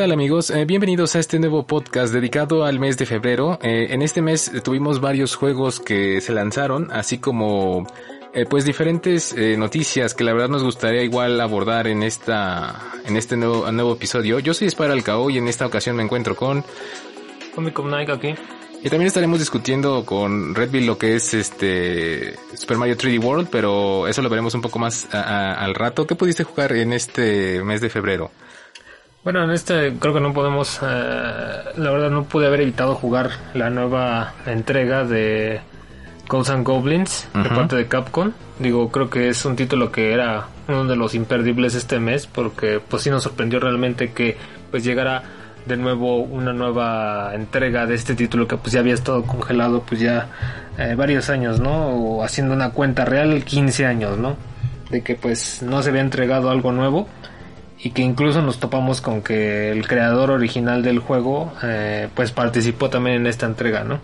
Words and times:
Tal 0.00 0.12
amigos? 0.12 0.48
Eh, 0.48 0.64
bienvenidos 0.64 1.14
a 1.14 1.18
este 1.18 1.38
nuevo 1.38 1.66
podcast 1.66 2.10
dedicado 2.10 2.64
al 2.64 2.78
mes 2.78 2.96
de 2.96 3.04
febrero. 3.04 3.58
Eh, 3.60 3.88
en 3.90 4.00
este 4.00 4.22
mes 4.22 4.50
tuvimos 4.64 4.98
varios 4.98 5.34
juegos 5.34 5.78
que 5.78 6.22
se 6.22 6.32
lanzaron, 6.32 6.90
así 6.90 7.18
como 7.18 7.86
eh, 8.32 8.46
pues 8.48 8.64
diferentes 8.64 9.36
noticias 9.58 10.14
que 10.14 10.24
la 10.24 10.32
verdad 10.32 10.48
nos 10.48 10.64
gustaría 10.64 11.02
igual 11.02 11.38
abordar 11.38 11.86
en 11.86 12.02
esta 12.02 12.80
en 13.04 13.18
este 13.18 13.36
nuevo, 13.36 13.70
nuevo 13.72 13.92
episodio. 13.92 14.38
Yo 14.38 14.54
soy 14.54 14.70
Spiral 14.70 14.92
Alcao 14.92 15.28
y 15.28 15.36
en 15.36 15.48
esta 15.48 15.66
ocasión 15.66 15.96
me 15.96 16.02
encuentro 16.02 16.34
con 16.34 16.64
Comic 17.54 17.78
Nike 17.84 18.12
aquí. 18.12 18.34
Y 18.82 18.88
también 18.88 19.08
estaremos 19.08 19.38
discutiendo 19.38 20.06
con 20.06 20.54
Redville 20.54 20.86
lo 20.86 20.96
que 20.96 21.16
es 21.16 21.34
este 21.34 22.38
Super 22.54 22.78
Mario 22.78 22.96
3D 22.96 23.22
World, 23.22 23.48
pero 23.52 24.08
eso 24.08 24.22
lo 24.22 24.30
veremos 24.30 24.54
un 24.54 24.62
poco 24.62 24.78
más 24.78 25.14
al 25.14 25.74
rato. 25.74 26.06
¿Qué 26.06 26.14
pudiste 26.14 26.42
jugar 26.42 26.72
en 26.72 26.94
este 26.94 27.62
mes 27.62 27.82
de 27.82 27.90
febrero? 27.90 28.30
Bueno, 29.22 29.44
en 29.44 29.50
este 29.50 29.96
creo 29.98 30.14
que 30.14 30.20
no 30.20 30.32
podemos, 30.32 30.80
eh, 30.82 31.62
la 31.76 31.90
verdad 31.90 32.10
no 32.10 32.24
pude 32.24 32.46
haber 32.46 32.62
evitado 32.62 32.94
jugar 32.94 33.30
la 33.52 33.68
nueva 33.68 34.32
entrega 34.46 35.04
de 35.04 35.60
Ghosts 36.26 36.50
and 36.50 36.66
Goblins 36.66 37.28
de 37.34 37.50
parte 37.50 37.76
de 37.76 37.86
Capcom. 37.86 38.32
Digo, 38.58 38.90
creo 38.90 39.10
que 39.10 39.28
es 39.28 39.44
un 39.44 39.56
título 39.56 39.92
que 39.92 40.14
era 40.14 40.46
uno 40.68 40.86
de 40.86 40.96
los 40.96 41.14
imperdibles 41.14 41.74
este 41.74 42.00
mes 42.00 42.26
porque 42.26 42.80
pues 42.80 43.02
sí 43.02 43.10
nos 43.10 43.22
sorprendió 43.24 43.60
realmente 43.60 44.12
que 44.12 44.38
pues 44.70 44.84
llegara 44.84 45.22
de 45.66 45.76
nuevo 45.76 46.20
una 46.20 46.54
nueva 46.54 47.34
entrega 47.34 47.84
de 47.84 47.96
este 47.96 48.14
título 48.14 48.48
que 48.48 48.56
pues 48.56 48.72
ya 48.72 48.80
había 48.80 48.94
estado 48.94 49.24
congelado 49.24 49.82
pues 49.82 50.00
ya 50.00 50.28
eh, 50.78 50.94
varios 50.96 51.28
años, 51.28 51.60
¿no? 51.60 51.88
O 51.88 52.24
haciendo 52.24 52.54
una 52.54 52.70
cuenta 52.70 53.04
real 53.04 53.44
15 53.44 53.84
años, 53.84 54.16
¿no? 54.16 54.36
De 54.88 55.02
que 55.02 55.14
pues 55.14 55.62
no 55.62 55.82
se 55.82 55.90
había 55.90 56.00
entregado 56.00 56.48
algo 56.48 56.72
nuevo 56.72 57.06
y 57.82 57.90
que 57.90 58.02
incluso 58.02 58.42
nos 58.42 58.58
topamos 58.58 59.00
con 59.00 59.22
que 59.22 59.70
el 59.70 59.86
creador 59.86 60.30
original 60.30 60.82
del 60.82 60.98
juego 60.98 61.52
eh, 61.62 62.08
pues 62.14 62.30
participó 62.32 62.90
también 62.90 63.16
en 63.16 63.26
esta 63.26 63.46
entrega, 63.46 63.84
¿no? 63.84 64.00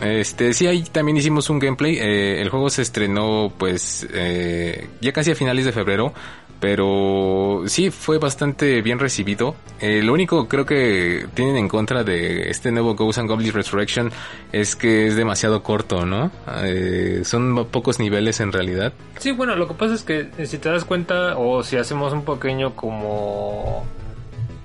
Este, 0.00 0.52
sí, 0.52 0.66
ahí 0.66 0.82
también 0.82 1.16
hicimos 1.16 1.48
un 1.48 1.58
gameplay. 1.58 1.96
Eh, 1.96 2.42
el 2.42 2.50
juego 2.50 2.68
se 2.68 2.82
estrenó, 2.82 3.50
pues, 3.56 4.06
eh, 4.12 4.88
ya 5.00 5.12
casi 5.12 5.30
a 5.30 5.34
finales 5.34 5.64
de 5.64 5.72
febrero. 5.72 6.12
Pero 6.60 7.64
sí, 7.66 7.90
fue 7.90 8.18
bastante 8.18 8.80
bien 8.82 8.98
recibido. 8.98 9.54
Eh, 9.80 10.02
lo 10.02 10.12
único 10.12 10.48
creo 10.48 10.64
que 10.64 11.26
tienen 11.34 11.56
en 11.56 11.68
contra 11.68 12.02
de 12.02 12.50
este 12.50 12.70
nuevo 12.72 12.94
Ghosts 12.94 13.18
and 13.18 13.28
Goblins 13.28 13.54
Resurrection 13.54 14.10
es 14.52 14.74
que 14.74 15.06
es 15.06 15.16
demasiado 15.16 15.62
corto, 15.62 16.06
¿no? 16.06 16.30
Eh, 16.62 17.22
son 17.24 17.66
pocos 17.66 17.98
niveles 17.98 18.40
en 18.40 18.52
realidad. 18.52 18.92
Sí, 19.18 19.32
bueno, 19.32 19.54
lo 19.56 19.68
que 19.68 19.74
pasa 19.74 19.94
es 19.94 20.02
que 20.02 20.30
si 20.46 20.58
te 20.58 20.70
das 20.70 20.84
cuenta 20.84 21.36
o 21.36 21.62
si 21.62 21.76
hacemos 21.76 22.12
un 22.12 22.24
pequeño 22.24 22.74
como 22.74 23.84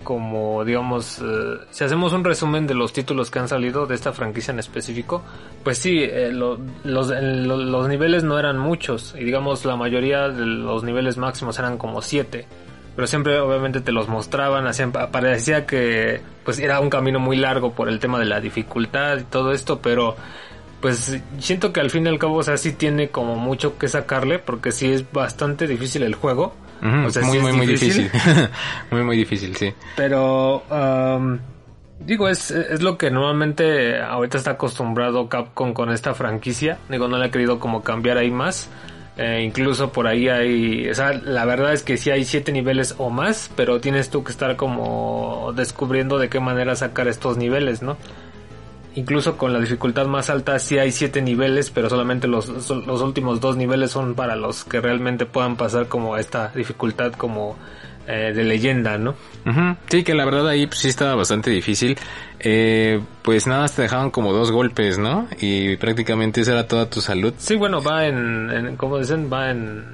como 0.03 0.63
digamos, 0.65 1.19
eh, 1.19 1.57
si 1.71 1.83
hacemos 1.83 2.13
un 2.13 2.23
resumen 2.23 2.67
de 2.67 2.73
los 2.73 2.93
títulos 2.93 3.31
que 3.31 3.39
han 3.39 3.47
salido 3.47 3.85
de 3.85 3.95
esta 3.95 4.11
franquicia 4.13 4.51
en 4.51 4.59
específico, 4.59 5.21
pues 5.63 5.77
sí, 5.77 5.99
eh, 6.03 6.31
los, 6.31 6.59
los 6.83 7.87
niveles 7.87 8.23
no 8.23 8.37
eran 8.39 8.57
muchos 8.57 9.15
y 9.17 9.23
digamos 9.23 9.65
la 9.65 9.75
mayoría 9.75 10.29
de 10.29 10.45
los 10.45 10.83
niveles 10.83 11.17
máximos 11.17 11.57
eran 11.59 11.77
como 11.77 12.01
7 12.01 12.47
pero 12.95 13.07
siempre 13.07 13.39
obviamente 13.39 13.79
te 13.79 13.91
los 13.91 14.09
mostraban, 14.09 14.67
hacían, 14.67 14.91
parecía 14.91 15.65
que 15.65 16.21
pues 16.43 16.59
era 16.59 16.79
un 16.79 16.89
camino 16.89 17.19
muy 17.19 17.37
largo 17.37 17.71
por 17.71 17.87
el 17.87 17.99
tema 17.99 18.19
de 18.19 18.25
la 18.25 18.41
dificultad 18.41 19.17
y 19.17 19.23
todo 19.23 19.53
esto, 19.53 19.79
pero 19.81 20.17
pues 20.81 21.21
siento 21.39 21.71
que 21.71 21.79
al 21.79 21.89
fin 21.89 22.05
y 22.05 22.09
al 22.09 22.19
cabo, 22.19 22.37
o 22.37 22.43
sea, 22.43 22.57
sí 22.57 22.73
tiene 22.73 23.09
como 23.09 23.35
mucho 23.35 23.77
que 23.77 23.87
sacarle, 23.87 24.39
porque 24.39 24.71
sí 24.71 24.91
es 24.91 25.09
bastante 25.11 25.67
difícil 25.67 26.03
el 26.03 26.15
juego. 26.15 26.53
O 26.81 27.09
sea, 27.09 27.23
muy, 27.23 27.39
muy, 27.39 27.53
muy 27.53 27.67
difícil. 27.67 28.09
muy, 28.91 29.03
muy 29.03 29.17
difícil, 29.17 29.55
sí. 29.55 29.73
Pero, 29.95 30.63
digo, 31.99 32.27
es, 32.27 32.51
es 32.51 32.81
lo 32.81 32.97
que 32.97 33.11
normalmente 33.11 34.01
ahorita 34.01 34.37
está 34.37 34.51
acostumbrado 34.51 35.29
Capcom 35.29 35.73
con 35.73 35.91
esta 35.91 36.13
franquicia. 36.13 36.77
Digo, 36.89 37.07
no 37.07 37.17
le 37.17 37.25
ha 37.25 37.31
querido 37.31 37.59
como 37.59 37.83
cambiar 37.83 38.17
ahí 38.17 38.31
más. 38.31 38.69
Eh, 39.17 39.43
incluso 39.43 39.91
por 39.91 40.07
ahí 40.07 40.29
hay, 40.29 40.89
o 40.89 40.95
sea, 40.95 41.11
la 41.13 41.45
verdad 41.45 41.73
es 41.73 41.83
que 41.83 41.97
sí 41.97 42.09
hay 42.09 42.23
siete 42.23 42.51
niveles 42.51 42.95
o 42.97 43.09
más, 43.09 43.51
pero 43.55 43.81
tienes 43.81 44.09
tú 44.09 44.23
que 44.23 44.31
estar 44.31 44.55
como 44.55 45.51
descubriendo 45.55 46.17
de 46.17 46.29
qué 46.29 46.39
manera 46.39 46.75
sacar 46.75 47.07
estos 47.07 47.37
niveles, 47.37 47.81
¿no? 47.81 47.97
Incluso 48.95 49.37
con 49.37 49.53
la 49.53 49.59
dificultad 49.59 50.05
más 50.07 50.29
alta 50.29 50.59
sí 50.59 50.77
hay 50.77 50.91
siete 50.91 51.21
niveles, 51.21 51.69
pero 51.69 51.89
solamente 51.89 52.27
los, 52.27 52.49
los 52.69 53.01
últimos 53.01 53.39
dos 53.39 53.55
niveles 53.55 53.91
son 53.91 54.15
para 54.15 54.35
los 54.35 54.65
que 54.65 54.81
realmente 54.81 55.25
puedan 55.25 55.55
pasar 55.55 55.87
como 55.87 56.17
esta 56.17 56.49
dificultad 56.49 57.13
como 57.13 57.57
eh, 58.07 58.33
de 58.35 58.43
leyenda, 58.43 58.97
¿no? 58.97 59.15
Sí, 59.87 60.03
que 60.03 60.13
la 60.13 60.25
verdad 60.25 60.47
ahí 60.49 60.67
pues, 60.67 60.79
sí 60.79 60.89
estaba 60.89 61.15
bastante 61.15 61.49
difícil. 61.51 61.97
Eh, 62.39 62.99
pues 63.21 63.47
nada, 63.47 63.67
te 63.69 63.83
dejaban 63.83 64.11
como 64.11 64.33
dos 64.33 64.51
golpes, 64.51 64.97
¿no? 64.97 65.27
Y 65.39 65.77
prácticamente 65.77 66.41
esa 66.41 66.51
era 66.51 66.67
toda 66.67 66.89
tu 66.89 66.99
salud. 66.99 67.33
Sí, 67.37 67.55
bueno, 67.55 67.81
va 67.81 68.07
en, 68.07 68.49
en 68.49 68.75
como 68.75 68.97
dicen, 68.97 69.31
va 69.31 69.51
en 69.51 69.85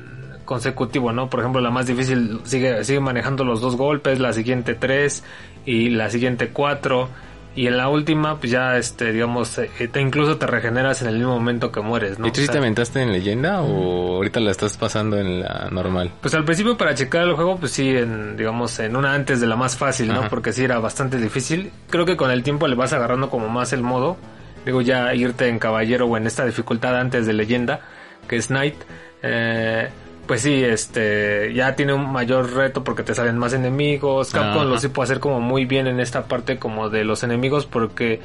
consecutivo, 0.46 1.12
¿no? 1.12 1.30
Por 1.30 1.42
ejemplo, 1.42 1.62
la 1.62 1.70
más 1.70 1.86
difícil 1.86 2.40
sigue, 2.46 2.84
sigue 2.84 3.00
manejando 3.00 3.44
los 3.44 3.62
dos 3.62 3.76
golpes, 3.76 4.20
la 4.20 4.34
siguiente 4.34 4.74
tres 4.74 5.24
y 5.66 5.90
la 5.90 6.10
siguiente 6.10 6.50
cuatro 6.50 7.10
y 7.58 7.66
en 7.66 7.76
la 7.76 7.90
última, 7.90 8.40
pues 8.40 8.52
ya, 8.52 8.78
este, 8.78 9.12
digamos, 9.12 9.58
eh, 9.58 9.90
te 9.92 10.00
incluso 10.00 10.38
te 10.38 10.46
regeneras 10.46 11.02
en 11.02 11.08
el 11.08 11.16
mismo 11.16 11.34
momento 11.34 11.72
que 11.72 11.82
mueres, 11.82 12.20
¿no? 12.20 12.28
¿Y 12.28 12.32
tú 12.32 12.40
sí 12.40 12.48
te 12.48 12.60
aventaste 12.60 13.02
en 13.02 13.12
leyenda 13.12 13.62
o 13.64 14.18
ahorita 14.18 14.40
la 14.40 14.52
estás 14.52 14.78
pasando 14.78 15.18
en 15.18 15.40
la 15.40 15.68
normal? 15.72 16.12
Pues 16.22 16.36
al 16.36 16.46
principio 16.46 16.78
para 16.78 16.94
checar 16.94 17.24
el 17.24 17.34
juego, 17.34 17.58
pues 17.58 17.72
sí, 17.72 17.90
en, 17.90 18.38
digamos, 18.38 18.78
en 18.78 18.96
una 18.96 19.16
antes 19.16 19.42
de 19.42 19.48
la 19.48 19.56
más 19.56 19.76
fácil, 19.76 20.10
¿no? 20.10 20.30
Porque 20.30 20.54
sí 20.54 20.64
era 20.64 20.78
bastante 20.78 21.18
difícil. 21.18 21.72
Creo 21.90 22.06
que 22.06 22.16
con 22.16 22.30
el 22.30 22.44
tiempo 22.44 22.68
le 22.68 22.76
vas 22.76 22.94
agarrando 22.94 23.32
como 23.32 23.50
más 23.50 23.74
el 23.74 23.82
modo. 23.82 24.18
Digo, 24.64 24.82
ya 24.82 25.16
irte 25.16 25.48
en 25.48 25.58
caballero 25.58 26.06
o 26.06 26.16
en 26.16 26.28
esta 26.28 26.46
dificultad 26.46 26.96
antes 26.96 27.26
de 27.26 27.34
leyenda, 27.34 27.80
que 28.28 28.36
es 28.36 28.48
Knight. 28.48 28.76
Eh, 29.24 29.90
pues 30.28 30.42
sí, 30.42 30.64
este, 30.64 31.54
ya 31.54 31.76
tiene 31.76 31.94
un 31.94 32.12
mayor 32.12 32.54
reto 32.54 32.84
porque 32.84 33.04
te 33.04 33.16
salen 33.16 33.38
más 33.38 33.54
enemigos. 33.54 34.32
Capcom 34.32 34.70
lo 34.70 34.78
sí 34.80 34.90
puede 34.90 35.06
hacer 35.06 35.20
como 35.20 35.40
muy 35.40 35.66
bien 35.66 35.88
en 35.88 36.00
esta 36.00 36.26
parte 36.26 36.58
como 36.58 36.90
de 36.90 37.04
los 37.04 37.24
enemigos 37.24 37.66
porque 37.66 38.20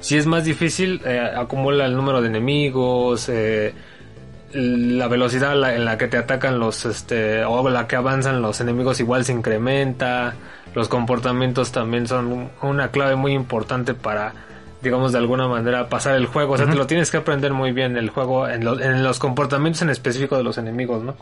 si 0.00 0.16
es 0.16 0.26
más 0.26 0.44
difícil, 0.44 1.00
eh, 1.04 1.18
acumula 1.18 1.86
el 1.86 1.96
número 1.96 2.20
de 2.20 2.28
enemigos, 2.28 3.28
eh, 3.28 3.72
la 4.52 5.08
velocidad 5.08 5.52
en 5.74 5.84
la 5.84 5.96
que 5.96 6.08
te 6.08 6.18
atacan 6.18 6.58
los, 6.58 6.84
este, 6.84 7.44
o 7.44 7.68
la 7.70 7.86
que 7.86 7.96
avanzan 7.96 8.42
los 8.42 8.60
enemigos 8.60 9.00
igual 9.00 9.24
se 9.24 9.32
incrementa. 9.32 10.34
Los 10.74 10.88
comportamientos 10.88 11.72
también 11.72 12.06
son 12.06 12.50
una 12.62 12.88
clave 12.90 13.16
muy 13.16 13.32
importante 13.32 13.94
para 13.94 14.34
digamos 14.82 15.12
de 15.12 15.18
alguna 15.18 15.48
manera 15.48 15.88
pasar 15.88 16.14
el 16.14 16.26
juego, 16.26 16.52
o 16.52 16.56
sea, 16.58 16.66
te 16.66 16.74
lo 16.74 16.86
tienes 16.86 17.10
que 17.10 17.16
aprender 17.16 17.54
muy 17.54 17.72
bien 17.72 17.96
el 17.96 18.10
juego 18.10 18.46
en, 18.46 18.68
en 18.68 19.02
los 19.02 19.18
comportamientos 19.18 19.80
en 19.80 19.88
específico 19.88 20.36
de 20.36 20.44
los 20.44 20.58
enemigos, 20.58 21.02
¿no? 21.02 21.16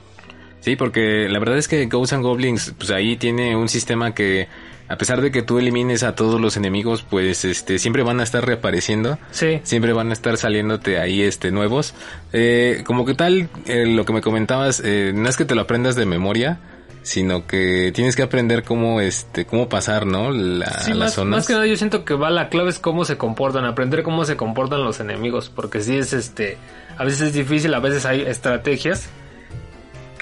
Sí, 0.62 0.76
porque 0.76 1.28
la 1.28 1.38
verdad 1.40 1.58
es 1.58 1.68
que 1.68 1.86
Ghosts 1.86 2.14
and 2.14 2.22
Goblins, 2.22 2.72
pues 2.78 2.90
ahí 2.90 3.16
tiene 3.16 3.56
un 3.56 3.68
sistema 3.68 4.14
que 4.14 4.48
a 4.88 4.96
pesar 4.96 5.20
de 5.20 5.32
que 5.32 5.42
tú 5.42 5.58
elimines 5.58 6.02
a 6.04 6.14
todos 6.14 6.40
los 6.40 6.56
enemigos, 6.56 7.02
pues 7.02 7.44
este 7.44 7.78
siempre 7.78 8.02
van 8.02 8.20
a 8.20 8.22
estar 8.22 8.46
reapareciendo. 8.46 9.18
Sí. 9.32 9.60
Siempre 9.64 9.92
van 9.92 10.10
a 10.10 10.12
estar 10.12 10.36
saliéndote 10.36 10.98
ahí 10.98 11.22
este 11.22 11.50
nuevos. 11.50 11.94
Eh, 12.32 12.82
como 12.86 13.04
que 13.04 13.14
tal, 13.14 13.48
eh, 13.66 13.86
lo 13.86 14.04
que 14.04 14.12
me 14.12 14.20
comentabas, 14.20 14.80
eh, 14.84 15.12
no 15.14 15.28
es 15.28 15.36
que 15.36 15.44
te 15.44 15.54
lo 15.56 15.62
aprendas 15.62 15.96
de 15.96 16.06
memoria, 16.06 16.60
sino 17.02 17.46
que 17.46 17.90
tienes 17.92 18.14
que 18.14 18.22
aprender 18.22 18.62
cómo 18.62 19.00
este 19.00 19.46
cómo 19.46 19.68
pasar, 19.68 20.06
¿no? 20.06 20.30
La, 20.30 20.70
sí, 20.82 20.90
las 20.90 20.98
más, 20.98 21.14
zonas. 21.14 21.38
más 21.38 21.46
que 21.48 21.54
nada 21.54 21.66
yo 21.66 21.76
siento 21.76 22.04
que 22.04 22.14
va 22.14 22.30
la 22.30 22.48
clave 22.48 22.70
es 22.70 22.78
cómo 22.78 23.04
se 23.04 23.16
comportan, 23.16 23.64
aprender 23.64 24.04
cómo 24.04 24.24
se 24.24 24.36
comportan 24.36 24.84
los 24.84 25.00
enemigos, 25.00 25.50
porque 25.50 25.80
sí 25.80 25.96
es 25.96 26.12
este, 26.12 26.58
a 26.96 27.04
veces 27.04 27.22
es 27.22 27.32
difícil, 27.32 27.74
a 27.74 27.80
veces 27.80 28.06
hay 28.06 28.20
estrategias 28.20 29.08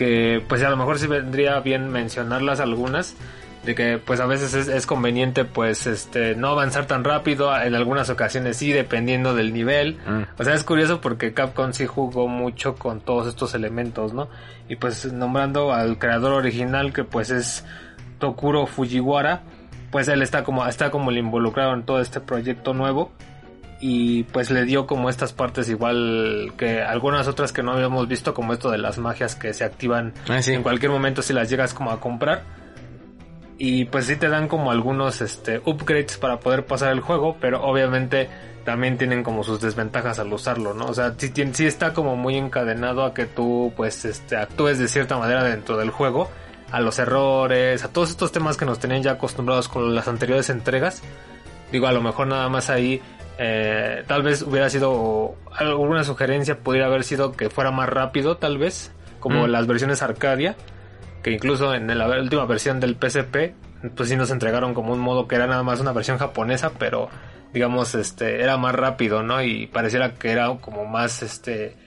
que 0.01 0.43
pues 0.49 0.63
a 0.63 0.71
lo 0.71 0.79
mejor 0.79 0.99
sí 0.99 1.07
vendría 1.07 1.61
bien 1.61 1.91
mencionarlas 1.91 2.59
algunas 2.61 3.15
de 3.67 3.75
que 3.75 3.99
pues 3.99 4.19
a 4.19 4.25
veces 4.25 4.55
es, 4.55 4.67
es, 4.69 4.87
conveniente 4.87 5.45
pues 5.45 5.87
este 5.87 6.35
no 6.35 6.49
avanzar 6.49 6.87
tan 6.87 7.05
rápido 7.05 7.55
en 7.55 7.75
algunas 7.75 8.09
ocasiones 8.09 8.57
sí 8.57 8.73
dependiendo 8.73 9.35
del 9.35 9.53
nivel. 9.53 9.99
Mm. 10.07 10.23
o 10.41 10.43
sea 10.45 10.55
es 10.55 10.65
curioso 10.65 11.03
porque 11.03 11.35
Capcom 11.35 11.75
sí 11.75 11.85
jugó 11.85 12.29
mucho 12.29 12.77
con 12.77 13.03
todos 13.03 13.27
estos 13.29 13.53
elementos 13.53 14.15
no 14.15 14.31
y 14.71 14.77
pues 14.77 15.13
nombrando 15.13 15.75
al 15.75 15.99
creador 15.99 16.33
original 16.33 16.95
que 16.95 17.05
pues 17.05 17.29
es 17.29 17.67
Tokuro 18.19 18.67
Fujiwara 18.67 19.43
pues 19.91 20.09
él 20.09 20.23
está 20.23 20.45
como 20.45 20.67
está 20.67 20.91
como 20.91 21.11
el 21.11 21.19
involucrado 21.19 21.75
en 21.75 21.83
todo 21.83 22.01
este 22.01 22.21
proyecto 22.21 22.73
nuevo 22.73 23.13
y 23.81 24.25
pues 24.25 24.51
le 24.51 24.65
dio 24.67 24.87
como 24.87 25.09
estas 25.09 25.33
partes 25.33 25.71
igual 25.71 26.53
que 26.59 26.83
algunas 26.83 27.27
otras 27.29 27.53
que 27.53 27.63
no 27.63 27.73
habíamos 27.73 28.07
visto 28.07 28.35
como 28.35 28.53
esto 28.53 28.71
de 28.71 28.77
las 28.77 28.99
magias 28.99 29.35
que 29.35 29.55
se 29.55 29.65
activan 29.65 30.13
ah, 30.29 30.43
sí. 30.43 30.53
en 30.53 30.63
cualquier 30.63 30.93
momento 30.93 31.23
si 31.23 31.33
las 31.33 31.49
llegas 31.49 31.73
como 31.73 31.91
a 31.91 31.99
comprar. 31.99 32.43
Y 33.57 33.87
pues 33.87 34.07
sí 34.07 34.17
te 34.17 34.29
dan 34.29 34.49
como 34.49 34.71
algunos 34.71 35.21
este 35.21 35.61
upgrades 35.65 36.17
para 36.19 36.41
poder 36.41 36.65
pasar 36.65 36.93
el 36.93 37.01
juego 37.01 37.37
pero 37.41 37.63
obviamente 37.63 38.29
también 38.65 38.97
tienen 38.97 39.23
como 39.23 39.45
sus 39.45 39.61
desventajas 39.61 40.19
al 40.19 40.33
usarlo 40.33 40.73
no 40.73 40.87
o 40.87 40.95
sea 40.95 41.15
sí, 41.19 41.31
sí 41.53 41.67
está 41.67 41.93
como 41.93 42.17
muy 42.17 42.37
encadenado 42.37 43.05
a 43.05 43.13
que 43.13 43.27
tú 43.27 43.71
pues 43.77 44.07
este 44.07 44.37
actúes 44.37 44.79
de 44.79 44.89
cierta 44.89 45.19
manera 45.19 45.45
dentro 45.45 45.77
del 45.77 45.91
juego 45.91 46.31
a 46.71 46.81
los 46.81 46.99
errores 46.99 47.85
a 47.85 47.89
todos 47.89 48.09
estos 48.09 48.33
temas 48.33 48.57
que 48.57 48.65
nos 48.65 48.79
tenían 48.79 49.03
ya 49.03 49.13
acostumbrados 49.13 49.69
con 49.69 49.95
las 49.95 50.09
anteriores 50.09 50.49
entregas. 50.49 51.03
Digo 51.71 51.87
a 51.87 51.93
lo 51.93 52.01
mejor 52.01 52.29
nada 52.29 52.49
más 52.49 52.71
ahí 52.71 53.03
eh, 53.43 54.05
tal 54.07 54.23
vez 54.23 54.43
hubiera 54.43 54.69
sido 54.69 55.35
alguna 55.57 56.05
sugerencia 56.05 56.59
podría 56.59 56.85
haber 56.85 57.05
sido 57.05 57.33
que 57.33 57.49
fuera 57.49 57.71
más 57.71 57.89
rápido 57.89 58.37
tal 58.37 58.59
vez 58.59 58.93
como 59.19 59.47
mm. 59.47 59.51
las 59.51 59.67
versiones 59.67 60.03
Arcadia 60.03 60.57
que 61.23 61.31
incluso 61.31 61.75
en 61.75 61.97
la 61.97 62.07
última 62.21 62.45
versión 62.45 62.81
del 62.81 62.97
PSP 62.97 63.55
pues 63.97 64.11
sí 64.11 64.17
nos 64.17 64.31
entregaron 64.31 64.75
como 64.75 64.93
un 64.93 65.01
modo 65.01 65.27
que 65.27 65.37
era 65.37 65.47
nada 65.47 65.63
más 65.63 65.81
una 65.81 65.93
versión 65.93 66.19
japonesa 66.19 66.73
pero 66.79 67.09
digamos 67.55 67.95
este 67.95 68.43
era 68.43 68.59
más 68.59 68.75
rápido 68.75 69.23
no 69.23 69.43
y 69.43 69.67
pareciera 69.69 70.13
que 70.13 70.33
era 70.33 70.55
como 70.61 70.85
más 70.85 71.23
este 71.23 71.79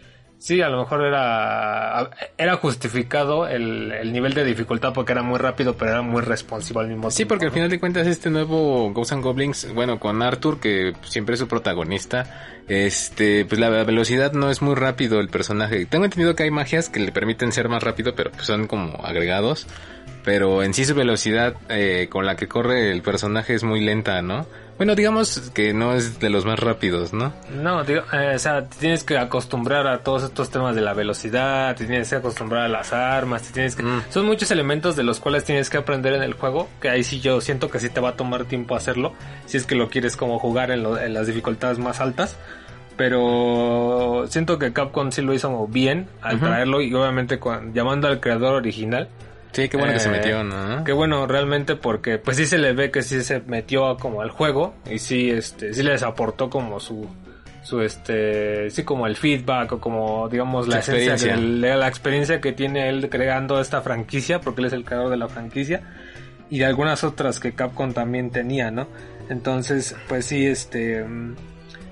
sí 0.43 0.61
a 0.61 0.67
lo 0.67 0.79
mejor 0.79 1.05
era 1.05 2.09
era 2.37 2.57
justificado 2.57 3.47
el, 3.47 3.93
el 3.93 4.11
nivel 4.11 4.33
de 4.33 4.43
dificultad 4.43 4.91
porque 4.91 5.13
era 5.13 5.23
muy 5.23 5.39
rápido 5.39 5.77
pero 5.77 5.91
era 5.91 6.01
muy 6.01 6.21
responsivo 6.21 6.81
al 6.81 6.87
mismo 6.87 7.03
tiempo 7.03 7.11
sí 7.11 7.23
porque 7.23 7.45
al 7.45 7.51
final 7.51 7.69
de 7.69 7.79
cuentas 7.79 8.07
este 8.07 8.29
nuevo 8.29 8.91
Ghosts 8.91 9.13
and 9.13 9.23
Goblins 9.23 9.73
bueno 9.73 10.01
con 10.01 10.21
Arthur 10.21 10.59
que 10.59 10.95
siempre 11.03 11.35
es 11.35 11.39
su 11.39 11.47
protagonista 11.47 12.25
este 12.67 13.45
pues 13.45 13.57
la 13.57 13.69
velocidad 13.69 14.33
no 14.33 14.49
es 14.49 14.61
muy 14.61 14.75
rápido 14.75 15.19
el 15.19 15.29
personaje. 15.29 15.85
Tengo 15.85 16.05
entendido 16.05 16.35
que 16.35 16.43
hay 16.43 16.51
magias 16.51 16.89
que 16.89 16.99
le 16.99 17.11
permiten 17.11 17.51
ser 17.51 17.69
más 17.69 17.81
rápido 17.81 18.13
pero 18.13 18.31
pues 18.31 18.45
son 18.45 18.67
como 18.67 19.05
agregados 19.05 19.65
pero 20.25 20.61
en 20.63 20.73
sí 20.73 20.83
su 20.83 20.93
velocidad 20.93 21.55
eh, 21.69 22.07
con 22.09 22.25
la 22.25 22.35
que 22.35 22.47
corre 22.47 22.91
el 22.91 23.01
personaje 23.01 23.53
es 23.53 23.63
muy 23.63 23.79
lenta 23.79 24.21
no 24.21 24.45
bueno, 24.77 24.95
digamos 24.95 25.51
que 25.53 25.73
no 25.73 25.93
es 25.93 26.19
de 26.19 26.29
los 26.29 26.45
más 26.45 26.59
rápidos, 26.59 27.13
¿no? 27.13 27.33
No, 27.55 27.83
digo, 27.83 28.01
eh, 28.11 28.33
o 28.35 28.39
sea, 28.39 28.65
te 28.65 28.77
tienes 28.77 29.03
que 29.03 29.17
acostumbrar 29.17 29.87
a 29.87 29.99
todos 29.99 30.23
estos 30.23 30.49
temas 30.49 30.75
de 30.75 30.81
la 30.81 30.93
velocidad, 30.93 31.75
te 31.75 31.85
tienes 31.85 32.09
que 32.09 32.15
acostumbrar 32.15 32.63
a 32.63 32.67
las 32.67 32.91
armas, 32.93 33.43
te 33.43 33.53
tienes 33.53 33.75
que... 33.75 33.83
Mm. 33.83 34.03
Son 34.09 34.25
muchos 34.25 34.51
elementos 34.51 34.95
de 34.95 35.03
los 35.03 35.19
cuales 35.19 35.43
tienes 35.43 35.69
que 35.69 35.77
aprender 35.77 36.13
en 36.13 36.23
el 36.23 36.33
juego, 36.33 36.69
que 36.81 36.89
ahí 36.89 37.03
sí 37.03 37.19
yo 37.19 37.39
siento 37.41 37.69
que 37.69 37.79
sí 37.79 37.89
te 37.89 37.99
va 37.99 38.09
a 38.09 38.15
tomar 38.15 38.45
tiempo 38.45 38.75
hacerlo, 38.75 39.13
si 39.45 39.57
es 39.57 39.65
que 39.65 39.75
lo 39.75 39.89
quieres 39.89 40.17
como 40.17 40.39
jugar 40.39 40.71
en, 40.71 40.83
lo, 40.83 40.99
en 40.99 41.13
las 41.13 41.27
dificultades 41.27 41.77
más 41.79 42.01
altas. 42.01 42.37
Pero 42.97 44.25
siento 44.27 44.59
que 44.59 44.71
Capcom 44.71 45.11
sí 45.11 45.21
lo 45.23 45.33
hizo 45.33 45.67
bien 45.67 46.07
al 46.21 46.35
uh 46.35 46.39
-huh. 46.39 46.41
traerlo 46.41 46.81
y 46.81 46.93
obviamente 46.93 47.39
con, 47.39 47.73
llamando 47.73 48.07
al 48.07 48.19
creador 48.19 48.53
original, 48.53 49.07
Sí, 49.53 49.69
qué 49.69 49.77
bueno 49.77 49.91
eh, 49.91 49.95
que 49.95 49.99
se 49.99 50.09
metió, 50.09 50.43
¿no? 50.43 50.83
Qué 50.83 50.91
bueno 50.91 51.27
realmente 51.27 51.75
porque 51.75 52.17
pues 52.17 52.37
sí 52.37 52.45
se 52.45 52.57
le 52.57 52.73
ve 52.73 52.89
que 52.89 53.03
sí 53.03 53.21
se 53.21 53.39
metió 53.41 53.97
como 53.97 54.21
al 54.21 54.31
juego 54.31 54.73
y 54.89 54.97
sí 54.97 55.29
este 55.29 55.73
sí 55.73 55.83
les 55.83 56.01
aportó 56.01 56.49
como 56.49 56.79
su 56.79 57.07
su 57.61 57.81
este 57.81 58.71
sí 58.71 58.83
como 58.83 59.05
el 59.05 59.15
feedback 59.15 59.73
o 59.73 59.79
como 59.79 60.27
digamos 60.27 60.67
la, 60.67 60.75
la 60.75 60.79
esencia 60.81 61.37
la 61.37 61.87
experiencia 61.87 62.41
que 62.41 62.51
tiene 62.51 62.89
él 62.89 63.09
creando 63.09 63.61
esta 63.61 63.81
franquicia 63.81 64.41
porque 64.41 64.61
él 64.61 64.67
es 64.67 64.73
el 64.73 64.83
creador 64.83 65.11
de 65.11 65.17
la 65.17 65.27
franquicia 65.27 65.83
y 66.49 66.59
de 66.59 66.65
algunas 66.65 67.03
otras 67.03 67.39
que 67.39 67.53
Capcom 67.53 67.93
también 67.93 68.29
tenía, 68.29 68.69
¿no? 68.69 68.87
Entonces, 69.29 69.95
pues 70.07 70.25
sí 70.25 70.45
este 70.45 71.05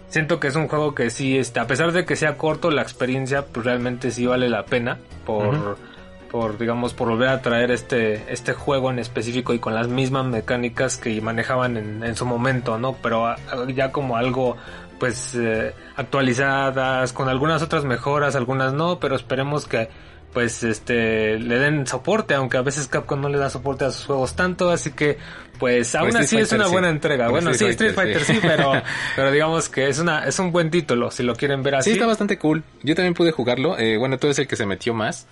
siento 0.10 0.40
que 0.40 0.48
es 0.48 0.56
un 0.56 0.68
juego 0.68 0.94
que 0.96 1.12
sí 1.12 1.38
este 1.38 1.60
a 1.60 1.68
pesar 1.68 1.92
de 1.92 2.06
que 2.06 2.16
sea 2.16 2.38
corto 2.38 2.72
la 2.72 2.82
experiencia 2.82 3.46
pues 3.46 3.66
realmente 3.66 4.12
sí 4.12 4.26
vale 4.26 4.50
la 4.50 4.66
pena 4.66 4.98
por 5.26 5.48
uh 5.48 5.52
-huh 5.52 5.91
por 6.32 6.58
digamos 6.58 6.94
por 6.94 7.10
volver 7.10 7.28
a 7.28 7.42
traer 7.42 7.72
este 7.72 8.32
este 8.32 8.54
juego 8.54 8.90
en 8.90 9.00
específico 9.00 9.54
y 9.54 9.60
con 9.60 9.76
las 9.76 9.90
mismas 9.90 10.26
mecánicas 10.26 10.98
que 10.98 11.20
manejaban 11.20 11.76
en, 11.76 12.04
en 12.04 12.16
su 12.16 12.26
momento 12.26 12.80
no 12.80 12.94
pero 12.94 13.36
ya 13.76 13.92
como 13.92 14.16
algo 14.16 14.56
pues 14.98 15.36
eh, 15.36 15.74
actualizadas 15.98 17.12
con 17.12 17.28
algunas 17.28 17.62
otras 17.62 17.84
mejoras 17.84 18.36
algunas 18.36 18.74
no 18.74 19.00
pero 19.00 19.16
esperemos 19.16 19.68
que 19.68 19.90
pues 20.32 20.64
este 20.64 21.38
le 21.38 21.60
den 21.60 21.86
soporte 21.86 22.34
aunque 22.34 22.56
a 22.56 22.62
veces 22.62 22.88
Capcom 22.88 23.20
no 23.20 23.28
le 23.28 23.38
da 23.38 23.50
soporte 23.50 23.84
a 23.84 23.92
sus 23.92 24.06
juegos 24.06 24.34
tanto 24.34 24.70
así 24.70 24.92
que 24.92 25.18
pues 25.60 25.94
aún 25.96 26.16
así 26.16 26.38
es 26.38 26.54
una 26.54 26.68
buena 26.68 26.88
sí. 26.88 26.94
entrega 26.94 27.28
bueno, 27.28 27.48
bueno 27.48 27.58
sí 27.58 27.66
Street 27.66 27.94
Fighter 27.94 28.24
sí, 28.24 28.36
sí 28.36 28.40
pero 28.42 28.72
pero 29.18 29.32
digamos 29.32 29.68
que 29.68 29.90
es 29.90 30.00
una 30.00 30.26
es 30.26 30.40
un 30.40 30.54
buen 30.54 30.72
título 30.72 31.12
si 31.12 31.24
lo 31.24 31.36
quieren 31.36 31.62
ver 31.62 31.76
así. 31.76 31.90
sí 31.90 31.94
está 31.96 32.08
bastante 32.08 32.38
cool. 32.38 32.64
Yo 32.84 32.96
también 32.96 33.14
pude 33.14 33.32
jugarlo. 33.32 33.78
Eh, 33.78 33.98
bueno 33.98 34.18
tú 34.18 34.28
eres 34.28 34.40
el 34.40 34.48
que 34.48 34.56
se 34.56 34.66
metió 34.66 34.94
más 34.94 35.28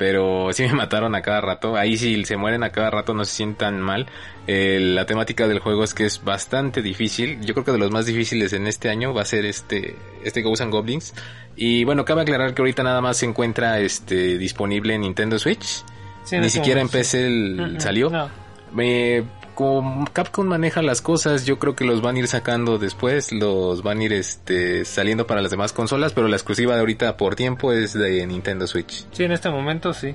pero 0.00 0.48
sí 0.54 0.62
me 0.62 0.72
mataron 0.72 1.14
a 1.14 1.20
cada 1.20 1.42
rato. 1.42 1.76
Ahí 1.76 1.98
si 1.98 2.24
se 2.24 2.38
mueren 2.38 2.62
a 2.62 2.70
cada 2.70 2.88
rato 2.88 3.12
no 3.12 3.22
se 3.26 3.34
sientan 3.34 3.82
mal. 3.82 4.06
Eh, 4.46 4.78
la 4.80 5.04
temática 5.04 5.46
del 5.46 5.58
juego 5.58 5.84
es 5.84 5.92
que 5.92 6.06
es 6.06 6.24
bastante 6.24 6.80
difícil. 6.80 7.38
Yo 7.42 7.52
creo 7.52 7.66
que 7.66 7.72
de 7.72 7.78
los 7.78 7.90
más 7.90 8.06
difíciles 8.06 8.54
en 8.54 8.66
este 8.66 8.88
año 8.88 9.12
va 9.12 9.20
a 9.20 9.24
ser 9.26 9.44
este 9.44 9.96
este 10.24 10.40
Ghosts 10.40 10.62
and 10.62 10.72
Goblins. 10.72 11.12
Y 11.54 11.84
bueno, 11.84 12.06
cabe 12.06 12.22
aclarar 12.22 12.54
que 12.54 12.62
ahorita 12.62 12.82
nada 12.82 13.02
más 13.02 13.18
se 13.18 13.26
encuentra 13.26 13.78
este 13.78 14.38
disponible 14.38 14.94
en 14.94 15.02
Nintendo 15.02 15.38
Switch. 15.38 15.84
Sí, 16.24 16.38
Ni 16.38 16.48
siquiera 16.48 16.80
en 16.80 16.88
PC 16.88 17.26
el, 17.26 17.60
uh 17.60 17.64
-huh. 17.64 17.80
salió. 17.80 18.08
No. 18.08 18.30
Me 18.72 19.22
como 19.60 20.06
Capcom 20.10 20.46
maneja 20.46 20.80
las 20.80 21.02
cosas, 21.02 21.44
yo 21.44 21.58
creo 21.58 21.76
que 21.76 21.84
los 21.84 22.00
van 22.00 22.16
a 22.16 22.20
ir 22.20 22.28
sacando 22.28 22.78
después, 22.78 23.30
los 23.30 23.82
van 23.82 23.98
a 23.98 24.04
ir 24.04 24.14
este, 24.14 24.86
saliendo 24.86 25.26
para 25.26 25.42
las 25.42 25.50
demás 25.50 25.74
consolas, 25.74 26.14
pero 26.14 26.28
la 26.28 26.36
exclusiva 26.36 26.72
de 26.72 26.80
ahorita 26.80 27.18
por 27.18 27.36
tiempo 27.36 27.70
es 27.70 27.92
de 27.92 28.26
Nintendo 28.26 28.66
Switch. 28.66 29.04
Sí, 29.12 29.24
en 29.24 29.32
este 29.32 29.50
momento 29.50 29.92
sí. 29.92 30.14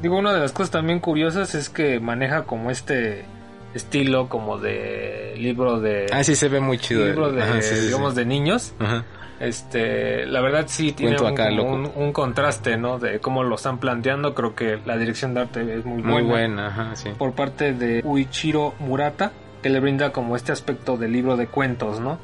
Digo, 0.00 0.16
una 0.16 0.32
de 0.32 0.38
las 0.38 0.52
cosas 0.52 0.70
también 0.70 1.00
curiosas 1.00 1.56
es 1.56 1.68
que 1.68 1.98
maneja 1.98 2.44
como 2.44 2.70
este 2.70 3.24
estilo 3.74 4.28
como 4.28 4.56
de 4.56 5.34
libro 5.36 5.80
de... 5.80 6.06
Ah, 6.12 6.22
sí, 6.22 6.36
se 6.36 6.48
ve 6.48 6.60
muy 6.60 6.78
chido. 6.78 7.04
Libro 7.06 7.32
de, 7.32 7.42
Ajá, 7.42 7.60
sí, 7.62 7.74
sí, 7.74 7.86
digamos, 7.86 8.14
sí. 8.14 8.20
de 8.20 8.26
niños. 8.26 8.72
Ajá 8.78 9.04
este 9.40 10.26
la 10.26 10.40
verdad 10.40 10.64
sí 10.66 10.92
tiene 10.92 11.20
un, 11.20 11.26
acá, 11.26 11.50
un, 11.50 11.90
un, 11.94 12.12
contraste 12.12 12.76
no 12.76 12.98
de 12.98 13.20
cómo 13.20 13.42
lo 13.42 13.56
están 13.56 13.78
planteando 13.78 14.34
creo 14.34 14.54
que 14.54 14.78
la 14.84 14.96
dirección 14.96 15.34
de 15.34 15.40
arte 15.40 15.78
es 15.78 15.84
muy, 15.84 16.02
muy 16.02 16.22
buena, 16.22 16.28
buena 16.28 16.66
ajá, 16.68 16.96
sí. 16.96 17.10
por 17.16 17.34
parte 17.34 17.72
de 17.72 18.00
Uichiro 18.04 18.74
Murata 18.78 19.32
que 19.62 19.68
le 19.68 19.80
brinda 19.80 20.10
como 20.10 20.36
este 20.36 20.52
aspecto 20.52 20.96
de 20.96 21.08
libro 21.08 21.36
de 21.36 21.48
cuentos 21.48 22.00
no 22.00 22.18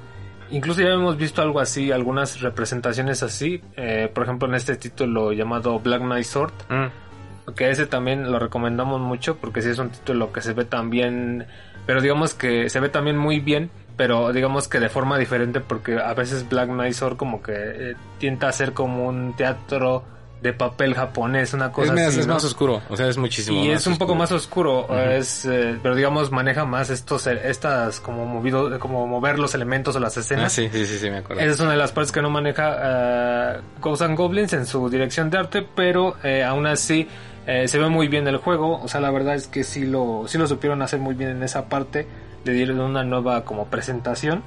incluso 0.50 0.80
ya 0.80 0.88
hemos 0.88 1.16
visto 1.18 1.42
algo 1.42 1.60
así 1.60 1.92
algunas 1.92 2.40
representaciones 2.40 3.22
así 3.22 3.60
eh, 3.76 4.10
por 4.12 4.24
ejemplo 4.24 4.48
en 4.48 4.54
este 4.54 4.76
título 4.76 5.32
llamado 5.32 5.78
Black 5.80 6.00
Knight 6.00 6.24
Sword 6.24 6.52
mm. 6.70 7.52
que 7.54 7.70
ese 7.70 7.86
también 7.86 8.30
lo 8.30 8.38
recomendamos 8.38 9.00
mucho 9.00 9.36
porque 9.36 9.60
sí 9.60 9.68
es 9.68 9.78
un 9.78 9.90
título 9.90 10.32
que 10.32 10.40
se 10.40 10.54
ve 10.54 10.64
también 10.64 11.46
pero 11.84 12.00
digamos 12.00 12.32
que 12.34 12.70
se 12.70 12.80
ve 12.80 12.88
también 12.88 13.18
muy 13.18 13.40
bien 13.40 13.70
pero 14.02 14.32
digamos 14.32 14.66
que 14.66 14.80
de 14.80 14.88
forma 14.88 15.16
diferente 15.16 15.60
porque 15.60 15.96
a 15.96 16.12
veces 16.12 16.48
Black 16.48 16.92
Sword 16.92 17.16
como 17.16 17.40
que 17.40 17.52
eh, 17.54 17.94
tienta 18.18 18.48
a 18.48 18.52
ser 18.52 18.72
como 18.72 19.06
un 19.06 19.36
teatro 19.36 20.02
de 20.40 20.52
papel 20.52 20.96
japonés, 20.96 21.54
una 21.54 21.70
cosa 21.70 21.92
es 21.92 22.00
más, 22.00 22.08
así. 22.08 22.18
Es 22.18 22.26
¿no? 22.26 22.34
más 22.34 22.42
oscuro, 22.42 22.82
o 22.90 22.96
sea, 22.96 23.06
es 23.06 23.16
muchísimo 23.16 23.62
y 23.62 23.68
más 23.68 23.76
es 23.76 23.86
un 23.86 23.92
oscuro. 23.92 24.08
poco 24.08 24.18
más 24.18 24.32
oscuro, 24.32 24.86
uh 24.86 24.92
-huh. 24.92 25.12
es, 25.12 25.44
eh, 25.44 25.78
pero 25.80 25.94
digamos 25.94 26.32
maneja 26.32 26.64
más 26.64 26.90
estos, 26.90 27.28
estas 27.28 28.00
como 28.00 28.26
movido, 28.26 28.76
como 28.80 29.06
mover 29.06 29.38
los 29.38 29.54
elementos 29.54 29.94
o 29.94 30.00
las 30.00 30.16
escenas. 30.16 30.46
Ah, 30.46 30.50
sí, 30.50 30.68
sí, 30.72 30.84
sí, 30.84 30.98
sí, 30.98 31.08
me 31.08 31.18
acuerdo. 31.18 31.40
Esa 31.40 31.52
es 31.52 31.60
una 31.60 31.70
de 31.70 31.76
las 31.76 31.92
partes 31.92 32.10
que 32.10 32.22
no 32.22 32.28
maneja 32.28 33.60
uh, 33.60 33.80
Ghosts 33.80 34.02
and 34.02 34.18
Goblins 34.18 34.52
en 34.52 34.66
su 34.66 34.90
dirección 34.90 35.30
de 35.30 35.38
arte, 35.38 35.64
pero 35.76 36.16
eh, 36.24 36.42
aún 36.42 36.66
así 36.66 37.06
eh, 37.46 37.68
se 37.68 37.78
ve 37.78 37.88
muy 37.88 38.08
bien 38.08 38.26
el 38.26 38.38
juego, 38.38 38.82
o 38.82 38.88
sea, 38.88 39.00
la 39.00 39.12
verdad 39.12 39.36
es 39.36 39.46
que 39.46 39.62
sí 39.62 39.86
lo, 39.86 40.24
sí 40.26 40.38
lo 40.38 40.48
supieron 40.48 40.82
hacer 40.82 40.98
muy 40.98 41.14
bien 41.14 41.30
en 41.30 41.44
esa 41.44 41.68
parte 41.68 42.08
le 42.44 42.52
dieron 42.52 42.80
una 42.80 43.04
nueva 43.04 43.44
como 43.44 43.66
presentación 43.66 44.42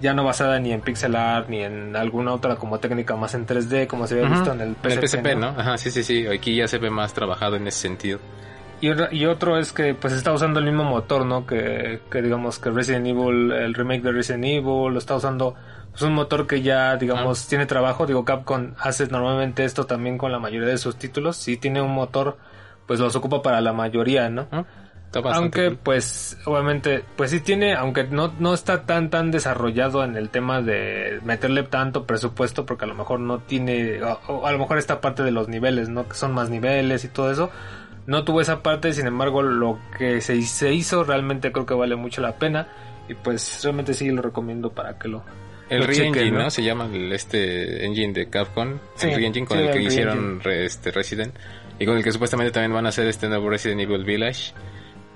ya 0.00 0.12
no 0.12 0.24
basada 0.24 0.58
ni 0.58 0.72
en 0.72 0.80
pixel 0.80 1.16
art 1.16 1.48
ni 1.48 1.62
en 1.62 1.96
alguna 1.96 2.32
otra 2.32 2.56
como 2.56 2.78
técnica 2.78 3.16
más 3.16 3.34
en 3.34 3.46
3D 3.46 3.86
como 3.86 4.06
se 4.06 4.14
había 4.14 4.26
uh 4.26 4.30
-huh. 4.30 4.34
visto 4.34 4.52
en 4.52 4.60
el 4.60 4.74
PSP, 4.74 4.84
en 4.84 4.98
el 4.98 5.08
PSP 5.08 5.26
¿no? 5.34 5.52
¿no? 5.52 5.60
Ajá, 5.60 5.78
sí, 5.78 5.90
sí, 5.90 6.02
sí, 6.02 6.26
aquí 6.26 6.56
ya 6.56 6.68
se 6.68 6.78
ve 6.78 6.90
más 6.90 7.14
trabajado 7.14 7.56
en 7.56 7.66
ese 7.66 7.78
sentido. 7.78 8.18
Y, 8.80 8.90
y 9.16 9.24
otro 9.24 9.58
es 9.58 9.72
que 9.72 9.94
pues 9.94 10.12
está 10.12 10.32
usando 10.32 10.60
el 10.60 10.66
mismo 10.66 10.84
motor, 10.84 11.24
¿no? 11.24 11.46
Que, 11.46 12.00
que 12.10 12.20
digamos 12.20 12.58
que 12.58 12.70
Resident 12.70 13.06
Evil, 13.06 13.50
el 13.52 13.72
remake 13.72 14.02
de 14.02 14.12
Resident 14.12 14.44
Evil, 14.44 14.92
lo 14.92 14.98
está 14.98 15.16
usando 15.16 15.54
pues, 15.90 16.02
un 16.02 16.12
motor 16.12 16.46
que 16.46 16.60
ya 16.60 16.96
digamos 16.96 17.46
tiene 17.46 17.64
trabajo. 17.64 18.04
Digo, 18.04 18.26
Capcom 18.26 18.74
hace 18.78 19.06
normalmente 19.06 19.64
esto 19.64 19.86
también 19.86 20.18
con 20.18 20.32
la 20.32 20.38
mayoría 20.38 20.68
de 20.68 20.76
sus 20.76 20.96
títulos. 20.96 21.36
Si 21.36 21.56
tiene 21.56 21.80
un 21.80 21.94
motor, 21.94 22.36
pues 22.86 23.00
los 23.00 23.16
ocupa 23.16 23.40
para 23.40 23.62
la 23.62 23.72
mayoría, 23.72 24.28
¿no? 24.28 24.48
Aunque 25.22 25.70
pues 25.70 26.38
obviamente 26.44 27.04
pues 27.16 27.30
sí 27.30 27.40
tiene, 27.40 27.74
aunque 27.74 28.04
no, 28.04 28.32
no 28.38 28.54
está 28.54 28.82
tan 28.82 29.10
tan 29.10 29.30
desarrollado 29.30 30.04
en 30.04 30.16
el 30.16 30.30
tema 30.30 30.62
de 30.62 31.20
meterle 31.24 31.62
tanto 31.64 32.04
presupuesto 32.04 32.66
porque 32.66 32.84
a 32.84 32.88
lo 32.88 32.94
mejor 32.94 33.20
no 33.20 33.38
tiene, 33.38 34.02
o, 34.02 34.46
a 34.46 34.52
lo 34.52 34.58
mejor 34.58 34.78
esta 34.78 35.00
parte 35.00 35.22
de 35.22 35.30
los 35.30 35.48
niveles, 35.48 35.88
¿no? 35.88 36.08
Que 36.08 36.14
son 36.14 36.32
más 36.32 36.50
niveles 36.50 37.04
y 37.04 37.08
todo 37.08 37.30
eso. 37.30 37.50
No 38.06 38.24
tuvo 38.24 38.40
esa 38.40 38.62
parte, 38.62 38.92
sin 38.92 39.06
embargo 39.06 39.42
lo 39.42 39.78
que 39.96 40.20
se, 40.20 40.40
se 40.42 40.72
hizo 40.74 41.04
realmente 41.04 41.52
creo 41.52 41.66
que 41.66 41.74
vale 41.74 41.96
mucho 41.96 42.20
la 42.20 42.36
pena 42.36 42.68
y 43.08 43.14
pues 43.14 43.60
realmente 43.62 43.94
sí 43.94 44.10
lo 44.10 44.22
recomiendo 44.22 44.70
para 44.70 44.98
que 44.98 45.08
lo... 45.08 45.24
El 45.70 45.82
Re-Engine, 45.84 46.30
¿no? 46.30 46.50
Se 46.50 46.62
llama 46.62 46.88
el, 46.92 47.10
este 47.12 47.86
engine 47.86 48.12
de 48.12 48.28
Capcom, 48.28 48.78
el 49.00 49.14
Re-Engine 49.14 49.46
con 49.46 49.58
el 49.58 49.70
que 49.70 49.82
hicieron 49.82 50.42
este 50.44 50.90
Resident 50.90 51.34
y 51.78 51.86
con 51.86 51.96
el 51.96 52.04
que 52.04 52.12
supuestamente 52.12 52.52
también 52.52 52.72
van 52.72 52.86
a 52.86 52.90
hacer 52.90 53.06
este 53.06 53.28
nuevo 53.28 53.48
Resident 53.48 53.80
Evil 53.80 54.04
Village. 54.04 54.52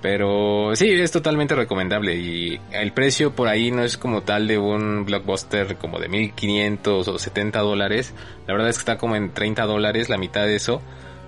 Pero 0.01 0.77
sí, 0.77 0.93
es 0.93 1.11
totalmente 1.11 1.57
recomendable 1.57 2.15
y 2.15 2.61
el 2.71 2.93
precio 2.93 3.35
por 3.35 3.49
ahí 3.49 3.73
no 3.73 3.83
es 3.83 3.99
como 3.99 4.23
tal 4.23 4.47
de 4.47 4.57
un 4.57 5.05
blockbuster 5.05 5.77
como 5.77 5.99
de 5.99 6.09
1500 6.09 7.09
o 7.09 7.19
70 7.19 7.59
dólares. 7.61 8.15
La 8.47 8.55
verdad 8.55 8.69
es 8.69 8.77
que 8.77 8.83
está 8.83 8.97
como 8.97 9.17
en 9.17 9.35
30 9.35 9.65
dólares, 9.65 10.09
la 10.09 10.17
mitad 10.17 10.45
de 10.45 10.55
eso. 10.55 10.81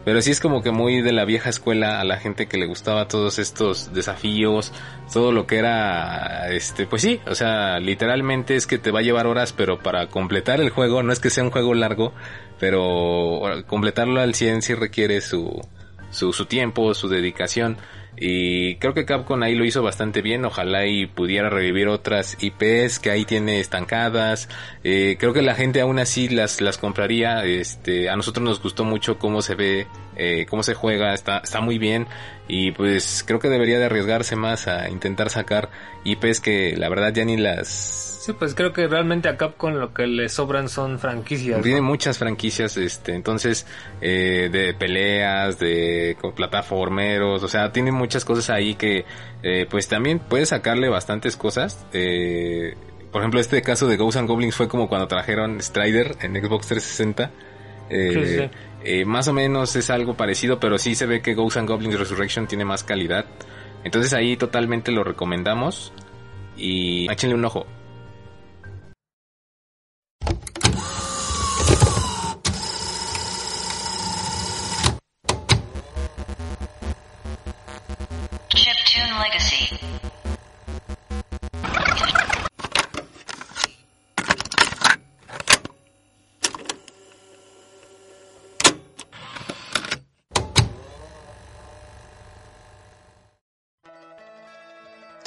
Pero 0.04 0.22
sí 0.22 0.30
es 0.30 0.40
como 0.40 0.62
que 0.62 0.70
muy 0.70 1.02
de 1.02 1.12
la 1.12 1.26
vieja 1.26 1.50
escuela 1.50 2.00
a 2.00 2.04
la 2.04 2.16
gente 2.16 2.46
que 2.46 2.56
le 2.56 2.66
gustaba 2.66 3.06
todos 3.06 3.38
estos 3.38 3.92
desafíos, 3.92 4.72
todo 5.12 5.30
lo 5.30 5.46
que 5.46 5.58
era, 5.58 6.48
este, 6.50 6.86
pues 6.86 7.02
sí, 7.02 7.20
o 7.26 7.34
sea, 7.34 7.78
literalmente 7.80 8.56
es 8.56 8.66
que 8.66 8.78
te 8.78 8.92
va 8.92 9.00
a 9.00 9.02
llevar 9.02 9.26
horas, 9.26 9.52
pero 9.52 9.80
para 9.80 10.06
completar 10.06 10.58
el 10.62 10.70
juego, 10.70 11.02
no 11.02 11.12
es 11.12 11.20
que 11.20 11.28
sea 11.28 11.44
un 11.44 11.50
juego 11.50 11.74
largo, 11.74 12.14
pero 12.58 13.42
completarlo 13.66 14.22
al 14.22 14.34
100 14.34 14.62
sí 14.62 14.74
requiere 14.74 15.20
su, 15.20 15.60
su, 16.10 16.32
su 16.32 16.46
tiempo, 16.46 16.94
su 16.94 17.08
dedicación. 17.08 17.76
Y 18.16 18.76
creo 18.76 18.94
que 18.94 19.04
Capcom 19.04 19.42
ahí 19.42 19.54
lo 19.54 19.64
hizo 19.64 19.82
bastante 19.82 20.22
bien. 20.22 20.44
Ojalá 20.44 20.86
y 20.86 21.06
pudiera 21.06 21.48
revivir 21.48 21.88
otras 21.88 22.36
IPs 22.40 22.98
que 22.98 23.10
ahí 23.10 23.24
tiene 23.24 23.60
estancadas. 23.60 24.48
Eh, 24.84 25.16
creo 25.18 25.32
que 25.32 25.42
la 25.42 25.54
gente 25.54 25.80
aún 25.80 25.98
así 25.98 26.28
las, 26.28 26.60
las 26.60 26.78
compraría. 26.78 27.44
Este, 27.44 28.10
a 28.10 28.16
nosotros 28.16 28.44
nos 28.44 28.62
gustó 28.62 28.84
mucho 28.84 29.18
cómo 29.18 29.42
se 29.42 29.54
ve, 29.54 29.86
eh, 30.16 30.46
cómo 30.48 30.62
se 30.62 30.74
juega. 30.74 31.14
Está, 31.14 31.38
está 31.38 31.60
muy 31.60 31.78
bien. 31.78 32.06
Y 32.48 32.72
pues 32.72 33.24
creo 33.26 33.38
que 33.38 33.48
debería 33.48 33.78
de 33.78 33.86
arriesgarse 33.86 34.36
más 34.36 34.68
a 34.68 34.88
intentar 34.90 35.30
sacar 35.30 35.70
IPs 36.04 36.40
que 36.40 36.76
la 36.76 36.88
verdad 36.88 37.12
ya 37.12 37.24
ni 37.24 37.36
las 37.36 38.09
Sí, 38.20 38.34
pues 38.34 38.54
creo 38.54 38.70
que 38.74 38.86
realmente 38.86 39.30
a 39.30 39.38
Capcom 39.38 39.72
lo 39.72 39.94
que 39.94 40.06
le 40.06 40.28
sobran 40.28 40.68
son 40.68 40.98
franquicias. 40.98 41.62
Tiene 41.62 41.80
muchas 41.80 42.18
franquicias, 42.18 42.76
este, 42.76 43.14
entonces, 43.14 43.66
eh, 44.02 44.50
de 44.52 44.74
peleas, 44.74 45.58
de 45.58 46.18
plataformeros, 46.36 47.42
o 47.42 47.48
sea, 47.48 47.72
tiene 47.72 47.92
muchas 47.92 48.26
cosas 48.26 48.50
ahí 48.50 48.74
que, 48.74 49.06
eh, 49.42 49.66
pues 49.70 49.88
también 49.88 50.18
puede 50.18 50.44
sacarle 50.44 50.90
bastantes 50.90 51.38
cosas. 51.38 51.86
Eh, 51.94 52.74
por 53.10 53.22
ejemplo, 53.22 53.40
este 53.40 53.62
caso 53.62 53.88
de 53.88 53.96
Ghosts 53.96 54.18
and 54.18 54.28
Goblins 54.28 54.54
fue 54.54 54.68
como 54.68 54.86
cuando 54.86 55.08
trajeron 55.08 55.58
Strider 55.62 56.18
en 56.20 56.34
Xbox 56.34 56.66
360. 56.66 57.30
Eh, 57.88 58.50
eh, 58.84 59.04
más 59.06 59.28
o 59.28 59.32
menos 59.32 59.74
es 59.76 59.88
algo 59.88 60.12
parecido, 60.12 60.60
pero 60.60 60.76
sí 60.76 60.94
se 60.94 61.06
ve 61.06 61.22
que 61.22 61.32
Ghosts 61.32 61.56
and 61.56 61.70
Goblins 61.70 61.98
Resurrection 61.98 62.46
tiene 62.46 62.66
más 62.66 62.84
calidad. 62.84 63.24
Entonces 63.82 64.12
ahí 64.12 64.36
totalmente 64.36 64.92
lo 64.92 65.04
recomendamos 65.04 65.94
y 66.58 67.10
échenle 67.10 67.34
un 67.34 67.46
ojo. 67.46 67.66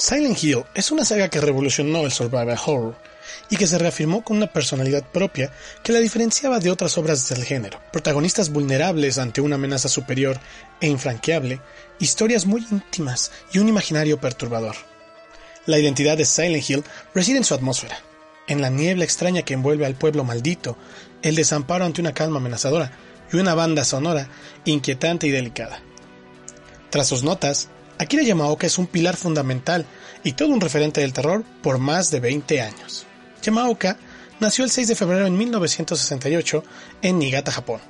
Silent 0.06 0.44
Hill 0.44 0.64
es 0.74 0.90
una 0.90 1.02
saga 1.02 1.30
que 1.30 1.40
revolucionó 1.40 2.04
el 2.04 2.12
survival 2.12 2.58
horror 2.66 2.94
y 3.48 3.56
que 3.56 3.66
se 3.66 3.78
reafirmó 3.78 4.22
con 4.22 4.36
una 4.36 4.52
personalidad 4.52 5.02
propia 5.02 5.50
que 5.82 5.94
la 5.94 5.98
diferenciaba 5.98 6.58
de 6.58 6.70
otras 6.70 6.98
obras 6.98 7.26
del 7.30 7.42
género. 7.42 7.80
Protagonistas 7.90 8.50
vulnerables 8.50 9.16
ante 9.16 9.40
una 9.40 9.54
amenaza 9.54 9.88
superior 9.88 10.38
e 10.82 10.88
infranqueable, 10.88 11.58
historias 12.00 12.44
muy 12.44 12.66
íntimas 12.70 13.32
y 13.50 13.60
un 13.60 13.68
imaginario 13.70 14.20
perturbador. 14.20 14.76
La 15.64 15.78
identidad 15.78 16.18
de 16.18 16.26
Silent 16.26 16.68
Hill 16.68 16.84
reside 17.14 17.38
en 17.38 17.44
su 17.44 17.54
atmósfera, 17.54 17.96
en 18.46 18.60
la 18.60 18.68
niebla 18.68 19.04
extraña 19.04 19.40
que 19.40 19.54
envuelve 19.54 19.86
al 19.86 19.94
pueblo 19.94 20.22
maldito, 20.22 20.76
el 21.22 21.34
desamparo 21.34 21.86
ante 21.86 22.02
una 22.02 22.12
calma 22.12 22.40
amenazadora 22.40 22.92
y 23.32 23.36
una 23.36 23.54
banda 23.54 23.84
sonora 23.84 24.28
inquietante 24.66 25.26
y 25.26 25.30
delicada. 25.30 25.80
Tras 26.90 27.08
sus 27.08 27.22
notas, 27.22 27.70
Akira 27.98 28.22
Yamaoka 28.22 28.66
es 28.66 28.78
un 28.78 28.86
pilar 28.86 29.16
fundamental 29.16 29.86
y 30.24 30.32
todo 30.32 30.48
un 30.48 30.60
referente 30.60 31.00
del 31.00 31.12
terror 31.12 31.44
por 31.62 31.78
más 31.78 32.10
de 32.10 32.20
20 32.20 32.60
años. 32.60 33.06
Yamaoka 33.42 33.96
nació 34.40 34.64
el 34.64 34.70
6 34.70 34.88
de 34.88 34.96
febrero 34.96 35.24
de 35.24 35.30
1968 35.30 36.64
en 37.02 37.18
Niigata, 37.18 37.52
Japón, 37.52 37.80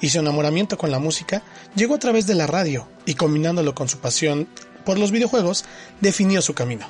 y 0.00 0.08
su 0.08 0.18
enamoramiento 0.18 0.78
con 0.78 0.90
la 0.90 0.98
música 0.98 1.42
llegó 1.74 1.94
a 1.94 1.98
través 1.98 2.26
de 2.26 2.34
la 2.34 2.46
radio 2.46 2.88
y 3.04 3.14
combinándolo 3.14 3.74
con 3.74 3.88
su 3.88 3.98
pasión 3.98 4.48
por 4.84 4.98
los 4.98 5.10
videojuegos 5.10 5.64
definió 6.00 6.40
su 6.40 6.54
camino. 6.54 6.86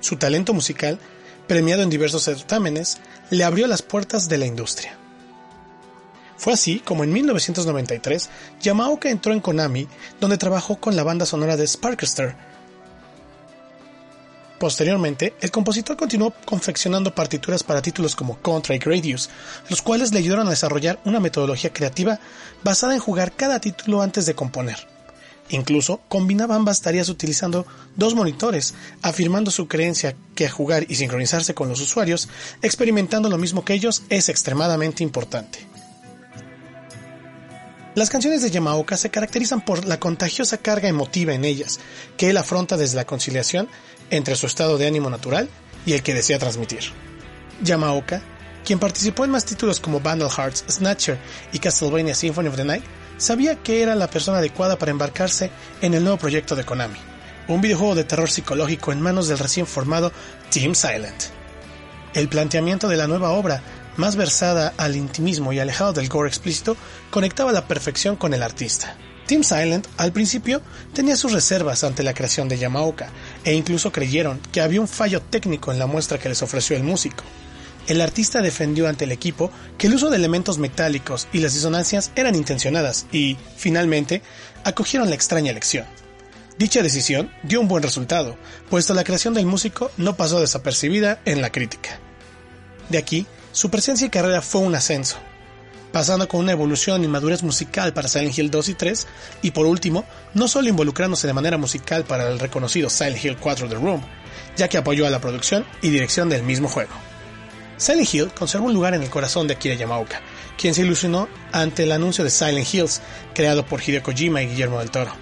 Su 0.00 0.16
talento 0.16 0.54
musical, 0.54 1.00
premiado 1.48 1.82
en 1.82 1.90
diversos 1.90 2.22
certámenes, 2.22 2.98
le 3.30 3.42
abrió 3.42 3.66
las 3.66 3.82
puertas 3.82 4.28
de 4.28 4.38
la 4.38 4.46
industria. 4.46 4.96
Fue 6.36 6.52
así 6.52 6.80
como 6.80 7.04
en 7.04 7.12
1993 7.12 8.28
Yamaoka 8.60 9.08
entró 9.08 9.32
en 9.32 9.40
Konami, 9.40 9.88
donde 10.20 10.38
trabajó 10.38 10.76
con 10.76 10.96
la 10.96 11.02
banda 11.02 11.26
sonora 11.26 11.56
de 11.56 11.66
Sparkster. 11.66 12.36
Posteriormente, 14.58 15.34
el 15.40 15.50
compositor 15.50 15.96
continuó 15.96 16.32
confeccionando 16.46 17.14
partituras 17.14 17.62
para 17.62 17.82
títulos 17.82 18.16
como 18.16 18.38
Contra 18.40 18.74
y 18.74 18.78
Gradius, 18.78 19.28
los 19.68 19.82
cuales 19.82 20.12
le 20.12 20.18
ayudaron 20.18 20.46
a 20.46 20.50
desarrollar 20.50 20.98
una 21.04 21.20
metodología 21.20 21.72
creativa 21.72 22.18
basada 22.64 22.94
en 22.94 23.00
jugar 23.00 23.32
cada 23.32 23.60
título 23.60 24.00
antes 24.00 24.24
de 24.24 24.34
componer. 24.34 24.88
Incluso 25.50 26.00
combinaba 26.08 26.56
ambas 26.56 26.80
tareas 26.80 27.08
utilizando 27.08 27.66
dos 27.96 28.14
monitores, 28.14 28.74
afirmando 29.02 29.50
su 29.50 29.68
creencia 29.68 30.16
que 30.34 30.48
jugar 30.48 30.86
y 30.88 30.96
sincronizarse 30.96 31.54
con 31.54 31.68
los 31.68 31.80
usuarios, 31.80 32.28
experimentando 32.62 33.28
lo 33.28 33.38
mismo 33.38 33.64
que 33.64 33.74
ellos, 33.74 34.02
es 34.08 34.28
extremadamente 34.28 35.04
importante. 35.04 35.75
Las 37.96 38.10
canciones 38.10 38.42
de 38.42 38.50
Yamaoka 38.50 38.98
se 38.98 39.08
caracterizan 39.08 39.62
por 39.62 39.86
la 39.86 39.98
contagiosa 39.98 40.58
carga 40.58 40.86
emotiva 40.86 41.32
en 41.32 41.46
ellas, 41.46 41.80
que 42.18 42.28
él 42.28 42.36
afronta 42.36 42.76
desde 42.76 42.96
la 42.96 43.06
conciliación 43.06 43.70
entre 44.10 44.36
su 44.36 44.44
estado 44.44 44.76
de 44.76 44.86
ánimo 44.86 45.08
natural 45.08 45.48
y 45.86 45.94
el 45.94 46.02
que 46.02 46.12
desea 46.12 46.38
transmitir. 46.38 46.80
Yamaoka, 47.62 48.20
quien 48.66 48.78
participó 48.78 49.24
en 49.24 49.30
más 49.30 49.46
títulos 49.46 49.80
como 49.80 50.00
Vandal 50.00 50.28
Hearts, 50.28 50.66
Snatcher 50.68 51.18
y 51.54 51.58
Castlevania 51.58 52.14
Symphony 52.14 52.48
of 52.48 52.56
the 52.56 52.66
Night, 52.66 52.84
sabía 53.16 53.56
que 53.62 53.80
era 53.80 53.94
la 53.94 54.10
persona 54.10 54.38
adecuada 54.38 54.76
para 54.76 54.90
embarcarse 54.90 55.50
en 55.80 55.94
el 55.94 56.02
nuevo 56.02 56.18
proyecto 56.18 56.54
de 56.54 56.64
Konami, 56.64 56.98
un 57.48 57.62
videojuego 57.62 57.94
de 57.94 58.04
terror 58.04 58.28
psicológico 58.28 58.92
en 58.92 59.00
manos 59.00 59.26
del 59.26 59.38
recién 59.38 59.66
formado 59.66 60.12
Team 60.50 60.74
Silent. 60.74 61.30
El 62.12 62.28
planteamiento 62.28 62.88
de 62.88 62.96
la 62.98 63.06
nueva 63.06 63.30
obra 63.30 63.62
más 63.96 64.16
versada 64.16 64.74
al 64.76 64.96
intimismo 64.96 65.52
y 65.52 65.58
alejado 65.58 65.92
del 65.92 66.08
gore 66.08 66.28
explícito, 66.28 66.76
conectaba 67.10 67.52
la 67.52 67.66
perfección 67.66 68.16
con 68.16 68.34
el 68.34 68.42
artista. 68.42 68.96
Team 69.26 69.42
Silent 69.42 69.88
al 69.96 70.12
principio 70.12 70.62
tenía 70.92 71.16
sus 71.16 71.32
reservas 71.32 71.82
ante 71.82 72.04
la 72.04 72.14
creación 72.14 72.48
de 72.48 72.58
Yamaoka 72.58 73.10
e 73.44 73.54
incluso 73.54 73.90
creyeron 73.90 74.40
que 74.52 74.60
había 74.60 74.80
un 74.80 74.88
fallo 74.88 75.20
técnico 75.20 75.72
en 75.72 75.78
la 75.78 75.86
muestra 75.86 76.18
que 76.18 76.28
les 76.28 76.42
ofreció 76.42 76.76
el 76.76 76.84
músico. 76.84 77.24
El 77.88 78.00
artista 78.00 78.40
defendió 78.40 78.88
ante 78.88 79.04
el 79.04 79.12
equipo 79.12 79.50
que 79.78 79.86
el 79.86 79.94
uso 79.94 80.10
de 80.10 80.16
elementos 80.16 80.58
metálicos 80.58 81.28
y 81.32 81.38
las 81.38 81.54
disonancias 81.54 82.10
eran 82.16 82.34
intencionadas 82.34 83.06
y, 83.12 83.36
finalmente, 83.56 84.22
acogieron 84.64 85.08
la 85.08 85.14
extraña 85.14 85.50
elección. 85.50 85.86
Dicha 86.58 86.82
decisión 86.82 87.30
dio 87.42 87.60
un 87.60 87.68
buen 87.68 87.82
resultado, 87.82 88.36
puesto 88.70 88.94
la 88.94 89.04
creación 89.04 89.34
del 89.34 89.46
músico 89.46 89.90
no 89.98 90.16
pasó 90.16 90.40
desapercibida 90.40 91.20
en 91.24 91.42
la 91.42 91.50
crítica. 91.50 92.00
De 92.88 92.98
aquí 92.98 93.26
su 93.56 93.70
presencia 93.70 94.06
y 94.06 94.10
carrera 94.10 94.42
fue 94.42 94.60
un 94.60 94.74
ascenso. 94.74 95.16
pasando 95.90 96.28
con 96.28 96.40
una 96.40 96.52
evolución 96.52 97.02
y 97.02 97.08
madurez 97.08 97.42
musical 97.42 97.94
para 97.94 98.06
Silent 98.06 98.36
Hill 98.36 98.50
2 98.50 98.68
y 98.68 98.74
3, 98.74 99.06
y 99.40 99.52
por 99.52 99.64
último, 99.64 100.04
no 100.34 100.46
solo 100.46 100.68
involucrándose 100.68 101.26
de 101.26 101.32
manera 101.32 101.56
musical 101.56 102.04
para 102.04 102.28
el 102.28 102.38
reconocido 102.38 102.90
Silent 102.90 103.24
Hill 103.24 103.38
4 103.38 103.66
The 103.66 103.76
Room, 103.76 104.02
ya 104.58 104.68
que 104.68 104.76
apoyó 104.76 105.06
a 105.06 105.10
la 105.10 105.22
producción 105.22 105.64
y 105.80 105.88
dirección 105.88 106.28
del 106.28 106.42
mismo 106.42 106.68
juego. 106.68 106.92
Silent 107.78 108.12
Hill 108.12 108.30
conserva 108.34 108.66
un 108.66 108.74
lugar 108.74 108.92
en 108.92 109.02
el 109.02 109.08
corazón 109.08 109.48
de 109.48 109.54
Akira 109.54 109.74
Yamaoka, 109.74 110.20
quien 110.58 110.74
se 110.74 110.82
ilusionó 110.82 111.26
ante 111.50 111.84
el 111.84 111.92
anuncio 111.92 112.24
de 112.24 112.30
Silent 112.30 112.74
Hills, 112.74 113.00
creado 113.34 113.64
por 113.64 113.80
Hideo 113.80 114.02
Kojima 114.02 114.42
y 114.42 114.48
Guillermo 114.48 114.80
del 114.80 114.90
Toro. 114.90 115.12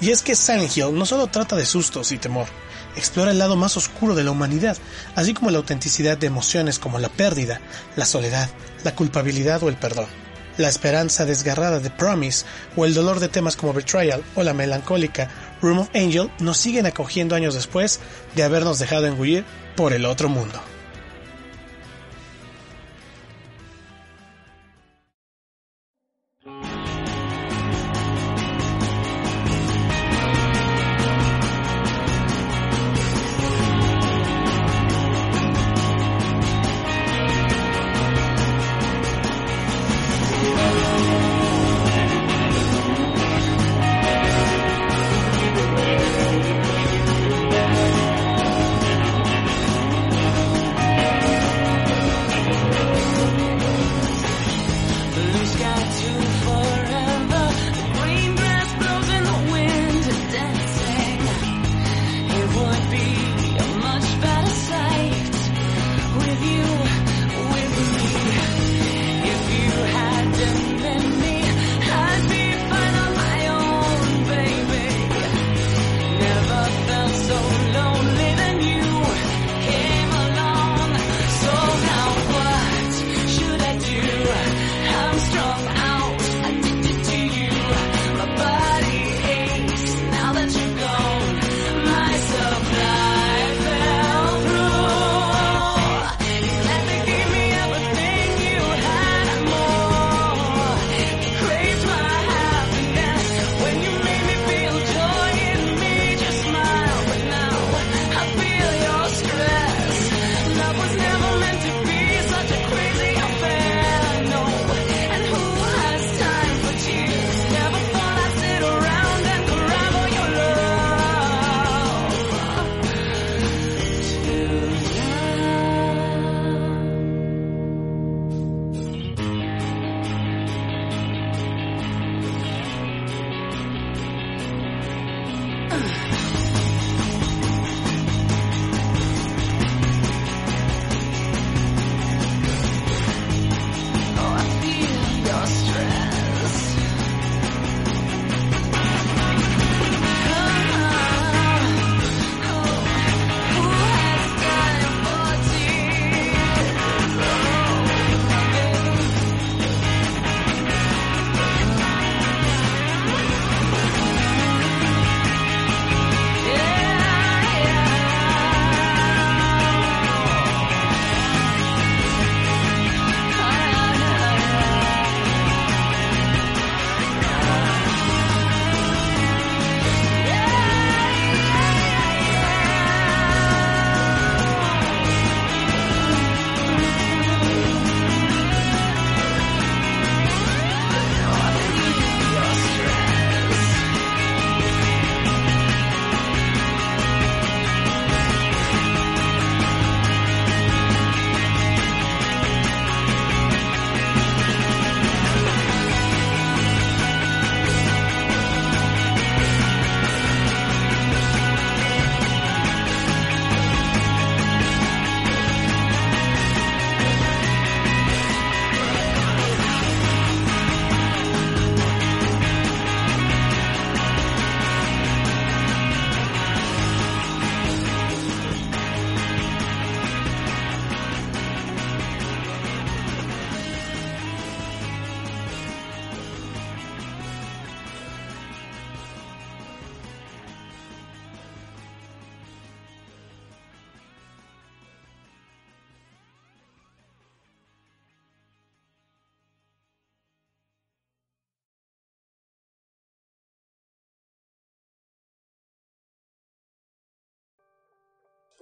Y 0.00 0.10
es 0.10 0.22
que 0.22 0.34
Silent 0.34 0.76
Hill 0.76 0.98
no 0.98 1.06
solo 1.06 1.28
trata 1.28 1.54
de 1.54 1.64
sustos 1.64 2.10
y 2.10 2.18
temor, 2.18 2.48
explora 2.96 3.30
el 3.30 3.38
lado 3.38 3.56
más 3.56 3.76
oscuro 3.76 4.14
de 4.14 4.24
la 4.24 4.30
humanidad, 4.30 4.76
así 5.14 5.34
como 5.34 5.50
la 5.50 5.58
autenticidad 5.58 6.18
de 6.18 6.26
emociones 6.26 6.78
como 6.78 6.98
la 6.98 7.08
pérdida, 7.08 7.60
la 7.96 8.06
soledad, 8.06 8.50
la 8.84 8.94
culpabilidad 8.94 9.62
o 9.62 9.68
el 9.68 9.76
perdón. 9.76 10.06
La 10.56 10.68
esperanza 10.68 11.24
desgarrada 11.24 11.80
de 11.80 11.90
Promise 11.90 12.44
o 12.76 12.84
el 12.84 12.94
dolor 12.94 13.20
de 13.20 13.28
temas 13.28 13.56
como 13.56 13.72
Betrayal 13.72 14.22
o 14.34 14.42
la 14.42 14.52
melancólica 14.52 15.30
Room 15.62 15.78
of 15.78 15.90
Angel 15.94 16.30
nos 16.38 16.58
siguen 16.58 16.86
acogiendo 16.86 17.34
años 17.34 17.54
después 17.54 18.00
de 18.34 18.42
habernos 18.42 18.78
dejado 18.78 19.06
engullir 19.06 19.44
por 19.76 19.92
el 19.92 20.04
otro 20.04 20.28
mundo. 20.28 20.60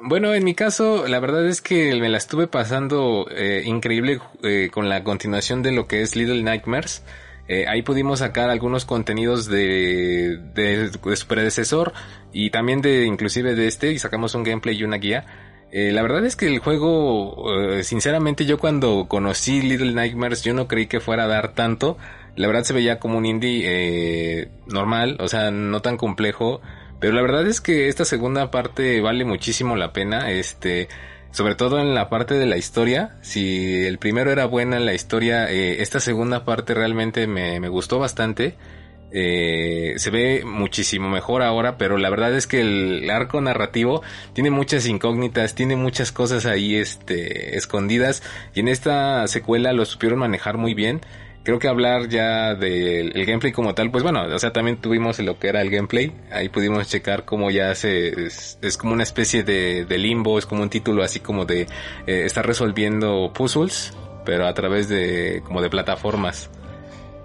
Bueno, 0.00 0.32
en 0.32 0.44
mi 0.44 0.54
caso, 0.54 1.08
la 1.08 1.18
verdad 1.18 1.44
es 1.46 1.60
que 1.60 1.94
me 1.96 2.08
la 2.08 2.18
estuve 2.18 2.46
pasando 2.46 3.26
eh, 3.30 3.64
increíble 3.66 4.20
eh, 4.44 4.70
con 4.72 4.88
la 4.88 5.02
continuación 5.02 5.62
de 5.62 5.72
lo 5.72 5.88
que 5.88 6.02
es 6.02 6.14
Little 6.14 6.42
Nightmares. 6.44 7.02
Eh, 7.48 7.66
ahí 7.66 7.82
pudimos 7.82 8.20
sacar 8.20 8.48
algunos 8.48 8.84
contenidos 8.84 9.46
de, 9.46 10.38
de, 10.54 10.90
su 11.16 11.26
predecesor 11.26 11.94
y 12.32 12.50
también 12.50 12.80
de 12.80 13.06
inclusive 13.06 13.54
de 13.54 13.66
este 13.66 13.90
y 13.92 13.98
sacamos 13.98 14.34
un 14.36 14.44
gameplay 14.44 14.76
y 14.76 14.84
una 14.84 14.98
guía. 14.98 15.26
Eh, 15.70 15.92
la 15.92 16.02
verdad 16.02 16.24
es 16.24 16.36
que 16.36 16.46
el 16.46 16.60
juego, 16.60 17.52
eh, 17.72 17.84
sinceramente 17.84 18.46
yo 18.46 18.58
cuando 18.58 19.06
conocí 19.06 19.60
Little 19.60 19.92
Nightmares 19.92 20.42
yo 20.42 20.54
no 20.54 20.66
creí 20.66 20.86
que 20.86 21.00
fuera 21.00 21.24
a 21.24 21.26
dar 21.28 21.54
tanto. 21.54 21.98
La 22.36 22.46
verdad 22.46 22.62
se 22.62 22.72
veía 22.72 22.98
como 22.98 23.18
un 23.18 23.26
indie 23.26 23.62
eh, 23.64 24.48
normal, 24.66 25.16
o 25.20 25.28
sea, 25.28 25.50
no 25.50 25.82
tan 25.82 25.96
complejo. 25.96 26.60
Pero 27.00 27.12
la 27.12 27.22
verdad 27.22 27.46
es 27.46 27.60
que 27.60 27.88
esta 27.88 28.04
segunda 28.04 28.50
parte 28.50 29.00
vale 29.00 29.24
muchísimo 29.24 29.76
la 29.76 29.92
pena. 29.92 30.30
Este, 30.30 30.88
sobre 31.30 31.54
todo 31.54 31.80
en 31.80 31.94
la 31.94 32.08
parte 32.08 32.34
de 32.34 32.46
la 32.46 32.56
historia. 32.56 33.16
Si 33.22 33.84
el 33.86 33.98
primero 33.98 34.30
era 34.30 34.46
buena 34.46 34.76
en 34.76 34.86
la 34.86 34.94
historia, 34.94 35.50
eh, 35.50 35.82
esta 35.82 36.00
segunda 36.00 36.44
parte 36.44 36.74
realmente 36.74 37.26
me, 37.26 37.60
me 37.60 37.68
gustó 37.68 37.98
bastante. 37.98 38.56
Eh, 39.10 39.94
se 39.96 40.10
ve 40.10 40.42
muchísimo 40.44 41.08
mejor 41.08 41.42
ahora, 41.42 41.78
pero 41.78 41.96
la 41.96 42.10
verdad 42.10 42.34
es 42.34 42.46
que 42.46 42.60
el 42.60 43.08
arco 43.10 43.40
narrativo 43.40 44.02
tiene 44.34 44.50
muchas 44.50 44.86
incógnitas, 44.86 45.54
tiene 45.54 45.76
muchas 45.76 46.12
cosas 46.12 46.44
ahí 46.44 46.76
este, 46.76 47.56
escondidas 47.56 48.22
y 48.54 48.60
en 48.60 48.68
esta 48.68 49.26
secuela 49.28 49.72
lo 49.72 49.86
supieron 49.86 50.18
manejar 50.18 50.58
muy 50.58 50.74
bien. 50.74 51.00
Creo 51.48 51.58
que 51.58 51.68
hablar 51.68 52.10
ya 52.10 52.54
del 52.54 53.24
gameplay 53.24 53.52
como 53.52 53.74
tal, 53.74 53.90
pues 53.90 54.04
bueno, 54.04 54.22
o 54.22 54.38
sea, 54.38 54.52
también 54.52 54.82
tuvimos 54.82 55.18
lo 55.20 55.38
que 55.38 55.48
era 55.48 55.62
el 55.62 55.70
gameplay, 55.70 56.12
ahí 56.30 56.50
pudimos 56.50 56.86
checar 56.88 57.24
cómo 57.24 57.50
ya 57.50 57.74
se, 57.74 58.26
es, 58.26 58.58
es 58.60 58.76
como 58.76 58.92
una 58.92 59.02
especie 59.02 59.44
de, 59.44 59.86
de, 59.86 59.96
limbo, 59.96 60.38
es 60.38 60.44
como 60.44 60.60
un 60.60 60.68
título 60.68 61.02
así 61.02 61.20
como 61.20 61.46
de 61.46 61.62
eh, 62.06 62.24
estar 62.26 62.46
resolviendo 62.46 63.32
puzzles, 63.32 63.94
pero 64.26 64.46
a 64.46 64.52
través 64.52 64.90
de, 64.90 65.40
como 65.42 65.62
de 65.62 65.70
plataformas. 65.70 66.50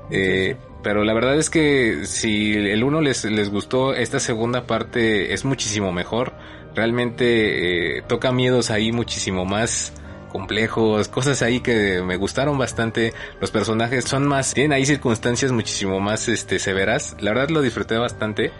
Eh, 0.09 0.55
pero 0.83 1.03
la 1.03 1.13
verdad 1.13 1.35
es 1.35 1.49
que 1.49 2.05
si 2.05 2.53
el 2.53 2.81
uno 2.85 3.01
les, 3.01 3.25
les 3.25 3.49
gustó, 3.49 3.93
esta 3.93 4.21
segunda 4.21 4.65
parte 4.65 5.33
es 5.33 5.43
muchísimo 5.43 5.91
mejor. 5.91 6.31
Realmente 6.73 7.97
eh, 7.97 8.03
toca 8.07 8.31
miedos 8.31 8.71
ahí 8.71 8.93
muchísimo 8.93 9.43
más 9.43 9.91
complejos, 10.33 11.07
cosas 11.07 11.41
ahí 11.43 11.61
que 11.61 12.01
me 12.01 12.17
gustaron 12.17 12.57
bastante. 12.57 13.13
Los 13.39 13.51
personajes 13.51 14.03
son 14.03 14.27
más, 14.27 14.53
tienen 14.53 14.73
ahí 14.73 14.85
circunstancias 14.85 15.53
muchísimo 15.53 16.01
más 16.01 16.27
este, 16.27 16.59
severas. 16.59 17.15
La 17.21 17.31
verdad 17.31 17.49
lo 17.49 17.61
disfruté 17.61 17.97
bastante. 17.97 18.51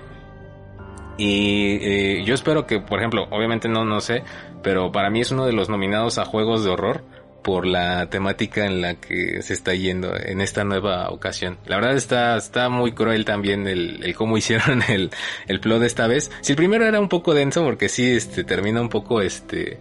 Y 1.18 1.78
eh, 1.82 2.24
yo 2.26 2.34
espero 2.34 2.66
que, 2.66 2.80
por 2.80 3.00
ejemplo, 3.00 3.28
obviamente 3.32 3.68
no, 3.68 3.84
no 3.86 4.02
sé, 4.02 4.24
pero 4.64 4.92
para 4.92 5.10
mí 5.10 5.22
es 5.22 5.32
uno 5.32 5.46
de 5.46 5.54
los 5.54 5.68
nominados 5.68 6.18
a 6.18 6.26
juegos 6.26 6.64
de 6.64 6.70
horror 6.70 7.04
por 7.44 7.66
la 7.68 8.10
temática 8.10 8.66
en 8.66 8.82
la 8.82 8.96
que 8.96 9.42
se 9.42 9.54
está 9.54 9.74
yendo 9.74 10.16
en 10.16 10.42
esta 10.42 10.64
nueva 10.64 11.10
ocasión. 11.10 11.58
La 11.66 11.76
verdad 11.76 11.96
está, 11.96 12.38
está 12.38 12.70
muy 12.70 12.94
cruel 12.94 13.26
también 13.26 13.68
el, 13.68 14.16
cómo 14.16 14.38
hicieron 14.38 14.82
el, 14.88 15.12
el 15.48 15.60
plot 15.60 15.84
esta 15.84 16.08
vez. 16.08 16.32
Si 16.42 16.54
el 16.54 16.56
primero 16.56 16.86
era 16.86 17.00
un 17.00 17.10
poco 17.10 17.34
denso 17.34 17.64
porque 17.64 17.90
sí, 17.90 18.12
este, 18.12 18.44
termina 18.44 18.80
un 18.82 18.90
poco, 18.90 19.22
este, 19.22 19.80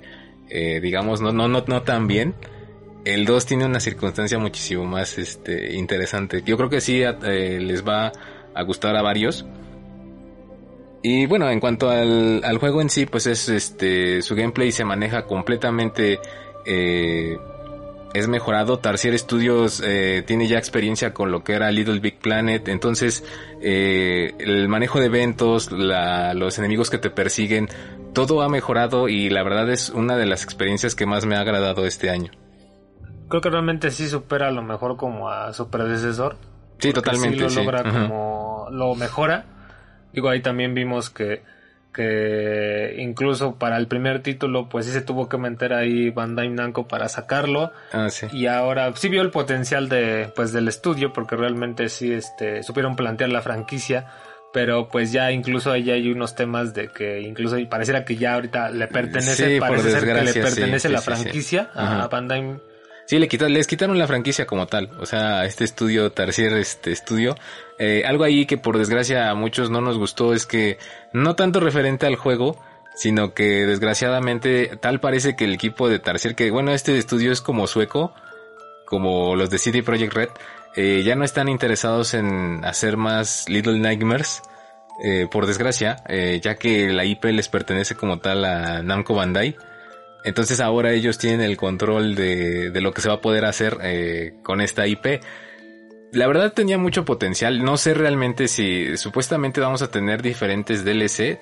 eh, 0.54 0.80
digamos, 0.80 1.22
no, 1.22 1.32
no, 1.32 1.48
no, 1.48 1.64
no 1.66 1.82
tan 1.82 2.06
bien. 2.06 2.34
El 3.06 3.24
2 3.24 3.46
tiene 3.46 3.64
una 3.64 3.80
circunstancia 3.80 4.38
muchísimo 4.38 4.84
más, 4.84 5.16
este, 5.16 5.74
interesante. 5.74 6.42
Yo 6.44 6.58
creo 6.58 6.68
que 6.68 6.82
sí, 6.82 7.02
eh, 7.02 7.58
les 7.58 7.88
va 7.88 8.12
a 8.54 8.62
gustar 8.62 8.94
a 8.94 9.02
varios. 9.02 9.46
Y 11.02 11.24
bueno, 11.24 11.50
en 11.50 11.58
cuanto 11.58 11.88
al, 11.88 12.44
al 12.44 12.58
juego 12.58 12.82
en 12.82 12.90
sí, 12.90 13.06
pues 13.06 13.26
es, 13.26 13.48
este, 13.48 14.20
su 14.20 14.36
gameplay 14.36 14.72
se 14.72 14.84
maneja 14.84 15.24
completamente, 15.24 16.20
eh, 16.66 17.38
es 18.12 18.28
mejorado. 18.28 18.78
Tarsier 18.78 19.18
Studios 19.18 19.82
tiene 20.26 20.46
ya 20.46 20.58
experiencia 20.58 21.14
con 21.14 21.32
lo 21.32 21.42
que 21.42 21.54
era 21.54 21.70
Little 21.70 21.98
Big 21.98 22.18
Planet. 22.18 22.68
Entonces, 22.68 23.24
el 23.58 24.68
manejo 24.68 25.00
de 25.00 25.06
eventos, 25.06 25.72
los 25.72 26.58
enemigos 26.58 26.90
que 26.90 26.98
te 26.98 27.08
persiguen, 27.08 27.70
todo 28.14 28.42
ha 28.42 28.48
mejorado 28.48 29.08
y 29.08 29.30
la 29.30 29.42
verdad 29.42 29.70
es 29.70 29.90
una 29.90 30.16
de 30.16 30.26
las 30.26 30.44
experiencias 30.44 30.94
que 30.94 31.06
más 31.06 31.24
me 31.26 31.36
ha 31.36 31.40
agradado 31.40 31.86
este 31.86 32.10
año. 32.10 32.30
Creo 33.28 33.40
que 33.40 33.50
realmente 33.50 33.90
sí 33.90 34.08
supera 34.08 34.48
a 34.48 34.50
lo 34.50 34.62
mejor 34.62 34.96
como 34.96 35.30
a 35.30 35.52
su 35.54 35.70
predecesor. 35.70 36.36
Sí, 36.78 36.92
totalmente. 36.92 37.36
Sí 37.36 37.42
lo 37.42 37.50
sí. 37.50 37.56
logra 37.56 37.82
como 37.84 38.66
lo 38.70 38.94
mejora. 38.94 39.44
Digo, 40.12 40.28
ahí 40.28 40.40
también 40.42 40.74
vimos 40.74 41.08
que 41.10 41.42
que 41.94 42.94
incluso 42.98 43.56
para 43.56 43.76
el 43.76 43.86
primer 43.86 44.22
título 44.22 44.68
pues 44.70 44.86
sí 44.86 44.92
se 44.92 45.02
tuvo 45.02 45.28
que 45.28 45.36
meter 45.36 45.74
ahí 45.74 46.08
Bandai 46.08 46.48
Namco 46.48 46.88
para 46.88 47.06
sacarlo 47.10 47.70
Ah, 47.92 48.08
sí. 48.08 48.28
y 48.32 48.46
ahora 48.46 48.90
sí 48.96 49.10
vio 49.10 49.20
el 49.20 49.30
potencial 49.30 49.90
de 49.90 50.32
pues 50.34 50.52
del 50.52 50.68
estudio 50.68 51.12
porque 51.12 51.36
realmente 51.36 51.90
sí 51.90 52.10
este 52.10 52.62
supieron 52.62 52.96
plantear 52.96 53.28
la 53.28 53.42
franquicia 53.42 54.06
pero 54.52 54.88
pues 54.88 55.12
ya 55.12 55.32
incluso 55.32 55.70
ahí 55.72 55.90
hay 55.90 56.10
unos 56.10 56.34
temas 56.34 56.74
de 56.74 56.88
que 56.88 57.20
incluso 57.20 57.56
pareciera 57.68 58.04
que 58.04 58.16
ya 58.16 58.34
ahorita 58.34 58.70
le 58.70 58.86
pertenece 58.88 59.54
Sí, 59.54 59.60
parece 59.60 59.90
ser 59.90 60.04
que 60.04 60.22
le 60.22 60.32
pertenece 60.34 60.88
sí, 60.88 60.92
la 60.94 61.00
sí, 61.00 61.04
franquicia 61.04 61.70
a 61.74 62.08
Bandai 62.08 62.60
Sí, 63.04 63.18
le 63.18 63.26
quita- 63.28 63.48
les 63.48 63.66
quitaron 63.66 63.98
la 63.98 64.06
franquicia 64.06 64.46
como 64.46 64.66
tal. 64.66 64.88
O 65.00 65.06
sea, 65.06 65.44
este 65.44 65.64
estudio, 65.64 66.12
Tarsier, 66.12 66.52
este 66.54 66.92
estudio. 66.92 67.34
Eh, 67.78 68.04
algo 68.06 68.22
ahí 68.22 68.46
que 68.46 68.58
por 68.58 68.78
desgracia 68.78 69.28
a 69.28 69.34
muchos 69.34 69.70
no 69.70 69.80
nos 69.80 69.98
gustó 69.98 70.32
es 70.34 70.46
que 70.46 70.78
no 71.12 71.34
tanto 71.34 71.58
referente 71.58 72.06
al 72.06 72.14
juego, 72.14 72.56
sino 72.94 73.34
que 73.34 73.66
desgraciadamente 73.66 74.78
tal 74.80 75.00
parece 75.00 75.34
que 75.34 75.44
el 75.44 75.52
equipo 75.54 75.88
de 75.88 75.98
Tarsier, 75.98 76.34
que 76.36 76.50
bueno, 76.52 76.72
este 76.72 76.96
estudio 76.96 77.32
es 77.32 77.40
como 77.40 77.66
sueco, 77.66 78.14
como 78.92 79.36
los 79.36 79.48
de 79.48 79.56
CD 79.56 79.82
Projekt 79.82 80.12
Red, 80.12 80.28
eh, 80.76 81.02
ya 81.02 81.14
no 81.16 81.24
están 81.24 81.48
interesados 81.48 82.12
en 82.12 82.62
hacer 82.62 82.98
más 82.98 83.48
Little 83.48 83.78
Nightmares. 83.78 84.42
eh, 85.02 85.26
por 85.30 85.46
desgracia, 85.46 85.96
eh, 86.06 86.38
ya 86.42 86.56
que 86.56 86.92
la 86.92 87.06
IP 87.06 87.24
les 87.32 87.48
pertenece 87.48 87.94
como 87.94 88.18
tal 88.18 88.44
a 88.44 88.82
Namco 88.82 89.14
Bandai. 89.14 89.56
Entonces 90.24 90.60
ahora 90.60 90.92
ellos 90.92 91.16
tienen 91.16 91.40
el 91.40 91.56
control 91.56 92.14
de, 92.14 92.70
de 92.70 92.80
lo 92.82 92.92
que 92.92 93.00
se 93.00 93.08
va 93.08 93.14
a 93.14 93.20
poder 93.22 93.46
hacer 93.46 93.78
con 94.42 94.60
esta 94.60 94.86
IP. 94.86 95.22
La 96.12 96.26
verdad 96.26 96.52
tenía 96.52 96.76
mucho 96.76 97.06
potencial. 97.06 97.64
No 97.64 97.78
sé 97.78 97.94
realmente 97.94 98.46
si 98.46 98.98
supuestamente 98.98 99.62
vamos 99.62 99.80
a 99.80 99.90
tener 99.90 100.20
diferentes 100.20 100.84
DLC. 100.84 101.40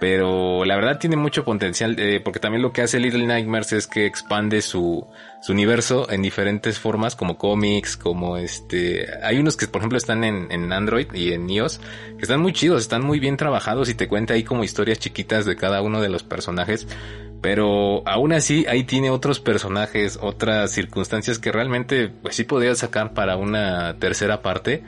Pero 0.00 0.64
la 0.64 0.76
verdad 0.76 0.98
tiene 0.98 1.16
mucho 1.16 1.44
potencial. 1.44 1.98
eh, 1.98 2.20
porque 2.22 2.40
también 2.40 2.62
lo 2.62 2.72
que 2.72 2.82
hace 2.82 2.98
Little 2.98 3.26
Nightmares 3.26 3.72
es 3.72 3.86
que 3.86 4.06
expande 4.06 4.60
su, 4.60 5.06
su 5.40 5.52
universo 5.52 6.10
en 6.10 6.22
diferentes 6.22 6.78
formas. 6.78 7.16
Como 7.16 7.38
cómics, 7.38 7.96
como 7.96 8.36
este... 8.36 9.06
Hay 9.22 9.38
unos 9.38 9.56
que 9.56 9.66
por 9.66 9.80
ejemplo 9.80 9.98
están 9.98 10.24
en, 10.24 10.50
en 10.50 10.72
Android 10.72 11.06
y 11.14 11.32
en 11.32 11.48
iOS. 11.48 11.80
Que 12.16 12.22
están 12.22 12.40
muy 12.40 12.52
chidos, 12.52 12.82
están 12.82 13.04
muy 13.04 13.20
bien 13.20 13.36
trabajados. 13.36 13.88
Y 13.88 13.94
te 13.94 14.08
cuenta 14.08 14.34
ahí 14.34 14.42
como 14.44 14.64
historias 14.64 14.98
chiquitas 14.98 15.46
de 15.46 15.56
cada 15.56 15.80
uno 15.80 16.00
de 16.00 16.08
los 16.08 16.22
personajes. 16.22 16.86
Pero 17.40 18.02
aún 18.08 18.32
así, 18.32 18.64
ahí 18.70 18.84
tiene 18.84 19.10
otros 19.10 19.38
personajes, 19.38 20.18
otras 20.22 20.70
circunstancias 20.70 21.38
que 21.38 21.52
realmente, 21.52 22.08
pues 22.08 22.36
sí 22.36 22.44
podría 22.44 22.74
sacar 22.74 23.12
para 23.12 23.36
una 23.36 23.98
tercera 23.98 24.40
parte. 24.40 24.82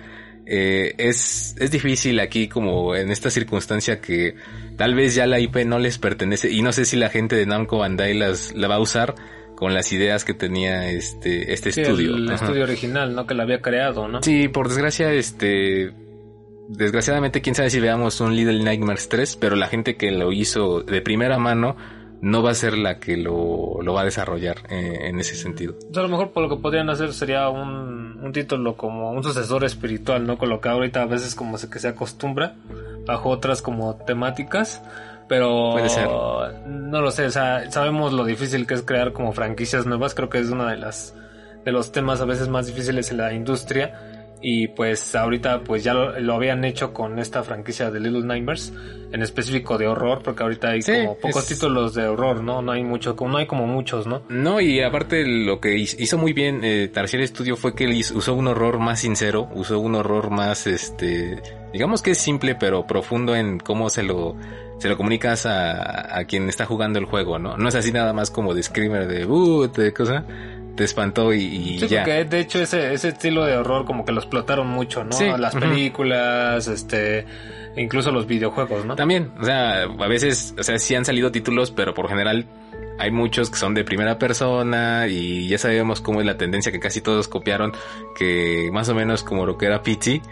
Eh, 0.47 0.95
es, 0.99 1.57
es 1.59 1.71
difícil 1.73 2.21
aquí 2.21 2.47
como 2.49 2.95
en 2.95 3.11
esta 3.11 3.31
circunstancia 3.31 4.01
que 4.01 4.37
tal 4.77 4.95
vez 4.95 5.15
ya 5.17 5.27
la 5.27 5.41
IP 5.41 5.57
no 5.67 5.79
les 5.81 5.99
pertenece 5.99 6.51
y 6.53 6.63
no 6.63 6.73
sé 6.73 6.85
si 6.85 6.97
la 6.97 7.09
gente 7.09 7.35
de 7.35 7.47
Namco 7.47 7.79
Bandai 7.79 8.15
las, 8.15 8.55
la 8.55 8.69
va 8.69 8.77
a 8.77 8.79
usar 8.81 9.15
con 9.57 9.75
las 9.75 9.91
ideas 9.93 10.25
que 10.25 10.35
tenía 10.35 10.89
este, 10.91 11.53
este 11.53 11.73
Sí, 11.73 11.81
estudio. 11.81 12.15
el 12.15 12.27
Ajá. 12.31 12.45
estudio 12.45 12.63
original 12.63 13.15
no 13.15 13.27
que 13.27 13.35
lo 13.35 13.43
había 13.43 13.61
creado 13.61 14.07
no 14.07 14.23
Sí, 14.23 14.47
por 14.49 14.69
desgracia, 14.69 15.13
este. 15.13 15.93
Desgraciadamente, 16.69 17.41
quién 17.43 17.55
sabe 17.55 17.71
si 17.71 17.79
veamos 17.79 18.21
un 18.21 18.35
Little 18.35 18.63
Nightmares 18.63 19.09
3, 19.09 19.37
pero 19.37 19.55
la 19.55 19.69
gente 19.69 19.97
que 19.97 20.11
lo 20.11 20.33
hizo 20.33 20.83
de 20.83 21.01
primera 21.01 21.39
mano 21.39 21.77
no 22.21 22.43
va 22.43 22.51
a 22.51 22.55
ser 22.55 22.79
la 22.79 22.99
que 22.99 23.17
lo, 23.17 23.81
lo 23.83 23.95
va 23.95 24.03
a 24.03 24.05
desarrollar 24.05 24.57
eh, 24.69 25.09
en 25.09 25.21
ese 25.21 25.35
sentido. 25.35 25.75
Entonces, 25.75 25.99
a 25.99 26.03
lo 26.03 26.09
mejor 26.09 26.31
por 26.33 26.43
lo 26.43 26.49
que 26.49 26.61
podrían 26.63 26.89
hacer 26.91 27.13
sería 27.13 27.49
un, 27.49 28.19
un 28.23 28.33
título 28.33 28.77
como 28.77 29.11
un 29.13 29.23
sucesor 29.23 29.65
espiritual, 29.65 30.27
¿no? 30.27 30.39
Con 30.39 30.49
lo 30.49 30.61
que 30.61 30.69
ahorita 30.69 31.03
a 31.03 31.07
veces 31.07 31.35
como 31.35 31.59
se, 31.59 31.69
que 31.69 31.79
se 31.79 31.89
acostumbra 31.89 32.55
bajo 33.07 33.31
otras 33.31 33.63
como 33.63 33.95
temáticas. 33.97 34.83
Pero 35.29 35.73
Puede 35.73 35.89
ser. 35.89 36.09
no 36.09 37.01
lo 37.01 37.11
sé, 37.11 37.27
o 37.27 37.31
sea, 37.31 37.69
sabemos 37.73 38.13
lo 38.13 38.25
difícil 38.25 38.65
que 38.65 38.75
es 38.75 38.83
crear 38.83 39.13
como 39.13 39.33
franquicias 39.33 39.85
nuevas, 39.85 40.15
creo 40.15 40.29
que 40.29 40.39
es 40.39 40.51
una 40.51 40.71
de 40.71 40.77
las 40.77 41.15
de 41.65 41.73
los 41.73 41.91
temas 41.91 42.21
a 42.21 42.27
veces 42.27 42.47
más 42.47 42.69
difíciles 42.69 43.11
en 43.11 43.17
la 43.17 43.33
industria 43.33 44.16
y 44.43 44.69
pues 44.69 45.15
ahorita 45.15 45.61
pues 45.61 45.83
ya 45.83 45.95
lo, 45.95 46.19
lo 46.21 46.35
habían 46.35 46.65
hecho 46.65 46.93
con 46.93 47.19
esta 47.19 47.43
franquicia 47.43 47.91
de 47.91 48.01
Little 48.01 48.23
Nightmares 48.27 48.73
en 49.13 49.23
específico 49.23 49.79
de 49.79 49.87
horror 49.87 50.21
porque 50.23 50.43
ahorita 50.43 50.71
hay 50.71 50.83
Sí, 50.83 50.93
como 50.93 51.17
pocos 51.17 51.51
es- 51.51 51.59
títulos 51.59 51.95
de 51.95 52.07
horror, 52.07 52.43
¿no? 52.43 52.61
No 52.61 52.73
hay 52.73 52.85
mucho, 52.85 53.17
como 53.17 53.31
no 53.33 53.39
hay 53.39 53.47
como 53.47 53.67
muchos, 53.67 54.07
¿no? 54.07 54.23
No, 54.29 54.61
y 54.61 54.81
aparte 54.83 55.25
lo 55.27 55.59
que 55.61 55.77
hiz- 55.77 55.97
hizo 55.99 56.19
muy 56.19 56.33
bien 56.33 56.61
eh, 56.65 56.89
Tarsier 56.93 57.27
Studio 57.27 57.57
fue 57.57 57.75
que 57.75 57.85
él 57.85 57.99
usó 58.15 58.35
un 58.35 58.47
horror 58.49 58.79
más 58.79 59.01
sincero, 59.01 59.49
usó 59.55 59.79
un 59.81 59.95
horror 59.95 60.31
más, 60.31 60.67
este, 60.67 61.41
digamos 61.73 62.03
que 62.03 62.11
es 62.13 62.19
simple 62.19 62.55
pero 62.57 62.87
profundo 62.87 63.35
en 63.35 63.59
cómo 63.59 63.89
se 63.91 64.03
lo, 64.03 64.37
se 64.79 64.89
lo 64.89 64.97
comunicas 64.99 65.47
a, 65.47 66.19
a 66.19 66.25
quien 66.27 66.49
está 66.51 66.67
jugando 66.67 66.99
el 66.99 67.07
juego, 67.07 67.39
¿no? 67.39 67.57
No 67.57 67.69
es 67.69 67.75
así 67.75 67.91
nada 67.91 68.13
más 68.13 68.31
como 68.31 68.53
de 68.55 68.63
screamer 68.63 69.07
de, 69.09 69.25
uh, 69.25 69.69
te, 69.69 69.93
cosa, 69.95 70.25
te 70.77 70.85
espantó 70.85 71.33
y, 71.35 71.43
y 71.43 71.81
Sí, 71.81 71.89
ya. 71.89 72.03
porque 72.05 72.25
de 72.25 72.41
hecho 72.41 72.61
ese, 72.61 72.93
ese 72.95 73.09
estilo 73.09 73.45
de 73.45 73.57
horror 73.57 73.85
como 73.87 74.05
que 74.05 74.13
lo 74.13 74.21
explotaron 74.21 74.69
mucho, 74.69 75.03
¿no? 75.05 75.13
Sí, 75.13 75.25
Las 75.39 75.55
películas, 75.57 76.69
este, 76.69 77.25
incluso 77.77 78.13
los 78.13 78.27
videojuegos, 78.27 78.85
¿no? 78.85 78.95
También, 78.97 79.33
o 79.41 79.45
sea, 79.45 79.83
a 79.83 80.07
veces, 80.09 80.55
o 80.59 80.63
sea, 80.63 80.79
sí 80.79 80.95
han 80.95 81.05
salido 81.05 81.33
títulos, 81.33 81.71
pero 81.71 81.95
por 81.95 82.09
general 82.09 82.47
hay 82.99 83.11
muchos 83.11 83.51
que 83.51 83.57
son 83.57 83.75
de 83.75 83.85
primera 83.85 84.19
persona 84.19 85.07
y 85.09 85.49
ya 85.49 85.59
sabemos 85.59 86.01
cómo 86.01 86.21
es 86.21 86.27
la 86.27 86.37
tendencia 86.39 86.73
que 86.73 86.81
casi 86.81 87.01
todos 87.01 87.29
copiaron, 87.29 87.73
que 88.19 88.71
más 88.73 88.89
o 88.89 88.95
menos 88.95 89.23
como 89.23 89.45
lo 89.47 89.59
que 89.59 89.67
era 89.67 89.83
Pity, 89.83 90.23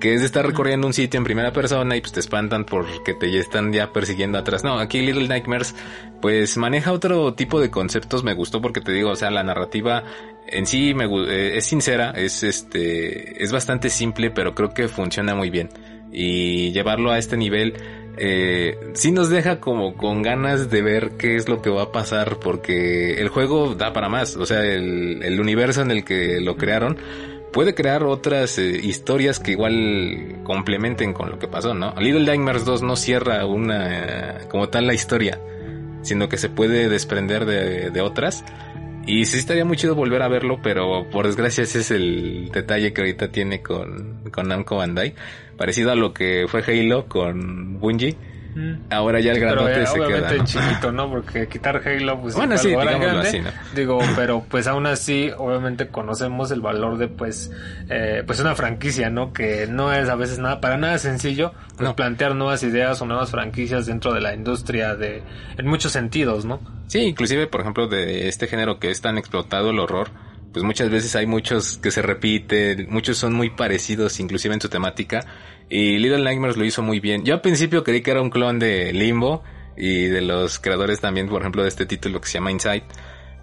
que 0.00 0.14
es 0.14 0.20
de 0.20 0.26
estar 0.26 0.44
recorriendo 0.46 0.86
un 0.86 0.94
sitio 0.94 1.18
en 1.18 1.24
primera 1.24 1.52
persona 1.52 1.94
y 1.94 2.00
pues 2.00 2.12
te 2.12 2.20
espantan 2.20 2.64
porque 2.64 3.14
te 3.14 3.38
están 3.38 3.72
ya 3.72 3.92
persiguiendo 3.92 4.38
atrás. 4.38 4.64
No, 4.64 4.78
aquí 4.78 5.00
Little 5.02 5.28
Nightmares 5.28 5.74
pues 6.20 6.56
maneja 6.56 6.92
otro 6.92 7.34
tipo 7.34 7.60
de 7.60 7.70
conceptos, 7.70 8.24
me 8.24 8.34
gustó 8.34 8.60
porque 8.60 8.80
te 8.80 8.92
digo, 8.92 9.10
o 9.10 9.16
sea, 9.16 9.30
la 9.30 9.42
narrativa 9.42 10.04
en 10.46 10.66
sí 10.66 10.94
me, 10.94 11.04
eh, 11.04 11.56
es 11.56 11.64
sincera, 11.64 12.10
es 12.10 12.42
este, 12.42 13.42
es 13.42 13.52
bastante 13.52 13.90
simple, 13.90 14.30
pero 14.30 14.54
creo 14.54 14.70
que 14.70 14.88
funciona 14.88 15.34
muy 15.34 15.50
bien. 15.50 15.68
Y 16.12 16.72
llevarlo 16.72 17.12
a 17.12 17.18
este 17.18 17.36
nivel, 17.36 17.74
eh, 18.18 18.76
sí 18.94 19.12
nos 19.12 19.30
deja 19.30 19.60
como 19.60 19.94
con 19.94 20.22
ganas 20.22 20.68
de 20.68 20.82
ver 20.82 21.12
qué 21.18 21.36
es 21.36 21.48
lo 21.48 21.62
que 21.62 21.70
va 21.70 21.82
a 21.82 21.92
pasar, 21.92 22.38
porque 22.40 23.20
el 23.20 23.28
juego 23.28 23.74
da 23.74 23.92
para 23.92 24.08
más, 24.08 24.36
o 24.36 24.44
sea, 24.44 24.64
el, 24.64 25.22
el 25.22 25.40
universo 25.40 25.82
en 25.82 25.90
el 25.92 26.04
que 26.04 26.40
lo 26.40 26.56
crearon, 26.56 26.98
puede 27.52 27.74
crear 27.74 28.04
otras 28.04 28.58
eh, 28.58 28.80
historias 28.82 29.40
que 29.40 29.52
igual 29.52 30.40
complementen 30.44 31.12
con 31.12 31.30
lo 31.30 31.38
que 31.38 31.48
pasó, 31.48 31.74
¿no? 31.74 31.94
Little 31.98 32.24
Nightmares 32.24 32.64
2 32.64 32.82
no 32.82 32.96
cierra 32.96 33.44
una 33.46 34.38
como 34.48 34.68
tal 34.68 34.86
la 34.86 34.94
historia, 34.94 35.40
sino 36.02 36.28
que 36.28 36.36
se 36.36 36.48
puede 36.48 36.88
desprender 36.88 37.44
de, 37.46 38.00
otras. 38.00 38.44
Y 39.06 39.24
sí 39.24 39.38
estaría 39.38 39.64
muy 39.64 39.76
chido 39.76 39.94
volver 39.94 40.22
a 40.22 40.28
verlo, 40.28 40.60
pero 40.62 41.08
por 41.10 41.26
desgracia 41.26 41.64
ese 41.64 41.80
es 41.80 41.90
el 41.90 42.50
detalle 42.52 42.92
que 42.92 43.00
ahorita 43.00 43.32
tiene 43.32 43.62
con, 43.62 44.30
con 44.30 44.48
Namco 44.48 44.76
Bandai. 44.76 45.14
Parecido 45.56 45.90
a 45.90 45.96
lo 45.96 46.12
que 46.12 46.46
fue 46.48 46.62
Halo 46.62 47.06
con 47.08 47.80
Bungie. 47.80 48.16
Ahora 48.90 49.20
ya 49.20 49.32
el 49.32 49.40
grandote 49.40 49.86
se 49.86 50.00
obviamente 50.00 50.34
queda. 50.34 50.44
chiquito, 50.44 50.92
¿no? 50.92 51.08
Porque 51.08 51.48
quitar 51.48 51.82
Halo, 51.86 52.20
pues 52.20 52.34
bueno, 52.34 52.58
sí, 52.58 52.70
grande, 52.70 53.06
así, 53.06 53.40
¿no? 53.40 53.50
Digo, 53.74 53.98
pero 54.16 54.44
pues 54.48 54.66
aún 54.66 54.86
así, 54.86 55.30
obviamente 55.36 55.88
conocemos 55.88 56.50
el 56.50 56.60
valor 56.60 56.98
de 56.98 57.08
pues, 57.08 57.50
eh, 57.88 58.22
pues 58.26 58.40
una 58.40 58.54
franquicia, 58.54 59.10
¿no? 59.10 59.32
Que 59.32 59.66
no 59.68 59.92
es 59.92 60.08
a 60.08 60.16
veces 60.16 60.38
nada, 60.38 60.60
para 60.60 60.76
nada 60.76 60.98
sencillo, 60.98 61.52
pues 61.76 61.92
plantear 61.94 62.34
nuevas 62.34 62.62
ideas 62.62 63.00
o 63.00 63.06
nuevas 63.06 63.30
franquicias 63.30 63.86
dentro 63.86 64.12
de 64.12 64.20
la 64.20 64.34
industria 64.34 64.94
de, 64.96 65.22
en 65.56 65.66
muchos 65.66 65.92
sentidos, 65.92 66.44
¿no? 66.44 66.60
Sí, 66.88 67.00
inclusive, 67.00 67.46
por 67.46 67.60
ejemplo, 67.60 67.86
de 67.86 68.28
este 68.28 68.48
género 68.48 68.78
que 68.80 68.90
es 68.90 69.00
tan 69.00 69.16
explotado 69.16 69.70
el 69.70 69.78
horror, 69.78 70.10
pues 70.52 70.64
muchas 70.64 70.90
veces 70.90 71.14
hay 71.14 71.26
muchos 71.26 71.78
que 71.78 71.90
se 71.90 72.02
repiten, 72.02 72.88
muchos 72.90 73.18
son 73.18 73.34
muy 73.34 73.50
parecidos 73.50 74.18
inclusive 74.18 74.54
en 74.54 74.60
su 74.60 74.68
temática 74.68 75.24
y 75.70 75.98
Little 75.98 76.24
Nightmares 76.24 76.56
lo 76.56 76.64
hizo 76.64 76.82
muy 76.82 76.98
bien. 76.98 77.24
Yo 77.24 77.32
al 77.32 77.40
principio 77.40 77.84
creí 77.84 78.02
que 78.02 78.10
era 78.10 78.20
un 78.20 78.30
clon 78.30 78.58
de 78.58 78.92
Limbo 78.92 79.42
y 79.76 80.06
de 80.06 80.20
los 80.20 80.58
creadores 80.58 81.00
también, 81.00 81.28
por 81.28 81.40
ejemplo, 81.40 81.62
de 81.62 81.68
este 81.68 81.86
título 81.86 82.20
que 82.20 82.26
se 82.28 82.34
llama 82.34 82.50
Inside. 82.50 82.82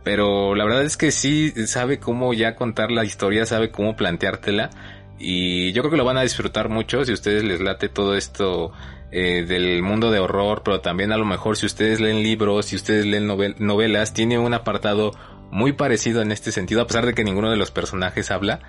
Pero 0.03 0.53
la 0.53 0.65
verdad 0.65 0.83
es 0.83 0.97
que 0.97 1.11
sí 1.11 1.51
sabe 1.67 1.99
cómo 1.99 2.33
ya 2.33 2.55
contar 2.55 2.91
la 2.91 3.05
historia, 3.05 3.45
sabe 3.45 3.71
cómo 3.71 3.95
planteártela. 3.95 4.69
Y 5.17 5.71
yo 5.71 5.81
creo 5.81 5.91
que 5.91 5.97
lo 5.97 6.05
van 6.05 6.17
a 6.17 6.21
disfrutar 6.21 6.69
mucho 6.69 7.03
si 7.05 7.13
ustedes 7.13 7.43
les 7.43 7.61
late 7.61 7.89
todo 7.89 8.15
esto 8.15 8.71
eh, 9.09 9.45
del 9.47 9.81
mundo 9.81 10.11
de 10.11 10.19
horror, 10.19 10.63
pero 10.63 10.81
también 10.81 11.13
a 11.13 11.17
lo 11.17 11.25
mejor 11.25 11.55
si 11.55 11.65
ustedes 11.65 12.01
leen 12.01 12.23
libros, 12.23 12.67
si 12.67 12.75
ustedes 12.75 13.05
leen 13.05 13.25
novelas, 13.25 14.13
tiene 14.13 14.37
un 14.37 14.53
apartado 14.53 15.11
muy 15.49 15.71
parecido 15.71 16.21
en 16.21 16.33
este 16.33 16.51
sentido, 16.51 16.81
a 16.81 16.87
pesar 16.87 17.05
de 17.05 17.13
que 17.13 17.23
ninguno 17.23 17.49
de 17.49 17.55
los 17.55 17.71
personajes 17.71 18.31
habla. 18.31 18.59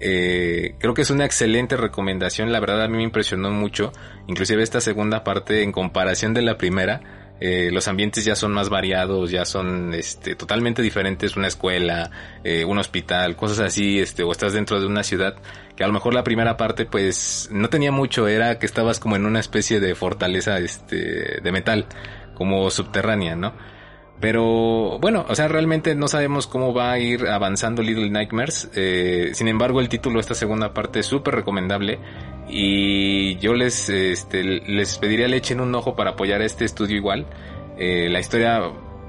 Eh, 0.00 0.74
creo 0.78 0.94
que 0.94 1.02
es 1.02 1.10
una 1.10 1.24
excelente 1.24 1.76
recomendación, 1.76 2.52
la 2.52 2.60
verdad 2.60 2.82
a 2.82 2.88
mí 2.88 2.96
me 2.96 3.04
impresionó 3.04 3.50
mucho, 3.50 3.92
inclusive 4.26 4.62
esta 4.62 4.80
segunda 4.80 5.24
parte 5.24 5.62
en 5.62 5.72
comparación 5.72 6.34
de 6.34 6.42
la 6.42 6.58
primera, 6.58 7.00
eh, 7.40 7.70
los 7.72 7.88
ambientes 7.88 8.24
ya 8.24 8.36
son 8.36 8.52
más 8.52 8.68
variados, 8.68 9.30
ya 9.30 9.44
son 9.44 9.92
este, 9.92 10.36
totalmente 10.36 10.82
diferentes, 10.82 11.36
una 11.36 11.48
escuela, 11.48 12.10
eh, 12.44 12.64
un 12.64 12.78
hospital, 12.78 13.36
cosas 13.36 13.60
así, 13.60 13.98
este, 13.98 14.22
o 14.22 14.32
estás 14.32 14.52
dentro 14.52 14.80
de 14.80 14.86
una 14.86 15.02
ciudad, 15.02 15.36
que 15.76 15.84
a 15.84 15.86
lo 15.86 15.92
mejor 15.92 16.14
la 16.14 16.24
primera 16.24 16.56
parte 16.56 16.86
pues 16.86 17.48
no 17.50 17.68
tenía 17.68 17.90
mucho, 17.90 18.28
era 18.28 18.58
que 18.58 18.66
estabas 18.66 19.00
como 19.00 19.16
en 19.16 19.26
una 19.26 19.40
especie 19.40 19.80
de 19.80 19.94
fortaleza 19.94 20.58
este, 20.58 21.40
de 21.42 21.52
metal, 21.52 21.86
como 22.34 22.70
subterránea, 22.70 23.36
¿no? 23.36 23.54
Pero 24.20 24.98
bueno, 25.00 25.26
o 25.28 25.34
sea, 25.34 25.48
realmente 25.48 25.94
no 25.94 26.08
sabemos 26.08 26.46
cómo 26.46 26.72
va 26.72 26.92
a 26.92 26.98
ir 26.98 27.26
avanzando 27.28 27.82
Little 27.82 28.10
Nightmares. 28.10 28.70
Eh, 28.74 29.30
sin 29.34 29.48
embargo, 29.48 29.80
el 29.80 29.88
título 29.88 30.14
de 30.14 30.20
esta 30.20 30.34
segunda 30.34 30.72
parte 30.72 31.00
es 31.00 31.06
súper 31.06 31.34
recomendable. 31.34 31.98
Y 32.48 33.36
yo 33.36 33.54
les, 33.54 33.88
este, 33.88 34.44
les 34.44 34.98
pediría 34.98 35.28
le 35.28 35.36
echen 35.36 35.60
un 35.60 35.74
ojo 35.74 35.96
para 35.96 36.10
apoyar 36.10 36.40
a 36.40 36.44
este 36.44 36.64
estudio 36.64 36.96
igual. 36.96 37.26
Eh, 37.76 38.08
la 38.08 38.20
historia 38.20 38.62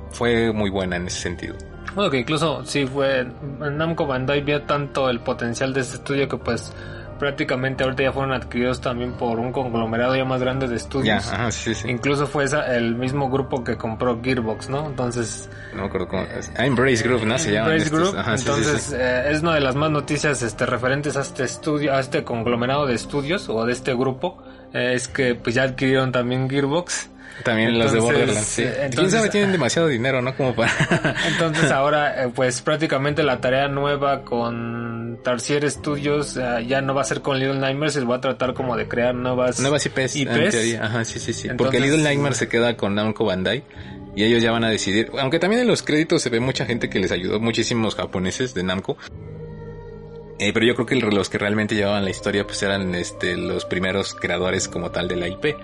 fue 0.09 0.51
muy 0.51 0.69
buena 0.69 0.95
en 0.95 1.07
ese 1.07 1.21
sentido. 1.21 1.55
Bueno, 1.93 2.11
que 2.11 2.19
incluso 2.19 2.65
sí 2.65 2.85
fue. 2.85 3.25
Namco 3.59 4.05
Bandai 4.05 4.41
vio 4.41 4.63
tanto 4.63 5.09
el 5.09 5.21
potencial 5.21 5.73
de 5.73 5.81
este 5.81 5.95
estudio 5.95 6.27
que 6.27 6.37
pues 6.37 6.73
prácticamente 7.25 7.83
ahorita 7.83 8.03
ya 8.03 8.11
fueron 8.11 8.33
adquiridos 8.33 8.81
también 8.81 9.13
por 9.13 9.39
un 9.39 9.51
conglomerado 9.51 10.15
ya 10.15 10.25
más 10.25 10.39
grande 10.39 10.67
de 10.67 10.75
estudios. 10.75 11.25
Incluso 11.87 12.27
fue 12.27 12.43
esa, 12.43 12.75
el 12.75 12.93
mismo 12.93 13.31
grupo 13.31 13.63
que 13.63 13.77
compró 13.77 14.21
Gearbox, 14.21 14.69
¿no? 14.69 14.85
Entonces... 14.85 15.49
No 15.73 15.81
me 15.81 15.87
acuerdo 15.87 16.07
cómo... 16.07 16.23
Ah, 16.55 16.67
Embrace 16.67 17.03
Group, 17.03 17.25
¿no? 17.25 17.39
Se 17.39 17.51
llama. 17.51 17.73
Embrace 17.73 17.89
Group. 17.89 18.15
entonces 18.15 18.93
eh, 18.93 19.31
es 19.31 19.41
una 19.41 19.55
de 19.55 19.61
las 19.61 19.75
más 19.75 19.89
noticias 19.89 20.43
este, 20.43 20.67
referentes 20.67 21.17
a 21.17 21.21
este 21.21 21.45
estudio, 21.45 21.95
a 21.95 21.99
este 21.99 22.23
conglomerado 22.23 22.85
de 22.85 22.93
estudios 22.93 23.49
o 23.49 23.65
de 23.65 23.73
este 23.73 23.95
grupo. 23.95 24.43
Eh, 24.71 24.93
es 24.93 25.07
que 25.07 25.33
pues 25.33 25.55
ya 25.55 25.63
adquirieron 25.63 26.11
también 26.11 26.47
Gearbox. 26.47 27.09
También 27.43 27.77
los 27.77 27.91
de 27.91 27.99
Borderlands, 27.99 28.47
sí. 28.47 28.63
Eh, 28.63 28.89
¿Quién 28.93 29.11
sabe? 29.11 29.29
Tienen 29.29 29.51
demasiado 29.53 29.87
dinero, 29.87 30.21
¿no? 30.21 30.35
Como 30.35 30.55
para... 30.55 30.71
entonces 31.27 31.71
ahora, 31.71 32.23
eh, 32.23 32.31
pues 32.33 32.61
prácticamente 32.61 33.23
la 33.23 33.39
tarea 33.39 33.67
nueva 33.67 34.23
con 34.23 35.19
Tarsier 35.23 35.69
Studios 35.69 36.37
eh, 36.37 36.65
ya 36.67 36.81
no 36.81 36.93
va 36.93 37.01
a 37.01 37.05
ser 37.05 37.21
con 37.21 37.39
Little 37.39 37.59
Nightmares, 37.59 37.93
se 37.93 38.01
va 38.03 38.15
a 38.15 38.21
tratar 38.21 38.53
como 38.53 38.75
de 38.77 38.87
crear 38.87 39.13
nuevas... 39.13 39.59
Nuevas 39.59 39.85
IPs, 39.85 40.15
IPs. 40.15 40.79
Ajá, 40.81 41.05
sí, 41.05 41.19
sí, 41.19 41.33
sí. 41.33 41.49
Porque 41.57 41.79
Little 41.79 42.03
Nightmares 42.03 42.37
se 42.37 42.47
queda 42.47 42.77
con 42.77 42.95
Namco 42.95 43.25
Bandai 43.25 43.63
y 44.15 44.23
ellos 44.23 44.41
ya 44.41 44.51
van 44.51 44.63
a 44.63 44.69
decidir. 44.69 45.11
Aunque 45.19 45.39
también 45.39 45.61
en 45.61 45.67
los 45.67 45.83
créditos 45.83 46.21
se 46.21 46.29
ve 46.29 46.39
mucha 46.39 46.65
gente 46.65 46.89
que 46.89 46.99
les 46.99 47.11
ayudó, 47.11 47.39
muchísimos 47.39 47.95
japoneses 47.95 48.53
de 48.53 48.63
Namco. 48.63 48.97
pero 50.37 50.65
yo 50.65 50.73
creo 50.75 50.85
que 50.85 50.95
los 50.95 51.29
que 51.29 51.37
realmente 51.37 51.75
llevaban 51.75 52.03
la 52.03 52.11
historia 52.11 52.45
pues 52.45 52.63
eran 52.63 52.95
este 52.95 53.35
los 53.35 53.65
primeros 53.65 54.13
creadores 54.13 54.67
como 54.67 54.91
tal 54.91 55.07
de 55.07 55.15
la 55.17 55.27
IP. 55.27 55.55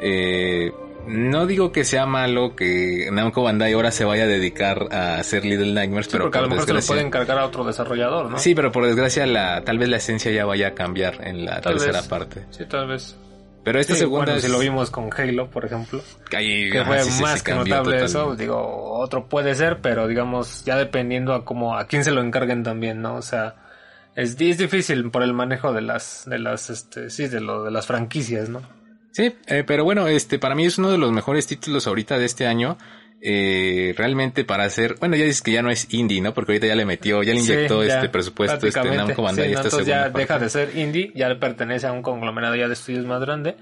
Eh, 0.00 0.72
no 1.06 1.46
digo 1.46 1.72
que 1.72 1.84
sea 1.84 2.06
malo 2.06 2.56
que 2.56 3.08
Namco 3.12 3.42
Bandai 3.42 3.72
ahora 3.72 3.90
se 3.90 4.04
vaya 4.04 4.24
a 4.24 4.26
dedicar 4.26 4.88
a 4.92 5.18
hacer 5.18 5.44
Little 5.44 5.72
Nightmares, 5.72 6.08
pero 6.10 6.24
porque 6.24 6.38
a 6.38 6.42
lo 6.42 6.48
mejor 6.48 6.66
se 6.66 6.74
lo 6.74 6.80
puede 6.80 7.00
encargar 7.02 7.38
a 7.38 7.46
otro 7.46 7.64
desarrollador, 7.64 8.30
¿no? 8.30 8.38
Sí, 8.38 8.54
pero 8.54 8.72
por 8.72 8.86
desgracia 8.86 9.26
la 9.26 9.62
tal 9.64 9.78
vez 9.78 9.88
la 9.88 9.96
esencia 9.96 10.30
ya 10.32 10.44
vaya 10.44 10.68
a 10.68 10.74
cambiar 10.74 11.26
en 11.26 11.44
la 11.44 11.60
tercera 11.60 12.02
parte. 12.02 12.44
Sí, 12.50 12.64
tal 12.66 12.88
vez. 12.88 13.16
Pero 13.66 13.80
esta 13.80 13.96
segunda 13.96 14.26
bueno, 14.26 14.40
si 14.40 14.46
lo 14.46 14.60
vimos 14.60 14.90
con 14.92 15.10
Halo, 15.12 15.50
por 15.50 15.64
ejemplo, 15.64 16.00
que 16.30 16.84
fue 16.86 17.04
más 17.20 17.42
que 17.42 17.52
notable 17.52 18.04
eso, 18.04 18.36
digo, 18.36 18.92
otro 18.92 19.28
puede 19.28 19.56
ser, 19.56 19.80
pero 19.80 20.06
digamos, 20.06 20.64
ya 20.64 20.76
dependiendo 20.76 21.34
a 21.34 21.44
cómo 21.44 21.76
a 21.76 21.88
quién 21.88 22.04
se 22.04 22.12
lo 22.12 22.20
encarguen 22.20 22.62
también, 22.62 23.02
¿no? 23.02 23.16
O 23.16 23.22
sea, 23.22 23.56
es, 24.14 24.40
es 24.40 24.58
difícil 24.58 25.10
por 25.10 25.24
el 25.24 25.32
manejo 25.32 25.72
de 25.72 25.80
las 25.80 26.22
de 26.26 26.38
las 26.38 26.70
este 26.70 27.10
sí, 27.10 27.26
de 27.26 27.40
lo 27.40 27.64
de 27.64 27.72
las 27.72 27.88
franquicias, 27.88 28.48
¿no? 28.48 28.62
Sí, 29.16 29.34
eh, 29.46 29.64
pero 29.66 29.82
bueno, 29.82 30.08
este 30.08 30.38
para 30.38 30.54
mí 30.54 30.66
es 30.66 30.76
uno 30.76 30.90
de 30.90 30.98
los 30.98 31.10
mejores 31.10 31.46
títulos 31.46 31.86
ahorita 31.86 32.18
de 32.18 32.26
este 32.26 32.46
año. 32.46 32.76
Eh, 33.22 33.94
realmente 33.96 34.44
para 34.44 34.64
hacer, 34.64 34.96
bueno, 35.00 35.16
ya 35.16 35.24
dices 35.24 35.40
que 35.40 35.52
ya 35.52 35.62
no 35.62 35.70
es 35.70 35.90
indie, 35.94 36.20
¿no? 36.20 36.34
Porque 36.34 36.52
ahorita 36.52 36.66
ya 36.66 36.74
le 36.74 36.84
metió, 36.84 37.22
ya 37.22 37.32
le 37.32 37.40
inyectó 37.40 37.82
este 37.82 38.10
presupuesto, 38.10 38.66
este 38.66 38.84
Namco 38.90 39.22
Bandai, 39.22 39.48
sí, 39.48 39.54
entonces 39.54 39.86
ya 39.86 40.10
deja 40.10 40.38
de 40.38 40.50
ser 40.50 40.76
indie, 40.76 41.12
ya 41.14 41.30
le 41.30 41.36
pertenece 41.36 41.86
a 41.86 41.92
un 41.92 42.02
conglomerado 42.02 42.56
ya 42.56 42.66
de 42.66 42.74
estudios 42.74 43.06
más 43.06 43.22
grande. 43.22 43.56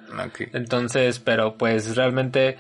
Entonces, 0.53 1.21
pero 1.21 1.57
pues 1.57 1.95
realmente 1.95 2.57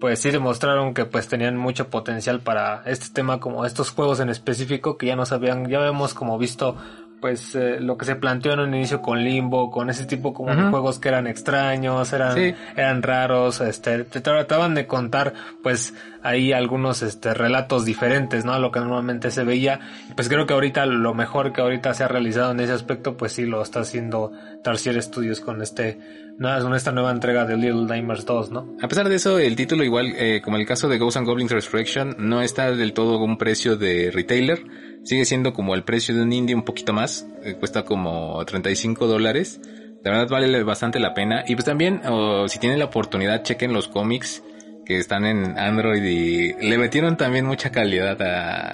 pues 0.00 0.18
sí 0.18 0.32
demostraron 0.32 0.94
que 0.94 1.04
pues 1.04 1.28
tenían 1.28 1.56
mucho 1.56 1.90
potencial 1.90 2.40
para 2.40 2.82
este 2.86 3.10
tema 3.14 3.38
como 3.38 3.64
estos 3.64 3.90
juegos 3.90 4.18
en 4.18 4.30
específico 4.30 4.98
que 4.98 5.06
ya 5.06 5.14
no 5.14 5.26
sabían, 5.26 5.68
ya 5.68 5.86
hemos 5.86 6.12
como 6.12 6.38
visto 6.38 6.76
pues 7.22 7.54
eh, 7.54 7.78
lo 7.78 7.96
que 7.96 8.04
se 8.04 8.16
planteó 8.16 8.52
en 8.52 8.60
un 8.60 8.74
inicio 8.74 9.00
con 9.00 9.22
Limbo, 9.22 9.70
con 9.70 9.88
ese 9.88 10.06
tipo 10.06 10.34
como 10.34 10.54
de 10.54 10.70
juegos 10.70 10.98
que 10.98 11.08
eran 11.08 11.28
extraños, 11.28 12.12
eran, 12.12 12.36
eran 12.76 13.00
raros, 13.00 13.60
este, 13.60 14.02
te 14.02 14.20
trataban 14.20 14.74
de 14.74 14.88
contar 14.88 15.32
pues 15.62 15.94
ahí 16.24 16.52
algunos 16.52 17.00
este 17.02 17.32
relatos 17.32 17.84
diferentes, 17.84 18.44
¿no? 18.44 18.52
A 18.52 18.58
lo 18.58 18.72
que 18.72 18.80
normalmente 18.80 19.30
se 19.30 19.44
veía. 19.44 19.78
Pues 20.16 20.28
creo 20.28 20.46
que 20.46 20.54
ahorita 20.54 20.84
lo 20.84 21.14
mejor 21.14 21.52
que 21.52 21.60
ahorita 21.60 21.94
se 21.94 22.02
ha 22.02 22.08
realizado 22.08 22.50
en 22.50 22.58
ese 22.58 22.72
aspecto, 22.72 23.16
pues 23.16 23.32
sí 23.32 23.46
lo 23.46 23.62
está 23.62 23.80
haciendo 23.80 24.32
Tarsier 24.64 25.00
Studios 25.00 25.38
con 25.38 25.62
este, 25.62 26.00
con 26.38 26.74
esta 26.74 26.90
nueva 26.90 27.12
entrega 27.12 27.44
de 27.44 27.56
Little 27.56 27.84
Nightmares 27.84 28.26
2, 28.26 28.50
¿no? 28.50 28.76
A 28.82 28.88
pesar 28.88 29.08
de 29.08 29.14
eso, 29.14 29.38
el 29.38 29.54
título 29.54 29.84
igual, 29.84 30.12
eh, 30.16 30.40
como 30.42 30.56
el 30.56 30.66
caso 30.66 30.88
de 30.88 30.98
Ghosts 30.98 31.18
and 31.18 31.26
Goblins 31.28 31.52
Resurrection, 31.52 32.16
no 32.18 32.42
está 32.42 32.72
del 32.72 32.92
todo 32.92 33.14
a 33.14 33.22
un 33.22 33.38
precio 33.38 33.76
de 33.76 34.10
retailer 34.10 34.60
Sigue 35.04 35.24
siendo 35.24 35.52
como 35.52 35.74
el 35.74 35.84
precio 35.84 36.14
de 36.14 36.22
un 36.22 36.32
indie 36.32 36.54
un 36.54 36.64
poquito 36.64 36.92
más. 36.92 37.26
Eh, 37.44 37.54
cuesta 37.54 37.84
como 37.84 38.44
35 38.44 39.06
dólares. 39.06 39.60
La 40.04 40.10
verdad 40.10 40.28
vale 40.28 40.62
bastante 40.62 41.00
la 41.00 41.14
pena. 41.14 41.44
Y 41.46 41.54
pues 41.54 41.64
también, 41.64 42.00
si 42.48 42.58
tienen 42.58 42.78
la 42.78 42.86
oportunidad, 42.86 43.42
chequen 43.42 43.72
los 43.72 43.88
cómics. 43.88 44.42
que 44.84 44.98
están 44.98 45.24
en 45.24 45.56
Android 45.56 46.02
y 46.02 46.54
le 46.54 46.76
metieron 46.76 47.16
también 47.16 47.46
mucha 47.46 47.70
calidad 47.70 48.18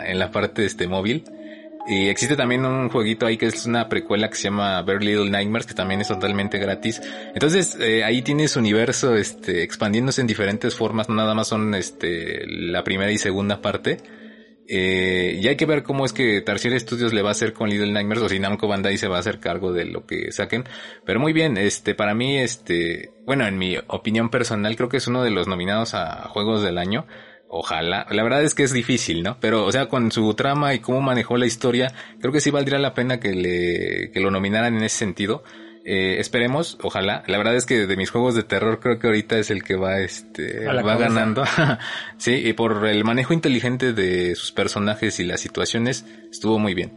en 0.06 0.18
la 0.18 0.30
parte 0.30 0.64
este 0.64 0.88
móvil. 0.88 1.24
Y 1.88 2.08
existe 2.10 2.36
también 2.36 2.66
un 2.66 2.90
jueguito 2.90 3.24
ahí 3.24 3.38
que 3.38 3.46
es 3.46 3.64
una 3.64 3.88
precuela 3.88 4.28
que 4.28 4.36
se 4.36 4.44
llama 4.44 4.82
Very 4.82 5.06
Little 5.06 5.30
Nightmares, 5.30 5.66
que 5.66 5.72
también 5.72 6.02
es 6.02 6.08
totalmente 6.08 6.58
gratis. 6.58 7.00
Entonces, 7.32 7.78
eh, 7.80 8.04
ahí 8.04 8.20
tienes 8.20 8.56
universo, 8.56 9.16
este, 9.16 9.62
expandiéndose 9.62 10.20
en 10.20 10.26
diferentes 10.26 10.74
formas, 10.74 11.08
no 11.08 11.14
nada 11.14 11.34
más 11.34 11.48
son, 11.48 11.74
este, 11.74 12.46
la 12.46 12.84
primera 12.84 13.10
y 13.10 13.16
segunda 13.16 13.62
parte. 13.62 13.96
Eh, 14.70 15.38
y 15.40 15.48
hay 15.48 15.56
que 15.56 15.64
ver 15.64 15.82
cómo 15.82 16.04
es 16.04 16.12
que 16.12 16.42
Tarsier 16.42 16.78
Studios 16.78 17.14
le 17.14 17.22
va 17.22 17.30
a 17.30 17.32
hacer 17.32 17.54
con 17.54 17.70
Little 17.70 17.90
Nightmares 17.90 18.22
o 18.22 18.28
si 18.28 18.38
Namco 18.38 18.68
Bandai 18.68 18.98
se 18.98 19.08
va 19.08 19.16
a 19.16 19.20
hacer 19.20 19.40
cargo 19.40 19.72
de 19.72 19.86
lo 19.86 20.04
que 20.04 20.30
saquen. 20.30 20.64
Pero 21.06 21.20
muy 21.20 21.32
bien, 21.32 21.56
este, 21.56 21.94
para 21.94 22.14
mí, 22.14 22.36
este, 22.36 23.10
bueno, 23.24 23.46
en 23.46 23.56
mi 23.56 23.76
opinión 23.86 24.28
personal, 24.28 24.76
creo 24.76 24.90
que 24.90 24.98
es 24.98 25.06
uno 25.06 25.22
de 25.22 25.30
los 25.30 25.48
nominados 25.48 25.94
a 25.94 26.28
juegos 26.28 26.62
del 26.62 26.76
año. 26.76 27.06
Ojalá. 27.48 28.06
La 28.10 28.22
verdad 28.22 28.42
es 28.42 28.54
que 28.54 28.62
es 28.62 28.74
difícil, 28.74 29.22
¿no? 29.22 29.38
Pero, 29.40 29.64
o 29.64 29.72
sea, 29.72 29.88
con 29.88 30.12
su 30.12 30.34
trama 30.34 30.74
y 30.74 30.80
cómo 30.80 31.00
manejó 31.00 31.38
la 31.38 31.46
historia, 31.46 31.90
creo 32.20 32.30
que 32.30 32.40
sí 32.40 32.50
valdría 32.50 32.78
la 32.78 32.92
pena 32.92 33.20
que 33.20 33.32
le, 33.32 34.10
que 34.12 34.20
lo 34.20 34.30
nominaran 34.30 34.76
en 34.76 34.82
ese 34.82 34.98
sentido. 34.98 35.42
Eh, 35.84 36.20
esperemos, 36.20 36.78
ojalá. 36.82 37.22
La 37.26 37.38
verdad 37.38 37.56
es 37.56 37.66
que 37.66 37.86
de 37.86 37.96
mis 37.96 38.10
juegos 38.10 38.34
de 38.34 38.42
terror 38.42 38.80
creo 38.80 38.98
que 38.98 39.06
ahorita 39.06 39.38
es 39.38 39.50
el 39.50 39.62
que 39.62 39.76
va, 39.76 40.00
este, 40.00 40.66
va 40.66 40.96
ganando. 40.96 41.44
sí, 42.16 42.32
y 42.32 42.52
por 42.52 42.86
el 42.86 43.04
manejo 43.04 43.32
inteligente 43.32 43.92
de 43.92 44.34
sus 44.34 44.52
personajes 44.52 45.18
y 45.20 45.24
las 45.24 45.40
situaciones, 45.40 46.04
estuvo 46.30 46.58
muy 46.58 46.74
bien. 46.74 46.92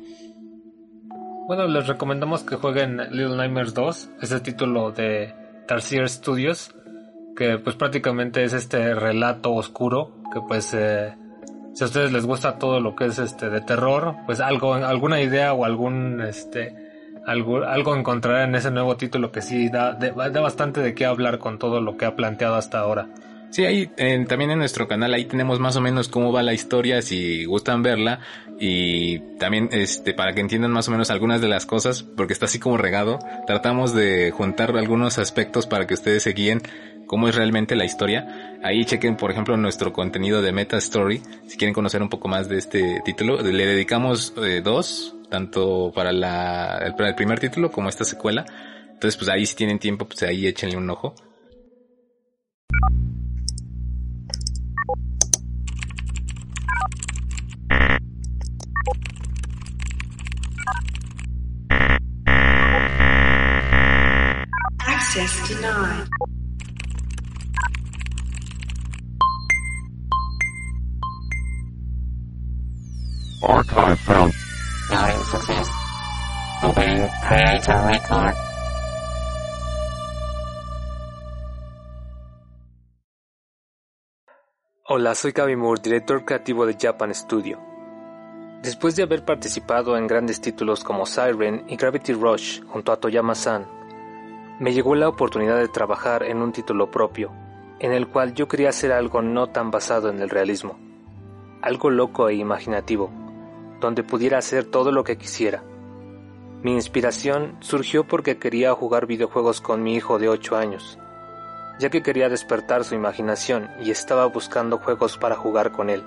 Bueno, 1.48 1.67
les 1.67 1.88
recomendamos 1.88 2.44
que 2.44 2.56
jueguen 2.56 2.98
Little 2.98 3.36
Nightmares 3.36 3.74
2, 3.74 4.10
ese 4.22 4.39
título 4.39 4.91
de 4.91 5.34
Tarsier 5.67 6.10
Studios 6.10 6.74
que 7.36 7.58
pues 7.58 7.76
prácticamente 7.76 8.44
es 8.44 8.54
este 8.54 8.94
relato 8.94 9.54
oscuro 9.54 10.22
que 10.34 10.41
pues 10.48 10.74
eh, 10.74 11.15
si 11.74 11.84
a 11.84 11.88
ustedes 11.88 12.12
les 12.12 12.26
gusta 12.26 12.58
todo 12.58 12.80
lo 12.80 12.96
que 12.96 13.06
es 13.06 13.20
este 13.20 13.50
de 13.50 13.62
terror 13.62 14.15
pues 14.26 14.39
algo 14.39 14.74
alguna 14.74 15.22
idea 15.22 15.54
o 15.54 15.65
algún 15.65 16.22
este 16.22 16.76
algo, 17.26 17.64
algo 17.64 17.96
encontrarán 17.96 18.50
en 18.50 18.56
ese 18.56 18.72
nuevo 18.72 18.98
título 18.98 19.32
que 19.32 19.42
sí 19.42 19.70
da, 19.70 19.94
da 19.94 20.42
bastante 20.42 20.82
de 20.82 20.94
qué 20.94 21.06
hablar 21.06 21.40
con 21.40 21.60
todo 21.60 21.82
lo 21.82 21.98
que 21.98 22.06
ha 22.06 22.16
planteado 22.16 22.56
hasta 22.56 22.80
ahora. 22.80 23.08
Sí, 23.52 23.66
ahí 23.66 23.88
también 24.28 24.52
en 24.52 24.60
nuestro 24.60 24.88
canal 24.88 25.14
ahí 25.14 25.26
tenemos 25.26 25.60
más 25.60 25.76
o 25.76 25.82
menos 25.82 26.08
cómo 26.08 26.32
va 26.32 26.42
la 26.42 26.54
historia 26.54 27.02
si 27.02 27.44
gustan 27.44 27.84
verla 27.84 28.22
y 28.58 29.20
también 29.40 29.68
este 29.74 30.14
para 30.14 30.34
que 30.34 30.40
entiendan 30.40 30.72
más 30.72 30.88
o 30.88 30.92
menos 30.92 31.12
algunas 31.12 31.42
de 31.42 31.50
las 31.50 31.66
cosas 31.66 32.02
porque 32.02 32.32
está 32.32 32.46
así 32.46 32.60
como 32.60 32.78
regado. 32.78 33.20
Tratamos 33.48 33.94
de 33.94 34.32
juntar 34.32 34.78
algunos 34.78 35.18
aspectos 35.18 35.68
para 35.68 35.86
que 35.86 35.96
ustedes 35.96 36.24
se 36.24 36.32
guíen 36.32 36.62
cómo 37.08 37.28
es 37.28 37.36
realmente 37.36 37.76
la 37.76 37.84
historia. 37.84 38.58
Ahí 38.64 38.86
chequen, 38.86 39.18
por 39.18 39.32
ejemplo, 39.32 39.58
nuestro 39.58 39.92
contenido 39.92 40.42
de 40.42 40.54
Meta 40.54 40.78
Story, 40.78 41.22
si 41.46 41.58
quieren 41.58 41.74
conocer 41.74 42.02
un 42.02 42.08
poco 42.08 42.30
más 42.30 42.48
de 42.48 42.58
este 42.58 43.02
título. 43.04 43.42
Le 43.42 43.66
dedicamos 43.66 44.34
eh, 44.42 44.62
dos, 44.64 45.14
tanto 45.32 45.94
para, 45.96 46.12
la, 46.12 46.78
el, 46.86 46.94
para 46.94 47.10
el 47.10 47.15
primer 47.15 47.39
título 47.39 47.72
como 47.72 47.88
esta 47.88 48.04
secuela. 48.04 48.46
Entonces, 48.91 49.15
pues 49.17 49.30
ahí 49.30 49.46
si 49.46 49.56
tienen 49.56 49.80
tiempo, 49.80 50.06
pues 50.06 50.22
ahí 50.24 50.46
échenle 50.46 50.76
un 50.76 50.89
ojo. 50.89 51.15
Access 64.86 65.48
denied. 65.48 66.08
Archive 73.41 73.96
found. 74.00 74.41
Hola, 84.90 85.16
soy 85.16 85.32
Kabi 85.32 85.56
Moore, 85.56 85.80
director 85.82 86.26
creativo 86.26 86.66
de 86.66 86.76
Japan 86.78 87.16
Studio. 87.16 87.58
Después 88.62 88.98
de 88.98 89.04
haber 89.04 89.24
participado 89.24 89.96
en 89.96 90.08
grandes 90.08 90.42
títulos 90.42 90.84
como 90.84 91.06
Siren 91.06 91.64
y 91.70 91.78
Gravity 91.78 92.12
Rush 92.12 92.62
junto 92.66 92.92
a 92.92 92.98
Toyama-san, 92.98 93.66
me 94.60 94.74
llegó 94.74 94.96
la 94.96 95.08
oportunidad 95.08 95.58
de 95.58 95.70
trabajar 95.70 96.24
en 96.24 96.42
un 96.42 96.52
título 96.52 96.92
propio, 96.92 97.32
en 97.80 97.94
el 97.94 98.10
cual 98.10 98.34
yo 98.34 98.50
quería 98.50 98.70
hacer 98.70 98.92
algo 98.92 99.22
no 99.22 99.48
tan 99.48 99.72
basado 99.72 100.10
en 100.10 100.22
el 100.22 100.30
realismo, 100.30 100.78
algo 101.62 101.90
loco 101.90 102.28
e 102.28 102.36
imaginativo, 102.36 103.10
donde 103.82 104.04
pudiera 104.04 104.38
hacer 104.38 104.63
todo 104.63 104.94
lo 104.94 105.04
que 105.04 105.17
quisiera. 105.17 105.62
Mi 106.63 106.74
inspiración 106.74 107.58
surgió 107.60 108.08
porque 108.08 108.38
quería 108.38 108.74
jugar 108.74 109.08
videojuegos 109.08 109.60
con 109.60 109.84
mi 109.84 109.96
hijo 109.96 110.20
de 110.20 110.30
8 110.30 110.56
años, 110.56 110.98
ya 111.80 111.89
que 111.89 112.04
quería 112.04 112.30
despertar 112.30 112.86
su 112.86 112.96
imaginación 112.96 113.70
y 113.82 113.91
estaba 113.91 114.28
buscando 114.28 114.78
juegos 114.78 115.17
para 115.17 115.36
jugar 115.36 115.72
con 115.72 115.89
él. 115.89 116.04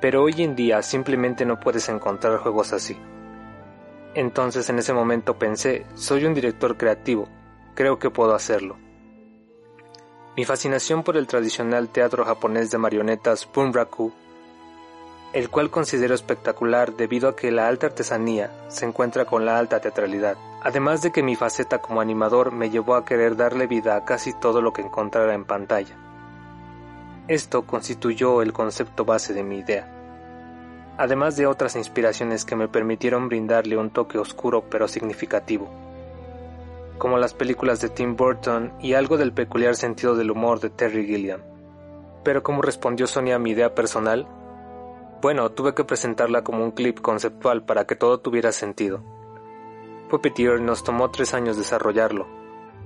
Pero 0.00 0.22
hoy 0.22 0.34
en 0.38 0.54
día 0.54 0.80
simplemente 0.82 1.44
no 1.44 1.60
puedes 1.60 1.88
encontrar 1.88 2.38
juegos 2.38 2.72
así. 2.72 2.96
Entonces 4.14 4.70
en 4.70 4.78
ese 4.78 4.92
momento 4.92 5.38
pensé, 5.38 5.86
soy 5.94 6.24
un 6.24 6.34
director 6.34 6.76
creativo, 6.76 7.28
creo 7.74 7.98
que 7.98 8.10
puedo 8.10 8.34
hacerlo. 8.34 8.76
Mi 10.36 10.44
fascinación 10.44 11.02
por 11.02 11.16
el 11.16 11.26
tradicional 11.26 11.88
teatro 11.88 12.24
japonés 12.24 12.70
de 12.70 12.78
marionetas 12.78 13.46
Bunraku 13.52 14.12
el 15.32 15.48
cual 15.48 15.70
considero 15.70 16.14
espectacular 16.14 16.94
debido 16.94 17.28
a 17.28 17.36
que 17.36 17.50
la 17.50 17.66
alta 17.66 17.86
artesanía 17.86 18.50
se 18.68 18.84
encuentra 18.84 19.24
con 19.24 19.46
la 19.46 19.58
alta 19.58 19.80
teatralidad, 19.80 20.36
además 20.62 21.00
de 21.00 21.10
que 21.10 21.22
mi 21.22 21.36
faceta 21.36 21.78
como 21.78 22.00
animador 22.00 22.52
me 22.52 22.68
llevó 22.68 22.94
a 22.94 23.04
querer 23.04 23.36
darle 23.36 23.66
vida 23.66 23.96
a 23.96 24.04
casi 24.04 24.32
todo 24.34 24.60
lo 24.60 24.72
que 24.72 24.82
encontrara 24.82 25.34
en 25.34 25.44
pantalla. 25.44 25.96
Esto 27.28 27.62
constituyó 27.62 28.42
el 28.42 28.52
concepto 28.52 29.06
base 29.06 29.32
de 29.32 29.42
mi 29.42 29.58
idea, 29.58 29.88
además 30.98 31.36
de 31.36 31.46
otras 31.46 31.76
inspiraciones 31.76 32.44
que 32.44 32.56
me 32.56 32.68
permitieron 32.68 33.28
brindarle 33.28 33.78
un 33.78 33.90
toque 33.90 34.18
oscuro 34.18 34.64
pero 34.68 34.86
significativo, 34.86 35.70
como 36.98 37.16
las 37.16 37.32
películas 37.32 37.80
de 37.80 37.88
Tim 37.88 38.16
Burton 38.16 38.72
y 38.80 38.94
algo 38.94 39.16
del 39.16 39.32
peculiar 39.32 39.76
sentido 39.76 40.14
del 40.14 40.30
humor 40.30 40.60
de 40.60 40.68
Terry 40.68 41.06
Gilliam. 41.06 41.40
Pero 42.22 42.42
como 42.42 42.62
respondió 42.62 43.06
Sonia 43.06 43.36
a 43.36 43.38
mi 43.38 43.50
idea 43.50 43.74
personal, 43.74 44.28
bueno, 45.22 45.52
tuve 45.52 45.72
que 45.74 45.84
presentarla 45.84 46.44
como 46.44 46.64
un 46.64 46.72
clip 46.72 47.00
conceptual 47.00 47.64
para 47.64 47.86
que 47.86 47.96
todo 47.96 48.18
tuviera 48.18 48.52
sentido. 48.52 49.02
Puppeteer 50.10 50.60
nos 50.60 50.84
tomó 50.84 51.10
tres 51.10 51.32
años 51.32 51.56
desarrollarlo. 51.56 52.26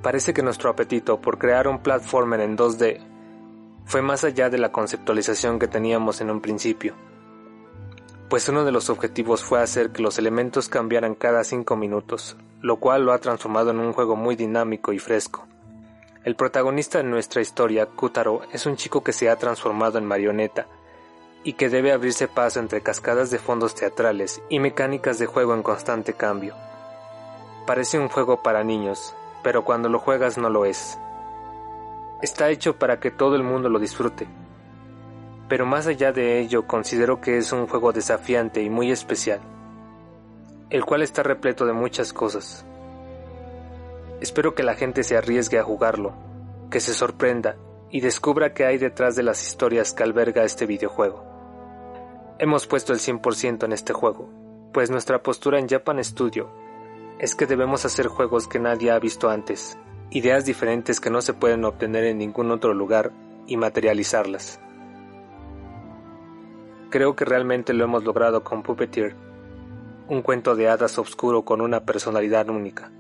Parece 0.03 0.35
que 0.35 0.42
nuestro 0.42 0.70
apetito 0.70 1.20
por 1.20 1.38
crear 1.38 1.66
un 1.66 1.83
platformer 1.83 2.40
en 2.40 2.57
2D 2.57 3.01
fue 3.87 4.03
más 4.03 4.22
allá 4.22 4.51
de 4.51 4.59
la 4.59 4.70
conceptualización 4.70 5.59
que 5.59 5.66
teníamos 5.66 6.20
en 6.20 6.31
un 6.31 6.40
principio, 6.40 6.94
pues 8.29 8.49
uno 8.49 8.64
de 8.64 8.72
los 8.72 8.90
objetivos 8.90 9.42
fue 9.42 9.62
hacer 9.62 9.90
que 9.90 10.03
los 10.03 10.18
elementos 10.18 10.68
cambiaran 10.68 11.14
cada 11.14 11.44
cinco 11.44 11.77
minutos, 11.77 12.37
lo 12.61 12.77
cual 12.77 13.05
lo 13.05 13.12
ha 13.12 13.18
transformado 13.18 13.70
en 13.70 13.79
un 13.79 13.92
juego 13.92 14.16
muy 14.16 14.35
dinámico 14.35 14.92
y 14.92 14.99
fresco. 14.99 15.46
El 16.25 16.35
protagonista 16.35 16.99
de 16.99 17.05
nuestra 17.05 17.40
historia, 17.40 17.87
Kutaro, 17.87 18.42
es 18.53 18.66
un 18.66 18.77
chico 18.77 19.05
que 19.05 19.12
se 19.12 19.31
ha 19.31 19.37
transformado 19.37 19.99
en 19.99 20.05
marioneta, 20.05 20.66
y 21.46 21.52
que 21.52 21.68
debe 21.68 21.92
abrirse 21.92 22.26
paso 22.26 22.59
entre 22.59 22.80
cascadas 22.80 23.30
de 23.30 23.38
fondos 23.38 23.76
teatrales 23.76 24.42
y 24.48 24.59
mecánicas 24.59 25.20
de 25.20 25.26
juego 25.26 25.54
en 25.54 25.62
constante 25.62 26.12
cambio. 26.12 26.56
Parece 27.68 28.00
un 28.00 28.09
juego 28.09 28.42
para 28.42 28.64
niños, 28.64 29.14
pero 29.44 29.64
cuando 29.64 29.88
lo 29.88 30.00
juegas 30.00 30.38
no 30.38 30.50
lo 30.50 30.64
es. 30.64 30.98
Está 32.20 32.50
hecho 32.50 32.80
para 32.80 32.98
que 32.98 33.12
todo 33.12 33.37
el 33.37 33.44
mundo 33.44 33.68
lo 33.68 33.78
disfrute. 33.78 34.26
Pero 35.48 35.66
más 35.66 35.87
allá 35.87 36.11
de 36.11 36.40
ello 36.40 36.66
considero 36.66 37.20
que 37.20 37.38
es 37.38 37.52
un 37.52 37.68
juego 37.68 37.92
desafiante 37.92 38.61
y 38.64 38.68
muy 38.68 38.90
especial, 38.90 39.38
el 40.70 40.85
cual 40.85 41.02
está 41.02 41.22
repleto 41.22 41.64
de 41.64 41.74
muchas 41.74 42.12
cosas. 42.12 42.66
Espero 44.20 44.56
que 44.56 44.64
la 44.64 44.74
gente 44.74 45.04
se 45.04 45.16
arriesgue 45.16 45.61
a 45.61 45.62
jugarlo, 45.62 46.12
que 46.72 46.80
se 46.80 46.92
sorprenda 46.92 47.55
y 47.88 48.01
descubra 48.01 48.53
qué 48.53 48.64
hay 48.66 48.78
detrás 48.78 49.14
de 49.14 49.22
las 49.22 49.47
historias 49.47 49.92
que 49.92 50.03
alberga 50.03 50.42
este 50.42 50.66
videojuego. 50.66 51.36
Hemos 52.39 52.66
puesto 52.66 52.93
el 52.93 52.99
100% 52.99 53.64
en 53.64 53.72
este 53.72 53.95
juego, 53.95 54.28
pues 54.74 54.91
nuestra 54.91 55.22
postura 55.22 55.59
en 55.59 55.68
Japan 55.68 56.05
Studio 56.05 56.51
es 57.18 57.34
que 57.34 57.47
debemos 57.47 57.87
hacer 57.87 58.09
juegos 58.09 58.47
que 58.47 58.59
nadie 58.59 58.91
ha 58.91 58.99
visto 58.99 59.30
antes, 59.30 59.78
ideas 60.11 60.45
diferentes 60.45 61.01
que 61.01 61.09
no 61.09 61.22
se 61.22 61.32
pueden 61.32 61.64
obtener 61.64 62.05
en 62.05 62.18
ningún 62.18 62.51
otro 62.51 62.74
lugar 62.74 63.11
y 63.47 63.57
materializarlas. 63.57 64.61
Creo 66.91 67.16
que 67.16 67.24
realmente 67.24 67.72
lo 67.72 67.84
hemos 67.84 68.05
logrado 68.05 68.45
con 68.45 68.62
Puppeteer, 68.62 69.16
un 70.09 70.20
cuento 70.20 70.57
de 70.57 70.68
hadas 70.68 70.99
oscuro 70.99 71.43
con 71.47 71.62
una 71.62 71.87
personalidad 71.87 72.51
única. 72.51 72.93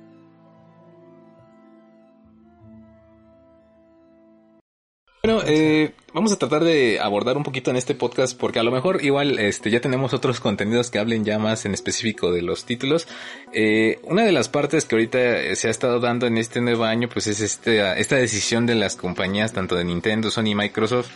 Bueno, 5.26 5.42
eh, 5.44 5.90
vamos 6.14 6.30
a 6.30 6.36
tratar 6.36 6.62
de 6.62 7.00
abordar 7.00 7.36
un 7.36 7.42
poquito 7.42 7.72
en 7.72 7.76
este 7.76 7.96
podcast 7.96 8.38
porque 8.38 8.60
a 8.60 8.62
lo 8.62 8.70
mejor 8.70 9.04
igual 9.04 9.40
este 9.40 9.72
ya 9.72 9.80
tenemos 9.80 10.14
otros 10.14 10.38
contenidos 10.38 10.88
que 10.88 11.00
hablen 11.00 11.24
ya 11.24 11.40
más 11.40 11.64
en 11.66 11.74
específico 11.74 12.30
de 12.30 12.42
los 12.42 12.64
títulos. 12.64 13.08
Eh, 13.52 13.98
una 14.04 14.22
de 14.22 14.30
las 14.30 14.48
partes 14.48 14.84
que 14.84 14.94
ahorita 14.94 15.56
se 15.56 15.66
ha 15.66 15.70
estado 15.72 15.98
dando 15.98 16.28
en 16.28 16.38
este 16.38 16.60
nuevo 16.60 16.84
año 16.84 17.08
pues 17.08 17.26
es 17.26 17.40
este, 17.40 18.00
esta 18.00 18.14
decisión 18.14 18.66
de 18.66 18.76
las 18.76 18.94
compañías 18.94 19.52
tanto 19.52 19.74
de 19.74 19.82
Nintendo, 19.82 20.30
Sony 20.30 20.50
y 20.50 20.54
Microsoft 20.54 21.08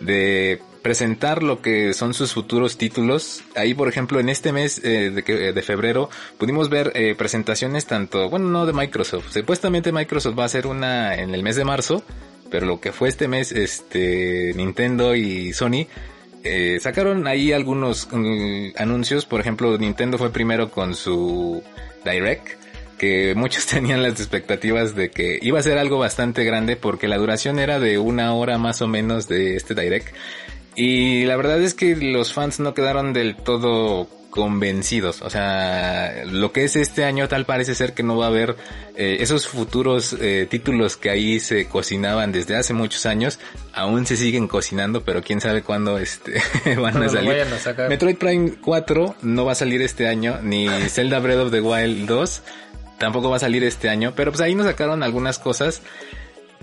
de 0.00 0.62
presentar 0.80 1.42
lo 1.42 1.60
que 1.60 1.92
son 1.92 2.14
sus 2.14 2.32
futuros 2.32 2.78
títulos. 2.78 3.42
Ahí, 3.54 3.74
por 3.74 3.88
ejemplo, 3.88 4.18
en 4.18 4.30
este 4.30 4.50
mes 4.50 4.82
eh, 4.82 5.10
de, 5.10 5.52
de, 5.52 5.62
febrero 5.62 6.08
pudimos 6.38 6.70
ver 6.70 6.92
eh, 6.94 7.14
presentaciones 7.14 7.84
tanto, 7.84 8.30
bueno, 8.30 8.48
no 8.48 8.64
de 8.64 8.72
Microsoft. 8.72 9.30
Supuestamente 9.30 9.92
Microsoft 9.92 10.38
va 10.38 10.44
a 10.44 10.46
hacer 10.46 10.66
una 10.66 11.16
en 11.16 11.34
el 11.34 11.42
mes 11.42 11.56
de 11.56 11.66
marzo 11.66 12.02
pero 12.50 12.66
lo 12.66 12.80
que 12.80 12.92
fue 12.92 13.08
este 13.08 13.28
mes, 13.28 13.52
este, 13.52 14.52
Nintendo 14.54 15.14
y 15.14 15.52
Sony, 15.52 15.86
eh, 16.44 16.78
sacaron 16.80 17.26
ahí 17.26 17.52
algunos 17.52 18.08
mm, 18.10 18.70
anuncios, 18.76 19.26
por 19.26 19.40
ejemplo, 19.40 19.76
Nintendo 19.76 20.18
fue 20.18 20.32
primero 20.32 20.70
con 20.70 20.94
su 20.94 21.62
Direct, 22.04 22.48
que 22.98 23.34
muchos 23.36 23.66
tenían 23.66 24.02
las 24.02 24.20
expectativas 24.20 24.94
de 24.94 25.10
que 25.10 25.38
iba 25.42 25.58
a 25.58 25.62
ser 25.62 25.78
algo 25.78 25.98
bastante 25.98 26.44
grande 26.44 26.76
porque 26.76 27.08
la 27.08 27.18
duración 27.18 27.58
era 27.58 27.80
de 27.80 27.98
una 27.98 28.34
hora 28.34 28.58
más 28.58 28.82
o 28.82 28.88
menos 28.88 29.28
de 29.28 29.56
este 29.56 29.74
Direct. 29.74 30.14
Y 30.74 31.24
la 31.24 31.36
verdad 31.36 31.60
es 31.60 31.74
que 31.74 31.96
los 31.96 32.32
fans 32.32 32.60
no 32.60 32.72
quedaron 32.72 33.12
del 33.12 33.34
todo 33.34 34.08
convencidos. 34.38 35.20
O 35.22 35.30
sea, 35.30 36.22
lo 36.24 36.52
que 36.52 36.62
es 36.62 36.76
este 36.76 37.04
año 37.04 37.26
tal 37.26 37.44
parece 37.44 37.74
ser 37.74 37.92
que 37.92 38.04
no 38.04 38.16
va 38.16 38.26
a 38.26 38.28
haber 38.28 38.54
eh, 38.94 39.16
esos 39.18 39.48
futuros 39.48 40.16
eh, 40.20 40.46
títulos 40.48 40.96
que 40.96 41.10
ahí 41.10 41.40
se 41.40 41.66
cocinaban 41.66 42.30
desde 42.30 42.54
hace 42.54 42.72
muchos 42.72 43.04
años. 43.04 43.40
Aún 43.72 44.06
se 44.06 44.16
siguen 44.16 44.46
cocinando, 44.46 45.02
pero 45.02 45.22
quién 45.22 45.40
sabe 45.40 45.62
cuándo 45.62 45.98
este 45.98 46.40
van 46.80 47.02
a 47.02 47.08
salir. 47.08 47.46
Metroid 47.88 48.16
Prime 48.16 48.52
4 48.60 49.16
no 49.22 49.44
va 49.44 49.52
a 49.52 49.56
salir 49.56 49.82
este 49.82 50.06
año, 50.06 50.38
ni 50.40 50.68
Zelda 50.88 51.18
Breath 51.18 51.40
of 51.40 51.50
the 51.50 51.60
Wild 51.60 52.06
2 52.06 52.42
tampoco 52.98 53.30
va 53.30 53.36
a 53.36 53.40
salir 53.40 53.64
este 53.64 53.88
año, 53.88 54.12
pero 54.16 54.32
pues 54.32 54.40
ahí 54.40 54.56
nos 54.56 54.66
sacaron 54.66 55.04
algunas 55.04 55.38
cosas 55.38 55.82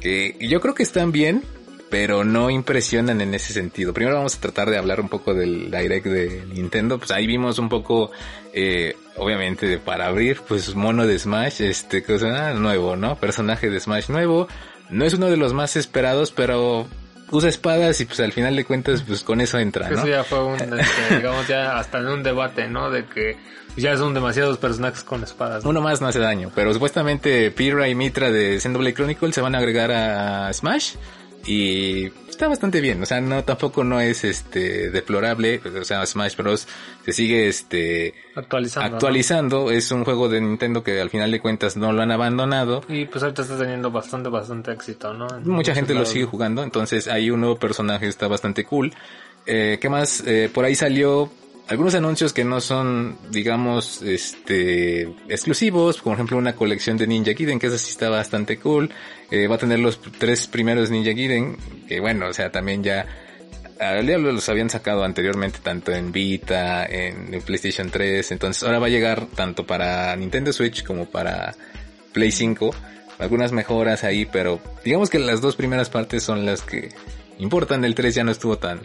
que 0.02 0.38
yo 0.42 0.60
creo 0.60 0.76
que 0.76 0.84
están 0.84 1.14
bien, 1.14 1.44
pero 1.90 2.24
no 2.24 2.50
impresionan 2.50 3.22
en 3.22 3.34
ese 3.34 3.54
sentido. 3.54 3.94
Primero 3.94 4.18
vamos 4.18 4.36
a 4.36 4.42
tratar 4.42 4.70
de 4.70 4.78
hablar 4.78 5.00
un 5.00 5.10
poco 5.10 5.34
del 5.34 5.72
Direct 5.72 6.06
de 6.06 6.46
Nintendo. 6.54 6.98
Pues 6.98 7.12
ahí 7.12 7.28
vimos 7.28 7.60
un 7.60 7.70
poco, 7.70 8.12
eh, 8.54 8.96
obviamente 9.18 9.78
para 9.78 10.08
abrir, 10.08 10.42
pues 10.48 10.76
mono 10.76 11.06
de 11.06 11.20
Smash, 11.20 11.62
este 11.62 12.04
cosa 12.04 12.54
nuevo, 12.54 12.96
¿no? 12.96 13.16
Personaje 13.18 13.70
de 13.70 13.80
Smash 13.80 14.10
nuevo. 14.10 14.48
No 14.90 15.06
es 15.06 15.14
uno 15.14 15.28
de 15.28 15.38
los 15.38 15.54
más 15.54 15.76
esperados, 15.76 16.32
pero 16.32 16.88
usa 17.32 17.50
espadas 17.50 18.00
y 18.02 18.06
pues 18.06 18.20
al 18.20 18.32
final 18.32 18.56
de 18.56 18.66
cuentas 18.66 19.02
pues 19.02 19.24
con 19.24 19.42
eso 19.42 19.58
entra, 19.58 19.90
¿no? 19.90 20.00
Eso 20.00 20.08
ya 20.08 20.24
fue 20.24 20.44
un, 20.44 20.56
este, 20.56 21.16
digamos 21.18 21.48
ya 21.48 21.78
hasta 21.78 22.00
en 22.00 22.08
un 22.08 22.24
debate, 22.24 22.68
¿no? 22.68 22.90
De 22.90 23.06
que 23.06 23.38
ya 23.78 23.98
son 23.98 24.14
demasiados 24.14 24.58
personajes 24.58 25.04
con 25.04 25.24
espadas. 25.24 25.66
Uno 25.66 25.82
más 25.82 26.02
no 26.02 26.08
hace 26.08 26.20
daño, 26.20 26.52
pero 26.54 26.74
supuestamente 26.74 27.52
Pyrrha 27.52 27.88
y 27.88 27.96
Mitra 27.96 28.32
de 28.32 28.60
Xenoblade 28.60 28.94
Chronicle 28.94 29.34
se 29.34 29.42
van 29.42 29.56
a 29.56 29.60
agregar 29.60 29.92
a 29.92 30.54
Smash 30.54 30.96
y 31.46 32.06
está 32.30 32.48
bastante 32.48 32.82
bien, 32.82 33.02
o 33.02 33.06
sea, 33.06 33.22
no 33.22 33.44
tampoco 33.44 33.84
no 33.84 34.00
es 34.00 34.24
este 34.24 34.90
deplorable, 34.90 35.62
o 35.80 35.84
sea, 35.84 36.06
Smash 36.06 36.36
Bros 36.36 36.68
se 37.06 37.14
sigue 37.14 37.48
este 37.48 38.14
actualizando, 38.36 38.96
actualizando, 38.96 39.72
es 39.72 39.92
un 39.92 40.04
juego 40.04 40.28
de 40.28 40.42
Nintendo 40.42 40.84
que 40.84 41.00
al 41.00 41.10
final 41.10 41.32
de 41.32 41.40
cuentas 41.40 41.78
no 41.78 41.92
lo 41.92 42.02
han 42.02 42.12
abandonado 42.12 42.82
y 42.90 43.06
pues 43.06 43.24
ahorita 43.24 43.44
está 43.44 43.58
teniendo 43.58 43.92
bastante 43.92 44.30
bastante 44.30 44.72
éxito, 44.72 45.14
¿no? 45.14 45.28
Mucha 45.44 45.74
gente 45.76 45.94
lo 45.94 46.06
sigue 46.06 46.26
jugando, 46.26 46.64
entonces 46.64 47.08
hay 47.08 47.30
un 47.30 47.42
nuevo 47.42 47.58
personaje 47.58 48.08
está 48.08 48.28
bastante 48.28 48.64
cool. 48.66 48.94
Eh, 49.46 49.78
¿Qué 49.80 49.90
más? 49.90 50.24
Eh, 50.26 50.50
por 50.52 50.66
ahí 50.66 50.74
salió 50.74 51.30
algunos 51.68 51.96
anuncios 51.96 52.32
que 52.32 52.44
no 52.44 52.62
son, 52.62 53.18
digamos, 53.32 54.02
este, 54.04 55.04
exclusivos, 55.28 56.00
por 56.00 56.14
ejemplo 56.14 56.38
una 56.38 56.56
colección 56.56 56.98
de 56.98 57.08
Ninja 57.08 57.32
Gaiden, 57.34 57.60
que 57.60 57.68
esa 57.68 57.78
sí 57.78 57.90
está 57.90 58.10
bastante 58.10 58.58
cool, 58.60 58.92
eh, 59.32 59.48
va 59.48 59.56
a 59.56 59.58
tener 59.58 59.80
los 59.80 60.00
tres 60.00 60.48
primeros 60.48 60.92
Ninja 60.92 61.12
Gaiden, 61.12 61.58
que 61.88 62.00
bueno, 62.00 62.28
o 62.28 62.34
sea, 62.34 62.52
también 62.52 62.84
ya, 62.84 63.08
ya 63.80 64.18
los 64.18 64.48
habían 64.48 64.70
sacado 64.70 65.04
anteriormente 65.04 65.60
tanto 65.64 65.92
en 65.92 66.12
Vita, 66.12 66.86
en, 66.86 67.42
PlayStation 67.42 67.90
3, 67.90 68.32
entonces 68.32 68.62
ahora 68.64 68.80
va 68.80 68.86
a 68.86 68.92
llegar 68.92 69.26
tanto 69.36 69.66
para 69.66 70.16
Nintendo 70.16 70.54
Switch 70.54 70.84
como 70.84 71.06
para 71.06 71.56
Play 72.14 72.32
5, 72.32 72.76
algunas 73.18 73.52
mejoras 73.52 74.04
ahí, 74.04 74.26
pero 74.26 74.60
digamos 74.84 75.10
que 75.10 75.18
las 75.18 75.42
dos 75.42 75.56
primeras 75.56 75.90
partes 75.90 76.22
son 76.22 76.46
las 76.46 76.62
que 76.62 76.90
importan, 77.40 77.84
el 77.86 77.96
3 77.96 78.14
ya 78.14 78.24
no 78.24 78.32
estuvo 78.32 78.60
tan, 78.60 78.82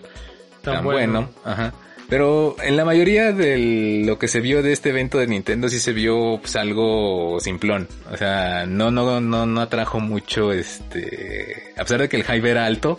tan, 0.62 0.82
bueno. 0.82 1.12
bueno. 1.12 1.30
Ajá. 1.44 1.74
Pero 2.10 2.56
en 2.60 2.76
la 2.76 2.84
mayoría 2.84 3.32
de 3.32 4.02
lo 4.04 4.18
que 4.18 4.26
se 4.26 4.40
vio 4.40 4.64
de 4.64 4.72
este 4.72 4.88
evento 4.88 5.18
de 5.18 5.28
Nintendo 5.28 5.68
sí 5.68 5.78
se 5.78 5.92
vio 5.92 6.40
pues 6.40 6.56
algo 6.56 7.38
simplón. 7.38 7.86
O 8.10 8.16
sea, 8.16 8.66
no, 8.66 8.90
no, 8.90 9.20
no, 9.20 9.46
no 9.46 9.60
atrajo 9.60 10.00
mucho 10.00 10.52
este, 10.52 11.72
a 11.76 11.82
pesar 11.82 12.00
de 12.00 12.08
que 12.08 12.16
el 12.16 12.24
hype 12.24 12.50
era 12.50 12.66
alto, 12.66 12.98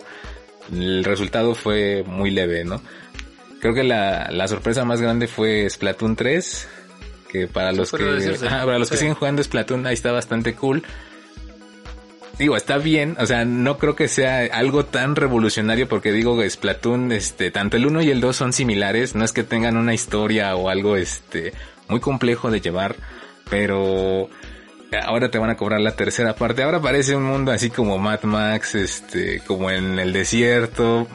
el 0.72 1.04
resultado 1.04 1.54
fue 1.54 2.04
muy 2.06 2.30
leve, 2.30 2.64
¿no? 2.64 2.80
Creo 3.60 3.74
que 3.74 3.84
la, 3.84 4.30
la 4.30 4.48
sorpresa 4.48 4.86
más 4.86 5.02
grande 5.02 5.28
fue 5.28 5.68
Splatoon 5.68 6.16
3, 6.16 6.68
que 7.30 7.48
para 7.48 7.72
los 7.72 7.92
que, 7.92 8.04
para 8.40 8.78
los 8.78 8.88
que 8.88 8.96
siguen 8.96 9.14
jugando 9.14 9.42
Splatoon 9.42 9.86
ahí 9.86 9.94
está 9.94 10.10
bastante 10.10 10.54
cool 10.54 10.82
digo, 12.38 12.56
está 12.56 12.78
bien, 12.78 13.16
o 13.18 13.26
sea, 13.26 13.44
no 13.44 13.78
creo 13.78 13.96
que 13.96 14.08
sea 14.08 14.40
algo 14.52 14.84
tan 14.84 15.16
revolucionario 15.16 15.88
porque 15.88 16.12
digo, 16.12 16.42
Splatoon, 16.48 17.12
este, 17.12 17.50
tanto 17.50 17.76
el 17.76 17.86
1 17.86 18.02
y 18.02 18.10
el 18.10 18.20
2 18.20 18.34
son 18.34 18.52
similares, 18.52 19.14
no 19.14 19.24
es 19.24 19.32
que 19.32 19.42
tengan 19.42 19.76
una 19.76 19.94
historia 19.94 20.54
o 20.56 20.68
algo, 20.68 20.96
este, 20.96 21.52
muy 21.88 22.00
complejo 22.00 22.50
de 22.50 22.60
llevar, 22.60 22.96
pero 23.48 24.28
ahora 25.04 25.30
te 25.30 25.38
van 25.38 25.50
a 25.50 25.56
cobrar 25.56 25.80
la 25.80 25.96
tercera 25.96 26.34
parte, 26.34 26.62
ahora 26.62 26.80
parece 26.80 27.16
un 27.16 27.24
mundo 27.24 27.52
así 27.52 27.70
como 27.70 27.98
Mad 27.98 28.22
Max, 28.22 28.74
este, 28.74 29.40
como 29.46 29.70
en 29.70 29.98
el 29.98 30.12
desierto, 30.12 31.06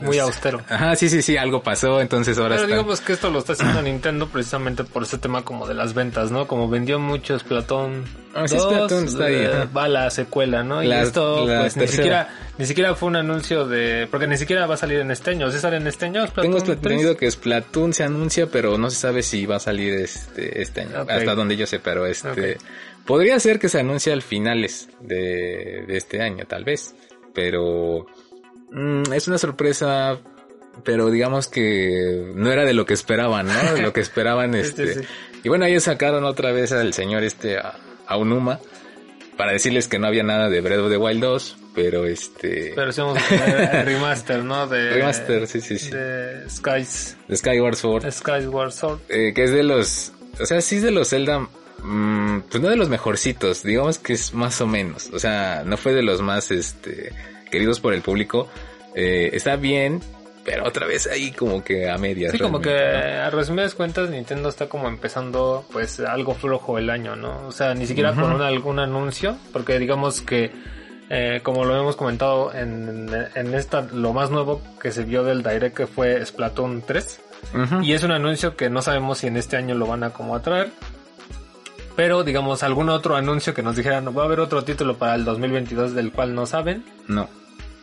muy 0.00 0.18
austero. 0.18 0.62
Ajá, 0.68 0.94
sí, 0.96 1.08
sí, 1.08 1.22
sí, 1.22 1.36
algo 1.36 1.62
pasó, 1.62 2.00
entonces 2.00 2.38
ahora 2.38 2.56
Pero 2.56 2.68
digamos 2.68 3.00
que 3.00 3.14
esto 3.14 3.30
lo 3.30 3.38
está 3.38 3.54
haciendo 3.54 3.80
Nintendo 3.82 4.28
precisamente 4.28 4.84
por 4.84 5.04
ese 5.04 5.18
tema 5.18 5.42
como 5.42 5.66
de 5.66 5.74
las 5.74 5.94
ventas, 5.94 6.30
¿no? 6.30 6.46
Como 6.46 6.68
vendió 6.68 6.98
muchos 6.98 7.44
Platón 7.44 8.04
ah, 8.34 8.46
sí, 8.46 8.56
Platón 8.56 9.06
está 9.06 9.24
ahí, 9.24 9.36
eh, 9.36 9.68
va 9.74 9.88
la 9.88 10.10
secuela, 10.10 10.62
¿no? 10.62 10.82
y 10.82 10.92
esto 10.92 11.44
pues 11.46 11.76
ni 11.76 11.88
siquiera 11.88 12.28
ni 12.58 12.66
siquiera 12.66 12.94
fue 12.94 13.08
un 13.08 13.16
anuncio 13.16 13.66
de 13.66 14.06
porque 14.10 14.26
ni 14.26 14.36
siquiera 14.36 14.66
va 14.66 14.74
a 14.74 14.78
salir 14.78 15.00
en 15.00 15.10
este 15.10 15.30
año, 15.30 15.50
¿sí 15.50 15.58
sale 15.58 15.76
en 15.76 15.86
este 15.86 16.06
año? 16.06 16.26
Tengo 16.28 16.58
entendido 16.58 17.16
que 17.16 17.30
Splatoon 17.30 17.92
se 17.92 18.04
anuncia, 18.04 18.46
pero 18.46 18.78
no 18.78 18.90
se 18.90 18.96
sabe 18.96 19.22
si 19.22 19.46
va 19.46 19.56
a 19.56 19.60
salir 19.60 19.94
este 19.94 20.60
este 20.62 20.82
año, 20.82 21.06
hasta 21.08 21.34
donde 21.34 21.56
yo 21.56 21.66
sé, 21.66 21.80
pero 21.80 22.06
este 22.06 22.58
podría 23.06 23.38
ser 23.40 23.58
que 23.58 23.68
se 23.68 23.80
anuncie 23.80 24.12
al 24.12 24.22
finales 24.22 24.88
de, 25.00 25.84
de 25.86 25.96
este 25.96 26.20
año, 26.20 26.44
tal 26.46 26.64
vez, 26.64 26.94
pero 27.32 28.06
Mm, 28.70 29.12
es 29.12 29.28
una 29.28 29.38
sorpresa, 29.38 30.18
pero 30.84 31.10
digamos 31.10 31.48
que 31.48 32.32
no 32.34 32.50
era 32.50 32.64
de 32.64 32.74
lo 32.74 32.86
que 32.86 32.94
esperaban, 32.94 33.46
¿no? 33.46 33.74
De 33.74 33.82
lo 33.82 33.92
que 33.92 34.00
esperaban, 34.00 34.54
este. 34.56 35.06
Y 35.42 35.48
bueno, 35.48 35.64
ellos 35.66 35.84
sacaron 35.84 36.24
otra 36.24 36.52
vez 36.52 36.72
al 36.72 36.92
señor 36.92 37.22
este, 37.22 37.58
a, 37.58 38.16
Unuma, 38.16 38.60
para 39.36 39.52
decirles 39.52 39.88
que 39.88 39.98
no 39.98 40.06
había 40.06 40.22
nada 40.22 40.48
de 40.48 40.60
Breath 40.60 40.80
of 40.80 40.90
the 40.90 40.96
Wild 40.96 41.20
2, 41.20 41.56
pero 41.74 42.06
este... 42.06 42.72
Pero 42.74 42.90
somos 42.92 43.18
remaster, 43.84 44.42
¿no? 44.42 44.66
De, 44.66 44.90
remaster, 44.90 45.46
sí, 45.46 45.60
sí, 45.60 45.78
sí. 45.78 45.90
De 45.90 46.48
Skies. 46.48 47.16
De 47.28 47.36
Skyward 47.36 47.76
Sword. 47.76 48.10
Skyward 48.10 48.72
Sword. 48.72 49.00
Eh, 49.08 49.32
que 49.34 49.44
es 49.44 49.50
de 49.50 49.62
los... 49.62 50.12
O 50.40 50.46
sea, 50.46 50.60
sí 50.60 50.76
es 50.76 50.82
de 50.82 50.90
los 50.90 51.10
Zelda... 51.10 51.46
Mm, 51.82 52.40
pues 52.50 52.62
no 52.62 52.70
de 52.70 52.76
los 52.76 52.88
mejorcitos, 52.88 53.62
digamos 53.62 53.98
que 53.98 54.14
es 54.14 54.32
más 54.32 54.60
o 54.60 54.66
menos. 54.66 55.10
O 55.12 55.18
sea, 55.18 55.62
no 55.64 55.76
fue 55.76 55.92
de 55.92 56.02
los 56.02 56.22
más, 56.22 56.50
este 56.50 57.12
queridos 57.50 57.80
por 57.80 57.94
el 57.94 58.02
público, 58.02 58.48
eh, 58.94 59.30
está 59.32 59.56
bien, 59.56 60.00
pero 60.44 60.64
otra 60.66 60.86
vez 60.86 61.06
ahí 61.06 61.32
como 61.32 61.62
que 61.64 61.90
a 61.90 61.98
medias. 61.98 62.32
Sí, 62.32 62.38
como 62.38 62.60
que 62.60 62.70
a 62.70 63.30
resumidas 63.30 63.74
cuentas 63.74 64.10
Nintendo 64.10 64.48
está 64.48 64.68
como 64.68 64.88
empezando 64.88 65.64
pues 65.72 66.00
algo 66.00 66.34
flojo 66.34 66.78
el 66.78 66.90
año, 66.90 67.16
¿no? 67.16 67.46
O 67.46 67.52
sea, 67.52 67.74
ni 67.74 67.86
siquiera 67.86 68.14
con 68.14 68.40
algún 68.40 68.78
anuncio, 68.78 69.36
porque 69.52 69.78
digamos 69.78 70.20
que 70.20 70.52
eh, 71.08 71.40
como 71.42 71.64
lo 71.64 71.76
hemos 71.76 71.96
comentado 71.96 72.52
en, 72.52 73.08
en 73.34 73.54
esta, 73.54 73.82
lo 73.82 74.12
más 74.12 74.30
nuevo 74.30 74.60
que 74.80 74.90
se 74.90 75.04
vio 75.04 75.22
del 75.22 75.42
Direct 75.42 75.76
que 75.76 75.86
fue 75.86 76.24
Splatoon 76.24 76.82
3. 76.82 77.20
Y 77.82 77.92
es 77.92 78.02
un 78.02 78.10
anuncio 78.10 78.56
que 78.56 78.70
no 78.70 78.82
sabemos 78.82 79.18
si 79.18 79.28
en 79.28 79.36
este 79.36 79.56
año 79.56 79.74
lo 79.74 79.86
van 79.86 80.02
a 80.02 80.10
como 80.10 80.34
atraer. 80.34 80.70
Pero 81.96 82.22
digamos, 82.22 82.62
algún 82.62 82.90
otro 82.90 83.16
anuncio 83.16 83.54
que 83.54 83.62
nos 83.62 83.74
dijeran, 83.74 84.06
va 84.16 84.22
a 84.22 84.26
haber 84.26 84.40
otro 84.40 84.62
título 84.62 84.98
para 84.98 85.14
el 85.14 85.24
2022 85.24 85.94
del 85.94 86.12
cual 86.12 86.34
no 86.34 86.46
saben. 86.46 86.84
No. 87.08 87.28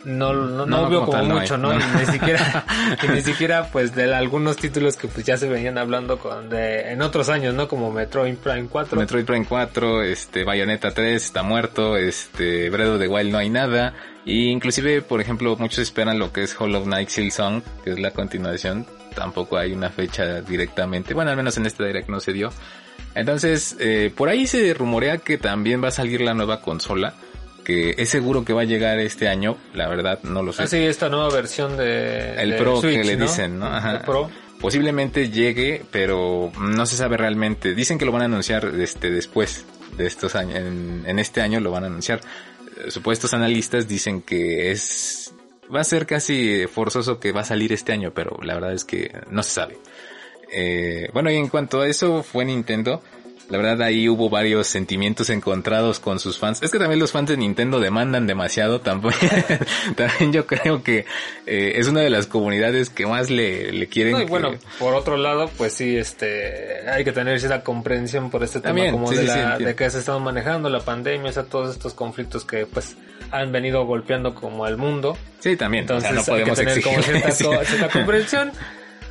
No, 0.05 0.33
no, 0.33 0.65
no, 0.65 0.89
veo 0.89 1.05
como, 1.05 1.23
mucho, 1.23 1.57
¿no? 1.57 1.73
ni 1.73 2.05
siquiera, 2.05 2.65
ni 3.13 3.21
siquiera, 3.21 3.69
pues, 3.71 3.95
de 3.95 4.13
algunos 4.13 4.57
títulos 4.57 4.97
que 4.97 5.07
pues 5.07 5.25
ya 5.25 5.37
se 5.37 5.47
venían 5.47 5.77
hablando 5.77 6.17
con, 6.19 6.49
de, 6.49 6.91
en 6.91 7.01
otros 7.01 7.29
años, 7.29 7.53
¿no? 7.53 7.69
Como 7.69 7.89
Metroid 7.89 8.35
Prime 8.35 8.67
4. 8.69 8.99
Metroid 8.99 9.23
Prime 9.23 9.45
4, 9.47 10.03
este, 10.03 10.43
Bayonetta 10.43 10.91
3 10.91 11.23
está 11.23 11.43
muerto, 11.43 11.95
este, 11.95 12.69
Bredo 12.69 12.97
de 12.97 13.07
Wild 13.07 13.31
no 13.31 13.37
hay 13.37 13.49
nada, 13.49 13.93
Y 14.25 14.49
inclusive, 14.49 15.01
por 15.01 15.21
ejemplo, 15.21 15.55
muchos 15.57 15.79
esperan 15.79 16.19
lo 16.19 16.33
que 16.33 16.43
es 16.43 16.59
Hollow 16.59 16.83
Knight 16.83 17.07
Silksong, 17.07 17.63
que 17.85 17.91
es 17.91 17.99
la 17.99 18.11
continuación. 18.11 18.85
Tampoco 19.15 19.57
hay 19.57 19.71
una 19.71 19.89
fecha 19.89 20.41
directamente. 20.41 21.13
Bueno, 21.13 21.31
al 21.31 21.37
menos 21.37 21.55
en 21.57 21.65
este 21.65 21.85
direct 21.85 22.09
no 22.09 22.19
se 22.19 22.33
dio. 22.33 22.51
Entonces, 23.15 23.75
eh, 23.79 24.11
por 24.15 24.29
ahí 24.29 24.47
se 24.47 24.73
rumorea 24.73 25.17
que 25.17 25.37
también 25.37 25.83
va 25.83 25.89
a 25.89 25.91
salir 25.91 26.21
la 26.21 26.33
nueva 26.33 26.61
consola. 26.61 27.13
Que 27.63 27.95
es 27.97 28.09
seguro 28.09 28.43
que 28.43 28.51
va 28.51 28.61
a 28.63 28.65
llegar 28.65 28.99
este 28.99 29.29
año. 29.29 29.57
La 29.73 29.87
verdad, 29.87 30.19
no 30.23 30.43
lo 30.43 30.51
sé. 30.51 30.63
Ah, 30.63 30.67
sí, 30.67 30.77
esta 30.79 31.07
nueva 31.07 31.29
versión 31.29 31.77
de. 31.77 32.33
El 32.33 32.51
de 32.51 32.57
Pro 32.57 32.81
que 32.81 32.93
Switch, 32.93 33.05
le 33.05 33.15
¿no? 33.15 33.23
dicen, 33.23 33.59
¿no? 33.59 33.67
Ajá. 33.67 33.91
El 33.93 33.99
Pro. 34.01 34.29
Posiblemente 34.59 35.29
llegue, 35.29 35.81
pero 35.89 36.51
no 36.59 36.85
se 36.85 36.97
sabe 36.97 37.15
realmente. 37.15 37.73
Dicen 37.73 37.97
que 37.97 38.03
lo 38.03 38.11
van 38.11 38.23
a 38.23 38.25
anunciar 38.25 38.65
este 38.79 39.11
después 39.11 39.65
de 39.95 40.05
estos 40.05 40.35
años. 40.35 40.55
En, 40.57 41.03
en 41.05 41.19
este 41.19 41.39
año 41.41 41.61
lo 41.61 41.71
van 41.71 41.85
a 41.85 41.87
anunciar. 41.87 42.19
Eh, 42.85 42.91
Supuestos 42.91 43.33
analistas 43.33 43.87
dicen 43.87 44.21
que 44.21 44.71
es 44.71 45.33
va 45.73 45.81
a 45.81 45.83
ser 45.85 46.05
casi 46.05 46.65
forzoso 46.67 47.19
que 47.19 47.31
va 47.31 47.41
a 47.41 47.45
salir 47.45 47.71
este 47.71 47.93
año, 47.93 48.11
pero 48.13 48.37
la 48.43 48.53
verdad 48.55 48.73
es 48.73 48.83
que 48.83 49.11
no 49.29 49.41
se 49.43 49.51
sabe. 49.51 49.77
Eh, 50.53 51.09
bueno, 51.13 51.31
y 51.31 51.35
en 51.35 51.47
cuanto 51.49 51.81
a 51.81 51.87
eso 51.87 52.23
fue 52.23 52.45
Nintendo. 52.45 53.01
La 53.49 53.57
verdad 53.57 53.81
ahí 53.81 54.07
hubo 54.07 54.29
varios 54.29 54.67
sentimientos 54.67 55.29
encontrados 55.29 55.99
con 55.99 56.17
sus 56.19 56.39
fans. 56.39 56.63
Es 56.63 56.71
que 56.71 56.79
también 56.79 56.99
los 56.99 57.11
fans 57.11 57.27
de 57.29 57.35
Nintendo 57.35 57.81
demandan 57.81 58.25
demasiado. 58.25 58.79
También, 58.79 59.13
también 59.97 60.31
yo 60.31 60.47
creo 60.47 60.81
que 60.81 61.05
eh, 61.45 61.73
es 61.75 61.87
una 61.89 61.99
de 61.99 62.09
las 62.09 62.25
comunidades 62.25 62.89
que 62.89 63.05
más 63.05 63.29
le, 63.29 63.71
le 63.73 63.87
quieren. 63.87 64.13
No, 64.13 64.21
y 64.21 64.25
que- 64.25 64.29
bueno, 64.29 64.51
por 64.79 64.95
otro 64.95 65.17
lado, 65.17 65.49
pues 65.57 65.73
sí, 65.73 65.97
este, 65.97 66.89
hay 66.89 67.03
que 67.03 67.11
tener 67.11 67.37
cierta 67.39 67.63
comprensión 67.63 68.29
por 68.31 68.43
este 68.43 68.59
tema 68.59 68.69
También, 68.75 68.91
como 68.93 69.07
sí, 69.07 69.15
de, 69.17 69.21
sí, 69.23 69.27
sí, 69.27 69.33
la, 69.37 69.43
entiendo. 69.43 69.67
de 69.67 69.75
que 69.75 69.89
se 69.89 69.99
están 69.99 70.23
manejando 70.23 70.69
la 70.69 70.79
pandemia, 70.79 71.29
o 71.29 71.33
sea, 71.33 71.43
todos 71.43 71.75
estos 71.75 71.93
conflictos 71.93 72.45
que 72.45 72.65
pues 72.65 72.95
han 73.29 73.51
venido 73.51 73.85
golpeando 73.85 74.33
como 74.35 74.63
al 74.63 74.77
mundo. 74.77 75.17
sí, 75.39 75.57
también. 75.57 75.81
Entonces 75.83 76.11
o 76.17 76.23
sea, 76.23 76.33
no 76.33 76.37
hay 76.39 76.45
que 76.45 76.51
podemos 76.51 76.57
tener 76.59 76.81
como 76.81 77.01
cierta, 77.03 77.31
cierta 77.65 77.89
comprensión. 77.89 78.51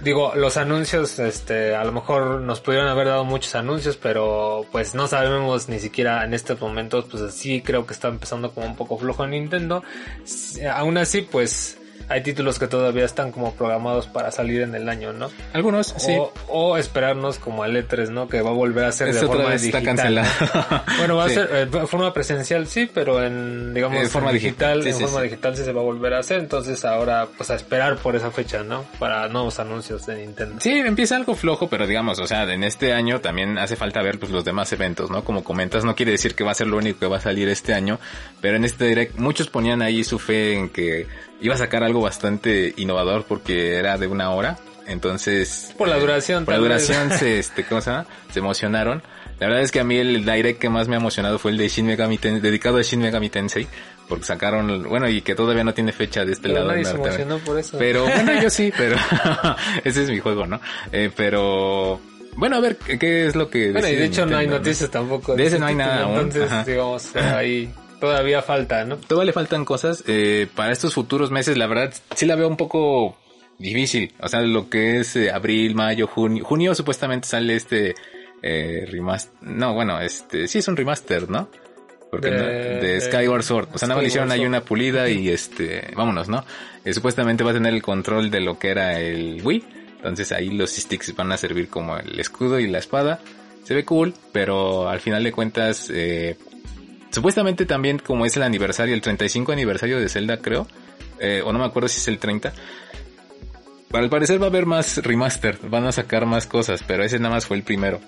Digo, 0.02 0.32
los 0.34 0.56
anuncios, 0.56 1.20
este, 1.20 1.76
a 1.76 1.84
lo 1.84 1.92
mejor 1.92 2.40
nos 2.40 2.60
pudieron 2.60 2.88
haber 2.88 3.06
dado 3.06 3.24
muchos 3.24 3.54
anuncios, 3.54 3.96
pero 3.96 4.66
pues 4.72 4.96
no 4.96 5.06
sabemos 5.06 5.68
ni 5.68 5.78
siquiera 5.78 6.24
en 6.24 6.34
estos 6.34 6.60
momentos, 6.60 7.04
pues 7.08 7.32
sí 7.32 7.62
creo 7.62 7.86
que 7.86 7.92
está 7.92 8.08
empezando 8.08 8.50
como 8.50 8.66
un 8.66 8.74
poco 8.74 8.98
flojo 8.98 9.24
Nintendo. 9.28 9.84
Aún 10.74 10.98
así, 10.98 11.22
pues 11.22 11.78
hay 12.08 12.22
títulos 12.22 12.58
que 12.58 12.66
todavía 12.66 13.04
están 13.04 13.32
como 13.32 13.52
programados 13.54 14.06
para 14.06 14.30
salir 14.30 14.62
en 14.62 14.74
el 14.74 14.88
año, 14.88 15.12
¿no? 15.12 15.30
Algunos, 15.52 15.94
sí. 15.98 16.16
O, 16.48 16.76
esperarnos 16.76 17.38
como 17.38 17.62
al 17.62 17.76
E3, 17.76 18.08
¿no? 18.10 18.28
Que 18.28 18.40
va 18.42 18.50
a 18.50 18.54
volver 18.54 18.84
a 18.84 18.92
ser 18.92 19.08
Este 19.08 19.20
de 19.20 19.26
otra 19.26 19.36
forma 19.38 19.50
vez 19.52 19.62
está 19.64 19.78
digital. 19.80 19.96
cancelado. 19.96 20.82
Bueno, 20.98 21.16
va 21.16 21.28
Sí. 21.28 21.32
a 21.32 21.34
ser 21.46 21.56
eh, 21.56 21.66
de 21.66 21.86
forma 21.86 22.12
presencial, 22.12 22.66
sí, 22.66 22.90
pero 22.92 23.22
en, 23.24 23.72
digamos, 23.74 23.98
En 23.98 24.04
en 24.04 24.10
forma 24.10 24.32
digital, 24.32 24.80
digital, 24.80 24.82
sí, 24.82 24.88
en 24.90 24.94
sí, 24.96 25.04
forma 25.04 25.22
digital 25.22 25.56
sí 25.56 25.64
se 25.64 25.72
va 25.72 25.80
a 25.80 25.84
volver 25.84 26.14
a 26.14 26.18
hacer. 26.18 26.38
Entonces 26.40 26.84
ahora, 26.84 27.26
pues 27.36 27.50
a 27.50 27.54
esperar 27.54 27.96
por 27.96 28.16
esa 28.16 28.30
fecha, 28.30 28.62
¿no? 28.62 28.84
Para 28.98 29.28
nuevos 29.28 29.58
anuncios 29.58 30.06
de 30.06 30.16
Nintendo. 30.16 30.56
Sí, 30.60 30.70
empieza 30.72 31.16
algo 31.16 31.34
flojo, 31.34 31.68
pero 31.68 31.86
digamos, 31.86 32.18
o 32.18 32.26
sea, 32.26 32.42
en 32.52 32.64
este 32.64 32.92
año 32.92 33.20
también 33.20 33.58
hace 33.58 33.76
falta 33.76 34.02
ver 34.02 34.18
pues 34.18 34.30
los 34.32 34.44
demás 34.44 34.72
eventos, 34.72 35.10
¿no? 35.10 35.24
Como 35.24 35.42
comentas, 35.44 35.84
no 35.84 35.94
quiere 35.94 36.12
decir 36.12 36.34
que 36.34 36.44
va 36.44 36.52
a 36.52 36.54
ser 36.54 36.66
lo 36.66 36.76
único 36.76 36.98
que 37.00 37.06
va 37.06 37.16
a 37.18 37.20
salir 37.20 37.48
este 37.48 37.74
año, 37.74 37.98
pero 38.40 38.56
en 38.56 38.64
este 38.64 38.86
direct 38.86 39.18
muchos 39.18 39.48
ponían 39.48 39.82
ahí 39.82 40.04
su 40.04 40.18
fe 40.18 40.54
en 40.54 40.68
que 40.68 41.06
iba 41.42 41.54
a 41.54 41.58
sacar 41.58 41.82
algo 41.84 42.00
bastante 42.00 42.72
innovador 42.76 43.24
porque 43.24 43.76
era 43.76 43.98
de 43.98 44.06
una 44.06 44.30
hora, 44.30 44.58
entonces 44.86 45.74
Por 45.76 45.88
la 45.88 45.98
eh, 45.98 46.00
duración, 46.00 46.44
por 46.44 46.54
la 46.54 46.60
vez. 46.60 46.68
duración 46.68 47.10
se 47.18 47.38
este 47.38 47.64
¿cómo 47.64 47.80
se 47.80 47.90
llama? 47.90 48.06
Se 48.32 48.38
emocionaron. 48.38 49.02
La 49.40 49.48
verdad 49.48 49.62
es 49.62 49.72
que 49.72 49.80
a 49.80 49.84
mí 49.84 49.96
el 49.96 50.24
direct 50.24 50.60
que 50.60 50.68
más 50.68 50.86
me 50.86 50.94
ha 50.94 51.00
emocionado 51.00 51.38
fue 51.38 51.50
el 51.50 51.56
de 51.56 51.68
Shin 51.68 51.84
Megami 51.84 52.16
Tensei, 52.16 52.40
dedicado 52.40 52.78
a 52.78 52.82
Shin 52.82 53.00
Megami 53.00 53.28
Tensei, 53.28 53.66
porque 54.08 54.24
sacaron, 54.24 54.88
bueno, 54.88 55.08
y 55.08 55.20
que 55.20 55.34
todavía 55.34 55.64
no 55.64 55.74
tiene 55.74 55.90
fecha 55.90 56.24
de 56.24 56.32
este 56.32 56.48
Pero 56.48 56.64
lado. 56.64 56.84
se 56.84 56.94
emocionó 56.94 57.38
por 57.38 57.58
eso. 57.58 57.76
Pero 57.76 58.04
bueno, 58.24 58.40
yo 58.40 58.50
sí, 58.50 58.72
pero 58.76 58.94
ese 59.84 60.02
es 60.04 60.10
mi 60.10 60.20
juego, 60.20 60.46
¿no? 60.46 60.60
Eh, 60.92 61.10
pero 61.16 62.00
bueno, 62.36 62.56
a 62.56 62.60
ver, 62.60 62.76
¿qué, 62.76 63.26
es 63.26 63.34
lo 63.34 63.50
que... 63.50 63.72
Bueno, 63.72 63.88
y 63.88 63.96
de 63.96 64.04
hecho 64.04 64.26
no 64.26 64.36
hay 64.36 64.46
Nintendo, 64.46 64.58
noticias 64.58 64.90
tampoco. 64.90 65.34
De 65.34 65.42
ese 65.42 65.56
ese 65.56 65.60
no 65.60 65.66
hay 65.66 65.74
nada 65.74 66.02
aún, 66.04 66.18
Entonces, 66.18 66.42
ajá. 66.52 66.64
digamos, 66.64 67.16
ahí 67.16 67.74
todavía 68.02 68.42
falta, 68.42 68.84
¿no? 68.84 68.96
Todavía 68.96 69.26
le 69.28 69.32
faltan 69.32 69.64
cosas. 69.64 70.02
eh, 70.08 70.46
para 70.54 70.72
estos 70.72 70.92
futuros 70.92 71.30
meses, 71.30 71.56
la 71.56 71.66
verdad, 71.68 71.94
sí 72.16 72.26
la 72.26 72.34
veo 72.34 72.48
un 72.48 72.56
poco 72.56 73.16
difícil. 73.58 74.12
O 74.20 74.28
sea, 74.28 74.40
lo 74.42 74.68
que 74.68 74.98
es 75.00 75.14
eh, 75.16 75.30
abril, 75.30 75.74
mayo, 75.76 76.06
junio. 76.08 76.44
Junio 76.44 76.74
supuestamente 76.74 77.28
sale 77.28 77.54
este 77.54 77.94
eh, 78.42 78.86
remaster. 78.90 79.32
No, 79.42 79.72
bueno, 79.74 80.00
este 80.00 80.48
sí 80.48 80.58
es 80.58 80.66
un 80.68 80.76
remaster, 80.76 81.30
¿no? 81.30 81.48
Porque 82.10 82.28
De- 82.30 82.36
no- 82.36 82.44
de, 82.44 82.80
de- 82.94 83.00
Skyward 83.00 83.42
Sword. 83.44 83.68
O 83.72 83.78
sea, 83.78 83.86
nada 83.88 84.00
más 84.00 84.08
hicieron 84.08 84.32
ahí 84.32 84.44
una 84.44 84.62
pulida 84.64 85.08
y 85.08 85.28
este, 85.28 85.92
vámonos, 85.96 86.28
¿no? 86.28 86.44
Eh, 86.84 86.92
supuestamente 86.92 87.44
va 87.44 87.52
a 87.52 87.54
tener 87.54 87.72
el 87.72 87.82
control 87.82 88.30
de 88.30 88.40
lo 88.40 88.58
que 88.58 88.68
era 88.70 88.98
el 89.00 89.40
Wii. 89.44 89.64
Entonces 89.96 90.32
ahí 90.32 90.50
los 90.50 90.72
sticks 90.72 91.14
van 91.14 91.30
a 91.30 91.36
servir 91.36 91.68
como 91.68 91.96
el 91.96 92.18
escudo 92.18 92.58
y 92.58 92.66
la 92.66 92.78
espada. 92.80 93.20
Se 93.62 93.74
ve 93.74 93.84
cool, 93.84 94.12
pero 94.32 94.88
al 94.88 94.98
final 94.98 95.22
de 95.22 95.30
cuentas, 95.30 95.88
eh, 95.94 96.36
supuestamente 97.12 97.66
también 97.66 97.98
como 97.98 98.26
es 98.26 98.36
el 98.36 98.42
aniversario, 98.42 98.94
el 98.94 99.00
35 99.00 99.52
aniversario 99.52 100.00
de 100.00 100.08
Zelda, 100.08 100.38
creo, 100.38 100.66
eh, 101.20 101.42
o 101.44 101.52
no 101.52 101.60
me 101.60 101.64
acuerdo 101.64 101.88
si 101.88 101.98
es 101.98 102.08
el 102.08 102.18
30. 102.18 102.52
Al 103.92 104.08
parecer 104.08 104.40
va 104.40 104.46
a 104.46 104.48
haber 104.48 104.66
más 104.66 104.96
remaster, 104.98 105.58
van 105.68 105.86
a 105.86 105.92
sacar 105.92 106.26
más 106.26 106.46
cosas, 106.46 106.82
pero 106.86 107.04
ese 107.04 107.18
nada 107.18 107.34
más 107.34 107.46
fue 107.46 107.58
el 107.58 107.62
primero. 107.62 108.00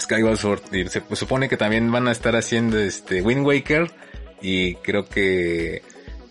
Skyward 0.00 0.36
Sword, 0.36 0.74
y 0.74 0.88
se 0.88 1.00
pues, 1.00 1.20
supone 1.20 1.48
que 1.48 1.56
también 1.56 1.90
van 1.92 2.08
a 2.08 2.12
estar 2.12 2.34
haciendo 2.36 2.78
este 2.78 3.22
Wind 3.22 3.46
Waker 3.46 3.90
y 4.42 4.74
creo 4.76 5.04
que 5.06 5.82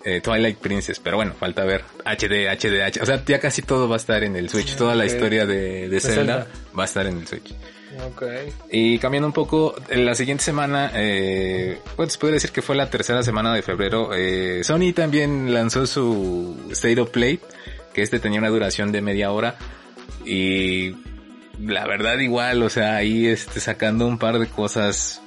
eh, 0.04 0.22
Twilight 0.22 0.58
Princess, 0.58 1.00
pero 1.00 1.18
bueno, 1.18 1.34
falta 1.34 1.64
ver 1.64 1.84
HD, 2.06 2.48
HD, 2.48 2.82
HD, 2.82 3.02
o 3.02 3.06
sea, 3.06 3.24
ya 3.26 3.40
casi 3.40 3.62
todo 3.62 3.88
va 3.90 3.96
a 3.96 3.98
estar 3.98 4.24
en 4.24 4.36
el 4.36 4.50
Switch, 4.50 4.76
toda 4.76 4.96
la 4.96 5.06
historia 5.06 5.46
de, 5.46 6.00
Zelda. 6.00 6.48
va 6.78 6.84
a 6.84 6.86
estar 6.86 7.06
en 7.08 7.18
el 7.18 7.28
Switch. 7.28 7.54
Ok. 8.08 8.24
Y 8.72 9.00
cambiando 9.00 9.28
un 9.28 9.34
poco, 9.34 9.76
en 9.90 10.06
la 10.06 10.16
siguiente 10.16 10.44
semana, 10.44 10.92
eh, 10.96 11.80
pues 11.96 12.18
puede 12.18 12.34
decir 12.34 12.52
que 12.52 12.62
fue 12.62 12.76
la 12.76 12.90
tercera 12.90 13.24
semana 13.24 13.54
de 13.54 13.62
febrero, 13.62 14.12
eh, 14.14 14.62
Sony 14.64 14.94
también 14.94 15.54
lanzó 15.54 15.86
su 15.86 16.68
State 16.72 17.00
of 17.00 17.10
Play, 17.12 17.40
que 17.94 18.02
este 18.02 18.20
tenía 18.20 18.40
una 18.40 18.50
duración 18.50 18.92
de 18.92 19.02
media 19.02 19.32
hora 19.32 19.56
y 20.26 20.96
la 21.60 21.86
verdad 21.88 22.18
igual, 22.20 22.62
o 22.64 22.70
sea, 22.70 22.98
ahí 22.98 23.28
este, 23.28 23.60
sacando 23.60 24.08
un 24.08 24.18
par 24.18 24.40
de 24.40 24.48
cosas 24.48 25.22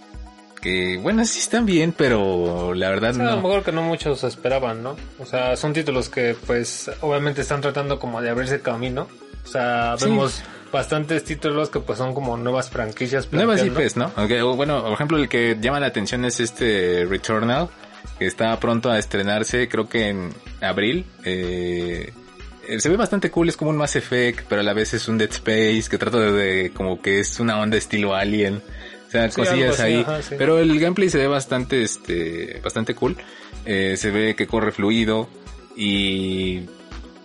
que, 0.60 0.98
bueno, 0.98 1.24
sí 1.24 1.38
están 1.38 1.64
bien, 1.66 1.94
pero 1.96 2.74
la 2.74 2.90
verdad 2.90 3.10
O 3.10 3.14
sea, 3.14 3.22
a 3.22 3.30
lo 3.30 3.36
no. 3.36 3.42
mejor 3.42 3.62
que 3.62 3.72
no 3.72 3.82
muchos 3.82 4.24
esperaban, 4.24 4.82
¿no? 4.82 4.96
O 5.18 5.24
sea, 5.24 5.56
son 5.56 5.72
títulos 5.72 6.08
que 6.08 6.34
pues 6.46 6.90
obviamente 7.00 7.40
están 7.42 7.60
tratando 7.60 7.98
como 7.98 8.20
de 8.20 8.30
abrirse 8.30 8.60
camino. 8.60 9.08
O 9.48 9.52
sea, 9.52 9.94
Sí. 9.98 10.04
vemos 10.06 10.42
bastantes 10.72 11.24
títulos 11.24 11.70
que 11.70 11.80
pues 11.80 11.98
son 11.98 12.12
como 12.14 12.36
nuevas 12.36 12.68
franquicias. 12.70 13.32
Nuevas. 13.32 13.64
IPs, 13.64 13.96
¿no? 13.96 14.12
Bueno, 14.54 14.82
por 14.82 14.92
ejemplo, 14.92 15.16
el 15.18 15.28
que 15.28 15.56
llama 15.60 15.80
la 15.80 15.86
atención 15.86 16.24
es 16.26 16.40
este 16.40 17.06
Returnal, 17.08 17.68
que 18.18 18.26
está 18.26 18.58
pronto 18.60 18.90
a 18.90 18.98
estrenarse, 18.98 19.68
creo 19.68 19.88
que 19.88 20.08
en 20.08 20.30
abril. 20.60 21.06
Eh, 21.24 22.12
eh, 22.68 22.80
se 22.80 22.88
ve 22.90 22.96
bastante 22.98 23.30
cool, 23.30 23.48
es 23.48 23.56
como 23.56 23.70
un 23.70 23.78
Mass 23.78 23.96
Effect, 23.96 24.46
pero 24.48 24.60
a 24.60 24.64
la 24.64 24.74
vez 24.74 24.92
es 24.92 25.08
un 25.08 25.16
Dead 25.16 25.30
Space, 25.30 25.84
que 25.90 25.96
trata 25.96 26.18
de, 26.20 26.32
de- 26.32 26.70
como 26.70 27.00
que 27.00 27.20
es 27.20 27.40
una 27.40 27.58
onda 27.60 27.78
estilo 27.78 28.14
Alien. 28.14 28.62
O 29.06 29.10
sea, 29.10 29.30
Sí, 29.30 29.40
cosillas 29.40 29.80
así, 29.80 29.82
ahí. 29.82 30.00
ajá, 30.02 30.20
sí. 30.20 30.34
Pero 30.36 30.58
el 30.58 30.78
gameplay 30.78 31.08
se 31.08 31.16
ve 31.16 31.26
bastante, 31.28 31.82
este, 31.82 32.60
bastante 32.62 32.94
cool. 32.94 33.16
Eh, 33.64 33.94
se 33.96 34.10
ve 34.10 34.36
que 34.36 34.46
corre 34.46 34.70
fluido 34.70 35.30
y 35.74 36.66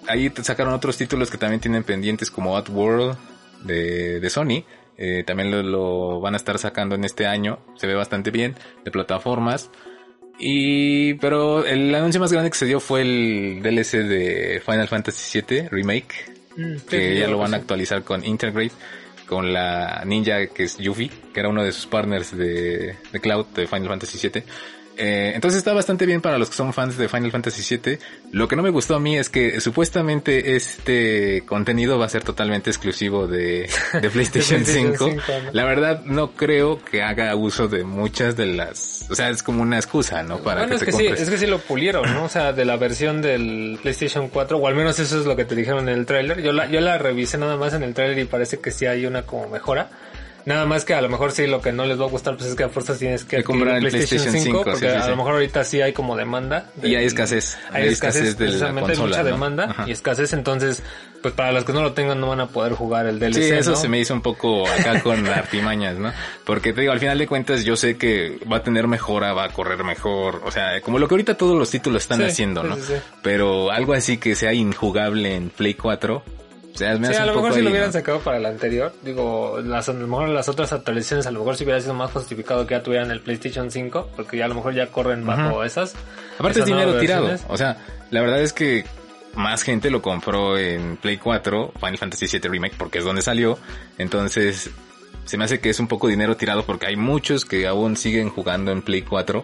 ahí 0.08 0.32
sacaron 0.42 0.74
otros 0.74 0.98
títulos 0.98 1.30
que 1.32 1.38
también 1.38 1.62
tienen 1.62 1.84
pendientes 1.84 2.30
como 2.32 2.58
World 2.58 3.18
de, 3.64 4.20
de 4.20 4.30
Sony. 4.30 4.64
Eh, 4.98 5.24
también 5.26 5.50
lo, 5.52 5.64
lo 5.64 6.20
van 6.20 6.34
a 6.34 6.38
estar 6.38 6.58
sacando 6.60 6.96
en 6.96 7.04
este 7.04 7.26
año. 7.26 7.60
Se 7.76 7.88
ve 7.88 7.96
bastante 7.96 8.32
bien. 8.32 8.56
De 8.84 8.92
plataformas. 8.92 9.70
Y, 10.40 11.14
pero 11.16 11.66
el 11.66 11.94
anuncio 11.94 12.20
más 12.20 12.32
grande 12.32 12.50
que 12.50 12.58
se 12.58 12.66
dio 12.66 12.80
fue 12.80 13.02
el 13.02 13.60
DLC 13.62 13.98
de 14.04 14.62
Final 14.66 14.88
Fantasy 14.88 15.42
VII 15.42 15.70
Remake. 15.70 16.14
Mm, 16.58 16.76
Que 16.90 17.20
ya 17.20 17.28
lo 17.28 17.38
van 17.38 17.54
a 17.54 17.58
actualizar 17.58 18.04
con 18.04 18.24
Integrate. 18.26 18.72
Con 19.28 19.54
la 19.54 20.04
ninja 20.06 20.48
que 20.48 20.64
es 20.64 20.78
Yuffie. 20.78 21.12
Que 21.34 21.40
era 21.40 21.50
uno 21.50 21.64
de 21.64 21.72
sus 21.72 21.88
partners 21.88 22.36
de, 22.36 22.96
de 23.12 23.20
Cloud 23.20 23.46
de 23.48 23.68
Final 23.68 23.88
Fantasy 23.88 24.30
VII. 24.30 24.44
Eh, 24.98 25.32
entonces 25.36 25.58
está 25.58 25.74
bastante 25.74 26.06
bien 26.06 26.22
para 26.22 26.38
los 26.38 26.50
que 26.50 26.56
son 26.56 26.74
fans 26.74 26.98
de 26.98 27.08
Final 27.08 27.32
Fantasy 27.32 27.78
VII. 27.78 27.98
Lo 28.32 28.48
que 28.48 28.56
no 28.56 28.64
me 28.64 28.70
gustó 28.70 28.96
a 28.96 29.00
mí 29.00 29.18
es 29.18 29.30
que 29.30 29.60
supuestamente 29.60 30.56
este 30.56 31.44
contenido 31.46 31.98
va 31.98 32.06
a 32.06 32.10
ser 32.10 32.24
totalmente 32.24 32.70
exclusivo 32.70 33.28
de, 33.28 33.70
de 34.02 34.10
PlayStation 34.12 34.64
PlayStation 34.64 34.98
5. 34.98 35.06
5, 35.10 35.24
¿no? 35.46 35.52
La 35.52 35.66
verdad 35.66 36.04
no 36.06 36.32
creo 36.32 36.84
que 36.84 37.02
haga 37.02 37.36
uso 37.36 37.68
de 37.68 37.84
muchas 37.84 38.36
de 38.36 38.48
las... 38.48 39.08
O 39.10 39.16
sea, 39.16 39.30
es 39.30 39.44
como 39.44 39.62
una 39.62 39.78
excusa, 39.78 40.24
¿no? 40.24 40.40
Para 40.40 40.62
bueno, 40.62 40.70
que 40.70 40.76
es 40.76 40.80
te 40.80 40.86
que 40.86 40.92
sí, 40.92 41.06
es 41.24 41.30
que 41.30 41.38
sí 41.38 41.48
lo 41.48 41.60
pulieron, 41.60 42.14
¿no? 42.14 42.26
O 42.26 42.30
sea, 42.30 42.54
de 42.54 42.66
la 42.66 42.78
versión 42.78 43.22
del 43.22 43.80
PlayStation 43.82 44.30
4, 44.30 44.58
o 44.58 44.68
al 44.68 44.76
menos 44.76 45.00
eso 45.00 45.20
es 45.20 45.26
lo 45.26 45.36
que 45.36 45.46
te 45.46 45.56
dijeron 45.56 45.90
en 45.90 45.98
el 45.98 46.06
tráiler. 46.06 46.42
Yo 46.42 46.52
la, 46.52 46.68
yo 46.68 46.82
la 46.82 46.98
revisé 46.98 47.38
nada 47.38 47.58
más 47.58 47.74
en 47.74 47.84
el 47.84 47.94
tráiler 47.94 48.20
y 48.20 48.26
parece 48.26 48.60
que 48.60 48.72
sí 48.72 48.86
hay 48.86 49.06
una 49.06 49.24
como 49.24 49.48
mejora. 49.50 49.90
Nada 50.46 50.66
más 50.66 50.84
que 50.84 50.94
a 50.94 51.02
lo 51.02 51.08
mejor 51.10 51.32
sí 51.32 51.48
lo 51.48 51.62
que 51.62 51.72
no 51.72 51.86
les 51.86 52.00
va 52.00 52.06
a 52.06 52.10
gustar 52.10 52.36
pues 52.36 52.50
es 52.50 52.56
que 52.56 52.64
a 52.64 52.70
fuerzas 52.70 53.00
tienes 53.00 53.24
que 53.24 53.44
comprar 53.44 53.78
el 53.78 53.88
PlayStation 53.90 54.34
5, 54.34 54.64
porque 54.64 54.76
sí, 54.80 54.86
sí, 54.88 54.88
a 54.88 55.04
sí. 55.04 55.10
lo 55.10 55.16
mejor 55.16 55.34
ahorita 55.34 55.64
sí 55.64 55.82
hay 55.82 55.94
como 55.94 56.18
demanda. 56.18 56.70
de- 56.76 56.90
Y 56.90 56.96
hay 56.96 57.06
escasez. 57.06 57.58
Hay 57.72 57.88
escasez, 57.88 58.24
de 58.38 58.46
la 58.46 58.50
precisamente 58.52 58.92
hay 58.92 58.98
consola, 58.98 59.08
mucha 59.08 59.24
¿no? 59.24 59.30
demanda 59.36 59.64
Ajá. 59.72 59.86
y 59.88 59.92
escasez, 59.92 60.34
entonces 60.34 60.84
pues 61.22 61.34
para 61.36 61.54
los 61.54 61.64
que 61.64 61.72
no 61.72 61.82
lo 61.82 61.94
tengan 61.94 62.20
no 62.20 62.28
van 62.28 62.42
a 62.42 62.48
poder 62.48 62.74
jugar 62.74 63.06
el 63.08 63.18
DLC, 63.18 63.36
Sí, 63.36 63.50
eso 63.52 63.72
¿no? 63.72 63.78
se 63.78 63.88
me 63.88 63.98
hizo 63.98 64.14
un 64.14 64.22
poco 64.22 64.68
acá 64.68 65.00
con 65.02 65.26
artimañas, 65.30 65.96
¿no? 65.98 66.12
Porque 66.44 66.74
te 66.74 66.82
digo, 66.82 66.92
al 66.92 67.00
final 67.00 67.18
de 67.18 67.28
cuentas 67.28 67.64
yo 67.64 67.78
sé 67.78 67.96
que 67.96 68.40
va 68.52 68.58
a 68.58 68.64
tener 68.64 68.88
mejora, 68.88 69.32
va 69.32 69.46
a 69.46 69.50
correr 69.54 69.82
mejor, 69.86 70.42
o 70.44 70.52
sea, 70.52 70.82
como 70.82 71.00
lo 71.00 71.08
que 71.08 71.14
ahorita 71.14 71.38
todos 71.38 71.58
los 71.58 71.70
títulos 71.70 72.02
están 72.04 72.22
haciendo, 72.22 72.64
¿no? 72.64 72.76
Pero 73.22 73.72
algo 73.72 73.94
así 73.94 74.18
que 74.18 74.36
sea 74.36 74.52
injugable 74.52 75.36
en 75.36 75.50
Play 75.50 75.76
4, 75.76 76.22
o 76.74 76.78
sea, 76.78 76.98
me 76.98 77.08
Sí, 77.08 77.14
a 77.16 77.26
lo 77.26 77.36
mejor 77.36 77.52
si 77.54 77.60
ahí, 77.60 77.64
lo 77.64 77.70
hubieran 77.70 77.90
¿no? 77.90 77.94
sacado 77.94 78.20
para 78.20 78.38
el 78.38 78.46
anterior, 78.46 78.94
digo, 79.04 79.60
las, 79.64 79.90
a 79.90 79.94
lo 79.94 80.08
mejor 80.08 80.30
las 80.30 80.50
otras 80.50 80.74
actualizaciones 80.74 81.28
a 81.28 81.32
lo 81.32 81.40
mejor 81.40 81.56
si 81.56 81.64
hubiera 81.64 81.80
sido 81.80 81.94
más 81.94 82.12
justificado 82.12 82.66
que 82.66 82.76
ya 82.76 82.84
tuvieran 82.84 83.12
el 83.12 83.22
PlayStation 83.22 83.70
5, 83.70 84.10
porque 84.16 84.38
ya 84.38 84.46
a 84.46 84.48
lo 84.48 84.56
mejor 84.56 84.74
ya 84.74 84.88
corren 84.88 85.26
bajo 85.26 85.64
esas. 85.64 85.94
Aparte 86.38 86.62
es 86.62 86.66
dinero 86.66 87.00
tirado. 87.00 87.30
O 87.48 87.58
sea, 87.58 87.78
la 88.10 88.22
verdad 88.22 88.42
es 88.42 88.54
que 88.54 88.86
más 89.36 89.64
gente 89.64 89.90
lo 89.90 90.02
compró 90.02 90.58
en 90.58 90.98
Play 90.98 91.18
4, 91.18 91.74
Final 91.80 91.98
Fantasy 91.98 92.28
VII 92.28 92.50
Remake, 92.50 92.76
porque 92.78 93.00
es 93.00 93.06
donde 93.06 93.22
salió. 93.22 93.58
Entonces, 93.98 94.70
se 95.26 95.38
me 95.38 95.46
hace 95.46 95.60
que 95.60 95.70
es 95.70 95.80
un 95.80 95.88
poco 95.88 96.08
dinero 96.08 96.38
tirado 96.38 96.66
porque 96.66 96.88
hay 96.88 96.96
muchos 96.96 97.46
que 97.46 97.68
aún 97.68 97.96
siguen 97.98 98.30
jugando 98.30 98.72
en 98.72 98.82
Play 98.82 99.02
4 99.02 99.44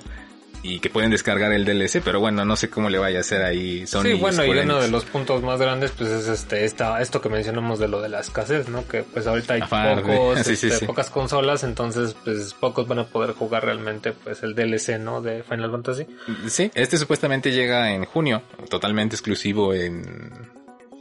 y 0.61 0.79
que 0.79 0.89
pueden 0.89 1.11
descargar 1.11 1.51
el 1.53 1.63
DLC, 1.65 2.01
pero 2.03 2.19
bueno, 2.19 2.43
no 2.43 2.55
sé 2.55 2.69
cómo 2.69 2.89
le 2.89 2.97
vaya 2.97 3.19
a 3.19 3.21
hacer 3.21 3.43
ahí 3.43 3.87
Sony. 3.87 4.03
Sí, 4.03 4.13
bueno, 4.13 4.43
y 4.43 4.49
uno 4.49 4.81
de 4.81 4.89
los 4.89 5.05
puntos 5.05 5.41
más 5.41 5.59
grandes 5.59 5.91
pues 5.91 6.09
es 6.09 6.27
este 6.27 6.65
esta 6.65 7.01
esto 7.01 7.21
que 7.21 7.29
mencionamos 7.29 7.79
de 7.79 7.87
lo 7.87 8.01
de 8.01 8.09
la 8.09 8.19
escasez, 8.19 8.67
¿no? 8.67 8.87
Que 8.87 9.03
pues 9.03 9.25
ahorita 9.27 9.53
hay 9.53 9.61
Aparte, 9.61 10.01
pocos 10.01 10.39
sí, 10.45 10.53
este, 10.53 10.71
sí. 10.71 10.85
pocas 10.85 11.09
consolas, 11.09 11.63
entonces 11.63 12.15
pues 12.23 12.53
pocos 12.53 12.87
van 12.87 12.99
a 12.99 13.07
poder 13.07 13.33
jugar 13.33 13.65
realmente 13.65 14.11
pues 14.11 14.43
el 14.43 14.53
DLC, 14.53 14.99
¿no? 14.99 15.21
de 15.21 15.43
Final 15.43 15.71
Fantasy. 15.71 16.05
Sí, 16.47 16.71
este 16.73 16.97
supuestamente 16.97 17.51
llega 17.51 17.93
en 17.93 18.05
junio, 18.05 18.41
totalmente 18.69 19.15
exclusivo 19.15 19.73
en, 19.73 20.03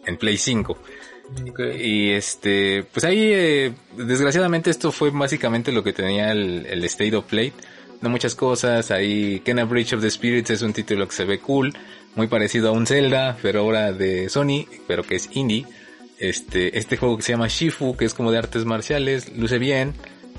en 0.06 0.16
Play 0.16 0.36
5. 0.36 0.78
Y 1.78 2.11
este, 2.12 2.84
pues 2.90 3.04
ahí, 3.04 3.30
eh, 3.30 3.74
desgraciadamente 3.96 4.70
esto 4.70 4.90
fue 4.90 5.11
básicamente 5.11 5.72
lo 5.72 5.84
que 5.84 5.92
tenía 5.92 6.32
el, 6.32 6.64
el 6.66 6.82
State 6.84 7.14
of 7.14 7.26
Play. 7.26 7.52
No 8.01 8.11
muchas 8.11 8.34
cosas, 8.34 8.90
ahí 8.90 9.40
Kena 9.40 9.64
Bridge 9.64 9.94
of 9.94 10.01
the 10.01 10.11
Spirits 10.11 10.51
es 10.51 10.62
un 10.62 10.72
título 10.72 11.09
que 11.09 11.14
se 11.14 11.24
ve 11.24 11.40
cool, 11.40 11.72
muy 12.14 12.28
parecido 12.28 12.68
a 12.68 12.72
un 12.72 12.86
Zelda, 12.86 13.36
pero 13.42 13.61
ahora 13.61 13.92
de 13.92 14.28
Sony, 14.28 14.66
pero 14.86 15.03
que 15.03 15.16
es 15.16 15.28
indie. 15.32 15.66
Este, 16.18 16.78
este 16.78 16.96
juego 16.96 17.16
que 17.16 17.22
se 17.22 17.32
llama 17.32 17.49
Shifu, 17.49 17.96
que 17.96 18.05
es 18.05 18.14
como 18.14 18.30
de 18.30 18.38
artes 18.38 18.64
marciales, 18.64 19.36
luce 19.36 19.59
bien, 19.59 19.94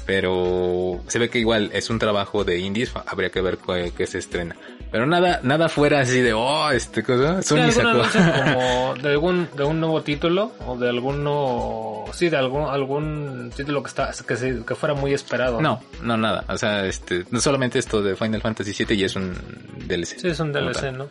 pero 0.06 1.02
se 1.08 1.20
ve 1.20 1.30
que 1.30 1.40
igual 1.40 1.70
es 1.74 1.90
un 1.90 2.00
trabajo 2.00 2.44
de 2.44 2.60
indies, 2.60 2.92
habría 3.06 3.30
que 3.30 3.42
ver 3.42 3.58
qué, 3.58 3.92
qué 3.96 4.08
se 4.08 4.18
estrena. 4.20 4.56
Pero 4.92 5.06
nada, 5.06 5.40
nada 5.44 5.70
fuera 5.70 6.00
así 6.00 6.20
de, 6.22 6.34
oh, 6.34 6.72
este 6.72 7.04
cosa, 7.04 7.44
Sí, 7.44 7.50
Sony 7.50 7.60
algún 7.60 8.06
sacó. 8.06 8.40
como 8.44 8.94
de 9.04 9.10
algún 9.10 9.48
de 9.56 9.64
un 9.64 9.80
nuevo 9.80 10.02
título 10.02 10.52
o 10.66 10.78
de 10.78 10.90
alguno 10.90 12.06
sí 12.12 12.28
de 12.30 12.38
algún 12.38 12.64
algún 12.64 13.52
título 13.56 13.84
que 13.84 13.88
está 13.90 14.12
que, 14.28 14.36
se- 14.36 14.66
que 14.66 14.74
fuera 14.76 14.96
muy 14.96 15.14
esperado. 15.14 15.62
No, 15.62 15.80
no, 16.02 16.18
nada. 16.18 16.44
O 16.50 16.58
sea, 16.58 16.88
este, 16.88 17.24
no 17.30 17.40
solamente 17.40 17.78
esto 17.78 18.02
de 18.02 18.16
Final 18.16 18.42
Fantasy 18.42 18.74
VII 18.84 18.98
y 18.98 19.04
es 19.04 19.16
un 19.16 19.34
DLC. 19.88 20.18
Sí, 20.20 20.28
es 20.30 20.40
un 20.40 20.52
DLC. 20.52 20.92
¿no? 20.92 21.08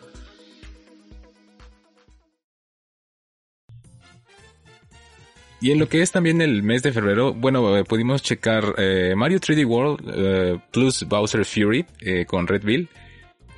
Y 5.60 5.72
en 5.72 5.80
lo 5.80 5.88
que 5.88 6.02
es 6.02 6.12
también 6.12 6.40
el 6.40 6.62
mes 6.62 6.82
de 6.84 6.92
febrero, 6.92 7.34
bueno, 7.34 7.76
eh, 7.76 7.82
pudimos 7.84 8.22
checar 8.22 8.74
eh, 8.78 9.14
Mario 9.16 9.40
3D 9.40 9.66
World 9.66 10.08
eh, 10.14 10.58
plus 10.70 11.02
Bowser 11.08 11.44
Fury 11.44 11.84
eh, 12.00 12.24
con 12.26 12.46
Red 12.46 12.62
Bill. 12.62 12.88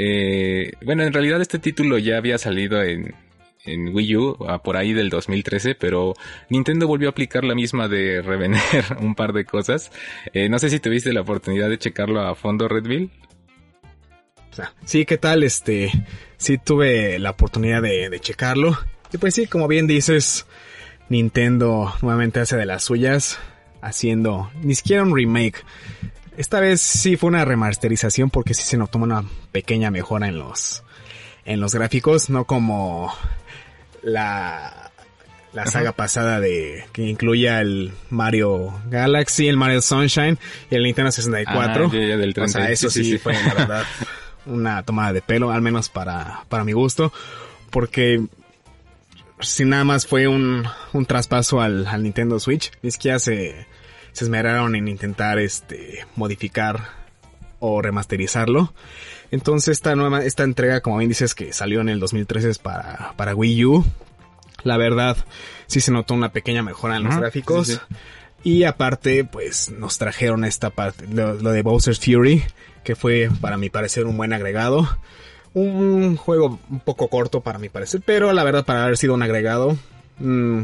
Eh, 0.03 0.73
bueno, 0.83 1.03
en 1.03 1.13
realidad 1.13 1.43
este 1.43 1.59
título 1.59 1.99
ya 1.99 2.17
había 2.17 2.39
salido 2.39 2.83
en, 2.83 3.15
Wii 3.67 4.17
U 4.17 4.37
ah, 4.49 4.63
por 4.63 4.79
ahí 4.79 4.95
del 4.95 5.11
2013, 5.11 5.75
pero 5.75 6.15
Nintendo 6.49 6.87
volvió 6.87 7.09
a 7.09 7.11
aplicar 7.11 7.45
la 7.45 7.55
misma 7.55 7.87
de 7.87 8.23
revender 8.25 8.97
un 8.99 9.15
par 9.15 9.35
de 9.35 9.45
cosas. 9.45 9.93
Eh, 10.33 10.49
no 10.49 10.59
sé 10.59 10.71
si 10.71 10.81
tuviste 10.81 11.13
la 11.13 11.21
oportunidad 11.21 11.69
de 11.69 11.77
checarlo 11.77 12.23
a 12.23 12.35
fondo, 12.35 12.67
Red 12.67 12.85
Bill. 12.85 13.11
O 14.51 14.55
sea, 14.55 14.73
sí, 14.87 15.05
¿qué 15.05 15.19
tal? 15.19 15.43
Este, 15.43 15.93
sí 16.39 16.57
tuve 16.57 17.19
la 17.19 17.33
oportunidad 17.33 17.83
de 17.83 18.19
checarlo. 18.21 18.79
Y 19.13 19.19
pues 19.19 19.35
sí, 19.35 19.47
como 19.47 19.69
bien 19.69 19.87
dices, 19.87 20.47
Nintendo 21.11 21.93
nuevamente 22.01 22.41
hace 22.41 22.57
de 22.57 22.65
las 22.65 22.85
suyas, 22.85 23.39
haciendo 23.83 24.51
ni 24.63 24.75
siquiera 24.75 25.03
un 25.03 25.15
remake. 25.15 25.63
Esta 26.41 26.59
vez 26.59 26.81
sí 26.81 27.19
fue 27.19 27.29
una 27.29 27.45
remasterización 27.45 28.31
porque 28.31 28.55
sí 28.55 28.63
se 28.63 28.79
notó 28.79 28.99
una 28.99 29.23
pequeña 29.53 29.91
mejora 29.91 30.27
en 30.27 30.39
los, 30.39 30.83
en 31.45 31.61
los 31.61 31.75
gráficos, 31.75 32.31
no 32.31 32.47
como 32.47 33.15
la, 34.01 34.91
la 35.53 35.67
saga 35.67 35.93
pasada 35.93 36.41
de, 36.41 36.87
que 36.95 37.03
incluía 37.03 37.61
el 37.61 37.93
Mario 38.09 38.73
Galaxy, 38.87 39.49
el 39.49 39.59
Mario 39.59 39.83
Sunshine 39.83 40.39
y 40.71 40.77
el 40.77 40.85
Nintendo 40.85 41.13
64. 41.13 41.85
Ah, 41.85 41.91
ya, 41.93 42.01
ya, 42.01 42.17
del 42.17 42.31
O 42.31 42.49
sea, 42.49 42.63
30, 42.63 42.71
eso 42.71 42.89
sí, 42.89 43.01
sí, 43.01 43.05
sí, 43.05 43.11
sí. 43.11 43.19
fue 43.19 43.35
la 43.35 43.53
verdad 43.53 43.85
una 44.47 44.83
tomada 44.83 45.13
de 45.13 45.21
pelo, 45.21 45.51
al 45.51 45.61
menos 45.61 45.91
para, 45.91 46.47
para 46.49 46.65
mi 46.65 46.73
gusto, 46.73 47.13
porque 47.69 48.25
si 49.41 49.67
nada 49.67 49.85
más 49.85 50.07
fue 50.07 50.27
un, 50.27 50.67
un 50.95 51.05
traspaso 51.05 51.61
al, 51.61 51.87
al 51.87 52.03
Nintendo 52.03 52.41
Switch, 52.41 52.73
ni 52.81 52.91
siquiera 52.91 53.19
se, 53.19 53.67
se 54.13 54.25
esmeraron 54.25 54.75
en 54.75 54.89
intentar 54.89 55.39
este 55.39 56.07
modificar 56.17 57.01
o 57.59 57.83
remasterizarlo. 57.83 58.73
Entonces 59.31 59.77
esta 59.77 59.95
nueva, 59.95 60.25
esta 60.25 60.43
entrega, 60.43 60.81
como 60.81 60.99
bien 60.99 61.09
dices, 61.09 61.35
que 61.35 61.53
salió 61.53 61.81
en 61.81 61.89
el 61.89 62.01
2013 62.01 62.51
es 62.51 62.59
para, 62.59 63.15
para 63.17 63.35
Wii 63.35 63.65
U. 63.67 63.85
La 64.63 64.77
verdad, 64.77 65.17
sí 65.67 65.81
se 65.81 65.93
notó 65.93 66.15
una 66.15 66.33
pequeña 66.33 66.63
mejora 66.63 66.97
en 66.97 67.05
los 67.05 67.17
gráficos. 67.17 67.69
sí, 67.69 67.75
sí. 67.75 67.97
Y 68.43 68.65
aparte, 68.65 69.25
pues 69.25 69.71
nos 69.71 69.99
trajeron 69.99 70.45
esta 70.45 70.71
parte, 70.71 71.07
lo, 71.07 71.35
lo 71.35 71.53
de 71.53 71.63
Bowser's 71.63 72.01
Fury, 72.01 72.43
que 72.83 72.97
fue 72.97 73.29
para 73.41 73.59
mi 73.59 73.69
parecer 73.69 74.07
un 74.07 74.17
buen 74.17 74.33
agregado. 74.33 74.89
Un 75.53 76.17
juego 76.17 76.59
un 76.71 76.81
poco 76.81 77.09
corto 77.09 77.41
para 77.41 77.59
mi 77.59 77.69
parecer, 77.69 78.03
pero 78.05 78.33
la 78.33 78.45
verdad 78.45 78.65
para 78.65 78.85
haber 78.85 78.97
sido 78.97 79.15
un 79.15 79.23
agregado 79.23 79.77
mm, 80.19 80.63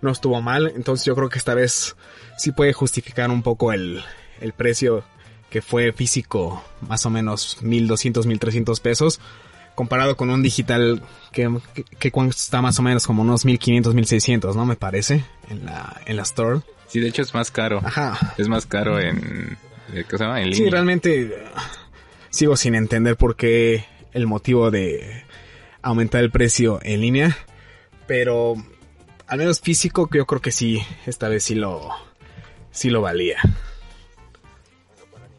no 0.00 0.10
estuvo 0.10 0.40
mal. 0.40 0.72
Entonces 0.74 1.04
yo 1.04 1.14
creo 1.14 1.28
que 1.28 1.38
esta 1.38 1.54
vez 1.54 1.96
sí 2.36 2.52
puede 2.52 2.72
justificar 2.72 3.30
un 3.30 3.42
poco 3.42 3.72
el, 3.72 4.02
el 4.40 4.52
precio 4.52 5.04
que 5.50 5.62
fue 5.62 5.92
físico, 5.92 6.64
más 6.80 7.04
o 7.06 7.10
menos 7.10 7.58
1200, 7.62 8.26
1300 8.26 8.80
pesos, 8.80 9.20
comparado 9.74 10.16
con 10.16 10.30
un 10.30 10.42
digital 10.42 11.02
que, 11.30 11.50
que, 11.74 11.84
que 11.84 12.10
cuesta 12.10 12.62
más 12.62 12.78
o 12.78 12.82
menos 12.82 13.06
como 13.06 13.22
unos 13.22 13.44
1500, 13.44 13.94
1600, 13.94 14.56
¿no? 14.56 14.64
Me 14.64 14.76
parece, 14.76 15.24
en 15.50 15.66
la, 15.66 16.00
en 16.06 16.16
la 16.16 16.22
store. 16.22 16.60
Sí, 16.88 17.00
de 17.00 17.08
hecho 17.08 17.22
es 17.22 17.34
más 17.34 17.50
caro. 17.50 17.80
Ajá. 17.84 18.34
Es 18.38 18.48
más 18.48 18.66
caro 18.66 18.98
en... 18.98 19.56
eh, 19.92 20.04
¿Qué 20.08 20.16
se 20.18 20.24
llama? 20.24 20.40
En 20.40 20.50
línea. 20.50 20.64
Sí, 20.64 20.70
realmente 20.70 21.22
eh, 21.22 21.44
sigo 22.30 22.56
sin 22.56 22.74
entender 22.74 23.16
por 23.16 23.36
qué 23.36 23.84
el 24.12 24.26
motivo 24.26 24.70
de 24.70 25.24
aumentar 25.82 26.22
el 26.22 26.30
precio 26.30 26.78
en 26.82 27.00
línea, 27.00 27.36
pero 28.06 28.54
al 29.26 29.38
menos 29.38 29.60
físico 29.60 30.08
yo 30.12 30.26
creo 30.26 30.40
que 30.40 30.52
sí, 30.52 30.82
esta 31.06 31.28
vez 31.28 31.44
sí 31.44 31.54
lo, 31.54 31.88
sí 32.72 32.90
lo 32.90 33.00
valía. 33.00 33.38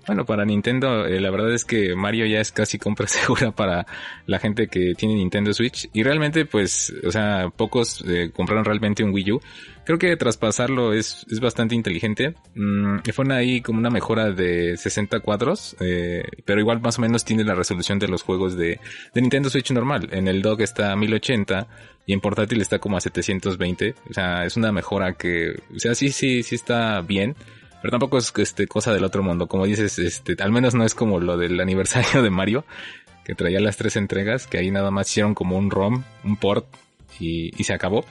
Bueno, 0.05 0.25
para 0.25 0.43
Nintendo, 0.43 1.05
eh, 1.05 1.21
la 1.21 1.31
verdad 1.31 1.53
es 1.53 1.63
que 1.63 1.95
Mario 1.95 2.25
ya 2.25 2.41
es 2.41 2.51
casi 2.51 2.77
compra 2.77 3.07
segura 3.07 3.51
para 3.51 3.85
la 4.25 4.39
gente 4.39 4.67
que 4.67 4.95
tiene 4.95 5.15
Nintendo 5.15 5.53
Switch. 5.53 5.89
Y 5.93 6.03
realmente, 6.03 6.45
pues, 6.45 6.93
o 7.05 7.11
sea, 7.11 7.49
pocos 7.55 8.03
eh, 8.07 8.31
compraron 8.33 8.65
realmente 8.65 9.03
un 9.03 9.13
Wii 9.13 9.31
U. 9.31 9.41
Creo 9.85 9.99
que 9.99 10.15
traspasarlo 10.15 10.93
es, 10.93 11.25
es 11.29 11.41
bastante 11.41 11.75
inteligente. 11.75 12.35
Mm, 12.55 12.99
fue 13.13 13.33
ahí 13.33 13.61
como 13.61 13.79
una 13.79 13.89
mejora 13.89 14.31
de 14.31 14.77
60 14.77 15.19
cuadros, 15.19 15.75
eh, 15.81 16.23
pero 16.45 16.61
igual 16.61 16.79
más 16.79 16.97
o 16.99 17.01
menos 17.01 17.25
tiene 17.25 17.43
la 17.43 17.53
resolución 17.53 17.99
de 17.99 18.07
los 18.07 18.23
juegos 18.23 18.55
de, 18.55 18.79
de 19.13 19.21
Nintendo 19.21 19.49
Switch 19.49 19.71
normal. 19.71 20.07
En 20.11 20.29
el 20.29 20.41
dock 20.41 20.61
está 20.61 20.93
a 20.93 20.95
1080 20.95 21.67
y 22.05 22.13
en 22.13 22.21
portátil 22.21 22.61
está 22.61 22.79
como 22.79 22.95
a 22.95 23.01
720. 23.01 23.95
O 24.09 24.13
sea, 24.13 24.45
es 24.45 24.55
una 24.55 24.71
mejora 24.71 25.13
que, 25.13 25.61
o 25.75 25.79
sea, 25.79 25.95
sí, 25.95 26.09
sí, 26.09 26.43
sí 26.43 26.55
está 26.55 27.01
bien. 27.01 27.35
Pero 27.81 27.91
tampoco 27.91 28.17
es 28.17 28.31
este, 28.37 28.65
cosa 28.67 28.93
del 28.93 29.03
otro 29.03 29.21
mundo. 29.21 29.47
Como 29.47 29.65
dices, 29.65 29.99
este, 29.99 30.41
al 30.41 30.53
menos 30.53 30.73
no 30.75 30.85
es 30.85 30.95
como 30.95 31.19
lo 31.19 31.35
del 31.35 31.59
aniversario 31.59 32.21
de 32.23 32.29
Mario, 32.29 32.63
que 33.25 33.35
traía 33.35 33.59
las 33.59 33.75
tres 33.75 33.97
entregas, 33.97 34.47
que 34.47 34.57
ahí 34.57 34.71
nada 34.71 34.91
más 34.91 35.09
hicieron 35.09 35.35
como 35.35 35.57
un 35.57 35.69
ROM, 35.69 36.03
un 36.23 36.37
port, 36.37 36.65
y, 37.19 37.51
y 37.59 37.65
se 37.65 37.73
acabó. 37.73 38.05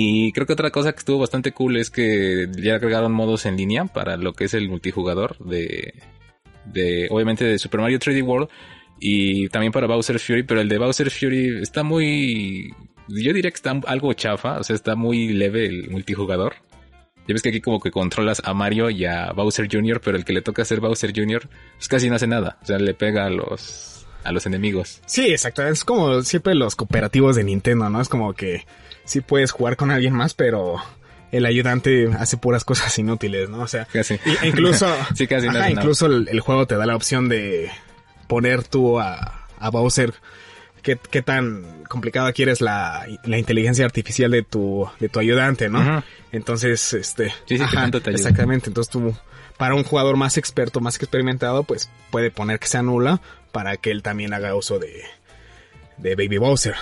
Y 0.00 0.30
creo 0.30 0.46
que 0.46 0.52
otra 0.52 0.70
cosa 0.70 0.92
que 0.92 1.00
estuvo 1.00 1.18
bastante 1.18 1.50
cool 1.50 1.76
es 1.76 1.90
que 1.90 2.48
ya 2.56 2.76
agregaron 2.76 3.10
modos 3.10 3.46
en 3.46 3.56
línea 3.56 3.84
para 3.86 4.16
lo 4.16 4.32
que 4.32 4.44
es 4.44 4.54
el 4.54 4.68
multijugador 4.68 5.36
de, 5.44 5.92
de 6.66 7.08
obviamente 7.10 7.44
de 7.44 7.58
Super 7.58 7.80
Mario 7.80 7.98
3D 7.98 8.22
World 8.22 8.48
y 9.00 9.48
también 9.48 9.72
para 9.72 9.88
Bowser 9.88 10.20
Fury, 10.20 10.44
pero 10.44 10.60
el 10.60 10.68
de 10.68 10.78
Bowser 10.78 11.10
Fury 11.10 11.62
está 11.62 11.82
muy, 11.82 12.72
yo 13.08 13.32
diría 13.32 13.50
que 13.50 13.56
está 13.56 13.72
algo 13.86 14.12
chafa, 14.12 14.60
o 14.60 14.62
sea, 14.62 14.76
está 14.76 14.94
muy 14.94 15.32
leve 15.32 15.66
el 15.66 15.90
multijugador. 15.90 16.54
Ya 17.26 17.32
ves 17.34 17.42
que 17.42 17.48
aquí 17.48 17.60
como 17.60 17.80
que 17.80 17.90
controlas 17.90 18.40
a 18.44 18.54
Mario 18.54 18.90
y 18.90 19.04
a 19.04 19.32
Bowser 19.32 19.68
Jr., 19.68 20.00
pero 20.00 20.16
el 20.16 20.24
que 20.24 20.32
le 20.32 20.42
toca 20.42 20.64
ser 20.64 20.78
Bowser 20.78 21.12
Jr., 21.12 21.48
pues 21.74 21.88
casi 21.88 22.08
no 22.08 22.14
hace 22.14 22.28
nada. 22.28 22.58
O 22.62 22.66
sea, 22.66 22.78
le 22.78 22.94
pega 22.94 23.26
a 23.26 23.30
los, 23.30 23.97
a 24.24 24.32
los 24.32 24.46
enemigos. 24.46 25.00
Sí, 25.06 25.26
exactamente. 25.28 25.74
Es 25.78 25.84
como 25.84 26.22
siempre 26.22 26.54
los 26.54 26.76
cooperativos 26.76 27.36
de 27.36 27.44
Nintendo, 27.44 27.88
¿no? 27.90 28.00
Es 28.00 28.08
como 28.08 28.34
que 28.34 28.66
sí 29.04 29.20
puedes 29.20 29.50
jugar 29.52 29.76
con 29.76 29.90
alguien 29.90 30.12
más, 30.14 30.34
pero 30.34 30.76
el 31.32 31.46
ayudante 31.46 32.08
hace 32.18 32.36
puras 32.36 32.64
cosas 32.64 32.98
inútiles, 32.98 33.48
¿no? 33.48 33.60
O 33.60 33.66
sea, 33.68 33.86
Casi. 33.92 34.14
e 34.42 34.48
incluso, 34.48 34.86
Sí, 35.14 35.26
casi 35.26 35.46
ajá, 35.48 35.70
incluso 35.70 36.06
el, 36.06 36.28
el 36.30 36.40
juego 36.40 36.66
te 36.66 36.76
da 36.76 36.86
la 36.86 36.96
opción 36.96 37.28
de 37.28 37.70
poner 38.26 38.62
tú 38.64 38.98
a, 38.98 39.46
a 39.58 39.70
Bowser 39.70 40.14
qué, 40.82 40.98
qué 41.10 41.22
tan 41.22 41.84
complicada 41.88 42.32
quieres 42.32 42.60
la, 42.60 43.06
la 43.24 43.38
inteligencia 43.38 43.84
artificial 43.84 44.30
de 44.30 44.42
tu, 44.42 44.88
de 45.00 45.08
tu 45.08 45.18
ayudante, 45.20 45.68
¿no? 45.68 46.02
Entonces, 46.32 46.92
este, 46.92 47.30
Sí, 47.46 47.58
sí, 47.58 47.64
que 47.64 47.74
tanto 47.76 48.00
te 48.00 48.10
ayuda. 48.10 48.20
exactamente. 48.20 48.68
Entonces 48.70 48.90
tú, 48.90 49.14
para 49.56 49.74
un 49.74 49.84
jugador 49.84 50.16
más 50.16 50.36
experto, 50.38 50.80
más 50.80 50.96
experimentado, 50.96 51.64
pues 51.64 51.90
puede 52.10 52.30
poner 52.30 52.58
que 52.58 52.68
sea 52.68 52.82
nula 52.82 53.20
para 53.58 53.76
que 53.76 53.90
él 53.90 54.04
también 54.04 54.32
haga 54.34 54.54
uso 54.54 54.78
de, 54.78 55.02
de 55.96 56.14
Baby 56.14 56.38
Bowser. 56.38 56.76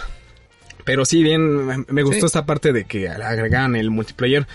Pero 0.85 1.07
sí, 1.07 1.23
bien, 1.23 1.65
me- 1.89 2.03
gustó 2.03 2.21
Sí. 2.21 2.27
esta 2.27 2.45
parte 2.45 2.75
de 2.75 2.85
que 2.85 3.09
agregan 3.09 3.77
el 3.77 3.91
multiplayer 3.91 4.47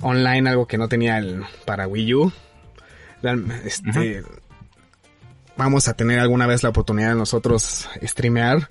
online, 0.00 0.50
algo 0.50 0.66
que 0.66 0.78
no 0.78 0.88
tenía 0.88 1.18
el, 1.18 1.44
para 1.64 1.86
Wii 1.86 2.14
U. 2.14 2.32
Este, 3.64 4.24
Vamos 5.56 5.86
a 5.86 5.94
tener 5.94 6.18
alguna 6.18 6.48
vez 6.48 6.64
la 6.64 6.70
oportunidad 6.70 7.10
de 7.10 7.14
nosotros 7.14 7.88
streamear, 8.02 8.68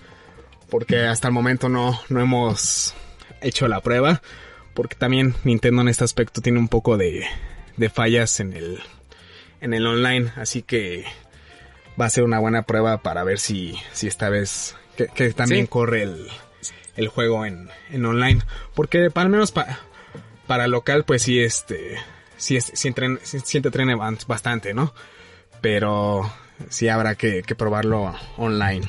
porque 0.70 1.06
hasta 1.06 1.30
el 1.30 1.34
momento 1.34 1.70
no, 1.70 1.98
no 2.10 2.20
hemos 2.20 2.94
hecho 3.40 3.70
la 3.70 3.80
prueba, 3.80 4.22
porque 4.74 4.98
también 4.98 5.36
Nintendo 5.46 5.84
en 5.84 5.88
este 5.88 6.04
aspecto 6.04 6.42
tiene 6.42 6.60
un 6.60 6.68
poco 6.68 6.98
de, 6.98 7.24
de 7.78 7.90
fallas 7.90 8.42
en 8.42 8.52
el, 8.52 8.80
en 9.62 9.74
el 9.74 9.88
online, 9.88 10.34
así 10.36 10.62
que 10.64 11.06
va 12.00 12.06
a 12.06 12.10
ser 12.10 12.24
una 12.24 12.40
buena 12.40 12.64
prueba 12.64 13.02
para 13.02 13.24
ver 13.24 13.40
si, 13.40 13.76
si 13.92 14.08
esta 14.08 14.30
vez 14.30 14.76
que, 14.98 15.08
que 15.08 15.32
también 15.34 15.66
Sí. 15.66 15.70
corre 15.70 16.04
el, 16.04 16.28
el 16.96 17.08
juego 17.08 17.46
en, 17.46 17.70
en 17.92 18.06
online. 18.06 18.42
Porque 18.74 19.10
para, 19.12 19.26
al 19.26 19.32
menos 19.32 19.52
pa- 19.52 19.80
para 20.48 20.68
local, 20.68 21.04
pues 21.06 21.22
sí, 21.24 21.40
este, 21.40 21.98
sí, 22.38 22.58
es, 22.58 22.72
sí, 22.74 22.90
entren- 22.90 23.20
sí- 23.22 23.40
ban- 23.96 24.18
bastante, 24.28 24.74
¿no? 24.74 24.94
Pero 25.62 26.32
sí 26.70 26.90
habrá 26.90 27.16
que, 27.16 27.42
que 27.44 27.56
probarlo 27.56 28.14
online. 28.38 28.88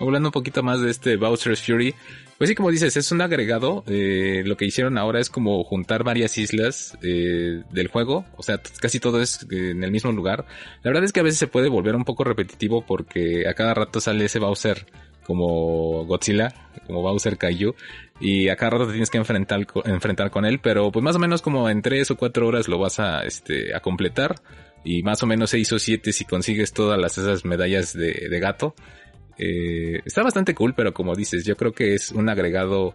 Hablando 0.00 0.28
un 0.30 0.32
poquito 0.32 0.62
más 0.62 0.80
de 0.80 0.90
este 0.90 1.16
Bowser's 1.16 1.62
Fury, 1.64 1.94
pues 2.42 2.48
sí, 2.48 2.54
como 2.56 2.72
dices, 2.72 2.96
es 2.96 3.12
un 3.12 3.20
agregado. 3.20 3.84
eh, 3.86 4.42
lo 4.44 4.56
que 4.56 4.64
hicieron 4.64 4.98
ahora 4.98 5.20
es 5.20 5.30
como 5.30 5.62
juntar 5.62 6.02
varias 6.02 6.36
islas 6.38 6.98
eh, 7.00 7.62
del 7.70 7.86
juego. 7.86 8.24
O 8.36 8.42
sea, 8.42 8.60
casi 8.80 8.98
todo 8.98 9.22
es 9.22 9.46
eh, 9.52 9.70
en 9.70 9.84
el 9.84 9.92
mismo 9.92 10.10
lugar. 10.10 10.44
La 10.82 10.90
verdad 10.90 11.04
es 11.04 11.12
que 11.12 11.20
a 11.20 11.22
veces 11.22 11.38
se 11.38 11.46
puede 11.46 11.68
volver 11.68 11.94
un 11.94 12.04
poco 12.04 12.24
repetitivo 12.24 12.84
porque 12.84 13.46
a 13.48 13.54
cada 13.54 13.74
rato 13.74 14.00
sale 14.00 14.24
ese 14.24 14.40
Bowser 14.40 14.86
como 15.24 16.04
Godzilla, 16.04 16.52
como 16.88 17.00
Bowser 17.00 17.38
Kaiju. 17.38 17.76
Y 18.18 18.48
a 18.48 18.56
cada 18.56 18.70
rato 18.70 18.86
te 18.86 18.92
tienes 18.94 19.10
que 19.10 19.18
enfrentar, 19.18 19.64
co- 19.64 19.84
enfrentar 19.86 20.32
con 20.32 20.44
él. 20.44 20.58
Pero 20.60 20.90
pues 20.90 21.04
más 21.04 21.14
o 21.14 21.20
menos 21.20 21.42
como 21.42 21.68
en 21.70 21.80
3 21.80 22.10
o 22.10 22.16
4 22.16 22.48
horas 22.48 22.66
lo 22.66 22.78
vas 22.80 22.98
a, 22.98 23.22
este, 23.22 23.72
a 23.72 23.78
completar. 23.78 24.34
Y 24.84 25.04
más 25.04 25.22
o 25.22 25.26
menos 25.28 25.50
6 25.50 25.72
o 25.74 25.78
7 25.78 26.12
si 26.12 26.24
consigues 26.24 26.72
todas 26.72 26.98
las, 27.00 27.18
esas 27.18 27.44
medallas 27.44 27.92
de 27.92 28.40
gato. 28.40 28.74
Eh, 29.38 30.00
está 30.04 30.22
bastante 30.22 30.54
cool, 30.54 30.74
pero 30.74 30.92
como 30.92 31.14
dices, 31.14 31.44
yo 31.44 31.56
creo 31.56 31.72
que 31.72 31.94
es 31.94 32.10
un 32.12 32.28
agregado 32.28 32.94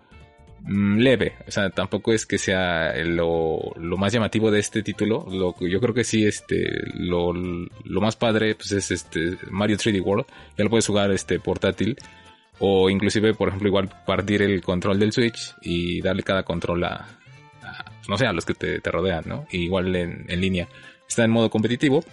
mm, 0.61 0.97
leve. 0.97 1.33
O 1.47 1.51
sea, 1.51 1.69
tampoco 1.69 2.13
es 2.13 2.25
que 2.25 2.37
sea 2.37 2.93
lo, 3.03 3.73
lo 3.75 3.97
más 3.97 4.13
llamativo 4.13 4.51
de 4.51 4.59
este 4.59 4.83
título. 4.83 5.25
Lo, 5.29 5.55
yo 5.59 5.79
creo 5.79 5.93
que 5.93 6.03
sí, 6.03 6.25
este, 6.25 6.69
lo, 6.95 7.33
lo 7.33 8.01
más 8.01 8.15
padre, 8.15 8.55
pues 8.55 8.71
es 8.71 8.91
este 8.91 9.37
Mario 9.49 9.77
3D 9.77 10.01
World. 10.01 10.25
Ya 10.57 10.63
lo 10.63 10.69
puedes 10.69 10.87
jugar 10.87 11.11
este 11.11 11.39
portátil. 11.39 11.97
O 12.59 12.89
inclusive, 12.89 13.33
por 13.33 13.49
ejemplo, 13.49 13.67
igual 13.67 13.89
partir 14.05 14.41
el 14.41 14.61
control 14.61 14.99
del 14.99 15.11
Switch 15.11 15.55
y 15.61 16.01
darle 16.01 16.23
cada 16.23 16.43
control 16.43 16.83
a, 16.85 17.07
a, 17.61 17.91
no 18.09 18.17
sé, 18.17 18.25
a 18.25 18.33
los 18.33 18.45
que 18.45 18.55
te, 18.55 18.79
te 18.79 18.91
rodean, 18.91 19.25
¿no? 19.27 19.45
igual 19.51 19.95
en, 19.95 20.25
en 20.27 20.41
línea. 20.41 20.67
Está 21.07 21.23
en 21.23 21.31
modo 21.31 21.49
competitivo. 21.49 22.03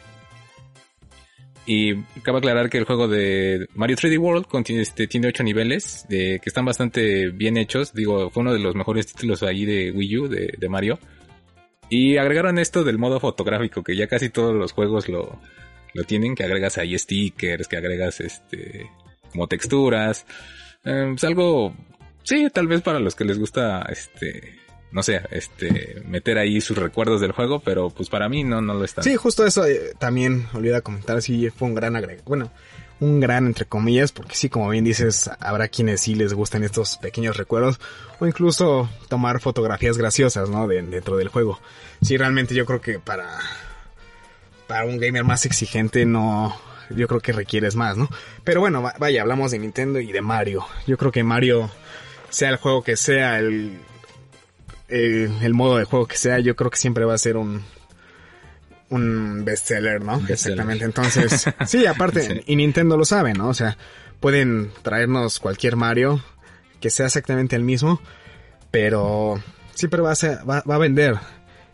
Y 1.67 2.03
cabe 2.23 2.39
aclarar 2.39 2.69
que 2.69 2.77
el 2.79 2.85
juego 2.85 3.09
de 3.09 3.69
Mario 3.75 3.97
3D 3.97 4.19
World 4.19 4.47
contiene, 4.47 4.83
este, 4.83 5.07
tiene 5.07 5.29
8 5.29 5.43
niveles 5.45 6.05
de, 6.09 6.39
que 6.43 6.51
están 6.51 6.65
bastante 6.65 7.31
bien 7.31 7.57
hechos. 7.57 7.95
Digo, 7.95 8.31
fue 8.31 8.43
uno 8.43 8.53
de 8.53 8.59
los 8.59 8.75
mejores 8.75 9.07
títulos 9.07 9.43
ahí 9.43 9.65
de 9.65 9.91
Wii 9.91 10.19
U, 10.19 10.29
de, 10.29 10.69
Mario. 10.69 10.99
Y 11.89 12.19
agregaron 12.19 12.59
esto 12.59 12.85
del 12.85 12.99
modo 12.99 13.19
fotográfico, 13.19 13.83
que 13.83 13.97
ya 13.97 14.07
casi 14.07 14.29
todos 14.29 14.55
los 14.55 14.73
juegos 14.73 15.09
lo, 15.09 15.41
lo 15.95 16.05
tienen, 16.05 16.35
que 16.35 16.45
agregas 16.45 16.77
ahí 16.77 16.99
stickers, 16.99 17.69
que 17.69 17.77
agregas 17.77 18.21
este 18.21 18.91
como 19.33 19.47
texturas. 19.47 20.27
Eh, 20.85 21.13
es 21.17 21.25
algo, 21.25 21.75
sí, 22.23 22.49
tal 22.53 22.67
vez 22.67 22.83
para 22.83 23.01
los 23.01 23.15
que 23.15 23.25
les 23.25 23.39
gusta 23.39 23.87
este 23.91 24.64
no 24.95 25.03
sé, 25.03 25.21
este, 25.31 26.03
meter 26.07 26.39
ahí 26.39 26.63
sus 26.63 26.79
recuerdos 26.79 27.21
del 27.21 27.33
juego, 27.33 27.61
pero 27.61 27.91
pues 27.91 28.09
para 28.09 28.29
mí 28.31 28.45
no, 28.45 28.63
no 28.63 28.73
lo 28.73 28.85
están. 28.85 29.05
Sí, 29.05 29.17
justo 29.17 29.45
eso 29.45 29.67
eh, 29.67 29.93
también 29.99 30.47
olvidé 30.55 30.81
comentar, 30.81 31.21
sí 31.21 31.51
fue 31.51 31.69
un 31.69 31.75
gran 31.75 31.97
agregado. 31.97 32.23
Bueno, 32.25 32.51
un 33.01 33.19
gran 33.21 33.47
entre 33.47 33.67
comillas, 33.67 34.13
porque 34.13 34.37
sí, 34.37 34.49
como 34.49 34.69
bien 34.71 34.85
dices, 34.85 35.29
habrá 35.41 35.67
quienes 35.69 36.01
sí 36.01 36.15
les 36.15 36.33
gustan 36.33 36.63
estos 36.65 36.97
pequeños 36.99 37.37
recuerdos 37.37 37.81
o 38.21 38.27
incluso 38.27 38.89
tomar 39.09 39.41
fotografías 39.41 39.99
graciosas, 39.99 40.49
¿no? 40.49 40.67
De- 40.69 40.81
dentro 40.81 41.17
del 41.17 41.29
juego. 41.29 41.59
Sí, 42.01 42.17
realmente 42.17 42.55
yo 42.55 42.65
creo 42.65 42.81
que 42.81 43.01
para 43.01 43.29
para 44.67 44.85
un 44.87 44.99
gamer 44.99 45.25
más 45.25 45.45
exigente 45.45 46.07
no 46.07 46.57
yo 46.91 47.09
creo 47.09 47.21
que 47.21 47.33
requieres 47.33 47.75
más, 47.77 47.97
¿no? 47.97 48.09
Pero 48.45 48.61
bueno, 48.61 48.81
va- 48.83 48.95
vaya, 48.99 49.23
hablamos 49.23 49.51
de 49.51 49.59
Nintendo 49.59 50.01
y 50.01 50.13
de 50.13 50.21
Mario. 50.21 50.65
Yo 50.87 50.97
creo 50.97 51.11
que 51.13 51.25
Mario 51.25 51.71
sea 52.31 52.51
el 52.51 52.57
juego 52.57 52.83
que 52.85 52.97
sea 52.97 53.39
el 53.39 53.79
el, 54.95 55.33
el 55.43 55.55
modo 55.55 55.79
de 55.79 55.85
juego 55.85 56.07
que 56.07 56.17
sea, 56.17 56.39
yo 56.41 56.55
creo 56.57 56.71
que 56.71 56.77
siempre 56.79 57.05
va 57.05 57.15
a 57.15 57.19
ser 57.19 57.37
un 57.37 57.63
un 58.91 59.45
bestseller, 59.45 60.03
¿no? 60.03 60.23
Exactamente. 60.29 60.85
Entonces, 60.85 61.47
sí, 61.67 61.87
aparte, 61.87 62.21
Sí. 62.23 62.41
y 62.47 62.57
Nintendo 62.57 62.97
lo 62.97 63.05
sabe, 63.05 63.33
¿no? 63.33 63.49
O 63.49 63.55
sea, 63.55 63.77
pueden 64.21 64.71
traernos 64.83 65.41
cualquier 65.41 65.77
Mario 65.77 66.23
que 66.81 66.91
sea 66.91 67.07
exactamente 67.07 67.57
el 67.57 67.63
mismo, 67.63 68.01
pero 68.71 69.43
siempre 69.75 70.01
va 70.03 70.13
a, 70.13 70.15
ser- 70.15 70.39
va, 70.49 70.63
va 70.69 70.75
a 70.77 70.79
vender. 70.79 71.17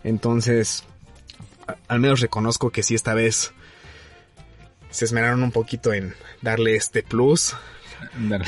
Entonces, 0.04 0.84
a- 1.66 1.76
al 1.88 2.00
menos 2.00 2.20
reconozco 2.20 2.70
que 2.70 2.82
sí 2.82 2.94
esta 2.94 3.12
vez 3.12 3.52
se 4.90 5.04
esmeraron 5.04 5.42
un 5.42 5.52
poquito 5.52 5.92
en 5.92 6.14
darle 6.42 6.74
este 6.76 7.02
plus. 7.02 7.54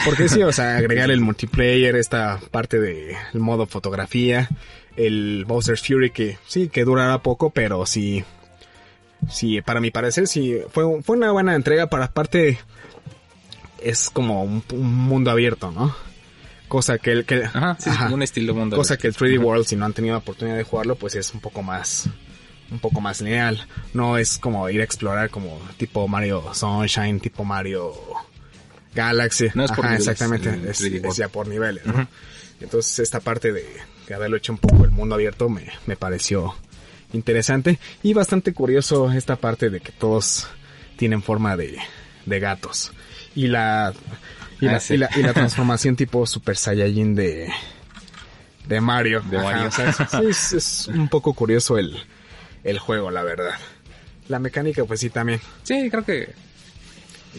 Porque 0.04 0.28
sí, 0.28 0.42
o 0.42 0.52
sea, 0.52 0.76
agregar 0.78 1.10
el 1.10 1.20
multiplayer, 1.20 1.96
esta 1.96 2.40
parte 2.50 2.80
del 2.80 3.16
modo 3.34 3.66
fotografía, 3.66 4.48
el 4.96 5.44
Bowser's 5.46 5.82
Fury 5.82 6.10
que 6.10 6.38
sí, 6.46 6.68
que 6.68 6.84
durará 6.84 7.22
poco, 7.22 7.50
pero 7.50 7.86
sí, 7.86 8.24
sí, 9.30 9.60
para 9.62 9.80
mi 9.80 9.90
parecer 9.90 10.26
sí, 10.26 10.58
fue, 10.70 11.02
fue 11.02 11.16
una 11.16 11.32
buena 11.32 11.54
entrega, 11.54 11.88
para 11.88 12.06
aparte 12.06 12.58
es 13.80 14.10
como 14.10 14.44
un, 14.44 14.62
un 14.72 14.94
mundo 14.94 15.30
abierto, 15.30 15.70
¿no? 15.70 15.94
Cosa 16.68 16.98
que 16.98 17.12
el 17.12 17.24
que... 17.26 17.44
Ajá, 17.44 17.76
sí, 17.78 17.90
es 17.90 17.96
ajá. 17.96 18.04
como 18.04 18.14
un 18.14 18.22
estilo 18.22 18.54
mundo. 18.54 18.76
Cosa 18.76 18.96
que 18.96 19.06
el 19.06 19.14
3D 19.14 19.38
World, 19.42 19.66
si 19.66 19.76
no 19.76 19.84
han 19.84 19.92
tenido 19.92 20.14
la 20.14 20.20
oportunidad 20.20 20.56
de 20.56 20.64
jugarlo, 20.64 20.94
pues 20.96 21.14
es 21.14 21.34
un 21.34 21.40
poco 21.40 21.62
más, 21.62 22.08
un 22.70 22.78
poco 22.78 23.00
más 23.02 23.20
lineal. 23.20 23.66
No 23.92 24.16
es 24.16 24.38
como 24.38 24.68
ir 24.70 24.80
a 24.80 24.84
explorar 24.84 25.28
como 25.28 25.60
tipo 25.76 26.08
Mario 26.08 26.54
Sunshine, 26.54 27.20
tipo 27.20 27.44
Mario 27.44 27.92
Galaxy. 28.94 29.48
No 29.54 29.64
es 29.64 29.70
por 29.72 29.84
Ajá, 29.86 29.94
niveles, 29.94 30.08
exactamente. 30.08 30.70
Es, 30.70 30.80
3D 30.82 30.96
es 30.96 31.02
World. 31.02 31.16
ya 31.18 31.28
por 31.28 31.48
niveles, 31.48 31.86
¿no? 31.86 32.08
Entonces 32.60 32.98
esta 33.00 33.20
parte 33.20 33.52
de, 33.52 33.66
de 34.08 34.14
haberlo 34.14 34.36
hecho 34.36 34.52
un 34.52 34.58
poco 34.58 34.84
el 34.84 34.90
mundo 34.90 35.14
abierto 35.14 35.48
me, 35.48 35.66
me 35.86 35.96
pareció 35.96 36.54
interesante 37.12 37.78
y 38.02 38.14
bastante 38.14 38.52
curioso 38.54 39.10
esta 39.12 39.36
parte 39.36 39.68
de 39.70 39.80
que 39.80 39.92
todos 39.92 40.46
tienen 40.96 41.22
forma 41.22 41.56
de, 41.56 41.78
de 42.26 42.40
gatos. 42.40 42.92
Y 43.34 43.48
la, 43.48 43.92
y, 44.60 44.66
Ah, 44.68 44.72
la, 44.72 44.80
sí. 44.80 44.94
y 44.94 44.96
la, 44.98 45.10
y 45.16 45.22
la 45.22 45.32
transformación 45.32 45.96
tipo 45.96 46.24
Super 46.26 46.56
Saiyajin 46.56 47.14
de, 47.14 47.48
de 48.68 48.80
Mario. 48.80 49.22
De 49.28 49.38
Mario. 49.38 49.68
o 49.68 49.70
sea, 49.72 49.88
es, 49.88 49.96
sí, 49.96 50.26
es, 50.28 50.52
es 50.52 50.88
un 50.88 51.08
poco 51.08 51.34
curioso 51.34 51.78
el, 51.78 51.96
el 52.62 52.78
juego, 52.78 53.10
la 53.10 53.22
verdad. 53.24 53.54
La 54.28 54.38
mecánica, 54.38 54.84
pues 54.84 55.00
sí, 55.00 55.10
también. 55.10 55.40
Sí, 55.64 55.88
creo 55.90 56.04
que. 56.04 56.32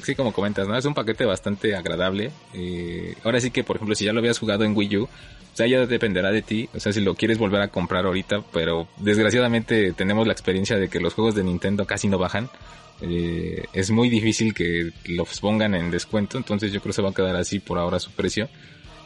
Sí, 0.01 0.15
como 0.15 0.33
comentas, 0.33 0.67
¿no? 0.67 0.75
Es 0.77 0.85
un 0.85 0.93
paquete 0.93 1.25
bastante 1.25 1.75
agradable. 1.75 2.31
Eh, 2.53 3.15
ahora 3.23 3.39
sí 3.39 3.51
que, 3.51 3.63
por 3.63 3.75
ejemplo, 3.75 3.95
si 3.95 4.05
ya 4.05 4.13
lo 4.13 4.19
habías 4.19 4.39
jugado 4.39 4.63
en 4.63 4.75
Wii 4.75 4.97
U, 4.97 5.03
o 5.03 5.55
sea, 5.55 5.67
ya 5.67 5.85
dependerá 5.85 6.31
de 6.31 6.41
ti. 6.41 6.67
O 6.73 6.79
sea, 6.79 6.91
si 6.91 7.01
lo 7.01 7.13
quieres 7.13 7.37
volver 7.37 7.61
a 7.61 7.67
comprar 7.67 8.05
ahorita, 8.05 8.43
pero 8.51 8.87
desgraciadamente 8.97 9.93
tenemos 9.93 10.25
la 10.25 10.33
experiencia 10.33 10.77
de 10.77 10.89
que 10.89 10.99
los 10.99 11.13
juegos 11.13 11.35
de 11.35 11.43
Nintendo 11.43 11.85
casi 11.85 12.07
no 12.07 12.17
bajan. 12.17 12.49
Eh, 13.01 13.65
es 13.73 13.91
muy 13.91 14.09
difícil 14.09 14.53
que 14.53 14.91
los 15.05 15.39
pongan 15.39 15.75
en 15.75 15.91
descuento, 15.91 16.37
entonces 16.37 16.71
yo 16.71 16.79
creo 16.79 16.91
que 16.91 16.95
se 16.95 17.01
va 17.01 17.09
a 17.09 17.13
quedar 17.13 17.35
así 17.35 17.59
por 17.59 17.77
ahora 17.77 17.99
su 17.99 18.11
precio. 18.11 18.49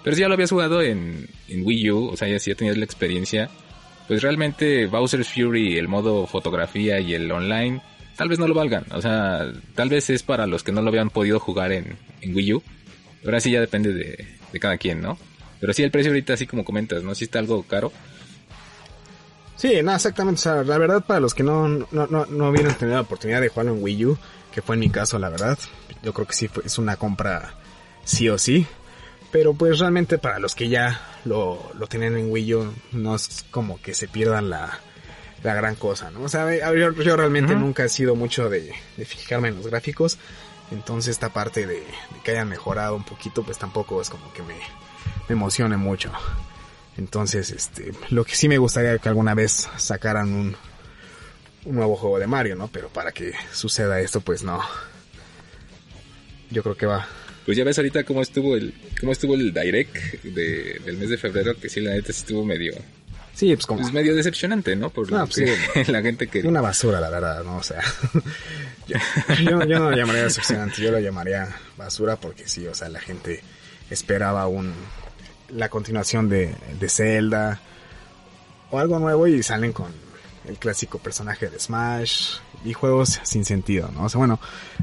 Pero 0.04 0.16
si 0.16 0.22
ya 0.22 0.30
lo 0.30 0.36
habías 0.36 0.52
jugado 0.52 0.82
en, 0.82 1.28
en 1.50 1.66
Wii 1.66 1.92
U, 1.92 2.10
o 2.10 2.18
sea, 2.18 2.30
ya, 2.30 2.40
si 2.40 2.52
ya 2.52 2.56
tenías 2.56 2.78
la 2.78 2.86
experiencia, 2.86 3.50
pues 4.08 4.22
realmente 4.22 4.86
Bowser's 4.86 5.28
Fury, 5.28 5.78
el 5.78 5.90
modo 5.90 6.28
fotografía 6.28 7.00
y 7.02 7.14
el 7.14 7.30
online, 7.30 7.82
tal 8.18 8.28
vez 8.28 8.40
no 8.40 8.48
lo 8.48 8.54
valgan. 8.54 8.86
O 8.92 9.02
sea, 9.02 9.46
tal 9.76 9.90
vez 9.90 10.10
es 10.10 10.24
para 10.24 10.48
los 10.48 10.64
que 10.64 10.74
no 10.74 10.82
lo 10.82 10.90
habían 10.90 11.10
podido 11.10 11.40
jugar 11.40 11.72
en, 11.72 11.98
en 12.22 12.36
Wii 12.36 12.54
U. 12.56 12.64
Pero 13.24 13.38
así 13.38 13.52
ya 13.52 13.62
depende 13.62 13.94
de, 13.94 14.28
de 14.52 14.60
cada 14.60 14.78
quien, 14.78 15.02
¿no? 15.02 15.18
Pero 15.60 15.74
sí, 15.74 15.84
el 15.84 15.92
precio 15.92 16.12
ahorita, 16.12 16.34
así 16.34 16.46
como 16.46 16.66
comentas, 16.66 17.04
¿no? 17.04 17.16
Si 17.16 17.26
está 17.26 17.40
algo 17.40 17.64
caro. 17.64 17.92
Sí, 19.56 19.82
no, 19.84 19.94
exactamente. 19.94 20.40
O 20.40 20.44
sea, 20.44 20.64
la 20.64 20.78
verdad, 20.78 21.04
para 21.06 21.20
los 21.20 21.34
que 21.34 21.44
no, 21.44 21.68
no, 21.68 21.88
no, 21.92 22.26
no 22.26 22.50
hubieran 22.50 22.78
tenido 22.78 22.98
la 22.98 23.02
oportunidad 23.02 23.42
de 23.42 23.50
jugarlo 23.50 23.76
en 23.76 23.84
Wii 23.84 24.06
U, 24.06 24.18
que 24.52 24.62
fue 24.62 24.76
en 24.76 24.82
mi 24.82 24.90
caso, 24.90 25.18
la 25.18 25.30
verdad, 25.30 25.58
yo 26.04 26.14
creo 26.14 26.28
que 26.28 26.34
sí 26.34 26.48
fue, 26.48 26.64
es 26.66 26.78
una 26.78 26.98
compra 26.98 27.56
sí 28.04 28.30
o 28.30 28.38
sí. 28.38 28.66
Pero 29.32 29.54
pues 29.54 29.80
realmente 29.80 30.18
para 30.18 30.40
los 30.40 30.56
que 30.56 30.70
ya 30.70 31.02
lo, 31.26 31.72
lo 31.78 31.88
tienen 31.88 32.18
en 32.18 32.32
Wii 32.32 32.54
U, 32.56 32.74
no 32.94 33.16
es 33.16 33.46
como 33.52 33.82
que 33.82 33.94
se 33.94 34.08
pierdan 34.08 34.50
la, 34.50 34.80
la 35.44 35.54
gran 35.54 35.76
cosa, 35.76 36.12
¿no? 36.12 36.24
O 36.24 36.30
sea, 36.30 36.52
yo, 36.74 36.92
yo 36.92 37.16
realmente 37.16 37.56
nunca 37.56 37.86
he 37.86 37.90
sido 37.90 38.16
mucho 38.16 38.50
de, 38.50 38.74
de, 38.98 39.06
fijarme 39.06 39.50
en 39.50 39.56
los 39.56 39.68
gráficos. 39.68 40.18
Entonces 40.72 41.12
esta 41.12 41.30
parte 41.30 41.66
de, 41.66 41.76
de, 41.76 41.86
que 42.24 42.32
hayan 42.32 42.50
mejorado 42.50 42.96
un 42.96 43.04
poquito, 43.04 43.44
pues 43.44 43.58
tampoco 43.58 44.02
es 44.02 44.10
como 44.10 44.34
que 44.34 44.42
me, 44.42 44.56
me 44.56 45.34
emocione 45.34 45.78
mucho. 45.78 46.12
Entonces, 46.98 47.52
este, 47.52 47.92
lo 48.10 48.26
que 48.26 48.36
sí 48.36 48.50
me 48.50 48.58
gustaría 48.58 48.98
que 48.98 49.10
alguna 49.10 49.36
vez 49.36 49.70
sacaran 49.78 50.34
un, 50.34 50.56
un 51.66 51.76
nuevo 51.76 51.96
juego 51.96 52.18
de 52.20 52.28
Mario, 52.28 52.56
¿no? 52.56 52.68
Pero 52.70 52.90
para 52.90 53.12
que 53.12 53.34
suceda 53.54 54.00
esto, 54.00 54.22
pues 54.22 54.44
no. 54.44 54.62
Yo 56.50 56.64
creo 56.64 56.76
que 56.76 56.86
va. 56.86 57.08
Pues 57.46 57.58
ya 57.58 57.64
ves 57.64 57.78
ahorita 57.78 58.04
cómo 58.04 58.22
estuvo 58.22 58.56
el, 58.56 58.74
cómo 59.00 59.12
estuvo 59.12 59.36
el 59.36 59.54
direct 59.54 59.96
de, 60.24 60.82
del 60.84 60.98
mes 60.98 61.10
de 61.10 61.18
febrero, 61.18 61.58
que 61.60 61.70
sí 61.70 61.82
la 61.82 61.92
neta 61.92 62.12
estuvo 62.12 62.44
medio. 62.44 62.74
Sí, 63.38 63.54
pues 63.54 63.68
como. 63.68 63.82
Es 63.82 63.94
medio 63.94 64.16
decepcionante, 64.16 64.76
¿no? 64.76 64.90
Por 64.90 65.12
no, 65.12 65.24
pues 65.28 65.36
sí. 65.36 65.92
la 65.92 66.02
gente 66.02 66.26
que. 66.28 66.40
Una 66.40 66.60
basura, 66.60 67.00
la 67.00 67.12
verdad, 67.12 67.44
¿no? 67.44 67.58
O 67.58 67.64
sea. 67.64 67.84
yo, 68.88 68.98
yo, 69.44 69.64
yo 69.64 69.78
no 69.78 69.92
lo 69.92 69.96
llamaría 69.96 70.24
decepcionante, 70.24 70.82
yo 70.82 70.92
lo 70.92 71.00
llamaría 71.00 71.48
basura 71.78 72.16
porque 72.16 72.48
sí, 72.48 72.66
o 72.66 72.74
sea, 72.74 72.90
la 72.90 73.00
gente 73.00 73.44
esperaba 73.92 74.48
un, 74.48 74.74
la 75.50 75.70
continuación 75.70 76.30
de, 76.30 76.56
de 76.80 76.90
Zelda 76.90 77.62
o 78.72 78.80
algo 78.80 78.98
nuevo 78.98 79.28
y 79.28 79.44
salen 79.44 79.72
con 79.72 79.92
el 80.48 80.58
clásico 80.58 80.98
personaje 80.98 81.48
de 81.48 81.60
Smash 81.60 82.38
y 82.66 82.74
juegos 82.74 83.20
sin 83.22 83.46
sentido, 83.46 83.92
¿no? 83.94 84.06
O 84.06 84.10
sea, 84.10 84.18
bueno, 84.18 84.40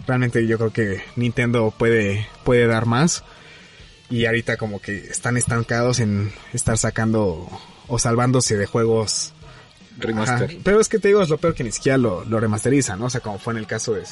realmente 0.07 0.47
yo 0.47 0.59
creo 0.59 0.73
que 0.73 1.03
Nintendo 1.17 1.75
puede, 1.77 2.29
puede 2.45 2.69
dar 2.69 2.87
más 2.87 3.25
y 4.11 4.27
ahorita 4.27 4.59
como 4.59 4.81
que 4.81 4.97
están 4.97 5.37
estancados 5.37 5.99
en 5.99 6.33
estar 6.53 6.79
sacando 6.79 7.49
o 7.89 7.99
salvándose 7.99 8.57
de 8.57 8.67
juegos 8.67 9.33
remaster. 9.99 10.51
Ajá. 10.51 10.61
Pero 10.63 10.81
es 10.81 10.89
que 10.89 10.99
te 10.99 11.09
digo, 11.09 11.23
es 11.23 11.29
lo 11.29 11.39
peor 11.39 11.55
que 11.55 11.65
ni 11.65 11.73
siquiera 11.73 11.99
lo, 11.99 12.25
lo 12.25 12.41
remasterizan, 12.41 12.99
¿no? 12.99 13.07
O 13.07 13.11
sea, 13.11 13.21
como 13.21 13.39
fue 13.39 13.53
en 13.53 13.59
el 13.59 13.67
caso 13.67 13.95
de, 13.95 14.05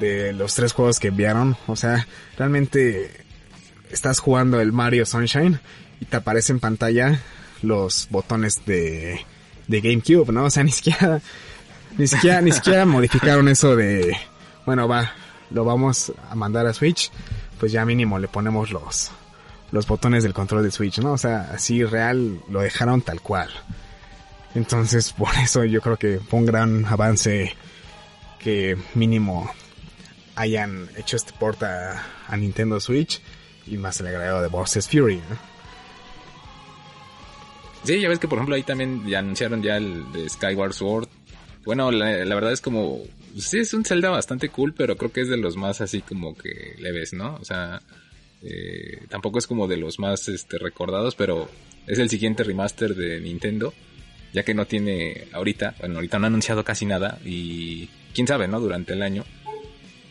de 0.00 0.32
los 0.32 0.54
tres 0.54 0.72
juegos 0.72 0.98
que 0.98 1.08
enviaron, 1.08 1.56
o 1.66 1.76
sea, 1.76 2.06
realmente 2.36 3.24
estás 3.90 4.18
jugando 4.18 4.60
el 4.60 4.72
Mario 4.72 5.06
Sunshine 5.06 5.60
y 6.00 6.04
te 6.06 6.16
aparece 6.16 6.52
en 6.52 6.60
pantalla 6.60 7.20
los 7.62 8.08
botones 8.10 8.64
de, 8.66 9.24
de 9.68 9.80
GameCube, 9.80 10.32
¿no? 10.32 10.44
O 10.44 10.50
sea, 10.50 10.62
ni 10.64 10.72
siquiera, 10.72 11.20
ni 11.96 12.06
siquiera, 12.06 12.40
ni 12.40 12.52
siquiera 12.52 12.86
modificaron 12.86 13.48
eso 13.48 13.76
de, 13.76 14.16
bueno, 14.66 14.88
va, 14.88 15.12
lo 15.50 15.64
vamos 15.64 16.12
a 16.28 16.34
mandar 16.34 16.66
a 16.66 16.74
Switch, 16.74 17.10
pues 17.60 17.72
ya 17.72 17.84
mínimo 17.84 18.18
le 18.18 18.28
ponemos 18.28 18.70
los, 18.70 19.10
los 19.72 19.86
botones 19.86 20.22
del 20.22 20.34
control 20.34 20.62
de 20.62 20.70
Switch, 20.70 20.98
¿no? 20.98 21.12
O 21.12 21.18
sea, 21.18 21.50
así 21.52 21.82
real 21.82 22.40
lo 22.48 22.60
dejaron 22.60 23.00
tal 23.00 23.20
cual. 23.20 23.48
Entonces, 24.54 25.12
por 25.18 25.34
eso 25.42 25.64
yo 25.64 25.80
creo 25.80 25.96
que 25.96 26.20
fue 26.20 26.38
un 26.40 26.46
gran 26.46 26.84
avance 26.84 27.56
que 28.38 28.76
mínimo 28.94 29.50
hayan 30.36 30.88
hecho 30.96 31.16
este 31.16 31.32
port 31.32 31.62
a, 31.62 32.04
Nintendo 32.36 32.80
Switch 32.80 33.20
y 33.66 33.76
más 33.76 34.00
el 34.00 34.06
agregado 34.06 34.40
de 34.40 34.48
Bowser's 34.48 34.88
Fury. 34.88 35.16
¿no? 35.16 35.38
Sí, 37.84 38.00
ya 38.00 38.08
ves 38.08 38.18
que 38.18 38.26
por 38.26 38.38
ejemplo 38.38 38.54
ahí 38.54 38.62
también 38.62 39.06
ya 39.06 39.18
anunciaron 39.18 39.62
ya 39.62 39.76
el 39.76 40.10
de 40.12 40.28
Skyward 40.28 40.72
Sword. 40.72 41.08
Bueno, 41.64 41.90
la, 41.90 42.24
la, 42.24 42.34
verdad 42.34 42.52
es 42.52 42.60
como... 42.60 43.00
Sí, 43.38 43.58
es 43.58 43.74
un 43.74 43.84
Zelda 43.84 44.10
bastante 44.10 44.48
cool, 44.48 44.74
pero 44.74 44.96
creo 44.96 45.12
que 45.12 45.20
es 45.20 45.28
de 45.28 45.36
los 45.36 45.56
más 45.56 45.80
así 45.80 46.00
como 46.00 46.34
que 46.36 46.74
leves, 46.78 47.12
¿no? 47.12 47.34
O 47.34 47.44
sea, 47.44 47.80
eh, 48.42 49.06
tampoco 49.08 49.38
es 49.38 49.46
como 49.46 49.68
de 49.68 49.76
los 49.76 49.98
más 49.98 50.28
este, 50.28 50.58
recordados, 50.58 51.14
pero 51.14 51.48
es 51.86 51.98
el 51.98 52.08
siguiente 52.10 52.44
remaster 52.44 52.94
de 52.94 53.20
Nintendo. 53.20 53.72
Ya 54.32 54.44
que 54.44 54.54
no 54.54 54.66
tiene 54.66 55.28
ahorita, 55.32 55.74
bueno, 55.78 55.96
ahorita 55.96 56.18
no 56.18 56.24
ha 56.24 56.28
anunciado 56.28 56.64
casi 56.64 56.86
nada 56.86 57.18
y 57.22 57.88
quién 58.14 58.26
sabe, 58.26 58.48
¿no? 58.48 58.60
Durante 58.60 58.94
el 58.94 59.02
año 59.02 59.24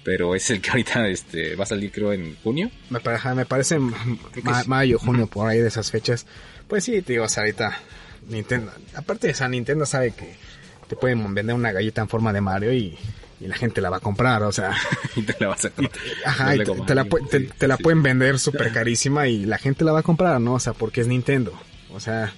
pero 0.04 0.36
es 0.36 0.50
el 0.50 0.62
que 0.62 0.70
ahorita 0.72 1.08
este 1.08 1.56
va 1.56 1.64
a 1.64 1.68
salir 1.68 1.92
creo 1.92 2.14
en 2.14 2.36
junio. 2.44 2.70
Me, 2.90 3.00
parece, 3.00 3.34
me 3.34 3.46
parece 3.46 3.80
ma 3.80 4.64
mayo, 4.66 5.00
junio, 5.00 5.28
por 5.28 5.48
ahí 5.48 5.60
de 5.60 5.68
esas 5.68 5.92
fechas. 5.92 6.26
Pues 6.68 6.84
sí, 6.84 7.02
te 7.02 7.14
digo, 7.14 7.26
o 7.26 7.30
sea, 7.30 7.44
ahorita 7.44 7.78
Nintendo, 8.28 8.72
aparte 8.96 9.28
de 9.28 9.34
esa 9.34 9.48
Nintendo 9.48 9.86
sabe 9.86 10.12
que 10.12 10.36
te 10.88 10.96
pueden 10.96 11.34
vender 11.34 11.56
una 11.56 11.72
galleta 11.72 12.02
en 12.02 12.10
forma 12.10 12.34
de 12.34 12.42
Mario 12.42 12.74
y, 12.74 12.98
y 13.42 13.48
la 13.48 13.56
gente 13.56 13.82
la 13.82 13.89
va 13.89 13.98
a 13.98 14.00
comprar, 14.02 14.44
o 14.44 14.52
sea. 14.52 14.76
y 15.16 15.24
te 15.24 15.36
la 15.39 15.48
vas 15.48 15.66
a 15.66 15.70
comprar. 15.72 16.00
Ajá, 16.26 16.56
y 16.56 16.60
te, 16.60 16.66
te, 16.66 16.96
la, 16.96 17.06
te, 17.06 17.39
te 17.42 17.68
la 17.68 17.78
sí. 17.78 17.84
pueden 17.84 18.04
vender 18.04 18.39
súper 18.39 18.72
carísima 18.72 19.28
y 19.28 19.46
la 19.46 19.58
gente 19.58 19.84
la 19.84 19.92
va 19.92 20.00
a 20.00 20.04
comprar, 20.04 20.39
¿no? 20.39 20.54
O 20.54 20.60
sea, 20.60 20.74
porque 20.74 21.02
es 21.02 21.08
Nintendo. 21.08 21.54
O 21.92 22.00
sea, 22.00 22.34